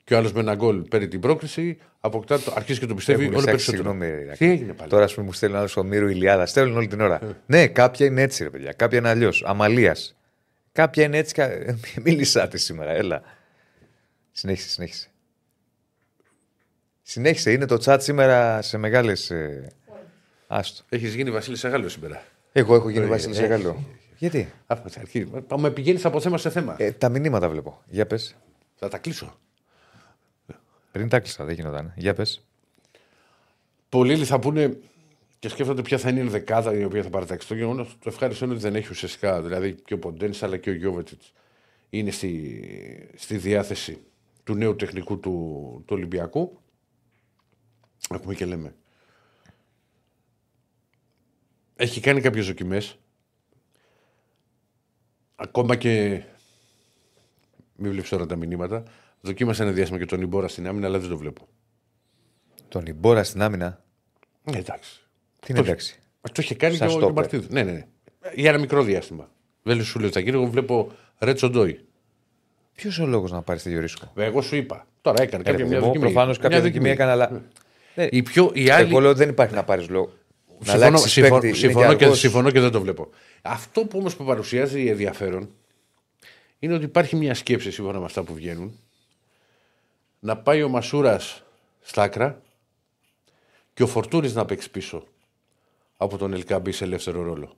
και 0.08 0.14
ο 0.14 0.18
άλλος 0.18 0.34
με 0.34 0.40
ένα 0.40 0.56
γκολ 0.56 0.82
παίρνει 0.82 1.08
την 1.08 1.20
πρόκριση, 1.20 1.78
αποκτά 2.00 2.40
το, 2.40 2.54
αρχίζει 2.56 2.80
και 2.80 2.86
το 2.86 2.96
πιστεύει 2.96 3.22
Έχουν 3.24 3.34
όλο 3.36 3.44
ψάξει, 3.46 3.66
περισσότερο. 3.72 4.00
συγγνώμη, 4.00 4.24
Ηρακλή. 4.24 4.48
Τι 4.48 4.54
έγινε 4.54 4.74
πάλι; 4.74 4.90
Τώρα, 4.90 5.04
ας 5.04 5.14
πούμε, 5.14 5.26
μου 5.26 5.34
στέλνει 5.34 5.56
άλλο 5.58 5.70
ο 5.78 5.84
Μύρου 5.84 6.08
Ηλιάδα. 6.08 6.46
Στέλνουν 6.46 6.78
όλη 6.78 6.88
την 6.88 7.02
ώρα. 7.02 7.20
ναι, 7.46 7.68
κάποια 7.68 8.06
είναι 8.06 8.22
έτσι, 8.22 8.44
ρε 8.44 8.50
παιδιά. 8.50 8.72
Κάποια 8.72 8.98
είναι 8.98 9.10
αλλιώς. 9.10 9.44
Αμαλίας. 9.46 10.16
Κάποια 10.72 11.04
είναι 11.04 11.18
έτσι. 11.18 11.34
κα- 11.34 11.50
Μίλησά 12.04 12.48
τη 12.48 12.58
σήμερα. 12.58 12.92
Έλα. 12.92 13.22
Συνέχισε, 14.32 14.70
συνέχισε. 14.70 15.08
Συνέχισε. 17.02 17.52
Είναι 17.52 17.66
το 17.66 17.78
chat 17.86 17.98
σήμερα 18.00 18.62
σε 18.62 18.78
μεγάλες. 18.78 19.32
Άστο. 20.48 20.84
Έχεις 20.90 21.14
γίνει 21.16 21.32
Βασίλης 21.32 21.60
Σεγάλο 21.60 21.90
σήμερα; 21.90 22.24
Εγώ 22.52 22.76
έχω 22.76 22.90
γίνει 22.90 23.06
Ε, 23.06 23.08
Βασίλη 23.08 23.34
ε, 23.34 23.38
Σεγαλό. 23.38 23.84
Γιατί; 24.18 24.52
Από 24.68 24.90
την 24.90 25.02
αρχή. 25.02 25.26
Πάμε, 25.48 25.72
πηγαίνεις 25.72 26.06
από 26.06 26.20
θέμα 26.20 26.38
σε 26.38 26.50
θέμα. 26.50 26.76
Ε, 26.78 26.92
τα 26.92 27.10
μηνύματα 27.10 27.50
βλέπω. 27.50 27.82
Για 27.90 28.06
πες. 28.06 28.36
Θα 28.76 28.88
τα 28.88 28.98
κλείσω. 28.98 29.40
Πριν 30.98 31.10
τα 31.10 31.20
κλειστά, 31.20 31.46
δεν 31.46 31.56
γινόταν. 31.56 31.94
Για 31.96 32.14
πες. 32.14 32.48
Πολλοί 33.90 34.26
θα 34.26 34.40
πούνε 34.40 34.78
και 35.40 35.50
σκέφτονται 35.50 35.82
ποια 35.82 35.98
θα 35.98 36.10
είναι 36.10 36.20
η 36.20 36.28
δεκάδα 36.28 36.74
η 36.74 36.84
οποία 36.84 37.04
θα 37.04 37.10
παρατάξει. 37.10 37.48
Το 37.48 37.56
γεγονός 37.56 37.98
το 38.00 38.10
ευχάριστο 38.10 38.46
είναι 38.46 38.54
ότι 38.54 38.64
δεν 38.64 38.76
έχει 38.76 38.88
ουσιαστικά. 38.90 39.42
Δηλαδή 39.42 39.74
και 39.74 39.94
ο 39.94 40.00
Ποντένс 40.00 40.44
αλλά 40.44 40.58
και 40.58 40.70
ο 40.70 40.74
Γιώβετιτς 40.74 41.34
είναι 41.90 42.12
στη, 42.12 43.12
στη 43.16 43.38
διάθεση 43.38 44.02
του 44.44 44.56
νέου 44.56 44.76
τεχνικού 44.76 45.20
του, 45.20 45.32
του 45.86 45.96
Ολυμπιακού. 45.96 46.60
Ακούμε 48.10 48.34
και 48.34 48.46
λέμε. 48.46 48.76
έχει 51.76 52.00
κάνει 52.00 52.22
κάποιες 52.22 52.48
δοκιμές. 52.48 52.98
Ακόμα 55.36 55.76
και. 55.76 56.24
Μην 57.76 57.92
βλέπει 57.92 58.08
τώρα 58.08 58.26
τα 58.26 58.36
μηνύματα. 58.36 58.84
Δοκίμασε 59.22 59.64
ένα 59.64 59.72
διάστημα 59.72 60.00
και 60.00 60.06
τον 60.06 60.22
Ιμπόρα 60.22 60.48
στην 60.48 60.68
άμυνα, 60.68 60.88
αλλά 60.88 61.00
δεν 61.00 61.10
το 61.10 61.18
βλέπω. 61.18 61.48
Τον 62.68 62.86
Ιμπόρα 62.86 63.24
στην 63.24 63.42
άμυνα; 63.42 63.84
Ε, 64.44 64.58
εντάξει. 64.58 65.02
Τι 65.40 65.48
είναι 65.50 65.60
εντάξει; 65.60 66.00
Το 66.22 66.42
είχε 66.42 66.56
κάνει 66.56 66.76
Σαν 66.76 66.88
και 66.88 66.94
ο 66.94 66.98
στόπερ. 66.98 67.16
Μαρτίδη. 67.16 67.48
Ναι, 67.50 67.64
ναι, 67.64 67.72
ναι. 67.72 67.86
Για 68.34 68.50
ένα 68.50 68.60
μικρό 68.60 68.84
διάστημα. 68.84 69.30
Δεν 69.64 69.84
σου 69.84 70.00
λέω 70.00 70.10
θα 70.12 70.20
γίνει, 70.20 70.36
εγώ 70.36 70.46
βλέπω 70.46 70.92
Ρέτσο 71.20 71.50
Ντόι. 71.50 71.80
Ποιος 72.76 73.00
ο 73.00 73.06
λόγος 73.06 73.32
να 73.32 73.42
πάρεις 73.42 73.64
τέτοιο 73.64 73.80
ρίσκο; 73.80 74.12
Εγώ 74.16 74.42
σου 74.42 74.56
είπα. 74.56 74.88
Τώρα 75.02 75.22
έκανε 75.22 75.44
κάποια 75.44 75.66
μια 75.66 75.80
δοκιμή. 75.80 76.00
Προφανώς 76.00 76.40
Μια 76.40 76.48
κάποια 76.50 76.64
δοκιμή 76.64 76.90
έκανε, 76.90 77.12
αλλά. 77.12 77.44
Ναι. 77.96 78.08
Η, 78.12 78.22
πιο, 78.22 78.52
η 78.54 78.70
άλλη. 78.70 78.90
Εγώ 78.90 79.00
λέω 79.00 79.10
ότι 79.10 79.20
δεν 79.20 79.30
υπάρχει 79.30 79.54
να 79.54 79.64
πάρεις 79.64 79.90
λόγο. 79.90 80.12
Να 80.60 80.66
Συμφωνώ, 80.66 80.86
αλλάξεις 80.86 81.12
συμφωνώ, 81.12 81.34
παίκτη, 81.34 81.48
είναι 81.48 81.58
συμφωνώ, 81.58 81.94
και, 81.94 82.04
αργός. 82.04 82.20
συμφωνώ 82.20 82.52
και 82.52 82.60
δεν 82.60 82.72
το 82.72 82.82
βλέπω. 82.82 83.10
Αυτό 83.42 83.86
που 83.86 84.00
όμως 84.00 84.16
που 84.16 84.24
παρουσιάζει 84.24 84.88
ενδιαφέρον 84.88 85.50
είναι 86.60 86.74
ότι 86.74 86.86
υπάρχει 86.86 87.16
μια 87.16 87.34
σκέψη 87.34 87.72
σύμφωνα 87.72 88.00
με 88.00 88.06
αυτά 88.06 88.24
που 88.24 88.34
βγαίνουν 88.34 88.80
να 90.28 90.38
πάει 90.38 90.64
ο 90.64 90.70
Μασούρας 90.70 91.44
στα 91.82 92.02
άκρα 92.04 92.42
και 93.74 93.84
ο 93.84 93.88
Φορτούνη 93.88 94.32
να 94.32 94.46
παίξει 94.46 94.72
πίσω 94.72 95.04
από 95.98 96.18
τον 96.18 96.34
Ελκάμπη 96.34 96.72
σε 96.72 96.84
ελεύθερο 96.84 97.22
ρόλο. 97.24 97.54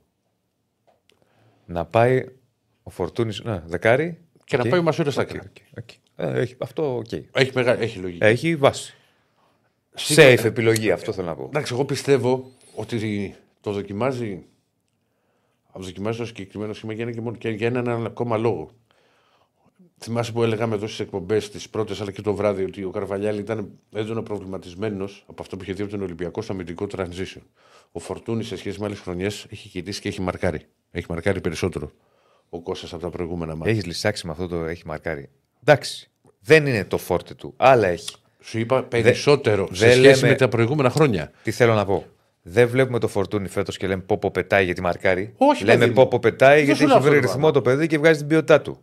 Να 1.66 1.84
πάει 1.84 2.24
ο 2.82 2.90
Φορτούνης. 2.90 3.40
Ναι, 3.44 3.62
δεκάρι. 3.66 4.18
Και 4.44 4.56
να 4.56 4.62
Οκ. 4.62 4.68
πάει 4.68 4.78
ο 4.80 4.82
Μασούρας 4.82 5.12
στα 5.12 5.22
Οκ, 5.22 5.28
άκρα. 5.30 5.50
OK, 5.50 5.78
OK. 5.78 5.88
Ε, 6.16 6.40
έχει- 6.40 6.56
Αυτό 6.58 6.96
οκ. 6.96 7.12
Έχει, 7.32 7.50
μεγάλη, 7.54 7.82
έχει 7.82 7.98
λογική. 7.98 8.24
Έχει 8.24 8.56
βάση. 8.56 8.94
Σίγουρα- 9.94 10.34
Safe 10.34 10.44
επιλογή, 10.44 10.90
αυτό 10.90 11.12
θέλω 11.12 11.26
να 11.26 11.34
πω. 11.34 11.44
Εντάξει, 11.44 11.74
εγώ 11.74 11.84
πιστεύω 11.84 12.50
ότι 12.74 13.34
το 13.60 13.72
δοκιμάζει. 13.72 14.44
Δοκιμάζει 15.74 16.18
το 16.18 16.24
συγκεκριμένο 16.24 16.72
σχήμα 16.72 16.92
για 16.92 17.02
ένα 17.04 17.12
και, 17.12 17.20
μόνο, 17.20 17.36
και 17.36 17.48
για 17.48 17.66
έναν 17.66 18.06
ακόμα 18.06 18.36
λόγο. 18.36 18.70
Θυμάσαι 20.02 20.32
που 20.32 20.42
έλεγαμε 20.42 20.74
εδώ 20.74 20.86
στις 20.86 21.00
εκπομπές, 21.00 21.50
τις 21.50 21.68
πρώτες 21.68 22.00
αλλά 22.00 22.10
και 22.10 22.22
το 22.22 22.34
βράδυ, 22.34 22.64
ότι 22.64 22.84
ο 22.84 22.90
Καρβαλιάλ 22.90 23.38
ήταν 23.38 23.70
έντονα 23.92 24.22
προβληματισμένος 24.22 25.24
από 25.26 25.42
αυτό 25.42 25.56
που 25.56 25.62
είχε 25.62 25.72
δει 25.72 25.82
από 25.82 25.90
τον 25.90 26.02
Ολυμπιακό 26.02 26.42
στο 26.42 26.52
αμυντικό 26.52 26.86
transition. 26.96 27.42
Ο 27.92 27.98
Φορτούνη 28.00 28.44
σε 28.44 28.56
σχέση 28.56 28.80
με 28.80 28.86
άλλες 28.86 28.98
χρονιές 29.00 29.46
έχει 29.50 29.68
κοιτήσει 29.68 30.00
και 30.00 30.08
έχει 30.08 30.20
μαρκάρει. 30.20 30.60
Έχει 30.90 31.06
μαρκάρει 31.08 31.40
περισσότερο 31.40 31.90
ο 32.48 32.60
Κώστας 32.60 32.92
από 32.92 33.02
τα 33.02 33.10
προηγούμενα 33.10 33.54
μάτια. 33.54 33.72
Έχεις 33.72 33.86
λησάξει 33.86 34.26
με 34.26 34.32
αυτό 34.32 34.48
το 34.48 34.64
έχει 34.64 34.82
μαρκάρει. 34.86 35.28
Εντάξει. 35.64 36.10
Δεν 36.40 36.66
είναι 36.66 36.84
το 36.84 36.98
φόρτε 36.98 37.34
του. 37.34 37.54
Άλλα 37.56 37.86
έχει. 37.88 38.14
Σου 38.40 38.58
είπα 38.58 38.82
περισσότερο 38.82 39.68
σε 39.72 39.86
δεν 39.86 39.96
σχέση 39.96 40.20
λέμε- 40.20 40.30
με 40.32 40.34
τα 40.34 40.48
προηγούμενα 40.48 40.90
χρόνια. 40.90 41.30
Τι 41.42 41.50
θέλω 41.50 41.74
να 41.74 41.84
πω. 41.84 42.06
Δεν 42.42 42.68
βλέπουμε 42.68 42.98
το 42.98 43.08
Φορτούνη 43.08 43.48
φέτος 43.48 43.76
και 43.76 43.86
λέμε 43.86 44.02
πόπο 44.02 44.30
πετάει 44.30 44.64
γιατί 44.64 44.80
μαρκάρει. 44.80 45.32
Όχι, 45.36 45.64
λέμε 45.64 45.78
παιδί 45.78 45.88
μου. 45.90 45.96
πόπο 45.96 46.18
πετάει 46.18 46.56
Δεν 46.56 46.64
γιατί 46.64 46.80
σου 46.80 46.86
λέω 46.86 46.96
έχει 46.96 46.98
αυτό 47.06 47.10
βρει 47.10 47.20
το 47.20 47.26
ρυθμό 47.26 47.50
πράγμα. 47.50 47.60
το 47.60 47.62
παιδί 47.62 47.86
και 47.86 47.98
βγάζει 47.98 48.18
την 48.18 48.26
ποιότητά 48.28 48.60
του. 48.60 48.78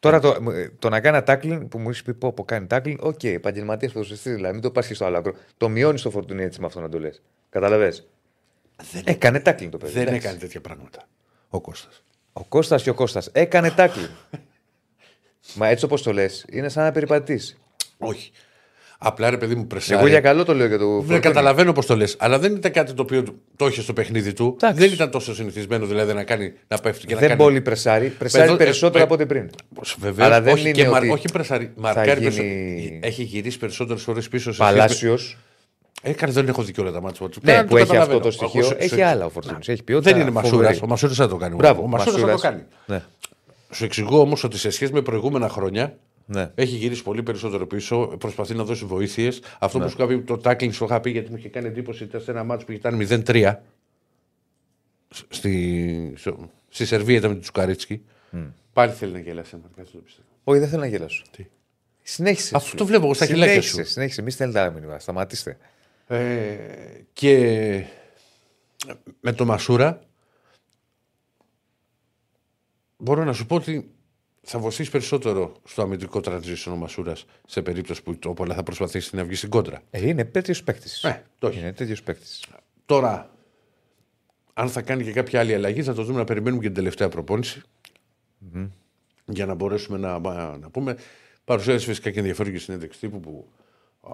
Τώρα 0.00 0.20
το, 0.20 0.36
το 0.78 0.88
να 0.88 1.00
κάνει 1.00 1.16
ένα 1.16 1.24
tackling 1.26 1.68
που 1.68 1.78
μου 1.78 1.88
έχεις 1.88 2.02
πει 2.02 2.14
πω, 2.14 2.32
πω 2.32 2.44
κάνει 2.44 2.66
tackling, 2.70 2.96
OK, 3.00 3.18
okay, 3.22 3.28
επαγγελματίας 3.28 3.92
ποδοσφαιριστής, 3.92 4.34
δηλαδή 4.34 4.52
μην 4.52 4.62
το 4.62 4.70
πας 4.70 4.86
και 4.86 4.94
στο 4.94 5.04
άλλο 5.04 5.18
άκρο. 5.18 5.34
Το 5.56 5.68
μειώνεις 5.68 6.02
το 6.02 6.10
Φορτούνη 6.10 6.42
έτσι 6.42 6.60
με 6.60 6.66
αυτό 6.66 6.80
να 6.80 6.88
το 6.88 6.98
λες. 6.98 7.22
Καταλαβέ. 7.50 7.94
Έκανε 9.04 9.42
tackling 9.44 9.68
το 9.70 9.78
παιδί. 9.78 9.92
Δεν 9.92 10.02
εντάξει. 10.02 10.26
έκανε 10.26 10.38
τέτοια 10.38 10.60
πράγματα 10.60 11.08
ο 11.50 11.60
Κώστας. 11.60 12.02
Ο 12.32 12.44
Κώστας 12.44 12.82
και 12.82 12.90
ο 12.90 12.94
Κώστας 12.94 13.28
έκανε 13.32 13.74
tackling. 13.76 14.10
Μα 15.54 15.68
έτσι 15.68 15.84
όπως 15.84 16.02
το 16.02 16.12
λες, 16.12 16.44
είναι 16.48 16.68
σαν 16.68 16.84
να 16.84 16.92
περιπατήσει. 16.92 17.56
Όχι. 17.98 18.32
Απλά 19.02 19.30
ρε 19.30 19.36
παιδί 19.36 19.54
μου 19.54 19.66
πρεσάρει. 19.66 19.98
Εγώ 20.00 20.08
για 20.08 20.20
καλό 20.20 20.44
το 20.44 20.54
λέω 20.54 20.66
για 20.66 20.78
το 20.78 20.84
Δεν 20.86 20.96
φορτούνι. 20.96 21.18
καταλαβαίνω 21.20 21.72
πώς 21.72 21.86
το 21.86 21.96
λες. 21.96 22.16
Αλλά 22.18 22.38
δεν 22.38 22.54
ήταν 22.54 22.72
κάτι 22.72 22.92
το 22.92 23.02
οποίο 23.02 23.24
το 23.56 23.66
είχε 23.66 23.80
στο 23.82 23.92
παιχνίδι 23.92 24.32
του. 24.32 24.56
Εντάξει. 24.62 24.80
Δεν 24.80 24.92
ήταν 24.92 25.10
τόσο 25.10 25.34
συνηθισμένο 25.34 25.86
δηλαδή 25.86 26.12
να, 26.12 26.24
κάνει, 26.24 26.52
να 26.68 26.78
πέφτει 26.78 27.06
και 27.06 27.14
να 27.14 27.20
Δεν 27.20 27.28
κάνει. 27.28 27.40
πολύ 27.40 27.60
πρεσάρει. 27.60 28.08
Πρεσάρει 28.08 28.44
Εδώ- 28.44 28.56
περισσότερο 28.56 28.98
ε, 28.98 29.02
από 29.02 29.14
ό,τι 29.14 29.26
πριν. 29.26 29.50
Βεβαίως, 29.98 30.26
Αλλά 30.26 30.40
δεν 30.40 30.52
όχι, 30.52 30.62
είναι 30.62 30.70
και 30.70 30.88
μαρ- 30.88 31.02
ότι 31.02 31.12
όχι 31.12 31.28
πρεσάρει. 31.32 31.64
θα 31.64 31.80
Μαρκάρει 31.80 32.10
γίνει- 32.10 32.22
περισσότερο. 32.22 32.98
Έχει 33.02 33.22
γυρίσει 33.22 33.58
περισσότερε 33.58 33.98
φορέ 33.98 34.20
πίσω 34.30 34.52
σε 34.52 34.58
Παλάσιος. 34.58 35.20
σχέση 35.20 35.36
με- 36.02 36.10
Έκανε, 36.10 36.32
δεν 36.32 36.48
έχω 36.48 36.62
δει 36.62 36.72
και 36.72 36.80
όλα 36.80 36.92
τα 36.92 37.00
μάτια 37.00 37.28
του. 37.28 37.40
Ναι, 37.42 37.52
Πέρα 37.52 37.62
που 37.64 37.68
το 37.70 37.76
έχει 37.76 37.82
αυτό 37.84 37.92
καταλαβαίνω. 37.98 38.20
το 38.24 38.30
στοιχείο. 38.30 38.60
Έχω- 38.60 38.74
Έχει 38.78 38.88
σου- 38.94 39.04
άλλα 39.04 39.24
ο 39.24 39.28
Φορτούνης. 39.28 39.68
Έχει 39.68 39.82
ποιότητα. 39.82 40.10
Δεν 40.12 40.20
είναι 40.20 40.30
Μασούρας. 40.30 40.56
φοβερή. 40.56 40.78
Ο 40.82 40.86
Μασούρας 40.86 41.16
θα 41.16 41.28
το 41.28 41.36
κάνει. 41.36 41.54
Μπράβο, 41.54 41.82
ο 41.82 41.86
Μασούρας 41.86 42.14
θα 42.14 42.20
το 42.20 42.26
Μασούρας. 42.32 42.52
κάνει. 42.52 42.62
Ναι, 42.86 43.02
Σου 43.72 43.84
εξηγώ 43.84 44.20
όμως 44.20 44.44
ότι 44.44 44.58
σε 44.58 44.70
σχέση 44.70 44.92
με 44.92 45.02
προηγούμενα 45.02 45.48
χρόνια 45.48 45.96
ναι. 46.32 46.50
έχει 46.54 46.76
γυρίσει 46.76 47.02
πολύ 47.02 47.22
περισσότερο 47.22 47.66
πίσω, 47.66 48.06
προσπαθεί 48.18 48.54
να 48.54 48.64
δώσει 48.64 48.84
βοήθειες. 48.84 49.40
Αυτό 49.58 49.78
Ναι. 49.78 49.84
που 49.84 49.90
σου 49.90 49.96
είχα 49.98 50.06
πει, 50.06 50.20
το 50.22 50.40
tackling 50.44 50.72
σου 50.72 50.84
είχα 50.84 51.00
πει 51.00 51.10
γιατί 51.10 51.30
μου 51.30 51.36
είχε 51.36 51.48
κάνει 51.48 51.66
εντύπωση 51.66 52.04
ήταν 52.04 52.20
σε 52.20 52.30
ένα 52.30 52.44
μάτσο 52.44 52.66
που 52.66 52.72
ήταν 52.72 52.94
0-3. 53.00 53.54
Στη, 55.28 56.12
στο- 56.16 56.50
στη 56.68 56.86
Σερβία 56.86 57.16
ήταν 57.16 57.28
με 57.28 57.34
τον 57.34 57.42
Τσουκαρίτσκι. 57.42 58.02
Πάλι 58.72 58.92
θέλει 58.92 59.12
να 59.12 59.18
γελάσει. 59.18 59.50
άμα 59.54 59.64
κάτσε 59.76 59.92
το 59.92 59.98
πιστεύω. 59.98 60.26
Όχι, 60.44 60.58
δεν 60.58 60.68
θέλω 60.68 60.80
να 60.80 60.86
γελάσω. 60.86 61.24
Τι; 61.36 61.46
Συνέχισε. 62.02 62.56
Αυτό 62.56 62.68
σου. 62.68 62.76
το 62.76 62.86
βλέπω 62.86 63.04
εγώ 63.04 63.14
στα 63.14 63.26
χιλάκια 63.26 63.48
Συνέχισε, 63.62 63.84
σου. 63.84 63.90
Συνέχισε. 63.90 64.22
Μη 64.22 64.30
στέλνετε 64.30 64.60
άλλα 64.60 64.70
μήνυμα. 64.70 64.98
Σταματήστε. 64.98 65.58
Ε, 66.06 66.56
και 67.12 67.84
με 69.20 69.32
το 69.32 69.44
Μασούρα 69.44 70.00
μπορώ 72.96 73.24
να 73.24 73.32
σου 73.32 73.46
πω 73.46 73.54
ότι 73.54 73.90
θα 74.52 74.58
βοηθήσει 74.58 74.90
περισσότερο 74.90 75.52
στο 75.64 75.82
αμυντικό 75.82 76.20
transition 76.24 76.72
ο 76.72 76.76
Μασούρας 76.76 77.24
σε 77.46 77.62
περίπτωση 77.62 78.02
που 78.02 78.18
το 78.18 78.32
Πόλα 78.32 78.54
θα 78.54 78.62
προσπαθήσει 78.62 79.16
να 79.16 79.24
βγει 79.24 79.34
στην 79.34 79.50
κόντρα. 79.50 79.82
Ε, 79.90 80.08
είναι 80.08 80.24
τέτοιος 80.24 80.62
παίκτης. 80.62 81.04
Ε, 81.04 81.24
το 81.38 81.46
έχει. 81.46 81.58
Είναι 81.58 81.72
τέτοιος 81.72 82.02
παίκτης. 82.02 82.46
Τώρα, 82.86 83.30
αν 84.54 84.68
θα 84.68 84.82
κάνει 84.82 85.04
και 85.04 85.12
κάποια 85.12 85.40
άλλη 85.40 85.54
αλλαγή, 85.54 85.82
θα 85.82 85.94
το 85.94 86.02
δούμε 86.02 86.18
να 86.18 86.24
περιμένουμε 86.24 86.60
και 86.60 86.66
την 86.66 86.76
τελευταία 86.76 87.08
προπόνηση. 87.08 87.62
Για 89.24 89.46
να 89.46 89.54
μπορέσουμε 89.54 89.98
να, 89.98 90.18
να 90.58 90.70
πούμε. 90.70 90.96
Παρουσίασε 91.44 91.86
φυσικά 91.86 92.10
και 92.10 92.18
ενδιαφέρον 92.18 92.52
και 92.52 92.58
συνέντευξη 92.58 93.00
τύπου 93.00 93.20
που 93.20 93.48
α, 94.00 94.12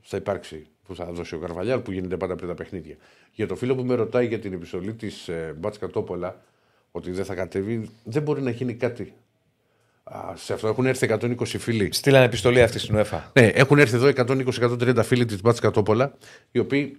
θα 0.00 0.16
υπάρξει, 0.16 0.66
που 0.86 0.94
θα 0.94 1.04
δώσει 1.04 1.34
ο 1.34 1.38
Καρβαλιάλ, 1.38 1.80
που 1.80 1.92
γίνεται 1.92 2.16
πάντα 2.16 2.36
πριν 2.36 2.48
τα 2.48 2.54
παιχνίδια. 2.54 2.96
Για 3.32 3.46
το 3.46 3.56
φίλο 3.56 3.74
που 3.74 3.84
με 3.84 3.94
ρωτάει 3.94 4.26
για 4.26 4.38
την 4.38 4.52
επιστολή 4.52 4.94
της 4.94 5.28
ε, 5.28 5.54
Μπάτσκα 5.58 5.88
Τόπολα, 5.88 6.42
ότι 6.98 7.10
δεν 7.10 7.24
θα 7.24 7.34
κατεβεί, 7.34 7.90
δεν 8.04 8.22
μπορεί 8.22 8.42
να 8.42 8.50
γίνει 8.50 8.74
κάτι. 8.74 9.12
Α, 10.04 10.32
σε 10.36 10.52
αυτό 10.52 10.68
έχουν 10.68 10.86
έρθει 10.86 11.08
120 11.20 11.34
φίλοι 11.44 11.88
Στείλανε 11.92 12.24
επιστολή 12.24 12.62
αυτή 12.62 12.78
στην 12.78 12.96
UEFA. 12.98 13.20
ναι, 13.32 13.46
έχουν 13.46 13.78
έρθει 13.78 13.96
εδώ 13.96 14.10
120-130 14.16 15.00
φίλοι 15.04 15.24
της 15.24 15.40
Μπάτση 15.40 15.60
Κατόπολα, 15.60 16.12
οι 16.50 16.58
οποίοι. 16.58 16.98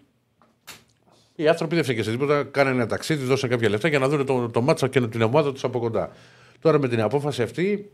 Οι 1.36 1.48
άνθρωποι 1.48 1.76
δεν 1.76 1.84
φταίχε 1.84 2.04
σε 2.04 2.12
τίποτα, 2.12 2.44
κάνανε 2.44 2.76
ένα 2.76 2.86
ταξίδι, 2.86 3.26
δώσαν 3.26 3.50
κάποια 3.50 3.70
λεφτά 3.70 3.88
για 3.88 4.00
να 4.00 4.08
δουν 4.10 4.26
το, 4.26 4.50
το 4.50 4.62
μάτσα 4.62 4.88
και 4.88 5.02
την 5.08 5.22
ομάδα 5.22 5.52
τους 5.52 5.64
από 5.64 5.80
κοντά. 5.80 6.12
Τώρα 6.60 6.80
με 6.80 6.88
την 6.88 7.02
απόφαση 7.02 7.42
αυτή 7.42 7.92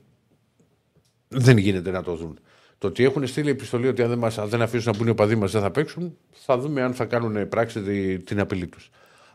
δεν 1.28 1.58
γίνεται 1.58 1.92
να 1.92 2.04
το 2.04 2.16
δουν. 2.16 2.40
Το 2.78 2.88
ότι 2.88 3.04
έχουν 3.04 3.28
στείλει 3.28 3.50
επιστολή 3.50 3.88
ότι 3.88 4.02
αν 4.02 4.10
δεν, 4.10 4.18
μας, 4.18 4.38
αν 4.38 4.50
δεν 4.50 4.62
αφήσουν 4.62 4.92
να 4.92 4.98
μπουν 4.98 5.08
οι 5.08 5.10
οπαδοί 5.10 5.36
μας 5.36 5.52
δεν 5.52 5.62
θα 5.62 5.72
παίξουν, 5.72 6.18
θα 6.32 6.58
δούμε 6.58 6.82
αν 6.82 6.94
θα 6.94 7.06
κάνουν 7.06 7.48
πράξη 7.50 7.82
τη- 7.82 8.18
την 8.20 8.40
απειλή 8.40 8.68
τους. 8.68 8.90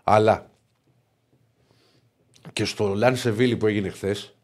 Αλλά 0.04 0.50
και 2.52 2.64
στο 2.64 2.94
Λαν 2.94 3.16
Σεβίλη 3.16 3.56
που 3.56 3.66
έγινε 3.66 3.88
χθες, 3.88 4.34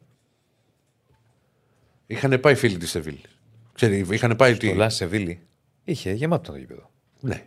είχαν 2.06 2.40
πάει 2.40 2.54
φίλοι 2.54 2.76
της 2.76 2.90
Σεβίλης. 2.90 3.38
Ξέρει, 3.72 4.06
είχαν 4.10 4.36
πάει. 4.36 4.56
Το 4.56 4.74
Λαν 4.74 4.90
Σεβίλη 4.90 5.40
είχε 5.84 6.12
γεμάτο 6.12 6.52
το 6.52 6.58
γήπεδο. 6.58 6.90
Ναι. 7.20 7.46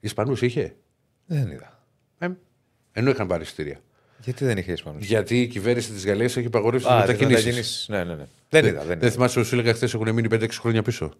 Ισπανούς 0.00 0.42
είχε; 0.42 0.74
Δεν 1.26 1.50
είδα. 1.50 1.84
Ε, 2.18 2.28
ενώ 2.92 3.10
είχαν 3.10 3.26
πάρει 3.26 3.42
εισιτήρια. 3.42 3.80
Γιατί 4.24 4.44
δεν 4.44 4.58
είχε 4.58 4.72
Ισπανούς; 4.72 5.04
Γιατί 5.06 5.40
η 5.40 5.46
κυβέρνηση 5.46 5.92
της 5.92 6.06
Γαλλίας 6.06 6.36
έχει 6.36 6.46
απαγορεύσει 6.46 6.86
τις 6.86 6.94
Α, 6.96 6.98
μετακινήσεις. 7.00 7.44
μετακινήσεις. 7.44 7.88
Ναι, 7.88 8.04
ναι, 8.04 8.14
ναι. 8.14 8.26
Δεν 8.48 8.64
είδα. 8.64 8.78
Δεν 8.78 8.86
Δεν 8.88 8.98
είδα. 8.98 9.10
θυμάσαι 9.10 9.38
ότι 9.38 9.48
σου 9.48 9.54
έλεγα 9.54 9.74
χθες 9.74 9.94
έχουν 9.94 10.12
μείνει 10.12 10.28
5-6 10.30 10.48
χρόνια 10.60 10.82
πίσω; 10.82 11.12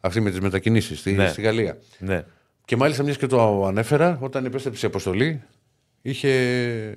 Αυτοί 0.00 0.20
με 0.20 0.30
τις 0.30 0.40
μετακινήσεις 0.40 0.98
στη, 0.98 1.12
Ναι. 1.12 1.28
στη 1.28 1.42
Γαλλία. 1.42 1.78
Ναι. 1.98 2.24
Και 2.64 2.76
μάλιστα 2.76 3.02
μιας 3.02 3.16
και 3.16 3.26
το 3.26 3.66
ανέφερα, 3.66 4.18
όταν 4.20 4.44
επέστρεψε 4.44 4.86
η 4.86 4.88
αποστολή, 4.88 5.42
είχε 6.02 6.94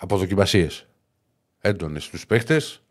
αποδοκιμασίε 0.00 0.66
έντονες 1.60 2.04
στους 2.04 2.26
παίχτες. 2.26 2.82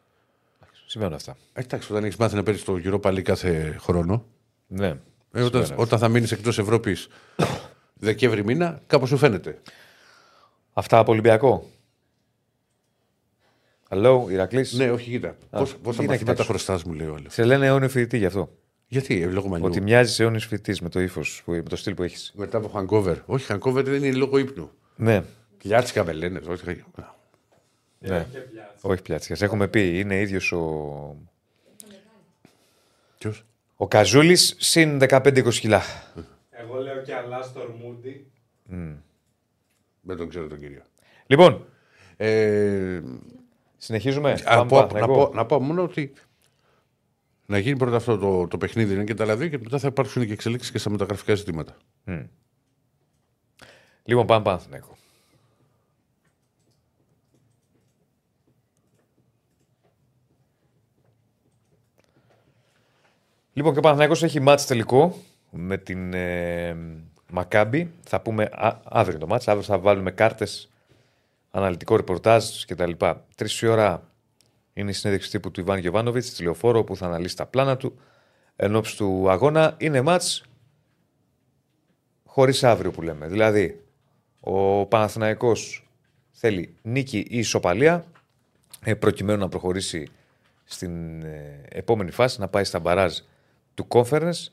Συμβαίνουν 0.86 1.16
αυτά. 1.16 1.38
Εντάξει, 1.54 1.92
όταν 1.92 2.04
έχεις 2.04 2.16
μάθει 2.16 2.36
να 2.36 2.44
παίρνεις 2.44 2.64
το 2.64 2.78
γύρο 2.78 3.00
πάλι 3.00 3.22
κάθε 3.22 3.78
χρόνο, 3.80 4.26
Ναι. 4.68 4.88
ε, 4.88 5.42
όταν, 5.42 5.62
Συμβαίνουν 5.66 5.84
όταν 5.84 6.00
θα 6.00 6.08
μείνεις 6.08 6.32
εκτός 6.32 6.58
Ευρώπης 6.60 7.08
Δεκέμβρη 7.94 8.44
μήνα, 8.44 8.82
κάπως 8.88 9.10
σου 9.10 9.18
φαίνεται. 9.18 9.62
Αυτά 10.74 10.98
από 10.98 11.12
Ολυμπιακό. 11.12 11.70
Hello, 13.90 14.26
Ηρακλής. 14.30 14.74
Ναι, 14.74 14.92
όχι, 14.92 15.10
κοίτα. 15.10 15.36
Πόσα, 15.50 15.76
πόσα 15.78 16.00
τι 16.00 16.06
να 16.06 16.12
μαθήματα 16.12 16.18
κοιτάξω. 16.18 16.44
χρωστάς 16.44 16.84
μου 16.84 16.94
λέει 16.94 17.08
ο 17.08 17.16
άλλος. 17.16 17.34
Σε 17.34 17.44
λένε 17.44 17.66
αιώνιος 17.66 17.92
φοιτητή 17.92 18.18
γι' 18.18 18.26
αυτό. 18.26 18.50
Γιατί, 18.88 19.22
ε, 19.22 19.26
λόγω 19.26 19.48
μαλλιού. 19.48 19.66
Ότι 19.66 19.82
μοιάζει 19.82 20.24
αιώνιος 20.24 20.46
φοιτητής 20.46 20.82
με 20.82 20.90
το 20.90 21.00
ύφος, 21.00 21.44
με 21.46 21.62
το 21.64 21.76
στυλ 21.76 21.94
που 21.94 22.04
έχεις. 22.04 22.32
Μετά 22.36 22.58
από 22.58 22.72
hangover. 22.76 23.16
Όχι, 23.26 23.46
hangover 23.54 23.84
δεν 23.84 24.04
είναι 24.04 24.12
λόγω 24.18 24.38
ύπνου. 24.38 24.72
Ναι. 24.96 25.24
Πλιάτσικα 25.60 26.04
με 26.06 26.12
λένε. 26.14 26.42
Όχι, 26.48 26.84
ναι. 28.00 28.28
Όχι 28.82 29.02
πλάτσια. 29.02 29.38
Έχουμε 29.40 29.68
πει, 29.68 30.00
είναι 30.00 30.20
ίδιος 30.20 30.52
ο. 30.52 31.16
Ποιος; 33.18 33.46
Ο 33.76 33.88
Καζούλης 33.88 34.56
συν 34.60 35.00
15-20 35.02 35.54
κιλά. 35.54 35.82
Εγώ 36.50 36.82
λέω 36.82 37.02
και 37.02 37.14
Αλάστορ 37.16 37.70
Μούντι. 37.70 38.32
Δεν 40.02 40.18
τον 40.18 40.30
ξέρω 40.30 40.48
τον 40.48 40.60
κύριο. 40.60 40.82
Λοιπόν, 41.28 41.66
Ε, 42.18 43.02
συνεχίζουμε. 43.78 44.32
Α, 44.32 44.36
Πάμε 44.44 44.68
πω- 44.70 44.80
να, 44.82 44.88
Παναθηναϊκό. 44.88 45.28
πω, 45.28 45.34
να 45.36 45.46
πω 45.46 45.60
μόνο 45.60 45.84
ότι 45.84 46.14
να 47.46 47.58
γίνει 47.58 47.78
πρώτα 47.78 47.96
αυτό 47.96 48.18
το, 48.18 48.48
το 48.48 48.58
παιχνίδι 48.58 48.94
είναι 48.94 49.04
και 49.04 49.14
τα 49.14 49.26
λαδί 49.26 49.50
και 49.50 49.58
μετά 49.58 49.80
θα 49.80 49.88
υπάρξουν 49.88 50.26
και 50.26 50.34
εξελίξεις 50.34 50.72
και 50.72 50.78
στα 50.78 50.90
μεταγραφικά 50.90 51.36
ζητήματα. 51.36 51.78
Λοιπόν, 54.04 54.26
πάμε 54.26 54.44
Παναθηναϊκό. 54.44 54.98
Λοιπόν, 63.54 63.74
και 63.74 63.80
ο 63.80 63.82
Παναθηναϊκός 63.82 64.24
έχει 64.24 64.40
μάτς 64.40 64.66
τελικό 64.66 65.16
με 65.50 65.78
την 65.78 66.14
ε, 66.14 66.78
Μακάμπη. 67.32 67.92
Θα 68.04 68.22
πούμε 68.22 68.44
α, 68.44 68.80
αύριο 68.84 69.20
το 69.20 69.28
μάτς. 69.28 69.48
Αύριο 69.48 69.66
θα 69.66 69.80
βάλουμε 69.80 70.12
κάρτες, 70.12 70.70
αναλυτικό 71.52 71.96
ρεπορτάζ 71.96 72.64
κτλ. 72.68 72.92
Τρεις 73.36 73.62
η 73.62 73.68
ώρα 73.68 74.04
είναι 74.74 74.90
η 74.90 74.94
συνέντευξη 74.94 75.32
τύπου 75.32 75.52
του 75.52 75.60
Ιβάν 75.60 75.80
Γεβάνοβιτς, 75.80 76.28
στη 76.28 76.44
Λεωφόρο, 76.44 76.84
που 76.84 76.96
θα 76.96 77.06
αναλύσει 77.06 77.36
τα 77.36 77.46
πλάνα 77.46 77.78
του 77.78 78.00
εν 78.56 78.76
ώψη 78.76 78.98
του 78.98 79.30
αγώνα. 79.30 79.76
Είναι 79.78 80.02
μάτς 80.02 80.44
χωρίς 82.26 82.64
αύριο 82.64 82.92
που 82.92 83.02
λέμε. 83.02 83.28
Δηλαδή, 83.28 83.84
ο 84.40 84.86
Παναθηναϊκός 84.86 85.90
θέλει 86.32 86.76
νίκη 86.82 87.18
ή 87.30 87.38
ισοπαλία 87.38 88.06
ε, 88.84 88.94
προκειμένου 88.94 89.40
να 89.40 89.50
προχωρήσει 89.50 90.08
στην 90.64 91.24
ε, 91.24 91.62
επόμενη 91.70 92.12
φάση, 92.12 92.40
να 92.40 92.48
πάει 92.48 92.64
στα 92.64 92.80
μπαράζ 92.80 93.18
του 93.80 93.88
conference. 93.90 94.48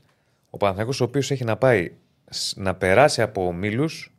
Ο 0.51 0.57
Παναθηναϊκός 0.57 1.01
ο 1.01 1.05
οποίος 1.05 1.31
έχει 1.31 1.45
να 1.45 1.57
πάει 1.57 1.93
σ- 2.31 2.57
να 2.59 2.75
περάσει 2.75 3.23
από 3.23 3.47
ομίλους 3.47 4.13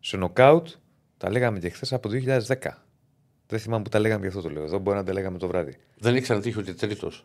σε 0.00 0.16
νοκάουτ, 0.16 0.68
τα 1.16 1.30
λέγαμε 1.30 1.58
και 1.58 1.68
χθες 1.68 1.92
από 1.92 2.08
το 2.08 2.14
2010. 2.14 2.56
Δεν 3.46 3.58
θυμάμαι 3.60 3.82
που 3.82 3.88
τα 3.88 3.98
λέγαμε 3.98 4.20
γι' 4.22 4.28
αυτό 4.28 4.40
το 4.40 4.50
λέω. 4.50 4.62
Εδώ 4.62 4.78
μπορεί 4.78 4.96
να 4.96 5.04
τα 5.04 5.12
λέγαμε 5.12 5.38
το 5.38 5.46
βράδυ. 5.46 5.76
Δεν 5.98 6.12
έχει 6.14 6.22
ξανατύχει 6.22 6.58
ούτε 6.58 6.72
τρίτος. 6.74 7.24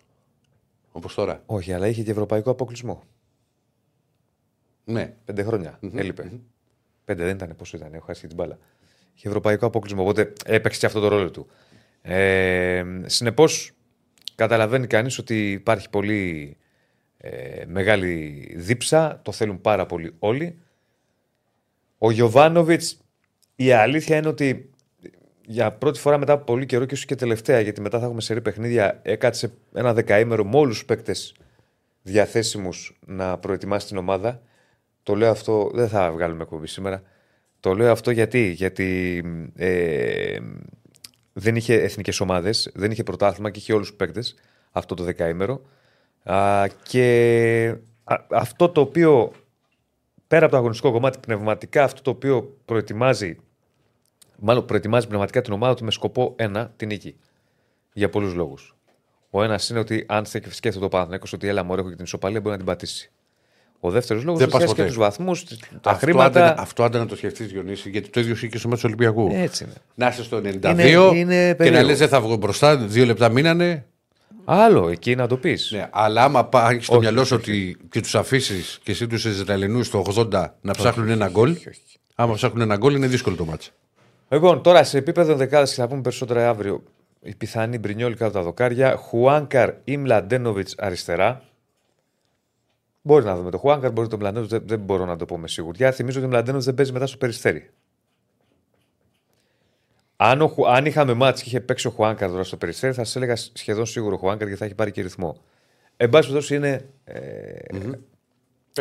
Όπως 0.92 1.14
τώρα. 1.14 1.42
Όχι, 1.46 1.74
αλλά 1.74 1.88
είχε 1.88 2.04
και 2.04 2.12
ευρωπαϊκό 2.12 2.50
αποκλεισμό. 2.52 3.04
Ναι. 4.84 5.14
Πέντε 5.26 5.44
χρόνια. 5.44 5.80
Έλειπε. 5.96 6.32
Πέντε 7.06 7.24
δεν 7.24 7.36
ήταν, 7.36 7.56
πόσο 7.56 7.78
ήταν, 7.78 7.94
έχω 7.94 8.06
χάσει 8.06 8.22
και 8.22 8.28
την 8.28 8.36
μπάλα. 8.36 8.58
Είχε 9.16 9.28
ευρωπαϊκό 9.28 9.66
αποκλεισμό, 9.66 10.02
οπότε 10.02 10.34
έπαιξε 10.46 10.80
και 10.80 10.86
αυτό 10.86 11.00
το 11.00 11.08
ρόλο 11.08 11.32
του. 11.32 11.48
Ε, 12.02 12.84
Συνεπώς, 13.06 13.72
καταλαβαίνει 14.36 14.88
κανείς 14.88 15.18
ότι 15.18 15.52
υπάρχει 15.52 15.90
πολύ 15.90 16.58
ε, 17.18 17.64
μεγάλη 17.68 18.48
δίψα. 18.56 19.20
Το 19.24 19.32
θέλουν 19.32 19.62
πάρα 19.62 19.86
πολύ 19.86 20.14
όλοι. 20.20 20.58
Ο 21.98 22.12
Γιωβάνοβιτς, 22.12 23.00
η 23.56 23.72
αλήθεια 23.72 24.18
είναι 24.18 24.28
ότι 24.28 24.70
για 25.46 25.72
πρώτη 25.72 26.00
φορά 26.00 26.18
μετά 26.18 26.34
από 26.34 26.44
πολύ 26.44 26.66
καιρό 26.66 26.86
και 26.86 26.94
ίσως 26.94 27.06
και 27.06 27.16
τελευταία, 27.16 27.60
γιατί 27.60 27.82
μετά 27.82 28.00
θα 28.00 28.06
έχουμε 28.06 28.22
σερή 28.22 28.42
παιχνίδια, 28.42 29.00
έκατσε 29.04 29.52
ένα 29.74 29.94
δεκαήμερο 29.94 30.46
με 30.46 30.58
όλους 30.58 30.78
τους 30.78 30.86
παίκτες 30.86 31.36
διαθέσιμους 32.02 33.00
να 33.06 33.38
προετοιμάσει 33.38 33.88
την 33.88 33.98
ομάδα. 33.98 34.42
Το 35.04 35.16
λέω 35.16 35.32
αυτό, 35.32 35.72
δεν 35.74 35.88
θα 35.88 36.12
βγάλουμε 36.12 36.44
εκπομπή 36.44 36.68
σήμερα. 36.68 37.02
Το 37.60 37.74
λέω 37.74 37.92
αυτό 37.92 38.12
γιατί, 38.12 38.50
γιατί 38.50 39.22
ε, 39.56 40.38
δεν 41.34 41.56
είχε 41.56 41.74
εθνικές 41.74 42.20
ομάδες, 42.20 42.72
δεν 42.74 42.92
είχε 42.92 43.04
πρωτάθλημα 43.04 43.50
και 43.50 43.60
είχε 43.60 43.74
όλους 43.74 43.88
τους 43.88 43.98
παίκτες 43.98 44.36
αυτό 44.72 44.96
το 44.96 45.04
δεκαήμερο. 45.04 45.62
Α, 46.32 46.68
και 46.84 47.76
α- 48.04 48.24
αυτό 48.30 48.70
το 48.70 48.82
οποίο 48.82 49.32
πέρα 50.28 50.44
από 50.44 50.52
το 50.52 50.58
αγωνιστικό 50.58 50.92
κομμάτι, 50.92 51.18
πνευματικά 51.22 51.84
αυτό 51.84 52.02
το 52.02 52.10
οποίο 52.10 52.58
προετοιμάζει, 52.66 53.38
μάλλον 54.40 54.66
προετοιμάζει 54.66 55.08
πνευματικά 55.08 55.42
την 55.42 55.54
ομάδα 55.54 55.74
του 55.74 55.84
με 55.86 55.92
σκοπό 55.92 56.34
ένα, 56.36 56.74
την 56.76 56.88
νίκη. 56.88 57.16
Για 57.94 58.10
πολλούς 58.10 58.34
λόγους. 58.34 58.76
Ο 59.30 59.44
ένας 59.44 59.70
είναι 59.70 59.80
ότι 59.80 60.06
αν 60.08 60.26
σκέφτεται 60.26 60.80
το 60.80 60.88
Παναθηναϊκός 60.90 61.34
ότι 61.34 61.48
έλα 61.48 61.64
μωρέ 61.64 61.80
έχω 61.82 61.90
και 61.90 61.96
την 61.96 62.06
ισοπαλία 62.06 62.40
μπορεί 62.40 62.52
να 62.52 62.58
την 62.58 62.66
πατήσει. 62.66 63.12
Ο 63.80 63.90
δεύτερος 63.92 64.24
λόγος 64.24 64.40
Δεν 64.40 64.50
είναι 64.50 64.58
πας 64.58 64.68
και 64.68 64.76
ποτέ. 64.76 64.88
τους 64.88 64.98
βαθμούς, 64.98 65.44
τα 65.82 65.90
αυτό, 65.92 66.06
χρήματα. 66.06 66.46
άντε, 66.52 66.62
αυτό 66.62 66.84
άντε 66.84 66.98
να 66.98 67.06
το 67.06 67.16
σκεφτείς, 67.16 67.48
Διονύση, 67.48 67.90
γιατί 67.90 68.10
το 68.10 68.20
ίδιο 68.20 68.34
ισχύει 68.34 68.50
και 68.50 68.58
στο 68.58 68.68
μάτι 68.68 68.82
του 68.82 68.88
Ολυμπιακού. 68.94 69.30
Έτσι 69.34 69.64
είναι. 69.64 69.74
Να 69.96 70.08
είσαι 70.08 70.24
στο 70.24 70.38
92 70.38 70.70
Είναι- 70.72 71.18
είναι 71.20 71.48
και 71.48 71.56
περίεργο. 71.56 71.82
να 71.82 71.88
λες 71.90 71.98
δεν 71.98 72.08
θα 72.08 72.22
βγω 72.22 72.36
μπροστά, 72.36 72.78
δύο 72.78 73.06
λεπτά 73.06 73.30
μείνανε. 73.30 73.86
Άλλο 74.50 74.90
εκεί 74.90 75.16
να 75.16 75.28
το 75.28 75.38
πεις. 75.38 75.72
Ναι, 75.72 75.90
αλλά 75.92 76.24
άμα 76.24 76.46
πάει 76.46 76.80
στο 76.80 76.94
Όχι, 76.94 77.02
μυαλό 77.02 77.20
όχι, 77.20 77.28
σου 77.28 77.36
ότι 77.36 77.78
και 77.90 78.02
τους 78.02 78.16
αφήσεις 78.16 78.80
και 78.84 78.92
εσύ 78.92 79.08
τους 79.08 79.26
Ισραηλινού 79.26 79.82
το 79.90 80.04
80 80.16 80.46
να 80.62 80.74
ψάχνουν 80.74 81.10
ένα 81.10 81.28
γκολ. 81.30 81.58
Άμα 82.16 82.34
ψάχνουν 82.34 82.62
ένα 82.62 82.76
γκολ 82.78 82.96
είναι 82.96 83.08
δύσκολο 83.08 83.36
το 83.36 83.46
μάτσο. 83.46 83.72
Λοιπόν, 84.30 84.62
τώρα 84.62 84.84
σε 84.84 84.98
επίπεδο 84.98 85.36
δεκάδε 85.36 85.66
και 85.66 85.74
θα 85.74 85.88
πούμε 85.88 86.02
περισσότερα 86.02 86.50
αύριο. 86.50 86.84
Η 87.22 87.36
πιθανή 87.36 87.78
Μπρινιόλ 87.78 88.14
κάτω 88.14 88.32
τα 88.32 88.42
δοκάρια. 88.42 88.96
Χουάνκαρ 88.96 89.74
ή 89.84 89.98
Μλαντένοβιτ 89.98 90.70
αριστερά. 90.78 91.42
Μπορείς 93.02 93.26
να 93.26 93.36
δούμε 93.36 93.52
το 93.52 93.58
Χουάνκαρ, 93.58 93.92
μπορείς 93.92 94.10
το 94.10 94.18
Μλαντένοβιτ, 94.18 94.52
δεν, 94.52 94.62
δεν 94.66 94.80
μπορώ 94.80 95.06
να 95.06 95.16
το 95.16 95.26
πω 95.26 95.38
με 95.38 95.48
σιγουριά. 95.48 95.92
Θυμίζω 95.92 96.18
ότι 96.18 96.28
ο 96.28 96.30
Μλαντένοβιτ 96.30 96.66
δεν 96.66 96.74
παίζει 96.74 96.92
μετά 96.92 97.08
στο 97.08 97.18
περιστέρι. 97.18 97.70
Αν, 100.18 100.42
ο, 100.42 100.48
Χου- 100.48 100.68
αν 100.68 100.86
είχαμε 100.86 101.14
μάτς 101.14 101.42
και 101.42 101.50
είχε 101.50 101.62
παίξει 101.62 101.88
ο 101.88 101.90
Χουάνκαρ 101.90 102.30
τώρα 102.30 102.44
στο 102.44 102.58
περιστέρι, 102.58 102.94
θα 102.94 103.04
σας 103.04 103.16
έλεγα 103.16 103.36
σχεδόν 103.36 103.86
σίγουρο 103.86 104.16
ο 104.16 104.18
Χουάνκαρ 104.18 104.44
γιατί 104.48 104.60
θα 104.60 104.66
έχει 104.66 104.76
πάρει 104.76 104.92
και 104.92 105.02
ρυθμό. 105.02 105.38
Εν 105.98 106.10
πάση 106.10 106.28
περιπτώσει 106.28 106.56
είναι 106.56 106.90
ε, 107.04 107.60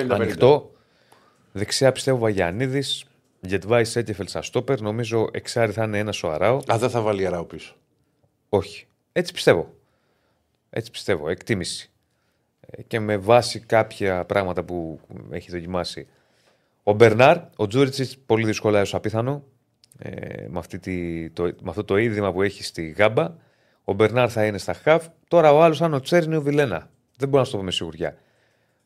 ανοιχτό. 0.08 0.70
Δεξιά 1.52 1.92
πιστεύω 1.92 2.18
Βαγιανίδης. 2.18 3.04
Γετβάης 3.40 3.90
Σέκεφελ 3.90 4.26
στα 4.26 4.42
στόπερ. 4.42 4.80
Νομίζω 4.80 5.28
εξάρι 5.32 5.72
θα 5.72 5.84
είναι 5.84 5.98
ένας 5.98 6.22
ο 6.22 6.30
Αράο. 6.30 6.56
Α, 6.72 6.78
δεν 6.78 6.90
θα 6.90 7.00
βάλει 7.00 7.26
αράο 7.26 7.44
πίσω. 7.44 7.74
Όχι. 8.48 8.86
Έτσι 9.12 9.32
πιστεύω. 9.32 9.74
Έτσι 10.70 10.90
πιστεύω. 10.90 11.28
Εκτίμηση. 11.28 11.90
Ε, 12.60 12.82
Και 12.82 13.00
με 13.00 13.16
βάση 13.16 13.60
κάποια 13.60 14.24
πράγματα 14.24 14.62
που 14.62 15.00
έχει 15.30 15.50
δοκιμάσει. 15.50 16.06
Ο 16.82 16.92
Μπερνάρ, 16.92 17.38
ο 17.56 17.66
Τζούριτσιτς, 17.66 18.12
πολύ 18.26 18.44
δύσκολα 18.46 18.78
έως 18.78 18.94
απίθανο. 18.94 19.44
Ε, 19.98 20.46
με, 20.48 20.58
αυτή 20.58 20.78
τη, 20.78 21.30
το, 21.30 21.42
με 21.42 21.68
αυτό 21.68 21.84
το 21.84 21.96
οίδημα 21.96 22.32
που 22.32 22.42
έχει 22.42 22.62
στη 22.62 22.88
γάμπα. 22.88 23.34
Ο 23.84 23.92
Μπερνάρ 23.92 24.32
θα 24.32 24.46
είναι 24.46 24.58
στα 24.58 24.72
χαφ. 24.72 25.06
Τώρα 25.28 25.52
ο 25.52 25.62
άλλος, 25.62 25.82
αν 25.82 25.94
ο 25.94 26.00
Τσέριν 26.00 26.22
ή 26.22 26.36
ο 26.36 26.42
Βιλένα. 26.42 26.90
Δεν 27.16 27.28
μπορώ 27.28 27.40
να 27.40 27.44
σου 27.44 27.52
το 27.52 27.58
πω 27.58 27.64
με 27.64 27.70
σιγουριά. 27.70 28.16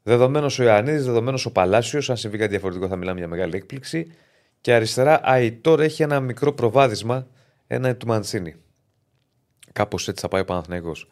Δεδομένος 0.03 0.59
ο 0.59 0.62
Ιωαννίδης, 0.62 1.05
δεδομένος 1.05 1.47
ο 1.47 1.53
Παλάσιος. 1.53 2.11
Αν 2.11 2.16
συμβεί 2.16 2.39
κάτι 2.39 2.51
διαφορετικό, 2.51 2.89
θα 2.89 2.97
μιλάμε 2.97 3.19
για 3.19 3.28
μεγάλη 3.28 3.57
έκπληξη. 3.57 4.12
Και 4.61 4.74
αριστερά, 4.74 5.20
ο 5.23 5.32
Αϊτόρ 5.32 5.81
έχει 5.81 6.03
ένα 6.03 6.20
μικρό 6.20 6.53
προβάδισμα. 6.53 7.27
Ένα 7.66 7.97
του 7.97 8.07
Μαντσίνη. 8.07 8.55
Κάπως 9.73 10.09
έτσι 10.09 10.20
θα 10.20 10.28
πάει 10.28 10.41
ο 10.41 10.45
Παναθηναϊκός. 10.45 11.09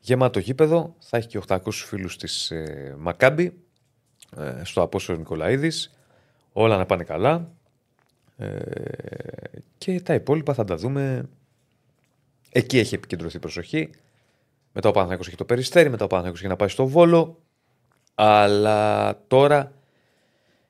Γεμάτο 0.00 0.38
γήπεδο, 0.38 0.94
θα 0.98 1.16
έχει 1.16 1.26
και 1.26 1.40
800 1.48 1.58
φίλους 1.70 2.16
της 2.16 2.50
ε, 2.50 2.94
Μακάμπη 2.98 3.52
ε, 4.36 4.64
στο 4.64 4.82
Απόσιο 4.82 5.16
Νικολαίδης. 5.16 5.98
Όλα 6.52 6.76
να 6.76 6.86
πάνε 6.86 7.04
καλά. 7.04 7.52
Ε, 8.42 9.58
και 9.78 10.00
τα 10.00 10.14
υπόλοιπα 10.14 10.54
θα 10.54 10.64
τα 10.64 10.76
δούμε. 10.76 11.28
Εκεί 12.50 12.78
έχει 12.78 12.94
επικεντρωθεί 12.94 13.36
η 13.36 13.40
προσοχή. 13.40 13.90
Μετά 14.72 14.88
ο 14.88 14.92
Παναθηναϊκός 14.92 15.26
έχει 15.26 15.36
το 15.36 15.44
περιστέρι, 15.44 15.88
μετά 15.88 16.04
ο 16.04 16.06
Παναθηναϊκός 16.06 16.40
έχει 16.40 16.50
να 16.50 16.56
πάει 16.56 16.68
στο 16.68 16.86
Βόλο. 16.86 17.38
Αλλά 18.14 19.18
τώρα 19.26 19.72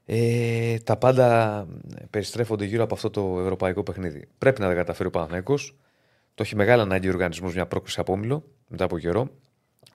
ε, 0.05 0.79
τα 0.79 0.97
πάντα 0.97 1.67
περιστρέφονται 2.11 2.65
γύρω 2.65 2.83
από 2.83 2.95
αυτό 2.95 3.11
το 3.11 3.41
ευρωπαϊκό 3.41 3.83
παιχνίδι. 3.83 4.29
Πρέπει 4.39 4.61
να 4.61 4.67
τα 4.67 4.75
καταφέρει 4.75 5.09
ο 5.09 5.11
Παναθηναϊκός. 5.11 5.77
Το 6.35 6.43
έχει 6.43 6.57
μεγάλη 6.57 6.83
ανάγκη 6.83 7.09
ο 7.09 7.11
οργανισμός 7.11 7.55
μια 7.55 7.67
πρόκληση 7.67 8.01
από 8.01 8.13
όμιλο 8.13 8.45
μετά 8.69 8.85
από 8.85 8.99
καιρό. 8.99 9.29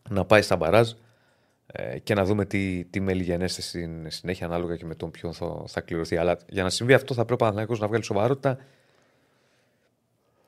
Να 0.10 0.26
πάει 0.26 0.42
στα 0.42 0.56
μπαράζ 0.56 0.92
ε, 0.92 0.96
και 2.04 2.14
να 2.14 2.26
δούμε 2.26 2.46
τι, 2.46 2.86
τι 2.90 3.00
μέλη 3.00 3.24
γενέστε 3.24 3.62
στην 3.62 4.12
συνέχεια 4.12 4.46
ανάλογα 4.46 4.76
και 4.76 4.86
με 4.86 4.96
τον 4.96 5.12
ποιον 5.12 5.34
θα, 5.34 5.64
θα 5.68 5.82
κληρωθεί. 5.82 6.18
Αλλά 6.18 6.38
για 6.50 6.64
να 6.64 6.70
συμβεί 6.70 6.94
αυτό 6.94 7.14
θα 7.14 7.26
πρέπει 7.26 7.34
ο 7.34 7.36
Παναθηναϊκός 7.36 7.80
να 7.80 7.88
βγάλει 7.88 8.04
σοβαρότητα, 8.04 8.58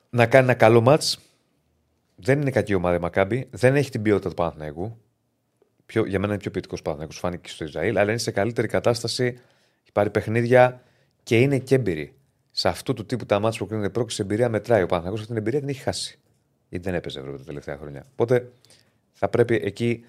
να 0.10 0.26
κάνει 0.26 0.44
ένα 0.44 0.54
καλό 0.54 0.82
μάτς. 0.82 1.20
Δεν 2.16 2.42
είναι 2.42 2.52
κακή 2.52 2.74
ομάδα 2.74 2.96
η 2.96 3.00
Μακάμπη, 3.00 3.48
δεν 3.52 3.76
έχει 3.76 3.90
την 3.90 4.02
ποιότητα 4.02 4.30
του 4.30 4.36
Παναθηναϊκού. 4.36 4.98
Πιο, 5.86 6.06
για 6.06 6.20
μένα 6.20 6.34
είναι 6.34 6.42
πιο 6.42 6.52
ποιητικός 6.52 6.82
Παναθηναϊκός, 6.82 7.20
φάνηκε 7.20 7.42
και 7.42 7.50
στο 7.50 7.64
Ισραήλ, 7.64 7.98
αλλά 7.98 8.10
είναι 8.10 8.20
σε 8.20 8.32
καλύτερη 8.32 8.68
κατάσταση. 8.68 9.26
Έχει 9.82 9.92
πάρει 9.94 10.10
παιχνίδια 10.10 10.84
και 11.24 11.40
είναι 11.40 11.60
και 11.60 11.76
έμπειρη. 11.76 12.14
Σε 12.52 12.68
αυτού 12.68 12.94
του 12.94 13.06
τύπου 13.06 13.26
τα 13.26 13.40
μάτια 13.40 13.60
που 13.60 13.66
κρίνονται 13.66 13.90
πρόκληση 13.90 14.22
εμπειρία 14.22 14.50
μετράει. 14.50 14.82
Ο 14.82 14.86
Παναθηναϊκός 14.86 15.22
αυτή 15.22 15.34
την 15.34 15.42
εμπειρία 15.42 15.60
την 15.60 15.70
έχει 15.70 15.82
χάσει. 15.82 16.20
Γιατί 16.70 16.86
δεν 16.86 16.94
έπαιζε 16.94 17.20
Ευρώπη 17.20 17.38
τα 17.38 17.44
τελευταία 17.44 17.78
χρόνια. 17.78 18.06
Οπότε 18.12 18.52
θα 19.14 19.30
πρέπει 19.30 19.56
εκεί 19.64 20.06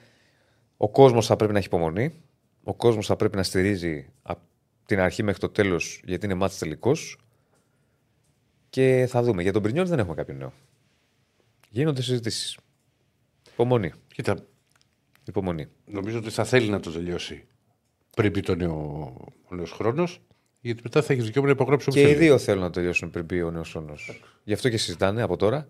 ο 0.83 0.89
κόσμος 0.89 1.27
θα 1.27 1.37
πρέπει 1.37 1.53
να 1.53 1.59
έχει 1.59 1.67
υπομονή. 1.67 2.23
Ο 2.65 2.75
κόσμος 2.75 3.07
θα 3.07 3.17
πρέπει 3.17 3.37
να 3.37 3.43
στηρίζει 3.43 4.09
από 4.23 4.41
την 4.87 5.01
αρχή 5.01 5.23
μέχρι 5.23 5.41
το 5.41 5.49
τέλος 5.49 6.01
γιατί 6.05 6.25
είναι 6.27 6.35
μάτς 6.35 6.59
τελικός. 6.59 7.19
Και 8.71 9.07
θα 9.09 9.23
δούμε. 9.23 9.43
Για 9.43 9.53
τον 9.53 9.63
Πρινιόλ 9.63 9.87
δεν 9.87 9.99
έχουμε 9.99 10.15
κάποιο 10.15 10.35
νέο. 10.35 10.53
Γίνονται 11.69 12.03
συζητήσεις. 12.03 12.59
Υπομονή. 13.53 13.93
Κοίτα, 14.15 14.37
Υπομονή. 15.25 15.67
νομίζω 15.85 16.19
ότι 16.19 16.31
θα 16.31 16.45
θέλει 16.45 16.69
να 16.69 16.81
το 16.81 16.91
τελειώσει 16.91 17.47
πριν 18.17 18.31
μπει 18.31 18.41
το 18.41 18.55
νέο, 18.55 18.75
ο 19.49 19.55
νέος 19.55 19.71
χρόνος. 19.73 20.21
Γιατί 20.61 20.81
μετά 20.85 21.03
θα 21.03 21.13
έχεις 21.13 21.25
δικαίωμα 21.25 21.47
να 21.49 21.53
υπογράψεις 21.55 21.89
όπου 21.89 21.97
Και 21.97 22.03
οι 22.03 22.07
θέλεις. 22.07 22.21
δύο 22.21 22.39
θέλουν 22.39 22.63
να 22.63 22.71
τελειώσουν 22.71 23.11
πριν 23.11 23.27
πει 23.27 23.35
ο 23.35 23.51
νέος 23.51 23.75
όνο. 23.75 23.95
Γι' 24.45 24.53
αυτό 24.53 24.69
και 24.69 24.77
συζητάνε 24.77 25.23
από 25.23 25.37
τώρα. 25.37 25.69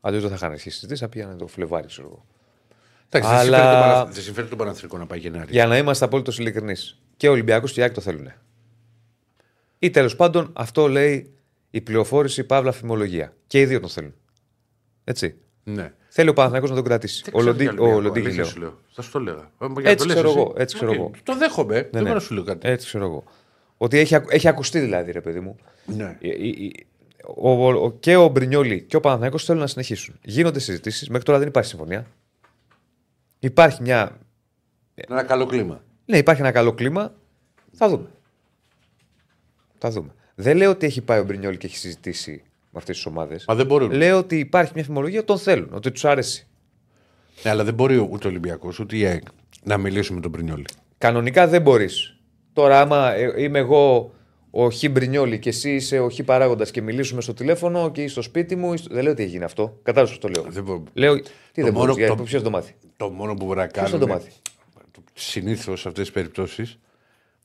Αλλιώς 0.00 0.20
δεν 0.22 0.30
θα 0.30 0.36
είχαν 0.36 0.50
αρχίσει 0.50 0.74
συζητήσεις, 0.74 1.00
θα 1.00 1.08
πήγαινε 1.08 1.36
το 1.36 1.46
Φλεβάρι, 1.46 1.86
ξέρω 1.86 2.06
εγώ. 2.08 2.26
Εντάξει, 3.14 3.30
δεν 3.36 3.38
Αλλά- 3.38 3.56
συμφέρει 3.58 3.74
το 3.74 3.80
Παναθ- 3.92 4.12
δεν 4.14 4.22
συμφέρει 4.22 4.46
το 4.48 4.56
Παναθηνικό 4.56 4.98
να 4.98 5.06
πάει 5.06 5.18
Γενάρη. 5.18 5.46
Για 5.50 5.66
να 5.66 5.76
είμαστε 5.76 6.04
απόλυτος 6.04 6.38
ειλικρινείς. 6.38 6.98
Και 7.16 7.28
ο 7.28 7.32
Ολυμπιακός 7.32 7.72
και 7.72 7.80
η 7.80 7.82
Άκη 7.82 7.94
το 7.94 8.00
θέλουν. 8.00 8.32
Ή 9.78 9.90
τέλος 9.90 10.16
πάντων, 10.16 10.50
αυτό 10.52 10.88
λέει 10.88 11.32
η 11.70 11.80
πληροφόρηση 11.80 12.44
παύλα 12.44 12.72
φημολογία. 12.72 13.34
Και 13.46 13.60
οι 13.60 13.64
δύο 13.66 13.80
τον 13.80 13.88
θέλουν. 13.88 14.14
Έτσι. 15.04 15.34
Ναι. 15.64 15.92
Θέλει 16.08 16.28
ο 16.28 16.32
Παναθηναϊκός 16.32 16.70
να 16.70 16.76
τον 16.76 16.84
κρατήσει. 16.84 17.24
Ο, 17.32 17.42
Λοντί, 17.42 17.66
ο 17.78 18.00
Λοντίγι 18.00 18.24
Αλήθεια 18.26 18.42
λέω. 18.42 18.50
σου 18.52 18.58
λέω. 18.60 18.78
Θα 18.92 19.02
σου 19.02 19.10
το 19.10 19.18
'λεγα. 19.18 19.50
Ε, 19.60 19.66
για 19.66 19.68
να 19.82 19.90
Έτσι 19.90 19.96
το 19.96 20.04
λες 20.04 20.14
ξέρω 20.14 20.28
εσύ. 20.28 20.38
εγώ, 20.38 20.52
έτσι 20.56 20.74
ξέρω 20.74 20.90
Οκ, 20.90 20.96
εγώ. 20.96 21.10
Το 21.22 21.36
δέχομαι. 21.36 21.74
Δεν 21.74 21.88
ναι. 21.92 22.00
μπορώ 22.00 22.14
να 22.14 22.20
σου 22.20 22.34
λέω 22.34 22.44
κάτι. 22.44 22.68
Έτσι 22.68 22.86
ξέρω 22.86 23.04
εγώ. 23.04 23.24
Ότι 23.76 23.98
έχει, 23.98 24.14
ακου- 24.14 24.32
έχει 24.32 24.48
ακουστεί 24.48 24.78
δηλαδή, 24.78 25.12
ρε 25.12 25.20
παιδί 25.20 25.40
μου. 25.40 25.56
Ναι. 25.86 26.16
Ε, 26.20 26.28
ε, 26.28 26.30
ε, 26.30 26.70
Ο, 27.34 27.50
ο- 27.50 27.84
ο- 27.84 27.92
και 27.92 28.16
ο 28.16 28.28
Μπρινιόλη 28.28 28.82
και 28.82 28.96
ο 28.96 29.00
Παναθηναϊκός 29.00 29.44
θέλουν 29.44 29.60
να 29.60 29.66
συνεχίσουν. 29.66 30.18
Γίνονται 30.22 30.58
συζητήσεις. 30.58 31.08
Μέχρι 31.08 31.24
τώρα 31.24 31.38
δεν 31.38 31.48
υπάρχει 31.48 31.68
συμφωνία. 31.68 32.06
Υπάρχει 33.42 33.82
μια. 33.82 34.18
Ένα 34.94 35.22
καλό 35.22 35.46
κλίμα. 35.46 35.82
Ναι, 36.04 36.16
υπάρχει 36.16 36.40
ένα 36.40 36.50
καλό 36.50 36.72
κλίμα. 36.72 37.12
Θα 37.72 37.88
δούμε. 37.88 38.08
Θα 39.78 39.90
δούμε. 39.90 40.14
Δεν 40.34 40.56
λέω 40.56 40.70
ότι 40.70 40.86
έχει 40.86 41.00
πάει 41.00 41.20
ο 41.20 41.24
Μπρινιόλη 41.24 41.56
και 41.56 41.66
έχει 41.66 41.76
συζητήσει 41.76 42.42
με 42.44 42.78
αυτές 42.78 42.96
τις 42.96 43.06
ομάδες. 43.06 43.44
Μα 43.48 43.54
δεν 43.54 43.66
μπορούν. 43.66 43.90
Λέω 43.90 44.18
ότι 44.18 44.38
υπάρχει 44.38 44.72
μια 44.74 44.84
φημολογία 44.84 45.18
ότι 45.18 45.26
τον 45.26 45.38
θέλουν, 45.38 45.68
ότι 45.72 45.90
τους 45.90 46.04
άρεσε. 46.04 46.46
Ναι, 47.42 47.50
αλλά 47.50 47.64
δεν 47.64 47.74
μπορεί 47.74 47.96
ούτε 48.10 48.26
ο 48.26 48.30
Ολυμπιακός 48.30 48.78
ούτε 48.78 48.96
η 48.96 49.06
ΑΕΚ 49.06 49.22
να 49.62 49.78
μιλήσουν 49.78 50.14
με 50.14 50.20
τον 50.20 50.30
Πρινιόλη. 50.30 50.64
Κανονικά 50.98 51.48
δεν 51.48 51.62
μπορείς. 51.62 52.16
Τώρα, 52.52 52.80
άμα 52.80 53.12
ε, 53.12 53.42
είμαι 53.42 53.58
εγώ 53.58 54.14
ο 54.54 54.70
Χ 54.70 54.84
Μπρινιόλη 54.90 55.38
και 55.38 55.48
εσύ 55.48 55.70
είσαι 55.74 55.98
ο 55.98 56.10
Χ 56.10 56.20
παράγοντας 56.24 56.70
και 56.70 56.82
μιλήσουμε 56.82 57.20
στο 57.20 57.34
τηλέφωνο 57.34 57.90
και 57.90 58.00
είσαι 58.00 58.10
στο 58.12 58.22
σπίτι 58.22 58.56
μου. 58.56 58.72
ή 58.72 58.76
στο- 58.76 58.94
Δεν 58.94 59.02
λέω 59.02 59.12
ότι 59.12 59.22
έγινε 59.22 59.44
αυτό. 59.44 59.78
Κατάλαβες 59.82 60.18
το 60.18 60.28
λέω. 60.28 60.44
Δεν 60.48 60.62
μπορώ. 60.64 60.82
Λέω. 60.92 61.14
Τι 61.16 61.22
Το 61.22 61.28
δεν 61.62 61.72
μόνο- 61.72 61.92
μπορείς, 61.94 62.08
το- 62.08 62.14
ποιος 62.14 62.30
δεν 62.30 62.42
το 62.42 62.50
μάθει; 62.50 62.74
Το 62.96 63.10
μόνο 63.10 63.34
που 63.34 63.44
μπορεί 63.44 63.58
να 63.58 63.66
Ποιος 63.66 63.82
θα 63.84 63.90
κάνουν. 63.90 64.06
το 64.08 64.12
μάθει; 64.14 64.30
Συνήθως 65.14 65.80
σε 65.80 65.88
αυτές 65.88 66.04
τις 66.04 66.12
περιπτώσεις 66.14 66.78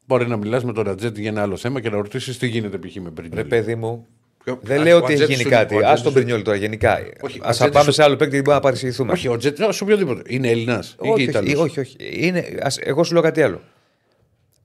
μπορεί 0.05 0.27
να 0.27 0.37
μιλάς 0.37 0.63
με 0.63 0.73
τον 0.73 0.83
Ρατζέτη 0.83 1.21
για 1.21 1.29
ένα 1.29 1.41
άλλο 1.41 1.57
θέμα 1.57 1.81
και 1.81 1.89
να 1.89 1.95
ρωτήσεις 1.95 2.37
τι 2.37 2.47
γίνεται 2.47 2.77
π.χ. 2.77 2.95
με 2.95 3.09
Πρινιόλη. 3.11 3.41
Ρε 3.41 3.47
παιδί 3.47 3.75
μου, 3.75 4.05
Ποιο- 4.43 4.59
δεν 4.61 4.79
Α, 4.79 4.83
λέω 4.83 4.95
ο 4.95 4.97
ότι 4.97 5.13
έχει 5.13 5.21
Ατζέτης 5.23 5.35
γίνει 5.41 5.49
σου- 5.51 5.57
κάτι. 5.59 5.73
ο 5.75 5.77
Α 5.77 5.79
Ατζέτης 5.81 6.01
τον 6.01 6.11
σου- 6.11 6.17
Μπρινιόλη 6.17 6.43
τώρα 6.43 6.57
γενικά. 6.57 6.99
Όχι, 7.21 7.39
ο 7.39 7.43
Α 7.45 7.49
Ατζέτης 7.49 7.71
πάμε 7.73 7.85
σου- 7.85 7.91
σε 7.91 8.03
άλλο 8.03 8.15
παίκτη 8.15 8.31
και 8.35 8.37
μπορούμε 8.37 8.55
να 8.55 8.61
παρεξηγηθούμε. 8.61 9.11
Όχι, 9.11 9.27
ο 9.27 9.37
Τζέτ, 9.37 9.57
σε 9.69 9.83
οποιοδήποτε. 9.83 10.21
Είναι 10.27 10.49
Έλληνας 10.49 10.95
ή 11.01 11.09
όχι, 11.09 11.23
Ιταλός. 11.23 11.53
όχι, 11.53 11.61
όχι, 11.61 11.79
όχι. 11.79 11.95
Είναι, 11.99 12.57
ας, 12.61 12.77
εγώ 12.81 13.03
σου 13.03 13.13
λέω 13.13 13.21
κάτι 13.21 13.41
άλλο. 13.41 13.61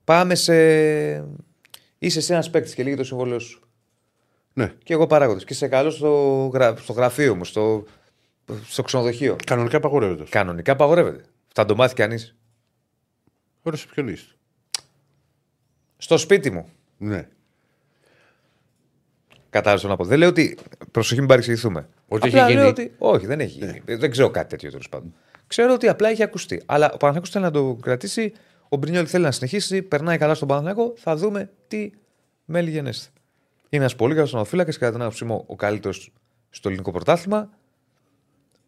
Πάμε 0.04 0.34
σε. 0.34 0.54
Είσαι 2.02 2.20
σε 2.20 2.32
ένας 2.32 2.50
παίκτης 2.50 2.74
και 2.74 2.82
λύγει 2.82 2.96
το 2.96 3.04
συμβόλαιο 3.04 3.38
σου. 3.38 3.60
Ναι. 4.52 4.74
Και 4.82 4.92
εγώ 4.92 5.06
παράγοντας. 5.06 5.44
Και 5.44 5.54
σε 5.54 5.68
καλός 5.68 5.94
στο, 5.94 6.50
γρα... 6.52 6.76
στο 6.76 6.92
γραφείο 6.92 7.34
μου, 7.34 7.44
στο, 7.44 7.84
στο 8.64 8.82
ξενοδοχείο. 8.82 9.36
Κανονικά 9.46 9.76
απαγορεύεται. 9.76 10.24
Κανονικά 10.28 10.72
απαγορεύεται. 10.72 11.24
Θα 11.52 11.64
το 11.64 11.74
μάθει 11.74 11.94
κανείς. 11.94 12.36
Ωραία, 13.62 13.78
σε 13.78 13.86
ποιον 13.94 14.08
είσαι. 14.08 14.36
Στο 15.96 16.18
σπίτι 16.18 16.50
μου. 16.50 16.68
Ναι. 16.98 17.28
Κατάλαβες 19.50 19.84
να 19.84 19.96
πω. 19.96 20.04
Δεν 20.04 20.18
λέω 20.18 20.28
ότι. 20.28 20.58
Προσοχή, 20.90 21.20
μην 21.20 21.28
παρεξηγηθούμε. 21.28 21.88
Ότι 22.08 22.28
Απλά 22.28 22.44
έχει 22.44 22.54
λέω 22.54 22.64
γίνει. 22.64 22.76
Ναι. 22.76 22.84
Ότι... 22.84 22.94
Όχι, 22.98 23.26
δεν 23.26 23.40
έχει 23.40 23.58
γίνει. 23.58 23.82
Δεν 23.84 24.10
ξέρω 24.10 24.30
κάτι 24.30 24.48
τέτοιο 24.48 24.70
τέλος 24.70 24.88
πάντων. 24.88 25.14
Ξέρω 25.46 25.72
ότι 25.72 25.88
απλά 25.88 26.08
έχει 26.08 26.22
ακουστεί. 26.22 26.62
Αλλά 26.66 26.86
ο 26.86 26.96
Παναθηναϊκός 26.96 27.30
θέλει 27.30 27.44
να 27.44 27.50
το 27.50 27.78
κρατήσει. 27.82 28.32
Ο 28.72 28.76
Μπρινιόλ 28.76 29.04
θέλει 29.08 29.24
να 29.24 29.30
συνεχίσει. 29.30 29.82
Περνάει 29.82 30.18
καλά 30.18 30.34
στον 30.34 30.48
Παναθηναϊκό. 30.48 30.92
Θα 30.96 31.16
δούμε 31.16 31.50
τι 31.68 31.90
μέλη 32.44 32.70
γενέστε. 32.70 33.10
Είναι 33.68 33.82
ένας 33.82 33.96
πολύ 33.96 34.14
καλός 34.14 34.32
ονοφύλακα 34.34 34.70
και 34.70 34.78
κατά 34.78 34.92
την 34.92 35.00
άποψή 35.00 35.24
μου 35.24 35.44
ο 35.46 35.56
καλύτερος 35.56 36.12
στο 36.50 36.68
ελληνικό 36.68 36.90
πρωτάθλημα. 36.90 37.50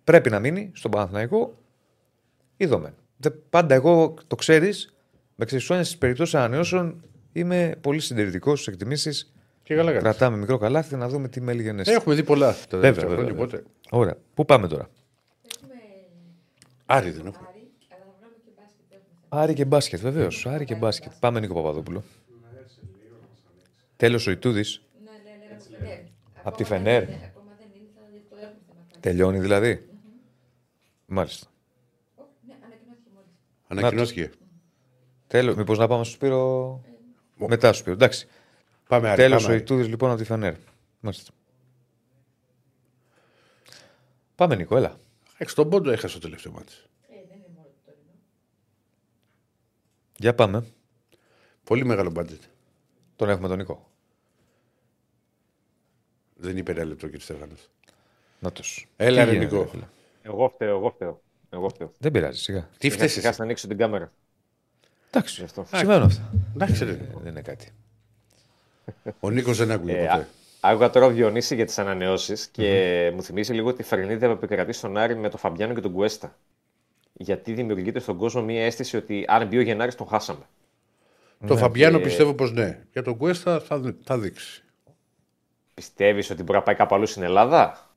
Πρέπει 0.04 0.30
να 0.30 0.38
μείνει 0.38 0.70
στον 0.74 0.90
Παναθηναϊκό. 0.90 1.58
Είδαμε. 2.56 2.94
Πάντα 3.50 3.74
εγώ 3.74 4.14
το 4.26 4.36
ξέρεις. 4.36 4.94
Με 5.36 5.44
ξεσώνια 5.44 5.84
στις 5.84 5.98
περιπτώσεις 5.98 6.34
ανανεώσεων 6.34 7.04
είμαι 7.32 7.76
πολύ 7.80 8.00
συντηρητικός 8.00 8.60
στις 8.60 8.72
εκτιμήσεις. 8.72 9.32
Και 9.62 9.74
καλά 9.74 9.86
κάνεις. 9.88 10.02
Κρατάμε 10.02 10.36
μικρό 10.36 10.58
καλάθι 10.58 10.96
να 10.96 11.08
δούμε 11.08 11.28
τι 11.28 11.40
μέλη 11.40 11.62
γενέστε. 11.62 11.92
Έχουμε 11.94 12.14
δει 12.14 12.22
πολλά 12.24 12.46
τα 12.52 12.56
Βέβαια, 12.70 12.80
τελευταία 12.80 13.08
βέβαια, 13.08 13.24
χρόνια. 13.24 13.32
βέβαια. 13.44 13.58
Οπότε. 13.58 13.96
Ωραία. 13.96 14.16
Πού 14.34 14.44
πάμε 14.44 14.68
τώρα; 14.68 14.88
Έχουμε 15.56 15.74
Άρη 16.86 17.10
δεν 17.10 17.26
έχουμε. 17.26 17.48
Άρη, 17.50 17.70
αλλά 17.88 18.04
θα 18.04 18.12
βρούμε 18.20 18.36
και 18.44 18.50
μπάσκετ. 18.56 18.84
έχουμε. 18.90 19.20
Άρη 19.34 19.54
και 19.54 19.64
μπάσκετ, 19.64 20.00
βεβαίως. 20.00 20.46
Άρη 20.46 20.64
και 20.64 20.74
μπάσκετ. 20.74 21.12
Πάμε 21.20 21.40
Νίκο 21.40 21.54
Παπαδόπουλο. 21.54 22.02
Τέλος 23.96 24.26
ο 24.26 24.30
Ιτούδης. 24.30 24.82
Ναι, 25.04 25.10
ναι, 25.10 25.16
ναι, 25.16 25.54
από 25.54 25.62
τη 25.64 25.74
Φενέρ. 25.74 25.98
Απ' 26.42 26.56
τη 26.56 26.62
Ακόμα 26.64 26.78
Φενέρ. 26.78 27.04
δεν 27.04 27.14
είναι, 27.14 27.24
Ακόμα 27.36 27.54
δεν 27.58 27.66
είναι, 27.76 27.88
θα 27.94 28.00
το 28.30 28.36
έχουμε 28.36 28.60
θεματάκι. 28.68 29.00
Τελειώνει 29.00 29.38
δηλαδή. 29.40 29.88
Μάλιστα. 31.06 31.46
Ω, 32.16 32.22
Ναι, 32.46 32.54
ανακοινώθηκε 32.64 33.08
μόλις. 33.14 33.30
Ανακοινώθηκε. 33.68 34.30
Τέλος. 35.26 35.54
Μήπως 35.54 35.78
να 35.78 35.86
πάμε 35.86 36.04
στο 36.04 36.12
Σπύρο. 36.14 36.80
Μετά 37.36 37.68
στο 37.68 37.76
Σπύρο. 37.78 37.94
Εντάξει. 37.94 38.26
Πάμε 38.88 39.08
Άρη. 39.08 39.20
Τέλος 39.20 39.36
πάμε 39.42 39.52
ο 39.52 39.54
Άρη. 39.54 39.62
Ιτούδης 39.64 39.88
λοιπόν 39.88 40.10
από 40.10 40.18
τη 40.18 40.24
Φενέρ. 40.24 40.54
Μάλιστα. 41.00 41.32
Πάμε 44.34 44.54
Νίκο, 44.54 44.76
έλα. 44.76 44.96
Εντάξει, 45.34 45.54
τον 45.54 45.68
πόντο 45.70 45.90
έχασε 45.90 46.14
το 46.14 46.20
τελευταίο 46.20 46.52
μάτι. 46.52 46.72
Ε, 47.08 47.14
δεν 47.28 47.36
είναι 47.36 47.46
μόνο 47.54 47.66
το 47.68 47.80
τωρινό. 47.84 48.12
Για 50.16 50.34
πάμε. 50.34 50.64
Πολύ 51.64 51.84
μεγάλο 51.84 52.10
μπάτζετ. 52.10 52.42
Τον 53.16 53.28
έχουμε 53.28 53.48
τον 53.48 53.56
Νίκο. 53.56 53.88
Δεν 56.36 56.56
είπε 56.56 56.70
ένα 56.72 56.84
λεπτό, 56.84 57.06
κύριε 57.06 57.20
Στέφανος. 57.20 57.70
Να 58.38 58.52
τους. 58.52 58.88
Έλα, 58.96 59.24
ρε, 59.24 59.32
Νικό. 59.36 59.70
Εγώ 60.22 60.48
φταίω, 60.48 60.76
εγώ 60.76 60.90
φταίω. 60.90 61.22
Εγώ 61.50 61.68
φταίω. 61.68 61.92
Δεν 61.98 62.10
πειράζει, 62.12 62.38
σιγά. 62.40 62.68
Τι 62.78 62.90
Σιγά 62.90 63.08
φταίει. 63.08 63.32
να 63.38 63.44
ανοίξω 63.44 63.68
την 63.68 63.76
κάμερα. 63.78 64.12
Εντάξει. 65.10 65.34
Γι' 65.38 65.44
αυτό. 65.44 65.66
Συμβαίνουν 65.74 66.02
αυτά. 66.02 66.32
Εντάξει, 66.54 66.84
ρε. 66.84 66.90
Ε, 66.90 66.96
Δεν 67.22 67.30
είναι 67.30 67.40
κάτι. 67.42 67.72
Ο 69.20 69.30
Νίκος 69.30 69.56
δεν 69.56 69.70
άκουγε 69.70 69.92
Ε, 69.92 69.96
ποτέ. 70.06 70.12
α- 70.12 70.26
Άκουγα 70.60 70.90
τώρα 70.90 71.06
ο 71.06 71.10
Διονύσης 71.10 71.56
για 71.56 71.64
τις 71.64 71.78
ανανεώσεις 71.78 72.46
και 72.46 73.10
μου 73.14 73.22
θυμίζει 73.22 73.52
λίγο 73.52 73.74
τη 73.74 73.82
φρενίδα 73.82 74.26
που 74.26 74.32
επικρατεί 74.32 74.72
στον 74.72 74.96
Άρη 74.96 75.16
με 75.16 75.28
τον 75.28 75.38
Φαμπιάνο 75.38 75.74
και 75.74 75.80
τον 75.80 75.92
Κουέστα. 75.92 76.36
Γιατί 77.16 77.52
δημιουργείται 77.52 77.98
στον 77.98 78.16
κόσμο 78.16 78.42
μία 78.42 78.64
αίσθηση 78.64 78.96
ότι 78.96 79.24
αν 79.28 79.46
μπει 79.46 79.56
ο 79.58 79.60
Γενάρης 79.60 79.94
τον 79.94 80.06
χάσαμε. 80.06 80.44
Το 81.46 81.56
Φαμπιάνο 81.56 81.98
Ε, 81.98 82.00
πιστεύω 82.00 82.34
πως 82.34 82.52
ναι. 82.52 82.82
Για 82.92 83.02
τον 83.02 83.16
Κουέστα 83.16 83.60
θα, 83.60 83.78
δει- 83.78 83.96
θα 84.04 84.18
δείξει. 84.18 84.62
Πιστεύεις 85.74 86.30
ότι 86.30 86.42
μπορεί 86.42 86.58
να 86.58 86.64
πάει 86.64 86.74
κάπου 86.74 86.94
αλλού 86.94 87.06
στην 87.06 87.22
Ελλάδα; 87.22 87.90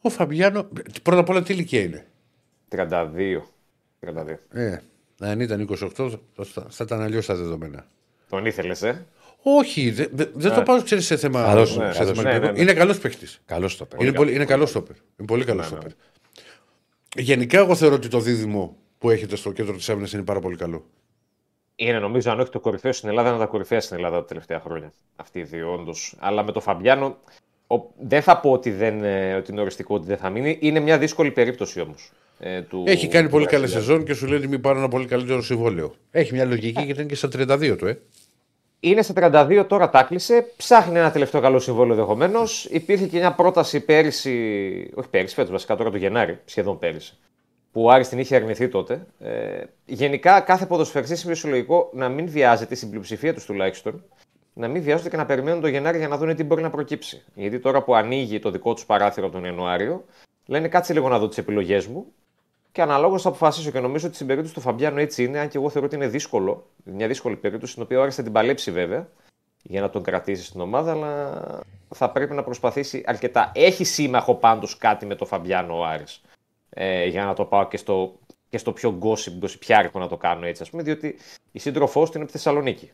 Ο 0.00 0.08
Φαμπιάνο, 0.10 0.68
πρώτα 1.02 1.20
απ' 1.20 1.28
όλα 1.28 1.42
τι 1.42 1.52
ηλικία 1.52 1.80
είναι; 1.80 2.06
32. 2.68 3.42
32. 4.00 4.38
Ε, 4.50 4.78
αν 5.20 5.40
ήταν 5.40 5.60
28 5.60 6.10
θα, 6.42 6.66
θα 6.70 6.84
ήταν 6.84 7.00
αλλιώς 7.00 7.26
τα 7.26 7.34
δεδομένα. 7.34 7.86
Τον 8.28 8.46
ήθελες, 8.46 8.82
ε; 8.82 9.06
Όχι, 9.42 9.90
δε- 9.90 10.06
δε- 10.12 10.26
δεν 10.34 10.54
το 10.54 10.62
πάω 10.62 10.82
ξέρεις 10.82 11.06
σε 11.06 11.16
θέμα. 11.16 11.42
Καλός 11.42 11.68
σε 11.70 11.74
είναι, 11.74 11.92
θέμα 11.92 11.98
καλός 12.04 12.18
είναι. 12.18 12.30
επίπεδο. 12.30 12.38
Ναι, 12.38 12.46
ναι, 12.46 12.52
ναι. 12.56 12.60
Είναι 12.62 12.72
καλός 12.72 12.98
παίχτη. 12.98 13.26
Καλώ 13.46 13.70
το 13.78 13.86
Είναι, 14.00 14.12
πολύ, 14.12 14.34
είναι 14.34 14.44
καλός 14.44 14.70
στόπερ. 14.70 14.96
Είναι 15.16 15.26
πολύ 15.26 15.44
καλός 15.44 15.66
στόπερ. 15.66 15.90
Γενικά, 17.14 17.58
εγώ 17.58 17.74
θεωρώ 17.74 17.94
ότι 17.94 18.08
το 18.08 18.20
δίδυμο 18.20 18.76
που 18.98 19.10
έχετε 19.10 19.36
στο 19.36 19.52
κέντρο 19.52 19.74
της 19.76 19.88
άμυνας 19.88 20.12
είναι 20.12 20.22
πάρα 20.22 20.40
πολύ 20.40 20.56
καλό. 20.56 20.84
Είναι 21.76 21.98
νομίζω, 21.98 22.30
αν 22.30 22.40
όχι 22.40 22.50
το 22.50 22.60
κορυφαίο 22.60 22.92
στην 22.92 23.08
Ελλάδα, 23.08 23.28
είναι 23.28 23.38
τα 23.38 23.46
κορυφαία 23.46 23.80
στην 23.80 23.96
Ελλάδα 23.96 24.16
τα 24.16 24.24
τελευταία 24.24 24.60
χρόνια. 24.60 24.92
Αυτοί 25.16 25.38
οι 25.38 25.42
δύο, 25.42 25.72
όντως. 25.72 26.14
Αλλά 26.18 26.42
με 26.42 26.52
το 26.52 26.60
Φαμπιάνο, 26.60 27.16
ο, 27.66 27.76
δεν 27.98 28.22
θα 28.22 28.40
πω 28.40 28.52
ότι, 28.52 28.70
δεν, 28.70 29.04
ε, 29.04 29.34
ότι 29.34 29.52
είναι 29.52 29.60
οριστικό 29.60 29.94
ότι 29.94 30.06
δεν 30.06 30.16
θα 30.16 30.30
μείνει. 30.30 30.58
Είναι 30.60 30.80
μια 30.80 30.98
δύσκολη 30.98 31.30
περίπτωση 31.30 31.80
όμως. 31.80 32.12
Ε, 32.38 32.62
του, 32.62 32.84
Έχει 32.86 33.08
κάνει 33.08 33.24
του 33.24 33.30
πολύ 33.30 33.46
καλή 33.46 33.66
Βραζιλιάνου. 33.66 33.86
σεζόν 33.86 34.04
και 34.04 34.14
σου 34.14 34.26
λέει 34.26 34.38
ότι 34.38 34.48
μην 34.48 34.60
πάρω 34.60 34.78
ένα 34.78 34.88
πολύ 34.88 35.06
καλύτερο 35.06 35.42
συμβόλαιο. 35.42 35.94
Έχει 36.10 36.32
μια 36.32 36.44
λογική 36.44 36.82
γιατί 36.82 37.00
είναι 37.00 37.08
και 37.08 37.14
στα 37.14 37.28
32 37.28 37.76
του, 37.78 37.86
ε. 37.86 38.00
Είναι 38.86 39.02
στα 39.02 39.14
32 39.16 39.64
τώρα, 39.68 39.90
τα 39.90 40.02
κλείσε. 40.02 40.52
Ψάχνει 40.56 40.98
ένα 40.98 41.10
τελευταίο 41.10 41.40
καλό 41.40 41.58
συμβόλαιο 41.58 41.92
ενδεχομένως. 41.92 42.64
Υπήρχε 42.64 43.06
και 43.06 43.18
μια 43.18 43.32
πρόταση 43.32 43.80
πέρυσι, 43.80 44.30
όχι 44.94 45.08
πέρυσι, 45.08 45.34
φέτος 45.34 45.50
βασικά 45.50 45.76
τώρα 45.76 45.90
το 45.90 45.96
Γενάρη, 45.96 46.38
σχεδόν 46.44 46.78
πέρυσι, 46.78 47.18
που 47.72 47.84
ο 47.84 47.90
Άρης 47.90 48.08
την 48.08 48.18
είχε 48.18 48.36
αρνηθεί 48.36 48.68
τότε. 48.68 49.06
Ε, 49.18 49.62
γενικά, 49.84 50.40
κάθε 50.40 50.66
ποδοσφαιριστή 50.66 51.20
είναι 51.24 51.34
φυσιολογικό 51.34 51.90
να 51.92 52.08
μην 52.08 52.28
βιάζεται, 52.28 52.74
στην 52.74 52.90
πλειοψηφία 52.90 53.34
τους 53.34 53.44
τουλάχιστον, 53.44 54.04
να 54.52 54.68
μην 54.68 54.82
βιάζονται 54.82 55.08
και 55.08 55.16
να 55.16 55.26
περιμένουν 55.26 55.60
το 55.60 55.68
Γενάρη 55.68 55.98
για 55.98 56.08
να 56.08 56.16
δουν 56.16 56.34
τι 56.34 56.44
μπορεί 56.44 56.62
να 56.62 56.70
προκύψει. 56.70 57.22
Γιατί 57.34 57.58
τώρα 57.58 57.82
που 57.82 57.94
ανοίγει 57.94 58.38
το 58.38 58.50
δικό 58.50 58.74
τους 58.74 58.86
παράθυρο 58.86 59.30
τον 59.30 59.44
Ιανουάριο, 59.44 60.04
λένε 60.46 60.68
κάτσε 60.68 60.92
λίγο 60.92 61.08
να 61.08 61.18
δω 61.18 61.28
τις 61.28 61.38
επιλογές 61.38 61.86
μου 61.86 62.06
και 62.74 62.82
αναλόγως 62.82 63.22
θα 63.22 63.28
αποφασίσω. 63.28 63.70
Και 63.70 63.80
νομίζω 63.80 64.06
ότι 64.06 64.14
στην 64.14 64.26
περίπτωση 64.26 64.54
του 64.54 64.60
Φαμπιάνου 64.60 64.98
έτσι 64.98 65.24
είναι, 65.24 65.38
αν 65.38 65.48
και 65.48 65.56
εγώ 65.56 65.70
θεωρώ 65.70 65.86
ότι 65.86 65.96
είναι 65.96 66.08
δύσκολο. 66.08 66.66
Μια 66.84 67.06
δύσκολη 67.06 67.36
περίπτωση, 67.36 67.72
στην 67.72 67.84
οποία 67.84 67.98
ο 67.98 68.02
Άρης 68.02 68.14
θα 68.14 68.22
την 68.22 68.32
παλέψει 68.32 68.70
βέβαια 68.70 69.08
για 69.62 69.80
να 69.80 69.90
τον 69.90 70.02
κρατήσει 70.02 70.44
στην 70.44 70.60
ομάδα, 70.60 70.90
αλλά 70.90 71.42
θα 71.94 72.10
πρέπει 72.10 72.34
να 72.34 72.42
προσπαθήσει 72.42 73.02
αρκετά. 73.06 73.52
Έχει 73.54 73.84
σύμμαχο 73.84 74.34
πάντως 74.34 74.76
κάτι 74.76 75.06
με 75.06 75.14
το 75.14 75.24
Φαμπιάνο 75.24 75.78
ο 75.78 75.84
Άρης. 75.84 76.20
Ε, 76.70 77.06
για 77.06 77.24
να 77.24 77.34
το 77.34 77.44
πάω 77.44 77.68
και 77.68 77.76
στο, 77.76 78.18
και 78.48 78.58
στο 78.58 78.72
πιο 78.72 78.98
gossip, 79.02 79.44
gossipιάρικο 79.44 79.98
να 79.98 80.08
το 80.08 80.16
κάνω 80.16 80.46
έτσι, 80.46 80.62
ας 80.62 80.70
πούμε, 80.70 80.82
διότι 80.82 81.18
η 81.52 81.58
σύντροφός 81.58 82.10
του 82.10 82.12
είναι 82.14 82.24
από 82.24 82.32
τη 82.32 82.38
Θεσσαλονίκη. 82.38 82.92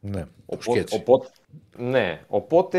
Ναι. 0.00 0.24
Οπότε, 0.46 0.78
έτσι. 0.78 0.96
οπότε, 0.96 1.28
ναι, 1.76 2.20
οπότε 2.28 2.78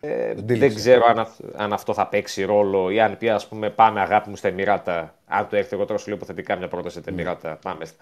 ε, 0.00 0.34
δεν 0.34 0.46
τύλιξε. 0.46 0.76
ξέρω 0.76 1.04
αν, 1.06 1.18
αυ- 1.18 1.40
αν 1.56 1.72
αυτό 1.72 1.94
θα 1.94 2.06
παίξει 2.08 2.42
ρόλο 2.44 2.90
ή 2.90 3.00
αν 3.00 3.16
πει 3.18 3.28
ας 3.28 3.48
πούμε 3.48 3.70
πάμε 3.70 4.00
αγάπη 4.00 4.28
μου 4.28 4.36
στα 4.36 4.48
Εμμυράτα. 4.48 5.18
Αν 5.26 5.48
το 5.48 5.56
έρθει 5.56 5.74
εγώ 5.74 5.84
τώρα 5.84 5.98
σου 5.98 6.06
λέω 6.08 6.16
υποθετικά 6.16 6.56
μια 6.56 6.68
πρόταση 6.68 6.98
στα 7.00 7.10
Εμμυράτα. 7.10 7.56
Πάμε, 7.62 7.78
πάμε 7.78 7.84
στα 7.84 7.96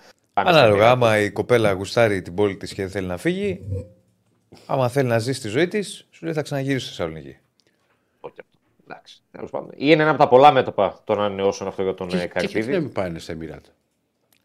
Ανάλογα, 0.59 0.66
Εμμυράτα. 0.66 0.90
άμα 0.90 1.19
η 1.19 1.31
κοπέλα 1.31 1.73
γουστάρει 1.73 2.23
την 2.23 2.35
πόλη 2.35 2.57
της 2.57 2.74
και 2.74 2.82
δεν 2.82 2.90
θέλει 2.90 3.07
να 3.07 3.16
φύγει, 3.16 3.61
άμα 4.66 4.89
θέλει 4.89 5.09
να 5.09 5.19
ζήσει 5.19 5.40
τη 5.40 5.48
ζωή 5.48 5.69
της, 5.69 6.07
σου 6.11 6.24
λέει 6.24 6.35
θα 6.35 6.43
ξαναγυρίσει 6.43 6.86
στη 6.86 6.94
Θεσσαλονίκη. 6.97 7.36
Όχι 8.20 8.35
αυτό. 8.40 8.59
Εντάξει, 8.85 9.23
τέλος 9.31 9.51
πάντων. 9.51 9.70
Είναι 9.77 10.02
ένα 10.02 10.11
από 10.11 10.19
τα 10.19 10.28
πολλά 10.28 10.52
μέτωπα 10.52 11.01
των 11.05 11.19
ανανεώσεων 11.20 11.69
αυτό 11.69 11.82
για 11.82 11.94
τον 11.94 12.09
Και, 12.09 12.16
ε, 12.16 12.19
και 12.19 12.24
γιατί 12.27 12.47
Καρυπίδη. 12.47 12.73
να 12.73 12.81
μην 12.81 12.93
πάνε 12.93 13.19
στα 13.19 13.32
Εμμυράτα. 13.32 13.69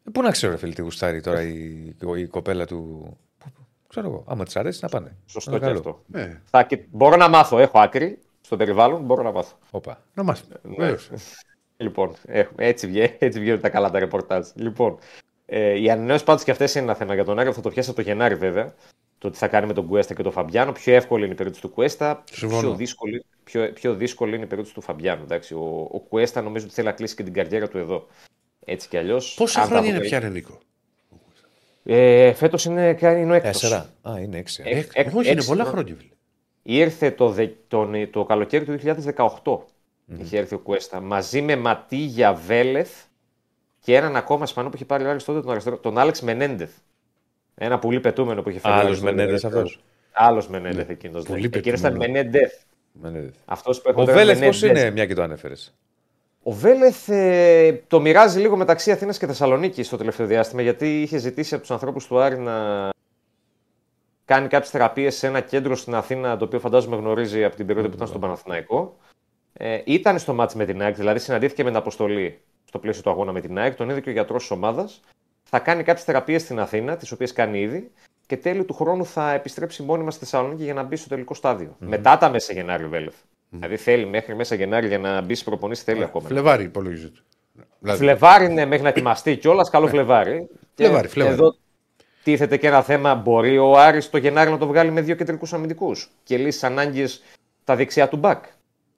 Ε, 0.08 0.10
πού 0.12 0.22
να 0.22 0.32
ξέρω, 0.32 0.52
ρε 0.52 0.58
φίλε, 0.58 0.74
τι 0.74 0.82
γουστάρει 0.82 1.22
τώρα 1.22 1.42
η, 1.42 1.96
η 2.18 2.26
κοπέλα 2.26 2.66
του. 2.66 3.18
Πού- 3.96 4.02
πού- 4.04 4.08
Ξέρω 4.08 4.08
εγώ, 4.08 4.24
άμα 4.28 4.44
της 4.44 4.56
αρέσει 4.56 4.80
να 4.82 4.90
πάνε. 4.90 5.16
Σωστό 5.26 5.50
Είναι 5.52 5.60
και 5.60 5.66
καλό. 5.66 5.78
αυτό. 5.78 6.02
Ναι, 6.06 6.42
Θα, 6.50 6.64
και- 6.64 6.80
μπορώ 6.92 7.16
να 7.16 7.28
μάθω, 7.30 7.60
έχω 7.60 7.80
άκρη 7.80 8.20
στο 8.42 8.58
περιβάλλον, 8.58 9.02
μπορώ 9.02 9.24
να 9.24 9.32
μάθω. 9.32 9.58
Όπα. 9.72 10.02
να 10.14 10.24
μάθουμε. 10.24 10.56
Βεβαίως. 10.64 11.10
Λοιπόν, 11.78 12.14
έχουμε, 12.26 12.66
έτσι, 12.68 12.88
βγαίνει, 12.88 13.16
έτσι 13.20 13.40
βγαίνουν 13.40 13.62
τα 13.62 13.70
καλά 13.70 13.90
τα 13.92 14.00
ρεπορτάζ. 14.00 14.48
Λοιπόν, 14.56 14.98
ε, 15.46 15.80
οι 15.82 15.90
ανανεώσεις 15.90 16.24
πάντως 16.24 16.44
και 16.44 16.52
αυτές 16.52 16.76
είναι 16.76 16.84
ένα 16.84 16.94
θέμα 16.96 17.14
για 17.14 17.24
τον 17.26 17.40
Άρη. 17.40 17.52
Θα 17.52 17.62
το 17.62 17.70
πιάσει 17.70 17.90
από 17.90 18.02
το 18.04 18.10
Γενάρη 18.10 18.36
βέβαια. 18.36 18.74
Το 19.18 19.30
τι 19.30 19.38
θα 19.38 19.48
κάνει 19.48 19.68
με 19.68 19.74
τον 19.74 19.88
Κουέστα 19.88 20.14
και 20.14 20.24
τον 20.24 20.32
Φαμπιάνο. 20.32 20.72
Πιο 20.72 20.94
εύκολη 20.94 21.24
είναι 21.24 21.34
η 21.34 21.36
περίπτωση 21.36 21.62
του 21.66 21.70
Κουέστα. 21.74 22.24
Συμφωνώ. 22.32 22.62
Πιο 22.62 22.76
δύσκολη, 22.76 23.26
πιο, 23.44 23.72
πιο 23.74 23.94
δύσκολη 23.94 24.36
είναι 24.36 24.44
η 24.44 24.48
περίπτωση 24.48 24.76
του 24.76 24.82
Φαμπιάνου. 24.82 25.24
Εντάξει. 25.24 25.54
Ο, 25.54 25.88
ο 25.92 26.00
Κουέστα 26.00 26.42
νομίζω 26.42 26.66
ότι 26.66 26.74
θέλει 26.74 26.88
να 26.88 26.94
κλείσει 26.94 27.16
και 27.16 27.24
την 27.24 27.34
καριέρα 27.34 27.68
του 27.68 27.78
εδώ. 27.78 28.08
Έτσι 28.66 28.88
κι 28.88 28.98
αλλιώς. 28.98 29.34
Πόσα 29.38 29.62
χρόνια 29.62 29.90
είναι 29.90 30.00
πια, 30.00 30.20
ρε 30.20 30.30
Νίκο; 30.30 30.58
Ε, 31.88 32.34
Φέτος 32.34 32.66
είναι, 32.66 32.94
κάνει 32.94 33.22
είναι 33.22 33.32
ο 33.32 33.36
έκτος. 33.36 33.60
Τέσσερα. 33.62 33.90
Α, 34.02 34.20
είναι 34.20 34.38
έξι. 34.38 34.64
Ε, 34.66 34.70
Ε, 34.78 34.86
εκ- 34.94 35.08
όχι, 35.16 35.18
είναι 35.18 35.30
έξι 35.30 35.48
πολλά 35.48 35.64
χρόνια. 35.64 35.84
χρόνια. 35.84 35.96
φίλε. 36.00 36.14
Ήρθε 36.84 37.12
το, 37.12 37.30
δε, 37.30 37.48
τον, 37.68 38.10
το 38.12 38.24
καλοκαίρι 38.26 38.66
του 38.66 38.72
2018. 38.72 39.58
Είχε 40.20 40.38
έρθει 40.38 40.56
ο 40.56 40.60
Κουέστα 40.60 41.00
μαζί 41.02 41.42
με 41.42 41.56
Ματίγια 41.56 42.34
Βέλεθ 42.34 43.04
και 43.80 43.96
έναν 43.96 44.16
ακόμα 44.16 44.44
Ισπανό 44.44 44.70
που 44.70 44.76
είχε 44.76 44.86
πάρει 44.86 45.06
ο 45.06 45.10
Άρης 45.10 45.24
τότε 45.24 45.42
τον, 45.42 45.52
αριστερό, 45.52 45.78
τον 45.78 45.98
Άλεξ 45.98 46.22
Μενέντεθ. 46.22 46.72
Ένα 47.56 47.80
πολύ 47.80 48.00
πετούμενο 48.00 48.42
που 48.42 48.50
είχε 48.50 48.60
φέρει. 48.60 48.74
ο 48.74 48.78
Άλλος 48.78 48.88
Άρης 48.90 49.00
τότε, 49.00 49.12
Μενέντε 49.12 49.30
αριστερός. 49.32 49.58
αυτός. 49.58 49.84
Άλλος 50.12 50.48
Μενέντεθ 50.48 50.90
εκείνος. 50.90 51.24
πολύ 51.26 51.50
Εκείνος 51.54 51.80
ήταν 51.80 51.92
πετούμενο. 51.98 52.14
Μενέντεθ. 52.14 53.34
Αυτός 53.46 53.78
που 53.78 53.84
Ο 53.88 53.90
έρχονταν 53.90 54.16
Βέλεθ 54.16 54.40
πώς 54.46 54.62
Μενέντεθ. 54.62 54.84
είναι, 54.84 54.92
μια 54.94 55.06
και 55.06 55.14
το 55.14 55.22
ανέφερες. 55.24 55.74
Ο 56.48 56.52
Βέλεθ 56.52 57.10
ε, 57.10 57.84
το 57.88 58.00
μοιράζει 58.02 58.40
λίγο 58.40 58.56
μεταξύ 58.56 58.92
Αθήνας 58.92 59.18
και 59.18 59.26
Θεσσαλονίκη 59.26 59.84
στο 59.84 59.98
τελευταίο 59.98 60.26
διάστημα 60.26 60.62
γιατί 60.62 61.02
είχε 61.02 61.18
ζητήσει 61.18 61.54
από 61.54 61.64
τους 61.64 61.72
ανθρώπους 61.72 62.08
του 62.08 62.20
Άρη 62.20 62.38
να 62.38 62.90
κάνει 64.26 64.48
κάποιες 64.48 64.70
θεραπείες 64.70 65.16
σε 65.16 65.28
ένα 65.28 65.42
κέντρο 65.42 65.76
στην 65.76 65.96
Αθήνα, 65.96 66.38
το 66.38 66.46
οποίο 66.46 66.60
φαντάζομαι 66.60 66.96
γνωρίζει 66.96 67.44
από 67.44 67.56
την 67.56 67.66
περίοδο 67.66 67.90
που 67.90 67.96
ήταν 67.96 68.08
στον 68.08 68.22
Παναθηναϊκό. 68.22 68.98
Ε, 69.54 69.82
ήταν 69.86 70.20
στο 70.20 70.34
μάτς 70.34 70.56
με 70.56 70.66
την 70.66 70.82
ΑΕΚ, 70.82 70.96
δηλαδή 70.96 71.20
συναντήθηκε 71.20 71.64
με 71.64 71.70
την 71.70 71.78
αποστολή 71.78 72.42
στο 72.66 72.80
πλαίσιο 72.80 73.02
του 73.04 73.10
αγώνα 73.10 73.32
με 73.32 73.42
την 73.42 73.58
ΑΕΚ, 73.58 73.76
τον 73.76 73.90
είδε 73.90 74.02
και 74.02 74.10
ο 74.10 74.14
γιατρός 74.14 74.42
της 74.42 74.52
ομάδας. 74.52 75.02
Θα 75.44 75.60
κάνει 75.60 75.84
κάποιες 75.84 76.06
θεραπείες 76.06 76.42
στην 76.42 76.60
Αθήνα, 76.60 76.96
τις 76.98 77.12
οποίες 77.12 77.34
κάνει 77.34 77.60
ήδη, 77.62 77.92
και 78.26 78.38
τέλη 78.38 78.64
του 78.64 78.74
χρόνου 78.74 79.06
θα 79.06 79.32
επιστρέψει 79.32 79.84
μόνιμα 79.84 80.12
στη 80.12 80.20
Θεσσαλονίκη 80.20 80.64
για 80.64 80.74
να 80.74 80.84
μπει 80.84 80.96
στο 80.96 81.10
τελικό 81.10 81.34
στάδιο. 81.34 81.76
Μετά 81.80 82.18
τα 82.18 82.30
μέσα 82.30 82.54
Γενάρη 82.54 82.84
ο 82.84 82.90
Βέλεθ. 82.90 83.16
Δηλαδή 83.50 83.78
θέλει 83.78 84.06
μέχρι 84.06 84.36
μέσα 84.36 84.56
Γενάρη 84.56 84.88
για 84.88 85.00
να 85.00 85.22
μπει 85.22 85.34
στις 85.34 85.44
προπονήσεις, 85.46 85.84
θέλει 85.84 86.04
ακόμα. 86.04 86.28
Φλεβάρι 86.28 86.64
υπολογίζεται. 86.64 87.20
Δηλαδή, 87.80 88.00
Φλεβάρι 88.00 88.46
είναι 88.46 88.66
μέχρι 88.66 88.84
να 88.84 88.90
ετοιμαστεί 88.90 89.38
κιόλας. 89.38 89.70
Καλό 89.70 89.88
Φλεβάρι. 89.88 90.50
Και 90.76 90.84
Φλεβάρι, 90.84 91.08
Φλεβάρι. 91.08 91.36
Εδώ 91.36 91.56
τίθεται 92.24 92.58
και 92.58 92.68
ένα 92.68 92.82
θέμα. 92.82 93.16
Μπορεί 93.16 93.58
ο 93.58 93.78
Άρης 93.78 94.10
το 94.10 94.18
Γενάρη 94.18 94.50
να 94.50 94.58
το 94.58 94.68
βγάλει 94.68 94.92
με 94.92 95.02
δύο 95.02 95.16
κεντρικούς 95.16 95.54
αμυντικούς 95.54 96.12
και 96.24 96.38
λύσει 96.38 96.66
ανάγκες 96.66 97.24
τα 97.64 97.76
δεξιά 97.76 98.10
του 98.10 98.18
μπακ. 98.18 98.44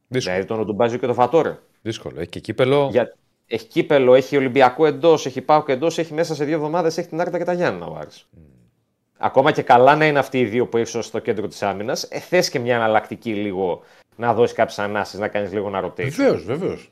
Δύσκολο. 0.08 0.36
Δηλαδή 0.36 0.54
τον 0.54 0.60
Οντουμπάζιο 0.60 0.98
και 0.98 1.06
τον 1.06 1.16
Φατόρε. 1.16 1.58
Δύσκολο. 1.82 2.20
Έχει 2.20 2.30
και 2.30 2.40
κύπελο. 2.40 2.88
Για... 2.92 3.16
Έχει 3.48 3.66
κύπελο, 3.66 4.16
έχει 4.16 4.38
Ολυμπιακό 4.38 4.86
εντός, 4.86 5.26
έχει 5.26 5.42
Πάο 5.42 5.64
και 5.64 5.72
εντός, 5.72 5.98
έχει 5.98 6.14
μέσα 6.14 6.36
σε 6.36 6.46
δύο 6.46 6.56
εβδομάδες 6.56 6.98
έχει 6.98 7.08
την 7.08 7.22
Άρτα 7.22 7.38
και 7.38 7.44
τα 7.44 7.54
Γιάννα 7.54 7.86
ο 7.86 7.96
Άρης. 7.96 8.28
Ακόμα 9.18 9.52
και 9.52 9.62
καλά 9.62 9.96
να 9.96 10.06
είναι 10.06 10.20
αυτοί 10.20 10.40
οι 10.40 10.46
δύο 10.46 10.68
που 10.68 10.78
έχει 10.78 11.02
στο 11.02 11.20
κέντρο 11.20 11.48
της 11.48 11.64
άμυνας, 11.64 12.04
ε, 12.04 12.20
θες 12.20 12.50
και 12.50 12.60
μια 12.60 12.76
εναλλακτική 12.76 13.34
λίγο 13.34 13.84
να 14.18 14.34
δώσεις 14.34 14.56
κάποιες 14.56 14.80
ανάσεις, 14.80 15.20
να 15.20 15.28
κάνεις 15.28 15.54
λίγο 15.54 15.70
να 15.70 15.80
ρωτήσεις. 15.80 16.16
Βεβαίως, 16.16 16.44
βεβαίως. 16.44 16.92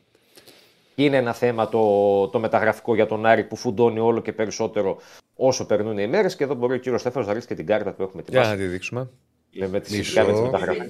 Είναι 0.96 1.18
ένα 1.18 1.34
θέμα 1.34 1.70
το, 1.70 2.28
το 2.28 2.40
μεταγραφικό 2.40 2.96
για 2.96 3.06
τον 3.06 3.26
Άρη 3.26 3.44
που 3.44 3.56
φουντώνει 3.56 4.00
όλο 4.00 4.22
και 4.22 4.34
περισσότερο 4.34 4.98
όσο 5.36 5.66
περνούν 5.66 5.98
οι 5.98 6.08
μέρες. 6.08 6.36
Και 6.36 6.44
εδώ 6.44 6.54
μπορεί 6.54 6.74
ο 6.74 6.78
κύριος 6.78 7.02
Στέφανος 7.02 7.28
να 7.28 7.34
ρίξει 7.34 7.48
και 7.48 7.56
την 7.56 7.66
κάρτα 7.66 7.92
που 7.94 8.02
έχουμε 8.04 8.24
Για 8.28 8.40
ετοιμάσει. 8.40 8.60
να 8.62 8.66
τη 8.66 8.72
δείξουμε. 8.72 9.10
Λέμε 9.52 9.80
τη 9.80 9.98
Μισό. 9.98 10.04
σχετικά 10.12 10.32
με 10.32 10.38
τι 10.38 10.42
μεταγραφέ. 10.42 10.86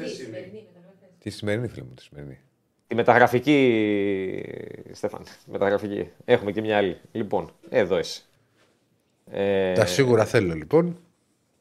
Τη 1.20 1.30
σημερινή, 1.30 1.68
φίλε 1.68 1.84
μου, 1.86 1.94
τη 1.94 2.02
σημερινή. 2.02 2.40
Τη 2.88 2.95
μεταγραφική, 2.95 4.44
Στέφαν. 4.91 5.22
Μεταγραφική. 5.45 6.10
Έχουμε 6.26 6.52
και 6.52 6.62
μια 6.62 6.78
άλλη. 6.78 6.98
Λοιπόν, 7.12 7.52
εδώ 7.70 7.99
είσαι. 7.99 8.22
Ε, 9.32 9.74
Τα 9.74 9.86
σίγουρα 9.86 10.26
θέλω 10.26 10.53
λοιπόν. 10.53 10.98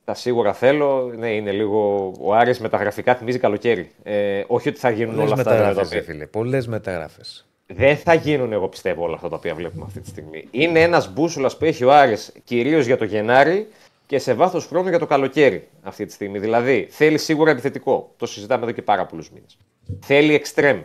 Τα 0.05 0.14
σίγουρα 0.14 0.52
θέλω. 0.52 1.12
Ναι, 1.16 1.31
είναι 1.35 1.51
λίγο. 1.52 2.12
Ο 2.20 2.35
Άρης 2.35 2.60
μεταγραφικά 2.60 3.14
θυμίζει 3.14 3.39
καλοκαίρι. 3.39 3.90
Ε, 4.02 4.44
όχι 4.47 4.68
ότι 4.68 4.78
θα 4.78 4.90
γίνουν 4.90 5.14
Πολλές 5.14 5.31
όλα 5.31 5.40
αυτά. 5.40 5.51
βέβαια, 5.51 5.66
τα 5.66 5.68
μεταγραφέ, 5.74 5.98
οποία- 5.98 6.12
φίλε. 6.14 6.26
Πολλές 6.26 6.66
μεταγραφέ. 6.66 7.22
Δεν 7.66 7.97
θα 7.97 8.14
γίνουν, 8.14 8.52
εγώ 8.52 8.68
πιστεύω, 8.68 9.05
όλα 9.05 9.14
αυτά 9.14 9.28
τα 9.28 9.36
οποία 9.36 9.55
βλέπουμε 9.55 9.85
αυτή 9.86 10.01
τη 10.01 10.09
στιγμή. 10.09 10.48
Είναι 10.51 10.81
ένας 10.82 11.12
μπούσουλας 11.12 11.56
που 11.56 11.64
έχει 11.64 11.85
ο 11.85 11.93
Άρης 11.93 12.32
κυρίως 12.44 12.86
για 12.86 12.97
το 12.97 13.05
Γενάρη 13.05 13.68
και 14.06 14.18
σε 14.18 14.35
βάθος 14.35 14.66
χρόνου 14.66 14.89
για 14.89 14.98
το 14.98 15.06
καλοκαίρι 15.06 15.68
αυτή 15.82 16.06
τη 16.06 16.12
στιγμή. 16.12 16.39
Δηλαδή, 16.39 16.86
θέλει 16.90 17.18
σίγουρα 17.18 17.51
επιθετικό. 17.51 18.12
Το 18.16 18.26
συζητάμε 18.26 18.62
εδώ 18.62 18.72
και 18.72 18.82
πάρα 18.82 19.06
πολλούς 19.06 19.31
μήνες. 19.31 19.56
Θέλει 20.01 20.43
extreme. 20.44 20.82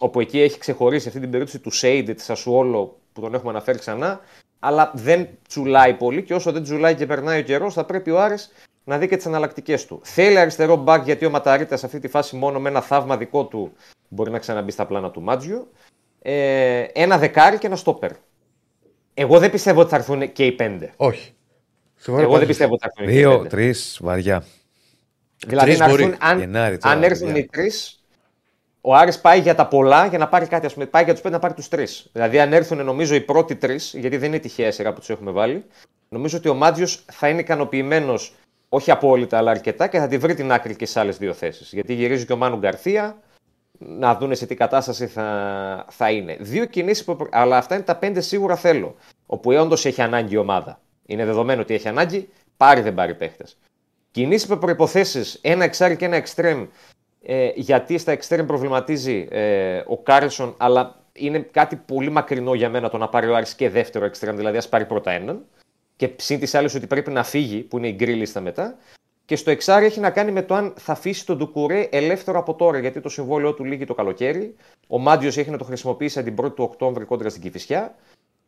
Όπου 0.00 0.20
εκεί 0.20 0.40
έχει 0.40 0.58
ξεχωρίσει 0.58 1.08
αυτή 1.08 1.20
την 1.20 1.30
περίπτωση 1.30 1.58
του 1.58 1.70
Σέιντε 1.70 2.14
της 2.14 2.30
Ασουόλο 2.30 2.98
που 3.12 3.20
τον 3.20 3.34
έχουμε 3.34 3.50
αναφέρει 3.50 3.78
ξανά. 3.78 4.20
Αλλά 4.60 4.90
δεν 4.94 5.28
τσουλάει 5.48 5.94
πολύ 5.94 6.22
και 6.22 6.34
όσο 6.34 6.52
δεν 6.52 6.62
τσουλάει 6.62 6.94
και 6.94 7.06
περνάει 7.06 7.38
ο 7.40 7.42
καιρός, 7.42 7.74
θα 7.74 7.84
πρέπει 7.84 8.10
ο 8.10 8.20
Άρης 8.20 8.52
να 8.84 8.98
δει 8.98 9.08
και 9.08 9.16
τις 9.16 9.26
εναλλακτικές 9.26 9.86
του. 9.86 10.00
Θέλει 10.04 10.38
αριστερό 10.38 10.76
μπακ 10.76 11.04
γιατί 11.04 11.24
ο 11.26 11.30
Ματαρίτα 11.30 11.76
σε 11.76 11.86
αυτή 11.86 11.98
τη 11.98 12.08
φάση 12.08 12.36
μόνο 12.36 12.60
με 12.60 12.68
ένα 12.68 12.80
θαύμα 12.80 13.16
δικό 13.16 13.44
του 13.44 13.72
μπορεί 14.08 14.30
να 14.30 14.38
ξαναμπεί 14.38 14.70
στα 14.70 14.86
πλάνα 14.86 15.10
του 15.10 15.20
Μάτζιο. 15.22 15.68
Ε, 16.22 16.84
ένα 16.92 17.18
δεκάρι 17.18 17.58
και 17.58 17.66
ένα 17.66 17.76
στόπερ. 17.76 18.10
Εγώ 19.14 19.38
δεν 19.38 19.50
πιστεύω 19.50 19.80
ότι 19.80 19.90
θα 19.90 19.96
έρθουν 19.96 20.32
και 20.32 20.46
οι 20.46 20.52
πέντε. 20.52 20.92
Όχι. 20.96 21.32
Σοβαρά 21.98 22.22
Εγώ 22.22 22.30
δεν 22.36 22.40
πάντως. 22.40 22.56
πιστεύω 22.56 22.72
ότι 22.74 22.82
θα 22.82 22.88
έρθουν 22.92 23.06
και 23.12 23.18
οι 23.18 23.20
Δύο, 23.22 23.36
πέντε. 23.36 23.48
τρεις, 23.48 23.98
βαριά. 24.02 24.44
Δηλαδή, 25.46 25.66
Τρεις 25.66 25.78
να 25.78 25.88
μπορεί. 25.88 26.02
έρθουν, 26.02 26.18
αν, 26.20 26.38
Γενάρη 26.38 26.78
τώρα, 26.78 26.94
αν 26.94 27.02
έρθουν 27.02 27.26
παιδιά. 27.26 27.42
οι 27.42 27.46
τρεις, 27.46 27.99
ο 28.80 28.94
Άρης 28.94 29.20
πάει 29.20 29.40
για 29.40 29.54
τα 29.54 29.66
πολλά 29.66 30.06
για 30.06 30.18
να 30.18 30.28
πάρει 30.28 30.46
κάτι. 30.46 30.66
Ας 30.66 30.72
πούμε, 30.72 30.86
πάει 30.86 31.04
για 31.04 31.12
τους 31.12 31.22
πέντε 31.22 31.34
να 31.34 31.40
πάρει 31.40 31.54
τους 31.54 31.68
τρεις. 31.68 32.08
Δηλαδή, 32.12 32.40
αν 32.40 32.52
έρθουν 32.52 32.84
νομίζω 32.84 33.14
οι 33.14 33.20
πρώτοι 33.20 33.56
τρεις, 33.56 33.94
γιατί 33.96 34.16
δεν 34.16 34.28
είναι 34.28 34.38
τυχαία 34.38 34.72
σειρά 34.72 34.92
που 34.92 34.98
τους 34.98 35.10
έχουμε 35.10 35.30
βάλει, 35.30 35.64
νομίζω 36.08 36.36
ότι 36.36 36.48
ο 36.48 36.54
Μάντζιος 36.54 37.04
θα 37.12 37.28
είναι 37.28 37.40
ικανοποιημένος 37.40 38.34
όχι 38.68 38.90
απόλυτα, 38.90 39.38
αλλά 39.38 39.50
αρκετά 39.50 39.86
και 39.86 39.98
θα 39.98 40.08
τη 40.08 40.18
βρει 40.18 40.34
την 40.34 40.52
άκρη 40.52 40.76
και 40.76 40.86
στις 40.86 40.98
άλλες 40.98 41.18
δύο 41.18 41.32
θέσεις. 41.32 41.72
Γιατί 41.72 41.94
γυρίζει 41.94 42.26
και 42.26 42.32
ο 42.32 42.36
Μάνου 42.36 42.56
Γκαρθία, 42.56 43.16
να 43.78 44.14
δούνε 44.14 44.34
σε 44.34 44.46
τι 44.46 44.54
κατάσταση 44.54 45.06
θα, 45.06 45.86
θα 45.88 46.10
είναι. 46.10 46.36
Δύο 46.40 46.64
κινήσεις, 46.64 47.04
που... 47.04 47.28
αλλά 47.30 47.56
αυτά 47.56 47.74
είναι 47.74 47.84
τα 47.84 47.96
πέντε 47.96 48.20
σίγουρα 48.20 48.56
θέλω. 48.56 48.94
Όπου 49.26 49.52
όντως 49.52 49.84
έχει 49.84 50.02
ανάγκη 50.02 50.34
η 50.34 50.36
ομάδα. 50.36 50.80
Είναι 51.06 51.24
δεδομένο 51.24 51.60
ότι 51.60 51.74
έχει 51.74 51.88
ανάγκη, 51.88 52.28
πάρει 52.56 52.80
δεν 52.80 52.94
πάρει 52.94 53.14
παίχτες. 53.14 53.44
Κινήσεις 54.10 54.48
με 54.48 54.56
προϋποθέσεις, 54.56 55.38
ένα 55.40 55.64
εξάρι 55.64 55.96
και 55.96 56.04
ένα 56.04 56.16
εξτρέμ, 56.16 56.66
ε, 57.22 57.50
γιατί 57.54 57.98
στα 57.98 58.12
εξτρέμ 58.12 58.46
προβληματίζει 58.46 59.28
ε, 59.30 59.82
ο 59.86 59.98
Κάρλσον, 59.98 60.54
αλλά 60.56 61.00
είναι 61.12 61.38
κάτι 61.38 61.76
πολύ 61.76 62.10
μακρινό 62.10 62.54
για 62.54 62.68
μένα 62.68 62.90
το 62.90 62.98
να 62.98 63.08
πάρει 63.08 63.28
ο 63.28 63.36
Άρης 63.36 63.54
και 63.54 63.70
δεύτερο 63.70 64.04
εξτρέμ, 64.04 64.36
δηλαδή 64.36 64.56
ας 64.56 64.68
πάρει 64.68 64.86
πρώτα 64.86 65.10
έναν. 65.10 65.44
Και 65.96 66.10
συν 66.16 66.40
της 66.40 66.54
άλλης 66.54 66.74
ότι 66.74 66.86
πρέπει 66.86 67.10
να 67.10 67.24
φύγει, 67.24 67.60
που 67.60 67.78
είναι 67.78 67.88
η 67.88 67.94
γκρι 67.96 68.12
λίστα 68.14 68.40
μετά. 68.40 68.76
Και 69.24 69.36
στο 69.36 69.50
εξάρι 69.50 69.84
έχει 69.84 70.00
να 70.00 70.10
κάνει 70.10 70.32
με 70.32 70.42
το 70.42 70.54
αν 70.54 70.74
θα 70.76 70.92
αφήσει 70.92 71.26
τον 71.26 71.36
Ντουκουρέ 71.36 71.88
ελεύθερο 71.90 72.38
από 72.38 72.54
τώρα, 72.54 72.78
γιατί 72.78 73.00
το 73.00 73.08
συμβόλαιό 73.08 73.54
του 73.54 73.64
λύγει 73.64 73.84
το 73.84 73.94
καλοκαίρι. 73.94 74.54
Ο 74.86 74.98
Μάντιος 74.98 75.36
έχει 75.36 75.50
να 75.50 75.58
το 75.58 75.64
χρησιμοποιήσει 75.64 76.22
την 76.22 76.34
1η 76.40 76.54
του 76.54 76.64
Οκτώβρη 76.64 77.04
κόντρα 77.04 77.28
στην 77.28 77.42
Κυφυσιά. 77.42 77.94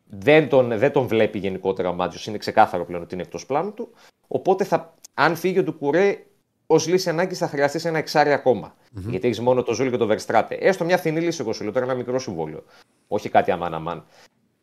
Δεν 0.04 0.48
τον, 0.48 0.78
δεν 0.78 0.92
τον 0.92 1.06
βλέπει 1.06 1.38
γενικότερα 1.38 1.88
ο 1.88 1.92
Μάτζιο. 1.92 2.20
Είναι 2.26 2.38
ξεκάθαρο 2.38 2.84
πλέον 2.84 3.02
ότι 3.02 3.14
είναι 3.14 3.22
εκτός 3.22 3.46
πλάνου 3.46 3.72
του. 3.72 3.88
Οπότε, 4.28 4.64
θα, 4.64 4.94
αν 5.14 5.36
φύγει 5.36 5.58
ο 5.58 5.62
Ντουκουρέ, 5.62 6.24
ως 6.72 6.86
λύση 6.86 7.08
ανάγκης 7.08 7.38
θα 7.38 7.48
χρειαστείς 7.48 7.84
ένα 7.84 7.98
εξάρι 7.98 8.32
ακόμα. 8.32 8.74
Γιατί 8.90 9.26
έχεις 9.26 9.40
μόνο 9.40 9.62
το 9.62 9.72
Ζούλη 9.72 9.90
και 9.90 9.96
το 9.96 10.06
Βερστράτε. 10.06 10.54
Έστω 10.54 10.84
μια 10.84 10.98
φθηνή 10.98 11.20
λύση, 11.20 11.38
εγώ 11.40 11.52
σου 11.52 11.62
λέω 11.62 11.72
τώρα 11.72 11.84
ένα 11.84 11.94
μικρό 11.94 12.18
συμβόλαιο. 12.18 12.64
Όχι 13.08 13.28
κάτι 13.28 13.50
αμάν 13.50 13.74
αμάν. 13.74 14.04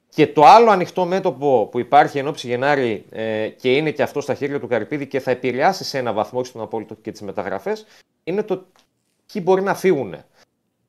Και 0.10 0.28
το 0.28 0.46
άλλο 0.46 0.72
ανοιχτό 0.72 1.06
μέτωπο 1.06 1.68
που 1.72 1.80
υπάρχει 1.80 2.18
εν 2.18 2.28
ώψη 2.28 2.48
Γενάρη 2.48 3.06
ε, 3.10 3.48
και 3.48 3.76
είναι 3.76 3.92
και 3.92 4.02
αυτό 4.04 4.22
στα 4.22 4.34
χέρια 4.34 4.60
του 4.60 4.68
Καρυπίδη 4.68 5.08
και 5.08 5.20
θα 5.20 5.32
επηρεάσει 5.32 5.84
σε 5.84 5.98
ένα 5.98 6.14
βαθμό 6.14 6.40
όχι 6.40 6.50
στον 6.50 6.62
απόλυτο 6.62 6.96
και 6.96 7.12
τις 7.12 7.22
μεταγραφές, 7.22 7.86
είναι 8.24 8.44
το 8.44 8.66
ποιοι 9.34 9.42
μπορεί 9.46 9.62
να 9.62 9.76
φύγουν. 9.76 10.16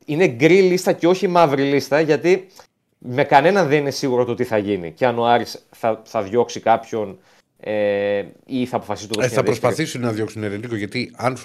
Είναι 0.05 0.27
γκρι 0.27 0.63
λίστα 0.63 0.93
και 0.93 1.07
όχι 1.07 1.29
μαύρη 1.29 1.63
λίστα, 1.63 2.01
γιατί 2.01 2.47
με 2.99 3.25
κανέναν 3.25 3.69
δεν 3.69 3.79
είναι 3.79 3.91
σίγουρο 3.91 4.25
το 4.25 4.35
τι 4.35 4.45
θα 4.45 4.59
γίνει. 4.59 4.93
Και 4.93 5.07
αν 5.07 5.19
ο 5.19 5.27
Άρης 5.27 5.67
θα, 5.71 6.03
θα 6.05 6.23
διώξει 6.23 6.61
κάποιον 6.61 7.19
Ε, 7.61 8.25
ή 8.47 8.67
θα 8.67 8.77
αποφασίσουν 8.77 9.11
το 9.13 9.21
Ε, 9.21 9.23
θα 9.23 9.29
δεύτερη- 9.29 9.47
προσπαθήσουν 9.47 10.01
να 10.01 10.13
διώξουν 10.13 10.43
Ερενίκο 10.43 10.77
γιατί 10.77 11.11
αν, 11.17 11.37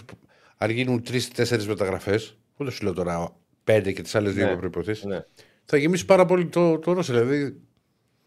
αν 0.58 0.70
γίνουν 0.70 1.04
τρει-τέσσερι 1.04 1.66
μεταγραφές, 1.66 2.38
δεν 2.58 2.72
σου 2.72 2.84
λέω 2.84 2.94
τώρα 2.94 3.36
πέντε 3.64 3.92
και 3.92 4.02
τις 4.02 4.16
άλλες 4.16 4.34
δύο 4.34 4.46
Ναι, 4.46 4.52
με 4.52 4.58
προποθέσει, 4.58 5.08
ναι. 5.08 5.20
θα 5.66 5.78
γεμίσει 5.78 6.06
πάρα 6.06 6.26
πολύ 6.26 6.46
το, 6.46 6.80
το 6.80 6.94
Ρώσο. 6.94 7.14
Δηλαδή 7.14 7.60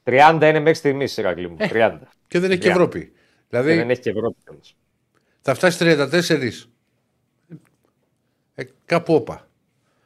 30 0.04 0.38
είναι 0.42 0.52
μέχρι 0.58 0.74
στιγμής, 0.74 1.16
Ηρακλή 1.16 1.48
μου. 1.50 1.56
30. 1.60 1.98
και 2.28 2.38
δεν 2.38 2.50
έχει 2.50 2.60
και 2.60 2.68
30. 2.68 2.70
Ευρώπη. 2.70 3.00
Και 3.04 3.10
Δηλαδή 3.48 3.74
δεν 3.74 3.90
έχει 3.90 4.00
και 4.00 4.10
Ευρώπη 4.10 4.36
κιόλας. 4.44 4.76
θα 5.40 5.54
φτάσει 5.54 5.78
34. 5.80 6.68
Ε, 8.54 8.64
κάπου 8.84 9.14
όπα. 9.14 9.48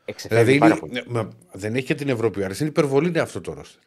Εξεφεύγει 0.04 0.42
Δηλαδή 0.44 0.59
πάρα 0.59 0.72
είναι, 0.72 0.80
πολύ. 0.80 0.92
ναι, 0.92 1.02
μα 1.22 1.28
δεν 1.52 1.74
έχει 1.74 1.86
και 1.86 1.94
την 1.94 2.09
Ευρώπη. 2.09 2.44
Άρα 2.44 2.54
είναι 2.60 2.68
υπερβολή 2.68 3.09
είναι 3.09 3.20
αυτό 3.20 3.40
το 3.40 3.52
ρόστερ. 3.52 3.82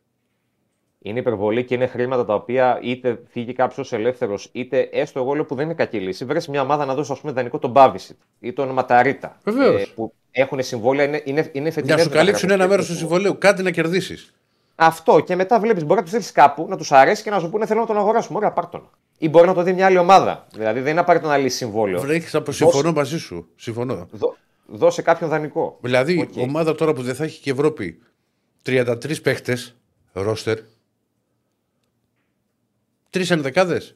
Είναι 1.07 1.19
υπερβολή 1.19 1.63
και 1.63 1.73
είναι 1.75 1.87
χρήματα 1.87 2.25
τα 2.25 2.33
οποία 2.33 2.79
είτε 2.81 3.19
φύγει 3.29 3.53
κάποιος 3.53 3.93
ελεύθερος, 3.93 4.49
είτε 4.51 4.79
έστω 4.91 5.19
εγώ 5.19 5.33
λέω 5.33 5.45
που 5.45 5.55
δεν 5.55 5.65
είναι 5.65 5.73
κακή 5.73 5.99
λύση. 5.99 6.25
Βρες 6.25 6.47
μια 6.47 6.61
ομάδα 6.61 6.85
να 6.85 6.93
δώσει 6.93 7.11
ας 7.11 7.19
πούμε 7.19 7.31
δανεικό 7.33 7.59
τον 7.59 7.71
Μπάβισιτ 7.71 8.17
ή 8.39 8.53
τον 8.53 8.69
Ματαρίτα. 8.69 9.37
Βεβαίως. 9.43 9.93
που 9.95 10.13
έχουν 10.31 10.63
συμβόλαια, 10.63 11.05
είναι, 11.05 11.21
είναι, 11.25 11.49
είναι 11.51 11.63
Για 11.63 11.71
φετινές 11.71 11.97
να 11.97 12.03
σου 12.03 12.09
καλύψουν 12.09 12.49
ένα 12.49 12.67
μέρος 12.67 12.85
του 12.85 12.91
μεταγραφές. 12.91 12.97
συμβολαίου, 12.97 13.37
κάτι 13.37 13.63
να 13.63 13.71
κερδίσεις. 13.71 14.33
Αυτό 14.75 15.19
και 15.19 15.35
μετά 15.35 15.59
βλέπεις, 15.59 15.83
μπορεί 15.83 15.95
να 15.95 16.01
τους 16.01 16.09
στείλεις 16.09 16.31
κάπου, 16.31 16.65
να 16.69 16.77
τους 16.77 16.91
αρέσει 16.91 17.23
και 17.23 17.29
να 17.29 17.39
σου 17.39 17.49
πούνε 17.49 17.65
θέλω 17.65 17.79
να 17.79 17.85
τον 17.85 17.97
αγοράσουμε. 17.97 18.37
Ωραία, 18.37 18.51
πάρ' 18.51 18.67
τον. 18.69 18.89
Ή 19.17 19.29
μπορεί 19.29 19.47
να 19.47 19.53
το 19.53 19.61
δει 19.63 19.73
μια 19.73 19.85
άλλη 19.85 19.97
ομάδα. 19.97 20.47
Δηλαδή 20.53 20.79
δεν 20.79 20.91
είναι 20.91 20.99
απαραίτητο 20.99 21.29
να 21.31 21.37
λύσει 21.37 21.57
συμβόλαιο. 21.57 21.99
Βρέχει 21.99 22.37
από 22.37 22.51
συμφωνώ 22.51 22.91
μαζί 22.91 23.19
σου. 23.19 23.47
Συμφωνώ. 23.55 24.07
Δώ- 24.11 24.35
δώσε 24.65 25.01
κάποιον 25.01 25.29
δανεικό. 25.29 25.77
Δηλαδή, 25.81 26.19
Οκ. 26.19 26.41
ομάδα 26.43 26.75
τώρα 26.75 26.93
που 26.93 27.01
δεν 27.01 27.15
θα 27.15 27.23
έχει 27.23 27.41
και 27.41 27.51
Ευρώπη 27.51 27.99
33 28.65 29.21
παίχτες, 29.23 29.75
ρόστερ. 30.13 30.57
Τρεις 33.15 33.29
ενδεκάδες. 33.31 33.95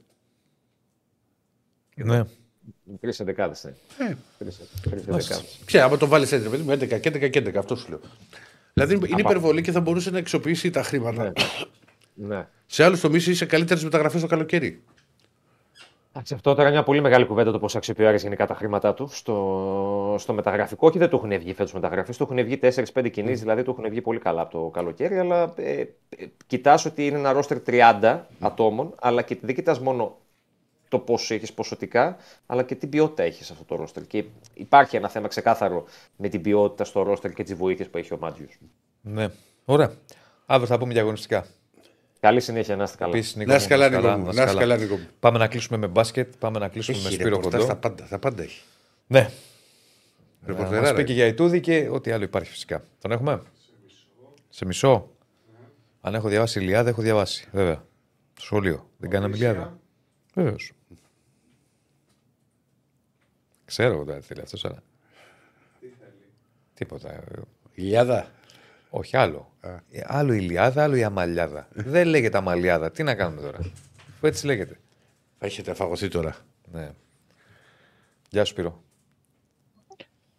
Ναι. 1.95 2.23
Τρεις 3.01 3.19
εντεκάδες. 3.19 3.55
Ναι. 3.97 4.05
Ε, 4.07 4.15
Τρεις- 4.37 4.59
τρεις 4.81 5.01
εντεκάδες. 5.01 5.59
Ξέρω, 5.65 5.83
άμα 5.85 5.97
το 5.97 6.07
βάλεις 6.07 6.31
έτσι, 6.31 6.43
ρε 6.43 6.49
παιδί 6.49 6.63
μου, 6.63 6.71
11 6.71 6.99
και 6.99 7.09
11 7.09 7.29
και 7.29 7.39
11, 7.39 7.59
αυτό 7.59 7.75
σου 7.75 7.89
λέω. 7.89 7.99
Δηλαδή 8.73 8.93
είναι 8.95 9.19
υπερβολή 9.21 9.61
και 9.61 9.71
θα 9.71 9.79
μπορούσε 9.81 10.09
να 10.09 10.17
εξοπλίσει 10.17 10.69
τα 10.69 10.83
χρήματα. 10.83 11.33
Ναι. 12.13 12.47
Σε 12.65 12.83
άλλους 12.83 12.99
τομείς 12.99 13.27
είσαι 13.27 13.45
καλύτερε 13.45 13.81
μεταγραφέ 13.83 14.19
το 14.19 14.27
καλοκαίρι. 14.27 14.83
Εντάξει, 16.11 16.33
αυτό 16.33 16.49
τώρα 16.49 16.63
είναι 16.63 16.71
μια 16.71 16.83
πολύ 16.83 17.01
μεγάλη 17.01 17.25
κουβέντα 17.25 17.51
το 17.51 17.59
πώς 17.59 17.75
αξιοποιεί 17.75 18.15
γενικά 18.17 18.47
τα 18.47 18.55
χρήματά 18.55 18.93
του 18.93 19.07
στο, 19.07 20.15
στο 20.19 20.33
μεταγραφικό. 20.33 20.89
Και 20.89 20.99
δεν 20.99 21.09
του 21.09 21.15
έχουν 21.15 21.39
βγει 21.39 21.53
φέτος 21.53 21.73
μεταγραφές. 21.73 22.17
Του 22.17 22.23
έχουν 22.23 22.43
βγει 22.43 22.59
4-5 22.61 23.09
κινήσεις, 23.11 23.39
δηλαδή 23.39 23.63
του 23.63 23.71
έχουν 23.71 23.89
βγει 23.89 24.01
πολύ 24.01 24.19
καλά 24.19 24.41
από 24.41 24.51
το 24.51 24.69
καλοκαίρι. 24.69 25.17
Αλλά 25.17 25.53
ε, 25.55 25.79
ε, 25.81 25.87
κοιτάς 26.47 26.85
ότι 26.85 27.05
είναι 27.05 27.17
ένα 27.17 27.31
ρόστερ 27.31 27.57
30 27.65 28.19
ατόμων, 28.39 28.95
αλλά 28.99 29.21
και 29.21 29.37
δεν 29.41 29.55
κοιτάς 29.55 29.79
μόνο 29.79 30.17
το 30.87 30.99
πόσο 30.99 31.33
έχεις 31.33 31.53
ποσοτικά, 31.53 32.17
αλλά 32.45 32.63
και 32.63 32.75
την 32.75 32.89
ποιότητα 32.89 33.23
έχεις 33.23 33.51
αυτό 33.51 33.63
το 33.63 33.75
ρόστερ. 33.75 34.07
Και 34.07 34.25
υπάρχει 34.53 34.95
ένα 34.95 35.09
θέμα 35.09 35.27
ξεκάθαρο 35.27 35.85
με 36.15 36.29
την 36.29 36.41
ποιότητα 36.41 36.83
στο 36.83 37.01
ρόστερ 37.01 37.33
και 37.33 37.43
τις 37.43 37.55
βοήθειες 37.55 37.89
που 37.89 37.97
έχει 37.97 38.13
ο 38.13 38.17
Μάτζιου. 38.19 38.47
ναι. 39.01 39.27
Ωραία. 39.65 39.91
Αύριο 40.45 40.67
θα 40.67 40.77
πούμε 40.77 40.91
για 40.91 41.01
αγωνιστικά. 41.01 41.45
Καλή 42.19 42.39
συνέχεια, 42.39 42.75
να 42.75 42.83
είστε 42.83 42.97
καλά. 42.97 43.11
Επίσης, 43.15 43.35
Νίκο 43.35 43.47
Να 43.49 43.53
μου, 43.55 43.59
είσαι 43.59 43.69
καλά, 43.69 43.89
να 43.89 43.97
είσαι 43.97 44.07
Νίκο 44.07 44.17
μου. 44.17 44.25
να 44.25 44.33
Να 44.33 44.41
είσαι 44.41 44.49
είσαι 44.51 44.59
καλά, 44.59 44.77
Νίκο 44.77 44.95
μου. 44.95 45.07
Πάμε 45.19 45.37
να 45.37 45.47
κλείσουμε 45.47 45.77
με 45.77 45.87
μπάσκετ, 45.87 46.33
πάμε 46.39 46.59
να 46.59 46.67
κλείσουμε 46.67 46.97
με 46.97 47.03
Έχει 47.05 47.13
Σπύρο 47.13 47.29
ρεπορτάζ, 47.29 47.61
Κοντό. 47.61 47.73
τα 47.73 47.79
πάντα, 47.79 48.07
τα 48.09 48.19
πάντα 48.19 48.43
έχει. 48.43 48.61
Ναι. 49.07 49.19
Να 49.19 50.47
Ρεπορτεράρα. 50.47 50.81
μας 50.81 50.93
πει 50.93 51.03
και 51.03 51.13
για 51.13 51.25
Ιτούδη 51.25 51.59
και 51.59 51.89
ό,τι 51.91 52.11
άλλο 52.11 52.23
υπάρχει 52.23 52.49
φυσικά. 52.51 52.83
Τον 53.01 53.11
έχουμε; 53.11 53.41
Σε 54.49 54.65
μισό. 54.65 55.09
Αν 56.01 56.15
έχω 56.15 56.27
διαβάσει 56.29 56.59
Ηλιάδα, 56.59 56.89
έχω 56.89 57.01
διαβάσει. 57.01 57.47
Βέβαια. 57.51 57.83
Στο 58.33 58.45
σχολείο. 58.45 58.89
Δεν 58.97 59.09
κάναμε 59.09 59.35
Ηλιάδα. 59.35 59.79
Βεβαίως. 60.33 60.71
Ξέρω 63.65 63.93
εγώ 63.93 64.03
τώρα 64.03 64.19
τι 64.19 64.25
θέλει 64.25 64.41
αυτός, 64.41 64.65
αλλά. 64.65 64.83
Τίποτα. 66.73 67.13
ε, 67.13 67.21
Ηλιάδα. 67.73 68.31
Όχι 68.89 69.17
άλλο. 69.17 69.51
Ε, 69.61 70.01
Άλλο 70.05 70.33
η 70.33 70.37
Ηλιάδα, 70.41 70.83
άλλο 70.83 70.95
η 70.95 71.03
Αμαλιάδα. 71.03 71.67
Δεν 71.93 72.07
λέγεται 72.07 72.37
Αμαλιάδα. 72.37 72.91
Τι 72.91 73.03
να 73.03 73.15
κάνουμε 73.15 73.41
τώρα; 73.41 73.57
Αφού 74.13 74.27
έτσι 74.27 74.45
λέγεται. 74.45 74.79
Θα 75.39 75.45
έχετε 75.45 75.73
φαγωθεί 75.73 76.07
τώρα. 76.07 76.35
Ναι. 76.71 76.91
Γεια 78.29 78.45
σου, 78.45 78.51
Σπύρο. 78.51 78.83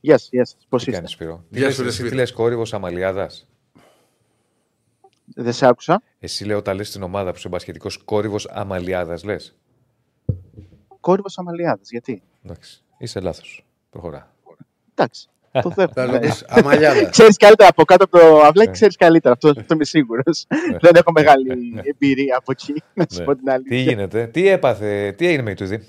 Γεια 0.00 0.18
σας, 0.18 0.28
γεια 0.30 0.44
σας. 0.44 0.66
Πώς 0.68 0.84
Τι 0.84 0.90
είστε; 0.90 1.00
κάνεις, 1.00 1.10
Σπύρο. 1.14 1.44
Γεια 1.48 1.66
Τι 1.68 1.72
σου, 1.74 1.78
ρε, 1.80 1.86
λες, 1.86 1.94
Σπύρο. 1.94 2.08
τι 2.08 2.14
λες 2.14 2.32
κόρυβος 2.32 2.74
Αμαλιάδας; 2.74 3.48
Δεν 5.34 5.52
σε 5.52 5.66
άκουσα. 5.66 6.02
Εσύ 6.18 6.44
λέω 6.44 6.58
όταν 6.58 6.76
λες 6.76 6.88
στην 6.88 7.02
ομάδα 7.02 7.30
που 7.30 7.36
είσαι 7.36 7.48
μπασχετικός 7.48 7.96
κόρυβος 7.98 8.48
Αμαλιάδας 8.48 9.24
λες; 9.24 9.56
Κόρυβος 11.00 11.38
Αμαλιάδας. 11.38 11.90
Γιατί; 11.90 12.22
Εντάξει. 12.44 12.82
Είσαι 12.98 13.20
λάθος. 13.20 13.66
Προχωρά. 13.90 14.34
Εντάξει. 14.94 15.28
Το 15.52 15.70
Θα 15.70 15.88
δέχομαι. 15.94 16.18
το 16.18 16.26
πεις 16.26 16.44
Αμαλιάδα. 16.48 17.08
Ξέρεις 17.08 17.36
καλύτερα 17.36 17.68
από 17.68 17.84
κάτω 17.84 18.04
από 18.04 18.18
το 18.18 18.40
αυλάκι, 18.40 18.66
Ναι. 18.68 18.72
ξέρεις 18.72 18.96
καλύτερα. 18.96 19.34
Αυτό, 19.34 19.48
αυτό 19.48 19.74
είμαι 19.74 19.84
σίγουρος. 19.84 20.46
Δεν 20.80 20.92
έχω 20.94 21.12
μεγάλη 21.12 21.80
εμπειρία 21.84 22.36
από 22.36 22.52
εκεί, 22.52 22.74
να 22.94 23.06
σου 23.12 23.18
Ναι. 23.18 23.24
πω 23.24 23.34
την 23.34 23.44
Τι 23.44 23.50
αλήθεια. 23.50 23.78
γίνεται, 23.78 24.26
τι 24.26 24.48
έπαθε, 24.48 25.12
τι 25.16 25.26
έγινε 25.26 25.42
με 25.42 25.50
η 25.50 25.54
Τούδη. 25.54 25.88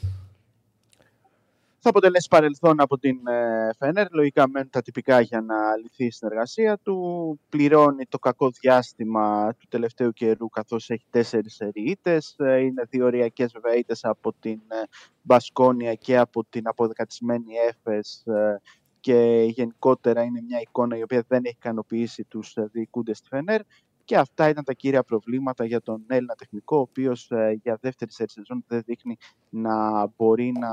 Θα 1.84 1.90
αποτελέσει 1.90 2.28
παρελθόν 2.30 2.80
από 2.82 2.98
την 2.98 3.28
ε, 3.28 3.70
Φενέρ. 3.78 4.06
Λογικά 4.12 4.50
μένουν 4.50 4.70
τα 4.70 4.82
τυπικά 4.82 5.22
για 5.22 5.42
να 5.42 5.56
λυθεί 5.82 6.06
η 6.06 6.12
συνεργασία 6.12 6.78
του. 6.84 7.40
Πληρώνει 7.50 8.06
το 8.10 8.20
κακό 8.20 8.50
διάστημα 8.62 9.54
του 9.60 9.66
τελευταίου 9.70 10.12
καιρού, 10.12 10.50
καθώς 10.50 10.90
έχει 10.90 11.06
τέσσερις 11.10 11.60
ήττε. 11.74 12.18
Είναι 12.40 12.84
δύο 12.90 13.06
οριακέ 13.06 13.46
βέβαια 13.54 13.76
ήττες 13.78 14.04
από 14.04 14.34
την 14.40 14.60
ε, 14.68 14.76
Μπασκόνια 15.22 15.94
και 15.94 16.18
από 16.18 16.46
την 16.50 16.68
αποδεκατισμένη 16.68 17.54
Έφες 17.70 18.24
ε, 18.26 18.62
και 19.02 19.46
γενικότερα 19.50 20.24
είναι 20.24 20.42
μια 20.42 20.60
εικόνα 20.62 20.98
η 20.98 21.02
οποία 21.02 21.24
δεν 21.28 21.42
έχει 21.44 21.56
ικανοποιήσει 21.58 22.24
τους 22.24 22.56
ε, 22.56 22.70
διοικούντες 22.72 23.18
στη 23.18 23.28
Φενέρ 23.28 23.62
και 24.12 24.18
αυτά 24.18 24.50
ήταν 24.50 24.64
τα 24.64 24.74
κύρια 24.74 25.04
προβλήματα 25.04 25.66
για 25.66 25.82
τον 25.82 26.04
Έλληνα 26.08 26.36
τεχνικό, 26.36 26.78
ο 26.78 26.80
οποίος 26.80 27.32
ε, 27.32 27.60
για 27.64 27.78
δεύτερη 27.82 28.12
σερή 28.12 28.30
σεζόν 28.30 28.64
δεν 28.68 28.82
δείχνει 28.86 29.18
να 29.50 30.08
μπορεί 30.18 30.52
να 30.60 30.70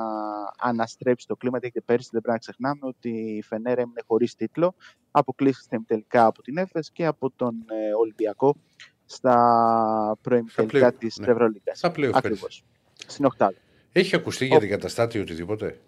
αναστρέψει 0.58 1.26
το 1.26 1.36
κλίμα, 1.36 1.58
γιατί 1.58 1.80
πέρσι 1.80 2.08
δεν 2.12 2.20
πρέπει 2.20 2.32
να 2.32 2.38
ξεχνάμε 2.38 2.80
ότι 2.82 3.08
η 3.08 3.42
Φενέρ 3.42 3.78
έμεινε 3.78 4.00
χωρίς 4.06 4.34
τίτλο, 4.34 4.74
αποκλείστηκε 5.10 5.82
τελικά 5.86 6.26
από 6.26 6.42
την 6.42 6.56
Έφες 6.56 6.90
και 6.90 7.06
από 7.06 7.30
τον 7.36 7.54
ε, 7.66 7.94
Ολυμπιακό 7.94 8.56
στα 9.04 10.18
προημιτελικά 10.20 10.88
play-off, 10.88 10.98
της 10.98 11.18
ναι. 11.18 11.26
Ευρωλίγκας. 11.26 11.78
Στα 11.78 11.92
play-off 11.96 12.10
Ακριβώς. 12.14 12.64
Στην 13.06 13.24
οκτάδα. 13.24 13.56
Έχει 13.92 14.16
ακουστεί 14.16 14.46
για 14.46 14.58
την 14.58 14.68
καταστάτη 14.68 15.18
οτιδήποτε; 15.18 15.80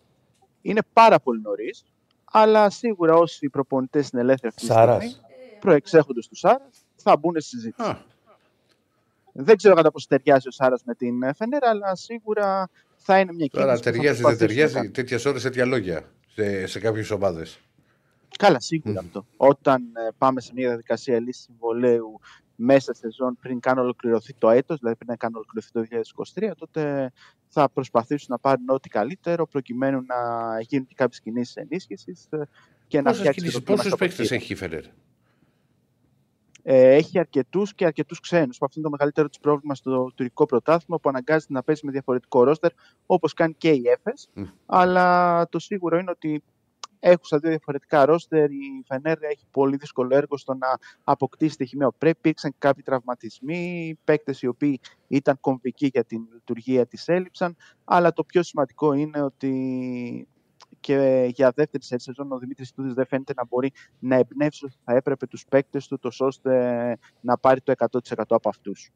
είναι 0.63 0.81
πάρα 0.93 1.21
πολύ 1.21 1.41
νωρίς, 1.41 1.85
αλλά 2.31 2.71
σίγουρα 2.71 3.15
όσοι 3.15 3.49
προπονητές 3.49 4.09
είναι 4.09 4.23
ελεύθεροι 4.23 4.49
αυτή 4.49 4.61
τη 4.67 4.73
Σάρας. 4.73 4.97
στιγμή, 5.05 5.17
προεξέχοντα 5.61 6.21
τους 6.29 6.39
Σάρας, 6.39 6.85
θα 6.97 7.17
μπουν 7.17 7.35
στη 7.41 7.49
συζήτηση. 7.49 7.89
Α, 7.91 8.03
Δεν 9.33 9.57
ξέρω 9.57 9.75
κατά 9.75 9.91
πόσο 9.91 10.07
ταιριάζει 10.09 10.49
ο 10.49 10.51
Σάρας 10.51 10.83
με 10.85 10.95
την 10.95 11.23
ε, 11.23 11.33
Φενέρα, 11.35 11.69
αλλά 11.69 11.95
σίγουρα 11.95 12.69
θα 12.97 13.19
είναι 13.19 13.33
μια 13.33 13.47
κίνηση. 13.47 13.69
τώρα 13.69 13.73
που 13.73 13.83
θα 13.85 13.91
ταιριάζει, 13.91 14.23
δεν 14.23 14.23
προσπαθήσουν 14.23 14.41
να 14.41 14.47
ταιριάζει. 14.49 14.75
κάνουν. 14.75 14.93
Τέτοιες 14.93 15.25
ώρες, 15.25 15.43
τέτοια 15.43 15.65
λόγια 15.65 16.05
σε, 16.35 16.67
σε 16.67 16.79
κάποιες 16.81 17.11
ομάδες. 17.11 17.59
Καλά, 18.39 18.61
σίγουρα 18.61 19.01
αυτό. 19.01 19.27
Όταν 19.37 19.83
ε, 19.83 20.09
πάμε 20.19 20.41
σε 20.41 20.53
μια 20.55 20.67
διαδικασία 20.69 21.21
λύσης 21.21 21.43
συμβολέου 21.45 22.21
μέσα 22.61 22.95
σε 22.95 23.01
σεζόν 23.01 23.37
πριν 23.41 23.61
καν 23.61 23.79
ολοκληρωθεί 23.79 24.35
το 24.35 24.51
έτος, 24.51 24.79
δηλαδή 24.79 24.97
πριν 24.97 25.17
καν 25.17 25.35
ολοκληρωθεί 25.35 25.71
το 25.73 25.85
2023, 26.35 26.51
τότε 26.57 27.13
θα 27.49 27.71
προσπαθήσουν 27.71 28.27
να 28.29 28.39
πάρουν 28.39 28.69
ό,τι 28.69 28.89
καλύτερο 28.89 29.47
προκειμένου 29.47 30.01
να 30.07 30.17
γίνουν 30.61 30.87
και 30.87 30.95
κάποιες 30.95 31.21
κινήσεις 31.21 31.57
ενίσχυσης 31.57 32.27
ε, 32.31 32.49
και 32.87 33.01
να 33.01 33.13
φτιάξει 33.13 33.45
και 33.45 33.51
το 33.51 33.61
κλίμα 33.61 33.77
Πόσους 33.77 33.87
στο 33.87 33.97
παίκτες 33.97 34.19
αποδητήριο. 34.19 34.37
έχει 34.37 34.53
η 34.53 34.57
Φενέρ; 34.57 34.85
Ε, 36.63 36.95
έχει 36.95 37.19
αρκετούς 37.19 37.75
και 37.75 37.85
αρκετούς 37.85 38.21
ξένους. 38.21 38.57
Αυτό 38.61 38.75
είναι 38.75 38.85
το 38.85 38.91
μεγαλύτερο 38.91 39.29
της 39.29 39.39
πρόβλημα 39.39 39.75
στο 39.75 40.11
τουρκικό 40.15 40.47
πρωτάθλημα 40.47 41.01
που 41.01 41.09
αναγκάζεται 41.09 41.53
να 41.53 41.63
παίζει 41.63 41.81
με 41.85 41.93
διαφορετικό 41.93 42.45
ρόστερ 42.45 42.71
όπως 43.07 43.33
κάνει 43.35 43.55
και 43.59 43.71
η 43.71 43.83
ΕΦΕΣ. 43.89 44.31
Μμ. 44.35 44.45
Αλλά 44.67 45.49
το 45.49 45.59
σίγουρο 45.59 45.99
είναι 45.99 46.11
ότι 46.11 46.43
έχουν 47.01 47.25
στα 47.25 47.39
δύο 47.39 47.51
διαφορετικά 47.51 48.05
ρόστερ. 48.05 48.51
Η 48.51 48.85
Φενέρ 48.87 49.23
έχει 49.23 49.45
πολύ 49.51 49.77
δύσκολο 49.77 50.17
έργο 50.17 50.37
στο 50.37 50.55
να 50.55 50.79
αποκτήσει 51.05 51.57
τη 51.57 51.67
χημεία. 51.67 51.91
Πρέπει 51.99 52.19
υπήρξαν 52.19 52.55
κάποιοι 52.59 52.83
τραυματισμοί, 52.83 53.99
παίκτες 54.05 54.43
οι 54.43 54.47
οποίοι 54.47 54.81
ήταν 55.09 55.41
κομβικοί 55.41 55.87
για 55.87 56.05
την 56.05 56.29
λειτουργία 56.33 56.87
της 56.87 57.09
έλειψαν. 57.09 57.57
Αλλά 57.85 58.13
το 58.13 58.25
πιο 58.25 58.43
σημαντικό 58.43 58.93
είναι 58.93 59.23
ότι 59.23 60.29
και 60.81 61.31
για 61.35 61.53
δεύτερη 61.55 61.85
σε 61.85 61.99
σεζόν 61.99 62.33
ο 62.33 62.39
Δημήτρης 62.39 62.73
Τούδης 62.73 62.95
δεν 62.95 63.07
φαίνεται 63.07 63.33
να 63.37 63.47
μπορεί 63.47 63.73
να 63.99 64.17
εμπνεύσει 64.17 64.65
όσο 64.65 64.77
θα 64.85 64.95
έπρεπε 64.95 65.27
τους 65.27 65.45
παίκτες 65.49 65.87
του, 65.87 65.99
τόσο 65.99 66.27
ώστε 66.27 66.99
να 67.21 67.39
πάρει 67.39 67.61
το 67.61 67.73
100% 67.77 67.99
από 68.29 68.49
αυτούς. 68.49 68.91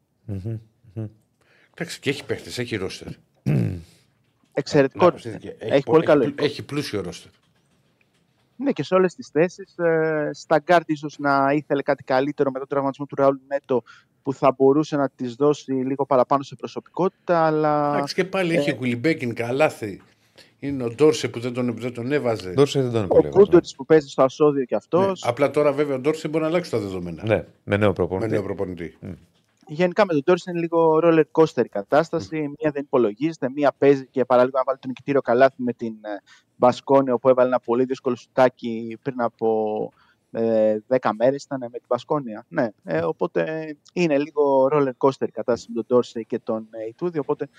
Εντάξει, 1.73 1.99
και 1.99 2.09
έχει 2.09 2.25
παίκτες, 2.25 2.57
έχει 2.57 2.75
ρόστερ. 2.75 3.07
Εξαιρετικό. 4.53 5.05
Να, 5.05 5.11
ρόστερ. 5.11 5.33
έχει, 5.35 5.55
Έχει 5.59 5.83
πολύ 5.83 6.05
καλό 6.05 6.21
έχει, 6.21 6.29
υλικό. 6.29 6.45
έχει 6.45 6.63
πλούσιο 6.63 7.01
ρόστερ. 7.01 7.31
Ναι, 8.55 8.71
και 8.71 8.83
σε 8.83 8.95
όλες 8.95 9.15
τις 9.15 9.27
θέσεις. 9.27 9.77
Ε, 9.77 10.29
στα 10.33 10.59
γκάρτ 10.59 10.89
ίσως 10.89 11.17
να 11.19 11.51
ήθελε 11.53 11.81
κάτι 11.81 12.03
καλύτερο 12.03 12.51
με 12.51 12.59
τον 12.59 12.67
τραυματισμό 12.67 13.05
του 13.05 13.15
Ραούλ 13.15 13.35
Νέτο 13.47 13.83
που 14.23 14.33
θα 14.33 14.55
μπορούσε 14.57 14.95
να 14.95 15.09
της 15.15 15.35
δώσει 15.35 15.71
λίγο 15.71 16.05
παραπάνω 16.05 16.43
σε 16.43 16.55
προσωπικότητα. 16.55 17.45
Αλλά... 17.45 17.93
Εντάξει, 17.95 18.13
και 18.13 18.25
πάλι 18.25 18.55
έχει 18.55 18.71
Γουίλμπεκιν, 18.71 19.33
καλάθι. 19.33 20.01
Είναι 20.59 20.83
ο 20.83 20.89
Ντόρσε 20.89 21.27
που 21.27 21.39
δεν 21.39 21.53
τον, 21.53 21.77
δεν 21.77 21.93
τον 21.93 22.11
έβαζε. 22.11 22.49
Ντόρσε 22.49 22.81
δεν 22.81 22.91
τον 22.91 23.03
Ο 23.03 23.07
πολύ 23.07 23.29
Κούντορης 23.29 23.75
που 23.75 23.85
παίζει 23.85 24.07
στο 24.07 24.23
ασώδιο 24.23 24.65
κι 24.65 24.75
αυτός. 24.75 25.23
Ναι. 25.23 25.29
Απλά 25.29 25.51
τώρα 25.51 25.71
βέβαια 25.71 25.95
ο 25.95 25.99
Ντόρσε 25.99 26.27
μπορεί 26.27 26.43
να 26.43 26.49
αλλάξει 26.49 26.71
τα 26.71 26.79
δεδομένα. 26.79 27.23
Ναι, 27.25 27.43
με 27.63 27.77
νέο 27.77 27.87
Με 27.87 27.93
προπονητή. 27.93 28.31
νέο 28.31 28.43
προπονητή. 28.43 28.97
Γενικά 29.67 30.05
με 30.05 30.13
τον 30.13 30.21
Ντόρση 30.23 30.49
είναι 30.49 30.59
λίγο 30.59 30.99
roller 31.03 31.23
coaster 31.31 31.65
η 31.65 31.69
κατάσταση. 31.69 32.37
Μία 32.39 32.71
δεν 32.71 32.83
υπολογίζεται, 32.83 33.49
μία 33.49 33.73
παίζει 33.77 34.07
και 34.07 34.25
παραλίγο 34.25 34.57
να 34.57 34.63
βάλει 34.63 34.77
το 34.79 34.87
νικητήριο 34.87 35.21
καλάθι 35.21 35.63
με 35.63 35.73
την 35.73 35.93
ε, 36.01 36.21
Μπασκόνια, 36.55 37.13
όπου 37.13 37.29
έβαλε 37.29 37.47
ένα 37.47 37.59
πολύ 37.59 37.83
δύσκολο 37.83 38.15
σουτάκι 38.15 38.97
πριν 39.01 39.21
από 39.21 39.91
ε, 40.31 40.77
10 40.87 41.09
μέρες 41.17 41.43
ήταν 41.43 41.59
με 41.59 41.77
την 41.77 41.85
Μπασκόνια. 41.87 42.45
Ναι, 42.49 42.67
ε, 42.83 43.01
οπότε 43.01 43.75
είναι 43.93 44.17
λίγο 44.17 44.69
roller 44.71 44.91
coaster 44.97 45.27
η 45.27 45.31
κατάσταση 45.31 45.67
με 45.67 45.75
τον 45.75 45.85
Ντόρση 45.87 46.25
και 46.25 46.39
τον 46.39 46.67
ε, 46.71 46.87
Ιτούδη, 46.87 47.19
οπότε 47.19 47.49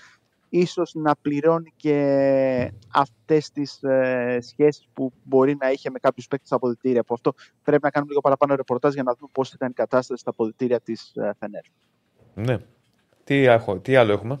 ίσως 0.49 0.93
να 0.93 1.15
πληρώνει 1.15 1.73
και 1.75 2.71
αυτές 2.93 3.51
τις 3.51 3.83
ε, 3.83 4.37
σχέσεις 4.41 4.87
που 4.93 5.13
μπορεί 5.23 5.55
να 5.59 5.71
είχε 5.71 5.89
με 5.89 5.99
κάποιους 5.99 6.27
παίκτες 6.27 6.47
στα 6.47 6.55
αποδητήρια. 6.55 7.01
Από 7.01 7.13
αυτό 7.13 7.33
πρέπει 7.63 7.83
να 7.83 7.89
κάνουμε 7.89 8.09
λίγο 8.11 8.21
παραπάνω 8.21 8.55
ρεπορτάζ 8.55 8.93
για 8.93 9.03
να 9.03 9.13
δούμε 9.13 9.29
πώς 9.33 9.53
ήταν 9.53 9.69
η 9.69 9.73
κατάσταση 9.73 10.21
στα 10.21 10.29
αποδητήρια 10.29 10.79
της 10.79 11.11
ε, 11.15 11.33
Φενέρ. 11.39 11.63
Ναι. 12.37 12.57
Τι, 13.23 13.35
έχω, 13.35 13.79
τι 13.79 13.95
άλλο 13.95 14.11
έχουμε; 14.11 14.39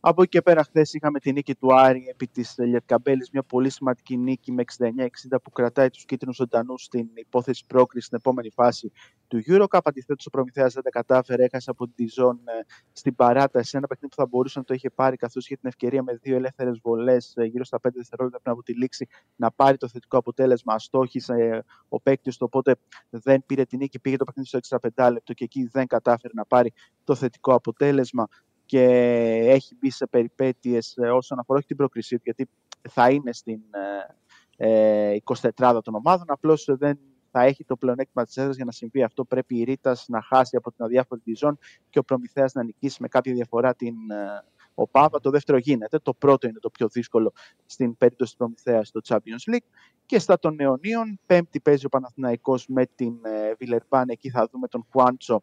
Από 0.00 0.22
εκεί 0.22 0.30
και 0.30 0.42
πέρα, 0.42 0.62
χθες 0.62 0.94
είχαμε 0.94 1.18
τη 1.18 1.32
νίκη 1.32 1.54
του 1.54 1.74
Άρη 1.74 2.06
επί 2.10 2.26
της 2.26 2.54
Λευκαμπέλης. 2.58 3.30
Μια 3.30 3.42
πολύ 3.42 3.70
σημαντική 3.70 4.16
νίκη 4.16 4.52
με 4.52 4.64
69-60 4.78 5.36
που 5.42 5.50
κρατάει 5.50 5.90
τους 5.90 6.04
κίτρινους 6.04 6.36
ζωντανούς 6.36 6.82
στην 6.82 7.08
υπόθεση 7.14 7.64
πρόκριση 7.66 8.06
στην 8.06 8.18
επόμενη 8.18 8.50
φάση 8.50 8.92
του 9.28 9.42
Eurocup. 9.46 9.78
Αντιθέτως, 9.84 10.26
ο 10.26 10.30
Προμηθέας 10.30 10.74
δεν 10.74 10.82
τα 10.82 10.90
κατάφερε, 10.90 11.44
έχασε 11.44 11.70
από 11.70 11.88
τη 11.88 12.06
Ζων 12.06 12.40
στην 12.92 13.14
παράταση. 13.14 13.76
Ένα 13.76 13.86
παιχνίδι 13.86 14.14
που 14.14 14.20
θα 14.22 14.28
μπορούσε 14.28 14.58
να 14.58 14.64
το 14.64 14.74
είχε 14.74 14.90
πάρει, 14.90 15.16
καθώς 15.16 15.44
είχε 15.44 15.56
την 15.56 15.68
ευκαιρία 15.68 16.02
με 16.02 16.18
δύο 16.22 16.36
ελεύθερες 16.36 16.78
βολές 16.82 17.34
γύρω 17.36 17.64
στα 17.64 17.78
5 17.78 17.90
δευτερόλεπτα 17.94 18.40
πριν 18.40 18.52
από 18.52 18.62
τη 18.62 18.74
λήξη 18.74 19.06
να 19.36 19.50
πάρει 19.50 19.76
το 19.76 19.88
θετικό 19.88 20.16
αποτέλεσμα. 20.16 20.74
Αστόχησε 20.74 21.64
ο 21.88 22.00
παίκτης 22.00 22.36
του, 22.36 22.46
οπότε 22.50 22.76
δεν 23.10 23.42
πήρε 23.46 23.64
την 23.64 23.78
νίκη. 23.78 24.00
Πήγε 24.00 24.16
το 24.16 24.24
παιχνίδι 24.24 24.48
στο 24.48 24.78
65 24.96 25.08
λεπτό 25.12 25.32
και 25.32 25.44
εκεί 25.44 25.68
δεν 25.72 25.86
κατάφερε 25.86 26.32
να 26.34 26.44
πάρει 26.44 26.72
το 27.04 27.14
θετικό 27.14 27.54
αποτέλεσμα 27.54 28.28
και 28.68 28.84
έχει 29.44 29.76
μπει 29.80 29.90
σε 29.90 30.06
περιπέτειες 30.06 30.96
ε, 30.96 31.10
όσον 31.10 31.38
αφορά 31.38 31.58
όχι 31.58 31.66
την 31.66 31.76
πρόκρισή 31.76 32.16
του, 32.16 32.22
γιατί 32.24 32.48
θα 32.88 33.10
είναι 33.10 33.32
στην 33.32 33.60
ε, 34.56 35.16
24 35.58 35.80
των 35.84 35.94
ομάδων, 35.94 36.24
απλώς 36.28 36.64
δεν 36.78 36.98
θα 37.30 37.42
έχει 37.42 37.64
το 37.64 37.76
πλεονέκτημα 37.76 38.24
της 38.24 38.36
έδρας 38.36 38.56
για 38.56 38.64
να 38.64 38.72
συμβεί 38.72 39.02
αυτό. 39.02 39.24
Πρέπει 39.24 39.58
η 39.58 39.64
Ρήτας 39.64 40.04
να 40.08 40.22
χάσει 40.22 40.56
από 40.56 40.72
την 40.72 40.84
αδιάφορη 40.84 41.20
τη 41.20 41.34
ζώνη 41.34 41.56
και 41.90 41.98
ο 41.98 42.02
Προμηθέας 42.02 42.52
να 42.52 42.64
νικήσει 42.64 43.02
με 43.02 43.08
κάποια 43.08 43.32
διαφορά 43.32 43.74
την 43.74 43.94
ε, 44.10 44.44
ΟΠΑΒΑ. 44.74 45.20
Το 45.20 45.30
δεύτερο 45.30 45.58
γίνεται. 45.58 45.98
Το 45.98 46.14
πρώτο 46.14 46.48
είναι 46.48 46.58
το 46.58 46.70
πιο 46.70 46.88
δύσκολο 46.88 47.32
στην 47.66 47.96
περίπτωση 47.96 48.30
του 48.30 48.38
Προμηθέας 48.38 48.88
στο 48.88 49.00
Champions 49.04 49.54
League. 49.54 49.68
Και 50.06 50.18
στα 50.18 50.38
των 50.38 50.60
αιωνίων, 50.60 51.20
πέμπτη 51.26 51.60
παίζει 51.60 51.86
ο 51.86 51.88
Παναθηναϊκός 51.88 52.66
με 52.66 52.86
την 52.94 53.14
ε, 53.22 53.54
Βιλερμπάν. 53.58 54.08
Εκεί 54.08 54.30
θα 54.30 54.48
δούμε 54.52 54.68
τον 54.68 54.86
Χουάντσο 54.90 55.42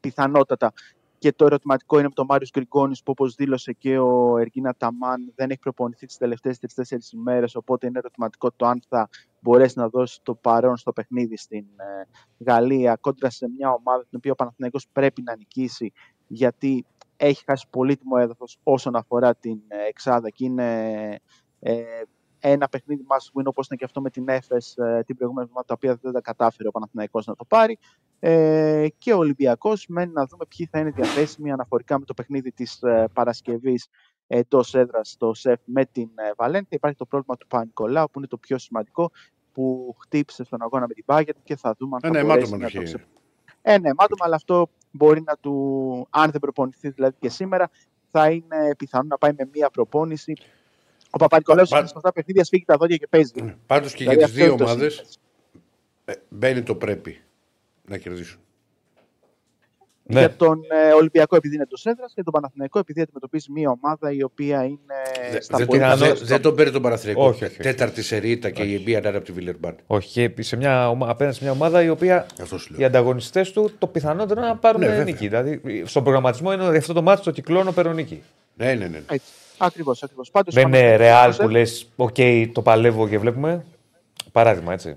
πιθανότατα 0.00 0.72
και 1.18 1.32
το 1.32 1.44
ερωτηματικό 1.44 1.98
είναι 1.98 2.08
με 2.08 2.14
τον 2.14 2.26
Μάριος 2.28 2.50
Γκριγκόνης, 2.50 3.02
που 3.02 3.10
όπως 3.10 3.34
δήλωσε 3.34 3.72
και 3.72 3.98
ο 3.98 4.38
Εργίνα 4.38 4.74
Ταμάν, 4.74 5.32
δεν 5.34 5.50
έχει 5.50 5.58
προπονηθεί 5.58 6.06
τις 6.06 6.16
τελευταίες 6.16 6.58
τρει-τέσσερι 6.58 7.02
ημέρες. 7.12 7.54
Οπότε 7.54 7.86
είναι 7.86 7.98
ερωτηματικό 7.98 8.52
το 8.52 8.66
αν 8.66 8.82
θα 8.88 9.08
μπορέσει 9.40 9.78
να 9.78 9.88
δώσει 9.88 10.20
το 10.22 10.34
παρόν 10.34 10.76
στο 10.76 10.92
παιχνίδι 10.92 11.36
στην 11.36 11.64
ε, 11.76 12.44
Γαλλία 12.44 12.96
κόντρα 12.96 13.30
σε 13.30 13.48
μια 13.56 13.70
ομάδα 13.70 14.00
την 14.00 14.18
οποία 14.18 14.32
ο 14.32 14.34
Παναθηναϊκός 14.34 14.86
πρέπει 14.92 15.22
να 15.22 15.36
νικήσει, 15.36 15.92
γιατί 16.26 16.86
έχει 17.16 17.42
χάσει 17.46 17.66
πολύτιμο 17.70 18.16
έδαφος 18.18 18.58
όσον 18.62 18.96
αφορά 18.96 19.34
την 19.34 19.60
ε, 19.68 19.86
εξάδα 19.88 20.30
και 20.30 20.44
είναι 20.44 21.20
ε, 21.60 21.82
ένα 22.40 22.68
παιχνίδι 22.68 23.06
must 23.08 23.40
win 23.40 23.44
όπως 23.44 23.66
ήταν 23.66 23.78
και 23.78 23.84
αυτό 23.84 24.00
με 24.00 24.10
την 24.10 24.28
ΕΦΕΣ 24.28 24.76
ε, 24.76 25.02
την 25.06 25.16
προηγούμενη 25.16 25.46
εβδομάδα 25.46 25.66
τα 25.66 25.74
οποία 25.74 25.98
δεν 26.02 26.12
τα 26.12 26.20
κατάφερε 26.20 26.68
ο 26.68 26.70
Παναθηναϊκός 26.70 27.26
να 27.26 27.34
το 27.34 27.44
πάρει 27.44 27.78
ε, 28.20 28.86
και 28.98 29.12
ο 29.12 29.18
Ολυμπιακός 29.18 29.86
μένει 29.88 30.12
να 30.12 30.26
δούμε 30.26 30.44
ποιοι 30.56 30.68
θα 30.70 30.78
είναι 30.78 30.90
διαθέσιμοι 30.90 31.52
αναφορικά 31.52 31.98
με 31.98 32.04
το 32.04 32.14
παιχνίδι 32.14 32.52
της 32.52 32.82
ε, 32.82 33.08
Παρασκευής 33.12 33.88
εντός 34.26 34.74
έδρας 34.74 35.10
στο 35.10 35.34
ΣΕΦ 35.34 35.60
με 35.64 35.84
την 35.84 36.08
ε, 36.14 36.30
Βαλένθια. 36.36 36.76
Υπάρχει 36.76 36.96
το 36.96 37.04
πρόβλημα 37.04 37.36
του 37.36 37.46
Πανικολάου 37.46 38.06
που 38.10 38.18
είναι 38.18 38.28
το 38.28 38.36
πιο 38.36 38.58
σημαντικό 38.58 39.10
που 39.52 39.96
χτύπησε 40.00 40.44
στον 40.44 40.62
αγώνα 40.62 40.86
με 40.88 40.94
την 40.94 41.04
Bayern 41.06 41.38
και 41.42 41.56
θα 41.56 41.74
δούμε 41.78 41.96
αν 42.02 42.10
Ε, 42.10 42.14
θα 42.14 42.22
ναι, 42.22 42.28
μπορέσει 42.28 42.50
μάτωμα 42.50 42.56
να 42.58 42.64
να 42.64 42.70
το 42.70 42.80
έχει. 42.80 42.94
ξε... 42.94 43.06
Ε, 43.62 43.78
ναι, 43.78 43.90
μάτωμα, 43.98 44.24
αλλά 44.24 44.34
αυτό 44.34 44.68
μπορεί 44.90 45.22
να 45.22 45.36
του, 45.36 46.06
αν 46.10 46.30
δεν 46.30 46.40
προπονηθεί 46.40 46.88
δηλαδή 46.88 47.16
και 47.18 47.28
σήμερα, 47.28 47.70
θα 48.10 48.30
είναι 48.30 48.74
πιθανό 48.78 49.06
να 49.08 49.18
πάει 49.18 49.32
με 49.38 49.48
μία 49.52 49.70
προπόνηση. 49.70 50.32
Ο 51.10 51.18
Παπα-Νικολάου 51.18 51.66
Πα- 51.68 51.76
σε 51.76 51.82
αυτά 51.84 52.00
τα 52.00 52.12
παιχνίδια 52.12 52.44
σφίγγει 52.44 52.64
τα 52.64 52.76
δόντια 52.76 52.96
και 52.96 53.06
παίζει. 53.10 53.32
Πάντως 53.66 53.92
και 53.92 53.98
Δηλαδή, 53.98 54.16
για 54.18 54.26
τις 54.26 54.34
αυτό 54.34 54.44
δύο 54.44 54.46
είναι 54.54 54.56
το 54.64 54.70
ομάδες 54.70 54.92
σύμφωνο. 54.94 55.14
ε, 56.04 56.12
μπαίνει 56.28 56.62
το 56.62 56.74
πρέπει 56.74 57.20
να 57.88 57.96
κερδίσουν. 57.98 58.38
Ναι. 60.10 60.18
Για 60.18 60.36
τον 60.36 60.60
ε, 60.68 60.92
Ολυμπιακό 60.92 61.36
επειδή 61.36 61.54
είναι 61.54 61.66
το 61.66 61.80
έδρας 61.90 62.12
και 62.14 62.22
τον 62.22 62.32
Παναθηναϊκό 62.32 62.78
επειδή 62.78 63.00
αντιμετωπίζει 63.00 63.50
μία 63.52 63.70
ομάδα 63.70 64.12
η 64.12 64.22
οποία 64.22 64.64
είναι 64.64 64.94
Δε- 65.32 65.40
στα 65.40 65.56
δεν, 65.58 65.66
πολύ 65.66 65.80
τον, 65.80 65.88
πιθανό- 65.88 66.06
δεν, 66.06 66.12
ψηλά. 66.14 66.28
δεν 66.28 66.40
τον 66.42 66.54
παίρνει 66.54 66.72
τον 66.72 66.82
Παναθηναϊκό. 66.82 67.24
Όχι, 67.26 67.44
όχι, 67.44 67.52
όχι. 67.52 67.62
Τέταρτη 67.62 68.02
σερίτα 68.02 68.50
και 68.50 68.62
η 68.62 68.82
μία 68.86 69.00
να 69.00 69.08
είναι 69.08 69.16
από 69.16 69.26
τη 69.26 69.32
Βιλερμπάν. 69.32 69.76
Όχι, 69.86 70.08
και 70.34 70.42
σε 70.42 70.56
μια, 70.56 70.90
ομα- 70.90 71.08
απέναντι 71.08 71.36
σε 71.36 71.42
μια 71.42 71.52
ομάδα 71.52 71.82
η 71.82 71.88
οποία 71.88 72.26
Αυτό 72.40 72.58
σου 72.58 72.72
οι 72.74 72.78
λέω. 72.78 72.86
ανταγωνιστές 72.86 73.52
του 73.52 73.70
το 73.78 73.86
πιθανότερο 73.86 74.40
είναι 74.40 74.48
να 74.48 74.56
πάρουν 74.56 74.80
Ναι, 74.80 74.86
βέβαια. 74.86 75.04
νίκη. 75.04 75.28
Δηλαδή, 75.28 75.60
στον 75.86 76.02
προγραμματισμό 76.02 76.52
είναι 76.52 76.76
αυτό 76.78 76.92
το 76.92 77.02
μάτι 77.02 77.22
το 77.22 77.30
κυκλώνω 77.30 77.72
παίρνω 77.72 77.99
νίκη. 77.99 78.22
Ναι, 78.56 78.74
ναι, 78.74 78.86
ναι. 78.86 78.98
Έτσι. 79.10 79.26
Ακριβώς, 79.58 80.02
ακριβώς. 80.02 80.30
Πάντως, 80.30 80.54
Δεν 80.54 80.64
ο 80.64 80.68
είναι 80.68 80.76
Παναθηναϊκός, 80.78 81.06
Ρεάλ 81.06 81.34
που 81.36 81.54
ε, 81.54 81.58
λες: 81.58 81.88
Οκ, 81.96 82.16
το 82.52 82.62
παλεύω 82.62 83.08
και 83.08 83.18
βλέπουμε. 83.18 83.64
Παράδειγμα, 84.32 84.72
έτσι. 84.72 84.96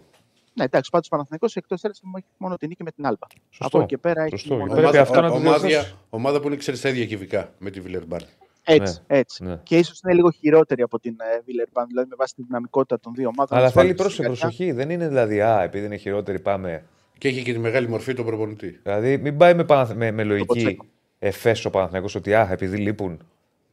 Ναι, 0.54 0.64
εντάξει, 0.64 0.90
πάντως 0.92 1.08
ο 1.08 1.10
Παναθηναϊκός 1.10 1.56
εκτός 1.56 1.84
έδρας 1.84 2.02
έχει 2.18 2.26
μόνο 2.38 2.56
την 2.58 2.68
νίκη 2.68 2.84
με 2.84 2.92
την 2.92 3.06
Άλμπα. 3.06 3.28
Σωστό. 3.50 3.66
Από 3.66 3.78
εκεί 3.78 3.88
και 3.88 3.98
πέρα 3.98 4.22
έχει 4.22 4.38
Σωστό. 4.38 4.54
μόνο- 4.56 4.66
Πρέπει 4.72 4.82
Ομάδα, 4.82 5.02
αυτό 5.02 5.22
να 5.22 5.28
το 5.30 5.36
ομάδια- 5.36 5.68
διορθώσεις. 5.68 5.96
ομάδα 6.10 6.40
που 6.40 6.48
είναι 6.48 6.56
ξέρεις, 6.56 6.82
τα 6.82 6.90
ίδια 6.90 7.06
κυβικά 7.06 7.50
με 7.58 7.70
τη 7.70 7.80
Βιλερμπάν. 7.82 8.22
Έτσι, 8.64 9.00
έτσι. 9.08 9.44
ναι. 9.44 9.60
Και 9.64 9.78
ίσως 9.78 10.00
είναι 10.04 10.14
λίγο 10.14 10.32
χειρότερη 10.32 10.82
από 10.82 11.00
την 11.00 11.16
ε, 11.20 11.42
Βιλερμπάν, 11.46 11.88
δηλαδή 11.88 12.10
με 12.10 12.16
βάση 12.18 12.36
τη 12.36 12.42
δυναμικότητα 12.44 13.00
των 13.00 13.14
δύο 13.16 13.28
ομάδων. 13.28 13.58
Αλλά 13.58 13.66
Τις 13.68 13.76
βάλεις 13.76 13.92
θέλει 13.92 14.10
στη 14.10 14.22
πρόσεχε, 14.22 14.36
ζυγαριά. 14.36 14.42
προσοχή. 14.58 14.72
Δεν 14.72 14.90
είναι 14.90 15.08
δηλαδή, 15.08 15.42
α, 15.42 15.62
επειδή 15.62 15.86
είναι 15.86 15.96
χειρότερη, 15.98 16.40
πάμε. 16.40 16.84
Και 17.18 17.28
έχει 17.28 17.44
και 17.44 17.54
τη 17.54 17.60
μεγάλη 17.60 17.88
μορφή 17.90 18.14
τον 18.14 18.26
προπονητή. 18.26 18.80
Δηλαδή, 18.84 19.18
μην 19.18 19.38
πάει 19.38 19.54
με, 19.54 19.64
Παναθ- 19.64 19.96
με, 19.96 20.12
με 20.12 20.24
λογική 20.24 20.46
Ποτσέκο. 20.48 20.86
εφέσο 21.20 21.70
ο 21.70 21.72
Παναθηναϊκός 21.72 22.16
ότι 22.16 22.34
α, 22.34 22.48
επειδή 22.52 22.78
λείπουν, 22.78 23.26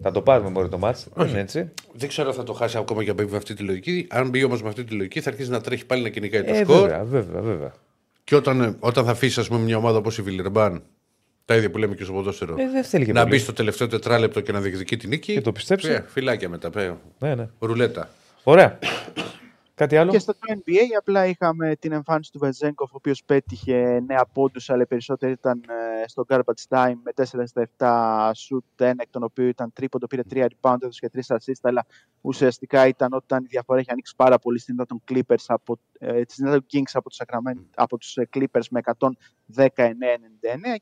θα 0.02 0.10
το 0.10 0.20
πάρουμε 0.22 0.50
μόνο 0.50 0.68
το 0.68 0.78
μάτς. 0.78 1.06
Δεν 1.14 1.28
είναι 1.28 1.40
έτσι. 1.40 1.70
Δεν 1.92 2.08
ξέρω 2.08 2.28
αν 2.28 2.34
θα 2.34 2.42
το 2.42 2.52
χάσει 2.52 2.78
ακόμα 2.78 3.04
και 3.04 3.12
με 3.12 3.36
αυτή 3.36 3.54
τη 3.54 3.62
λογική. 3.62 4.06
Αν 4.10 4.28
μπει 4.28 4.44
όμως 4.44 4.62
με 4.62 4.68
αυτή 4.68 4.84
τη 4.84 4.94
λογική, 4.94 5.20
θα 5.20 5.30
αρχίσει 5.30 5.50
να 5.50 5.60
τρέχει 5.60 5.86
πάλι 5.86 6.02
να 6.02 6.08
κυνηγάει 6.08 6.42
το 6.44 6.52
Ε, 6.54 6.62
σκορ. 6.62 6.80
βέβαια, 6.80 7.04
βέβαια, 7.04 7.40
βέβαια. 7.40 7.72
Και 8.24 8.34
όταν, 8.36 8.76
όταν 8.80 9.04
θα 9.04 9.10
αφήσει, 9.10 9.40
ας 9.40 9.48
πούμε, 9.48 9.60
μια 9.60 9.76
ομάδα 9.76 9.98
όπως 9.98 10.18
η 10.18 10.22
Βιλερμπάν, 10.22 10.82
τα 11.44 11.56
ίδια 11.56 11.70
που 11.70 11.78
λέμε 11.78 11.94
και 11.94 12.04
στο 12.04 12.12
ποδόσφαιρο, 12.12 12.54
Ε, 12.58 12.70
δεν 12.70 12.84
θέλει 12.84 13.04
και 13.04 13.12
να 13.12 13.22
πολύ. 13.22 13.34
μπει 13.34 13.40
στο 13.42 13.52
τελευταίο 13.52 13.86
τετράλεπτο 13.86 14.40
και 14.40 14.52
να 14.52 14.60
διεκδικεί 14.60 14.96
την 14.96 15.08
νίκη. 15.08 15.32
Και 15.32 15.40
το 15.40 15.52
πιστέψει. 15.52 15.90
Ε, 15.90 16.04
φυλάκια 16.08 16.48
μετά. 16.48 16.70
πέ, 16.70 16.94
Ναι, 17.18 17.34
ναι. 17.34 17.48
ρουλέτα. 17.58 18.08
Ωραία. 18.42 18.78
Κάτι 19.78 19.96
άλλο; 19.96 20.10
Και 20.10 20.18
στο 20.18 20.32
NBA 20.46 20.82
απλά 20.98 21.26
είχαμε 21.26 21.76
την 21.76 21.92
εμφάνιση 21.92 22.32
του 22.32 22.38
Βεζέγκοφ, 22.38 22.90
ο 22.92 22.96
οποίος 22.96 23.24
πέτυχε 23.24 24.04
9 24.08 24.22
πόντους, 24.32 24.70
αλλά 24.70 24.82
οι 24.82 24.86
περισσότεροι 24.86 25.32
ήταν 25.32 25.62
ε, 25.68 26.08
στο 26.08 26.24
garbage 26.28 26.68
time 26.68 26.94
με 27.02 27.12
4 27.16 27.24
στα 27.44 27.68
7 27.76 27.86
shoot, 28.30 28.84
ένα 28.86 29.02
εκ 29.02 29.10
των 29.10 29.22
οποίων 29.22 29.48
ήταν 29.48 29.72
τρίποντο, 29.72 30.06
πήρε 30.06 30.22
3 30.30 30.44
rebound, 30.44 30.76
έδωσε 30.80 31.08
και 31.08 31.22
3 31.28 31.36
assist, 31.36 31.60
αλλά 31.62 31.86
ουσιαστικά 32.20 32.86
ήταν 32.86 33.12
όταν 33.12 33.44
η 33.44 33.46
διαφορά 33.50 33.80
είχε 33.80 33.90
ανοίξει 33.90 34.14
πάρα 34.16 34.38
πολύ 34.38 34.58
στην 34.58 34.76
των 34.86 35.02
Clippers 35.10 35.44
από, 35.46 35.78
ε, 35.98 36.22
της 36.22 36.42
Nintendo 36.44 36.58
Kings 36.72 36.90
από 36.92 37.08
τους, 37.08 37.18
Sacramento, 37.24 37.64
από 37.74 37.98
τους 37.98 38.16
ε, 38.16 38.28
Clippers 38.34 38.66
με 38.70 38.80
119-99 38.84 39.62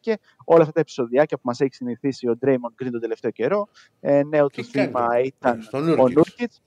και 0.00 0.18
όλα 0.44 0.60
αυτά 0.60 0.72
τα 0.72 0.80
επεισοδιάκια 0.80 1.36
που 1.36 1.42
μας 1.46 1.60
έχει 1.60 1.74
συνηθίσει 1.74 2.28
ο 2.28 2.38
Draymond 2.42 2.82
Green 2.82 2.88
τον 2.90 3.00
τελευταίο 3.00 3.30
καιρό. 3.30 3.68
Ε, 4.00 4.22
νέο 4.22 4.46
Τι 4.46 4.62
του 4.62 4.68
κάνει 4.72 4.86
θύμα 4.86 5.06
τώρα, 5.06 5.20
ήταν 5.20 5.62
στον 5.62 5.88
ο 5.88 6.04
Nurkic. 6.04 6.12
Νούρκιτς. 6.12 6.60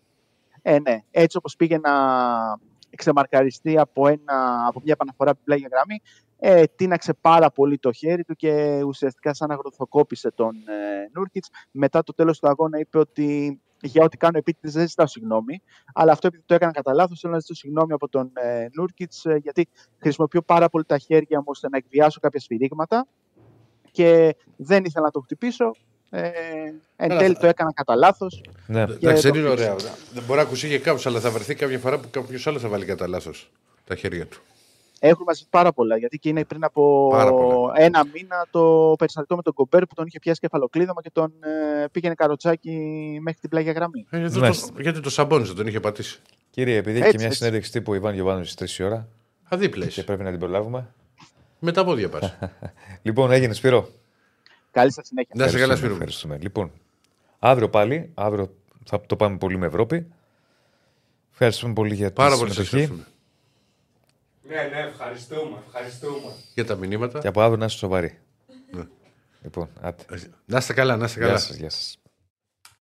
Ε, 0.72 0.80
ναι, 0.80 0.98
έτσι 1.12 1.38
όπως 1.38 1.56
πήγε 1.56 1.78
να 1.78 1.92
ξεμαρκαριστεί 2.98 3.78
από, 3.78 4.08
ένα, 4.08 4.66
από 4.68 4.82
μια 4.84 4.94
επαναφορά 4.94 5.30
από 5.30 5.40
την 5.40 5.46
πλάγια 5.46 5.70
γραμμή, 5.72 6.02
ε, 6.38 6.64
τίναξε 6.76 7.14
πάρα 7.14 7.52
πολύ 7.52 7.78
το 7.78 7.92
χέρι 7.92 8.24
του 8.24 8.36
και 8.36 8.82
ουσιαστικά 8.86 9.34
σαν 9.34 9.52
αγροθοκόπησε 9.52 10.32
τον 10.32 10.56
ε, 10.56 11.10
Νούρκιτς. 11.14 11.50
Μετά 11.72 12.04
το 12.04 12.14
τέλος 12.14 12.40
του 12.40 12.48
αγώνα 12.48 12.80
είπε 12.80 12.98
ότι 12.98 13.62
για 13.82 14.04
ό,τι 14.04 14.18
κάνω 14.18 14.38
επίτηδες 14.38 14.74
δεν 14.74 14.88
ζητάω 14.88 15.08
συγγνώμη, 15.08 15.62
αλλά 15.94 16.12
αυτό 16.12 16.28
επειδή 16.28 16.44
το 16.46 16.54
έκανα 16.54 16.72
κατά 16.72 16.94
λάθος, 16.94 17.20
θέλω 17.20 17.34
να 17.34 17.40
ζητήσω 17.40 17.60
συγγνώμη 17.60 17.94
από 17.94 18.10
τον 18.10 18.32
ε, 18.34 18.68
Νούρκιτς, 18.74 19.26
ε, 19.26 19.40
γιατί 19.42 19.68
χρησιμοποιώ 19.98 20.42
πάρα 20.42 20.70
πολύ 20.70 20.86
τα 20.86 20.98
χέρια 20.98 21.38
μου 21.38 21.46
ώστε 21.48 21.70
να 21.70 21.78
εκβιάσω 21.78 22.20
κάποια 22.20 22.40
σφυρίγματα 22.40 23.08
και 23.92 24.36
δεν 24.56 24.86
ήθελα 24.86 25.06
να 25.06 25.12
το 25.12 25.20
χτυπήσω 25.20 25.72
Ε, 26.10 26.30
εν 26.96 27.18
τέλει 27.18 27.36
το 27.38 27.48
έκανα 27.48 27.74
κατά 27.74 27.96
λάθος. 27.96 28.42
Ναι. 28.68 28.82
Εντάξει, 28.82 29.00
το 29.28 29.32
δεν 29.34 29.42
είναι 29.42 29.54
πίσω. 29.54 29.64
ωραία. 29.64 29.76
Δεν 30.14 30.24
μπορεί 30.24 30.40
να 30.40 30.46
ακουστεί 30.46 30.68
και 30.68 30.80
κάποιος, 30.80 31.06
αλλά 31.06 31.20
θα 31.20 31.30
βρεθεί 31.32 31.56
κάποια 31.56 31.80
φορά 31.80 32.00
που 32.00 32.08
κάποιος 32.12 32.48
άλλος 32.48 32.62
θα 32.62 32.68
βάλει 32.68 32.86
κατά 32.86 33.08
λάθος 33.08 33.52
τα 33.84 33.96
χέρια 33.96 34.26
του. 34.28 34.42
Έχουν 35.02 35.24
μαζευτεί 35.28 35.50
πάρα 35.52 35.72
πολλά. 35.74 35.98
Γιατί 35.98 36.18
και 36.20 36.30
είναι 36.30 36.46
πριν 36.46 36.64
από 36.64 37.08
Πάρα 37.12 37.34
πολλά. 37.34 37.74
ένα 37.76 38.06
μήνα 38.14 38.48
το 38.52 38.94
περιστατικό 38.98 39.36
με 39.36 39.42
τον 39.42 39.54
Κομπέρ 39.54 39.86
που 39.86 39.94
τον 39.96 40.06
είχε 40.08 40.20
πιάσει 40.20 40.40
κεφαλοκλείδωμα 40.40 41.02
και 41.02 41.10
τον 41.14 41.34
ε, 41.84 41.86
πήγαινε 41.92 42.14
καροτσάκι 42.14 42.72
μέχρι 43.22 43.40
την 43.40 43.50
πλάγια 43.50 43.72
γραμμή. 43.72 44.06
Ε, 44.10 44.18
γιατί, 44.20 44.38
Μάλιστα. 44.40 44.68
το, 44.68 44.82
γιατί 44.82 45.00
το 45.00 45.10
σαμπόνιζε, 45.10 45.54
τον 45.54 45.68
είχε 45.68 45.80
πατήσει. 45.80 46.20
Κύριε, 46.50 46.78
επειδή 46.78 46.96
έχει 46.98 47.00
Έτσι, 47.06 47.12
και 47.12 47.18
μια 47.18 47.28
έτσι. 47.28 47.38
συνέντευξη 47.40 47.72
τύπου 47.72 47.92
ο 47.92 47.96
Ιβάν 47.96 48.14
Γιοβάνοβιτ 48.14 48.48
στις 48.50 48.76
3 48.76 48.80
η 48.80 48.84
ώρα 48.84 49.08
Αδίπλες. 49.50 49.94
και 49.94 50.04
πρέπει 50.04 50.24
να 50.24 50.30
την 50.30 50.40
προλάβουμε. 50.40 50.88
Με 51.60 51.72
τα 51.72 51.84
πόδια 51.86 52.10
πας. 52.10 52.38
Λοιπόν, 53.02 53.32
έγινε 53.32 53.54
Σπύρο. 53.54 53.90
Καλή 54.72 54.92
σας 54.92 55.08
συνέχεια. 55.08 55.34
Να 55.36 55.48
σε 55.48 55.60
καλά, 55.60 55.74
Ευχαριστούμε, 55.74 55.78
Σπύρο. 55.78 55.94
ευχαριστούμε. 55.94 56.38
Λοιπόν, 56.38 56.72
αύριο 57.40 57.70
πάλι, 57.70 58.12
αύριο 58.14 58.56
θα 58.86 59.02
το 59.02 59.16
πάμε 59.16 59.38
πολύ 59.38 59.58
με 59.58 59.66
Ευρώπη. 59.66 60.08
Ευχαριστούμε 61.32 61.74
πολύ 61.74 61.96
για 61.96 62.08
τη 62.08 62.14
Πάρα 62.14 62.38
πολύ 62.38 62.54
σας 62.54 62.68
συμμετοχή. 62.68 62.94
ευχαριστούμε 64.44 64.62
Ναι, 64.64 64.70
ναι, 64.78 64.88
ευχαριστούμε, 64.88 65.58
ευχαριστούμε. 65.68 66.32
για 66.54 66.66
τα 66.66 66.76
μηνύματα. 66.76 67.20
Και 67.20 67.28
από 67.28 67.42
αύριο 67.42 67.58
να 67.58 67.66
είστε 67.66 67.78
σοβαροί. 67.78 68.20
Ναι. 68.72 68.84
Λοιπόν, 69.44 69.70
άτε. 69.82 70.06
Να 70.46 70.58
είστε 70.58 70.74
καλά, 70.74 70.98
να 70.98 71.06
είστε 71.06 71.20
καλά. 71.20 71.32
Γεια 71.32 71.40
σας, 71.42 71.56
γεια 71.56 71.70
σας. 71.70 71.99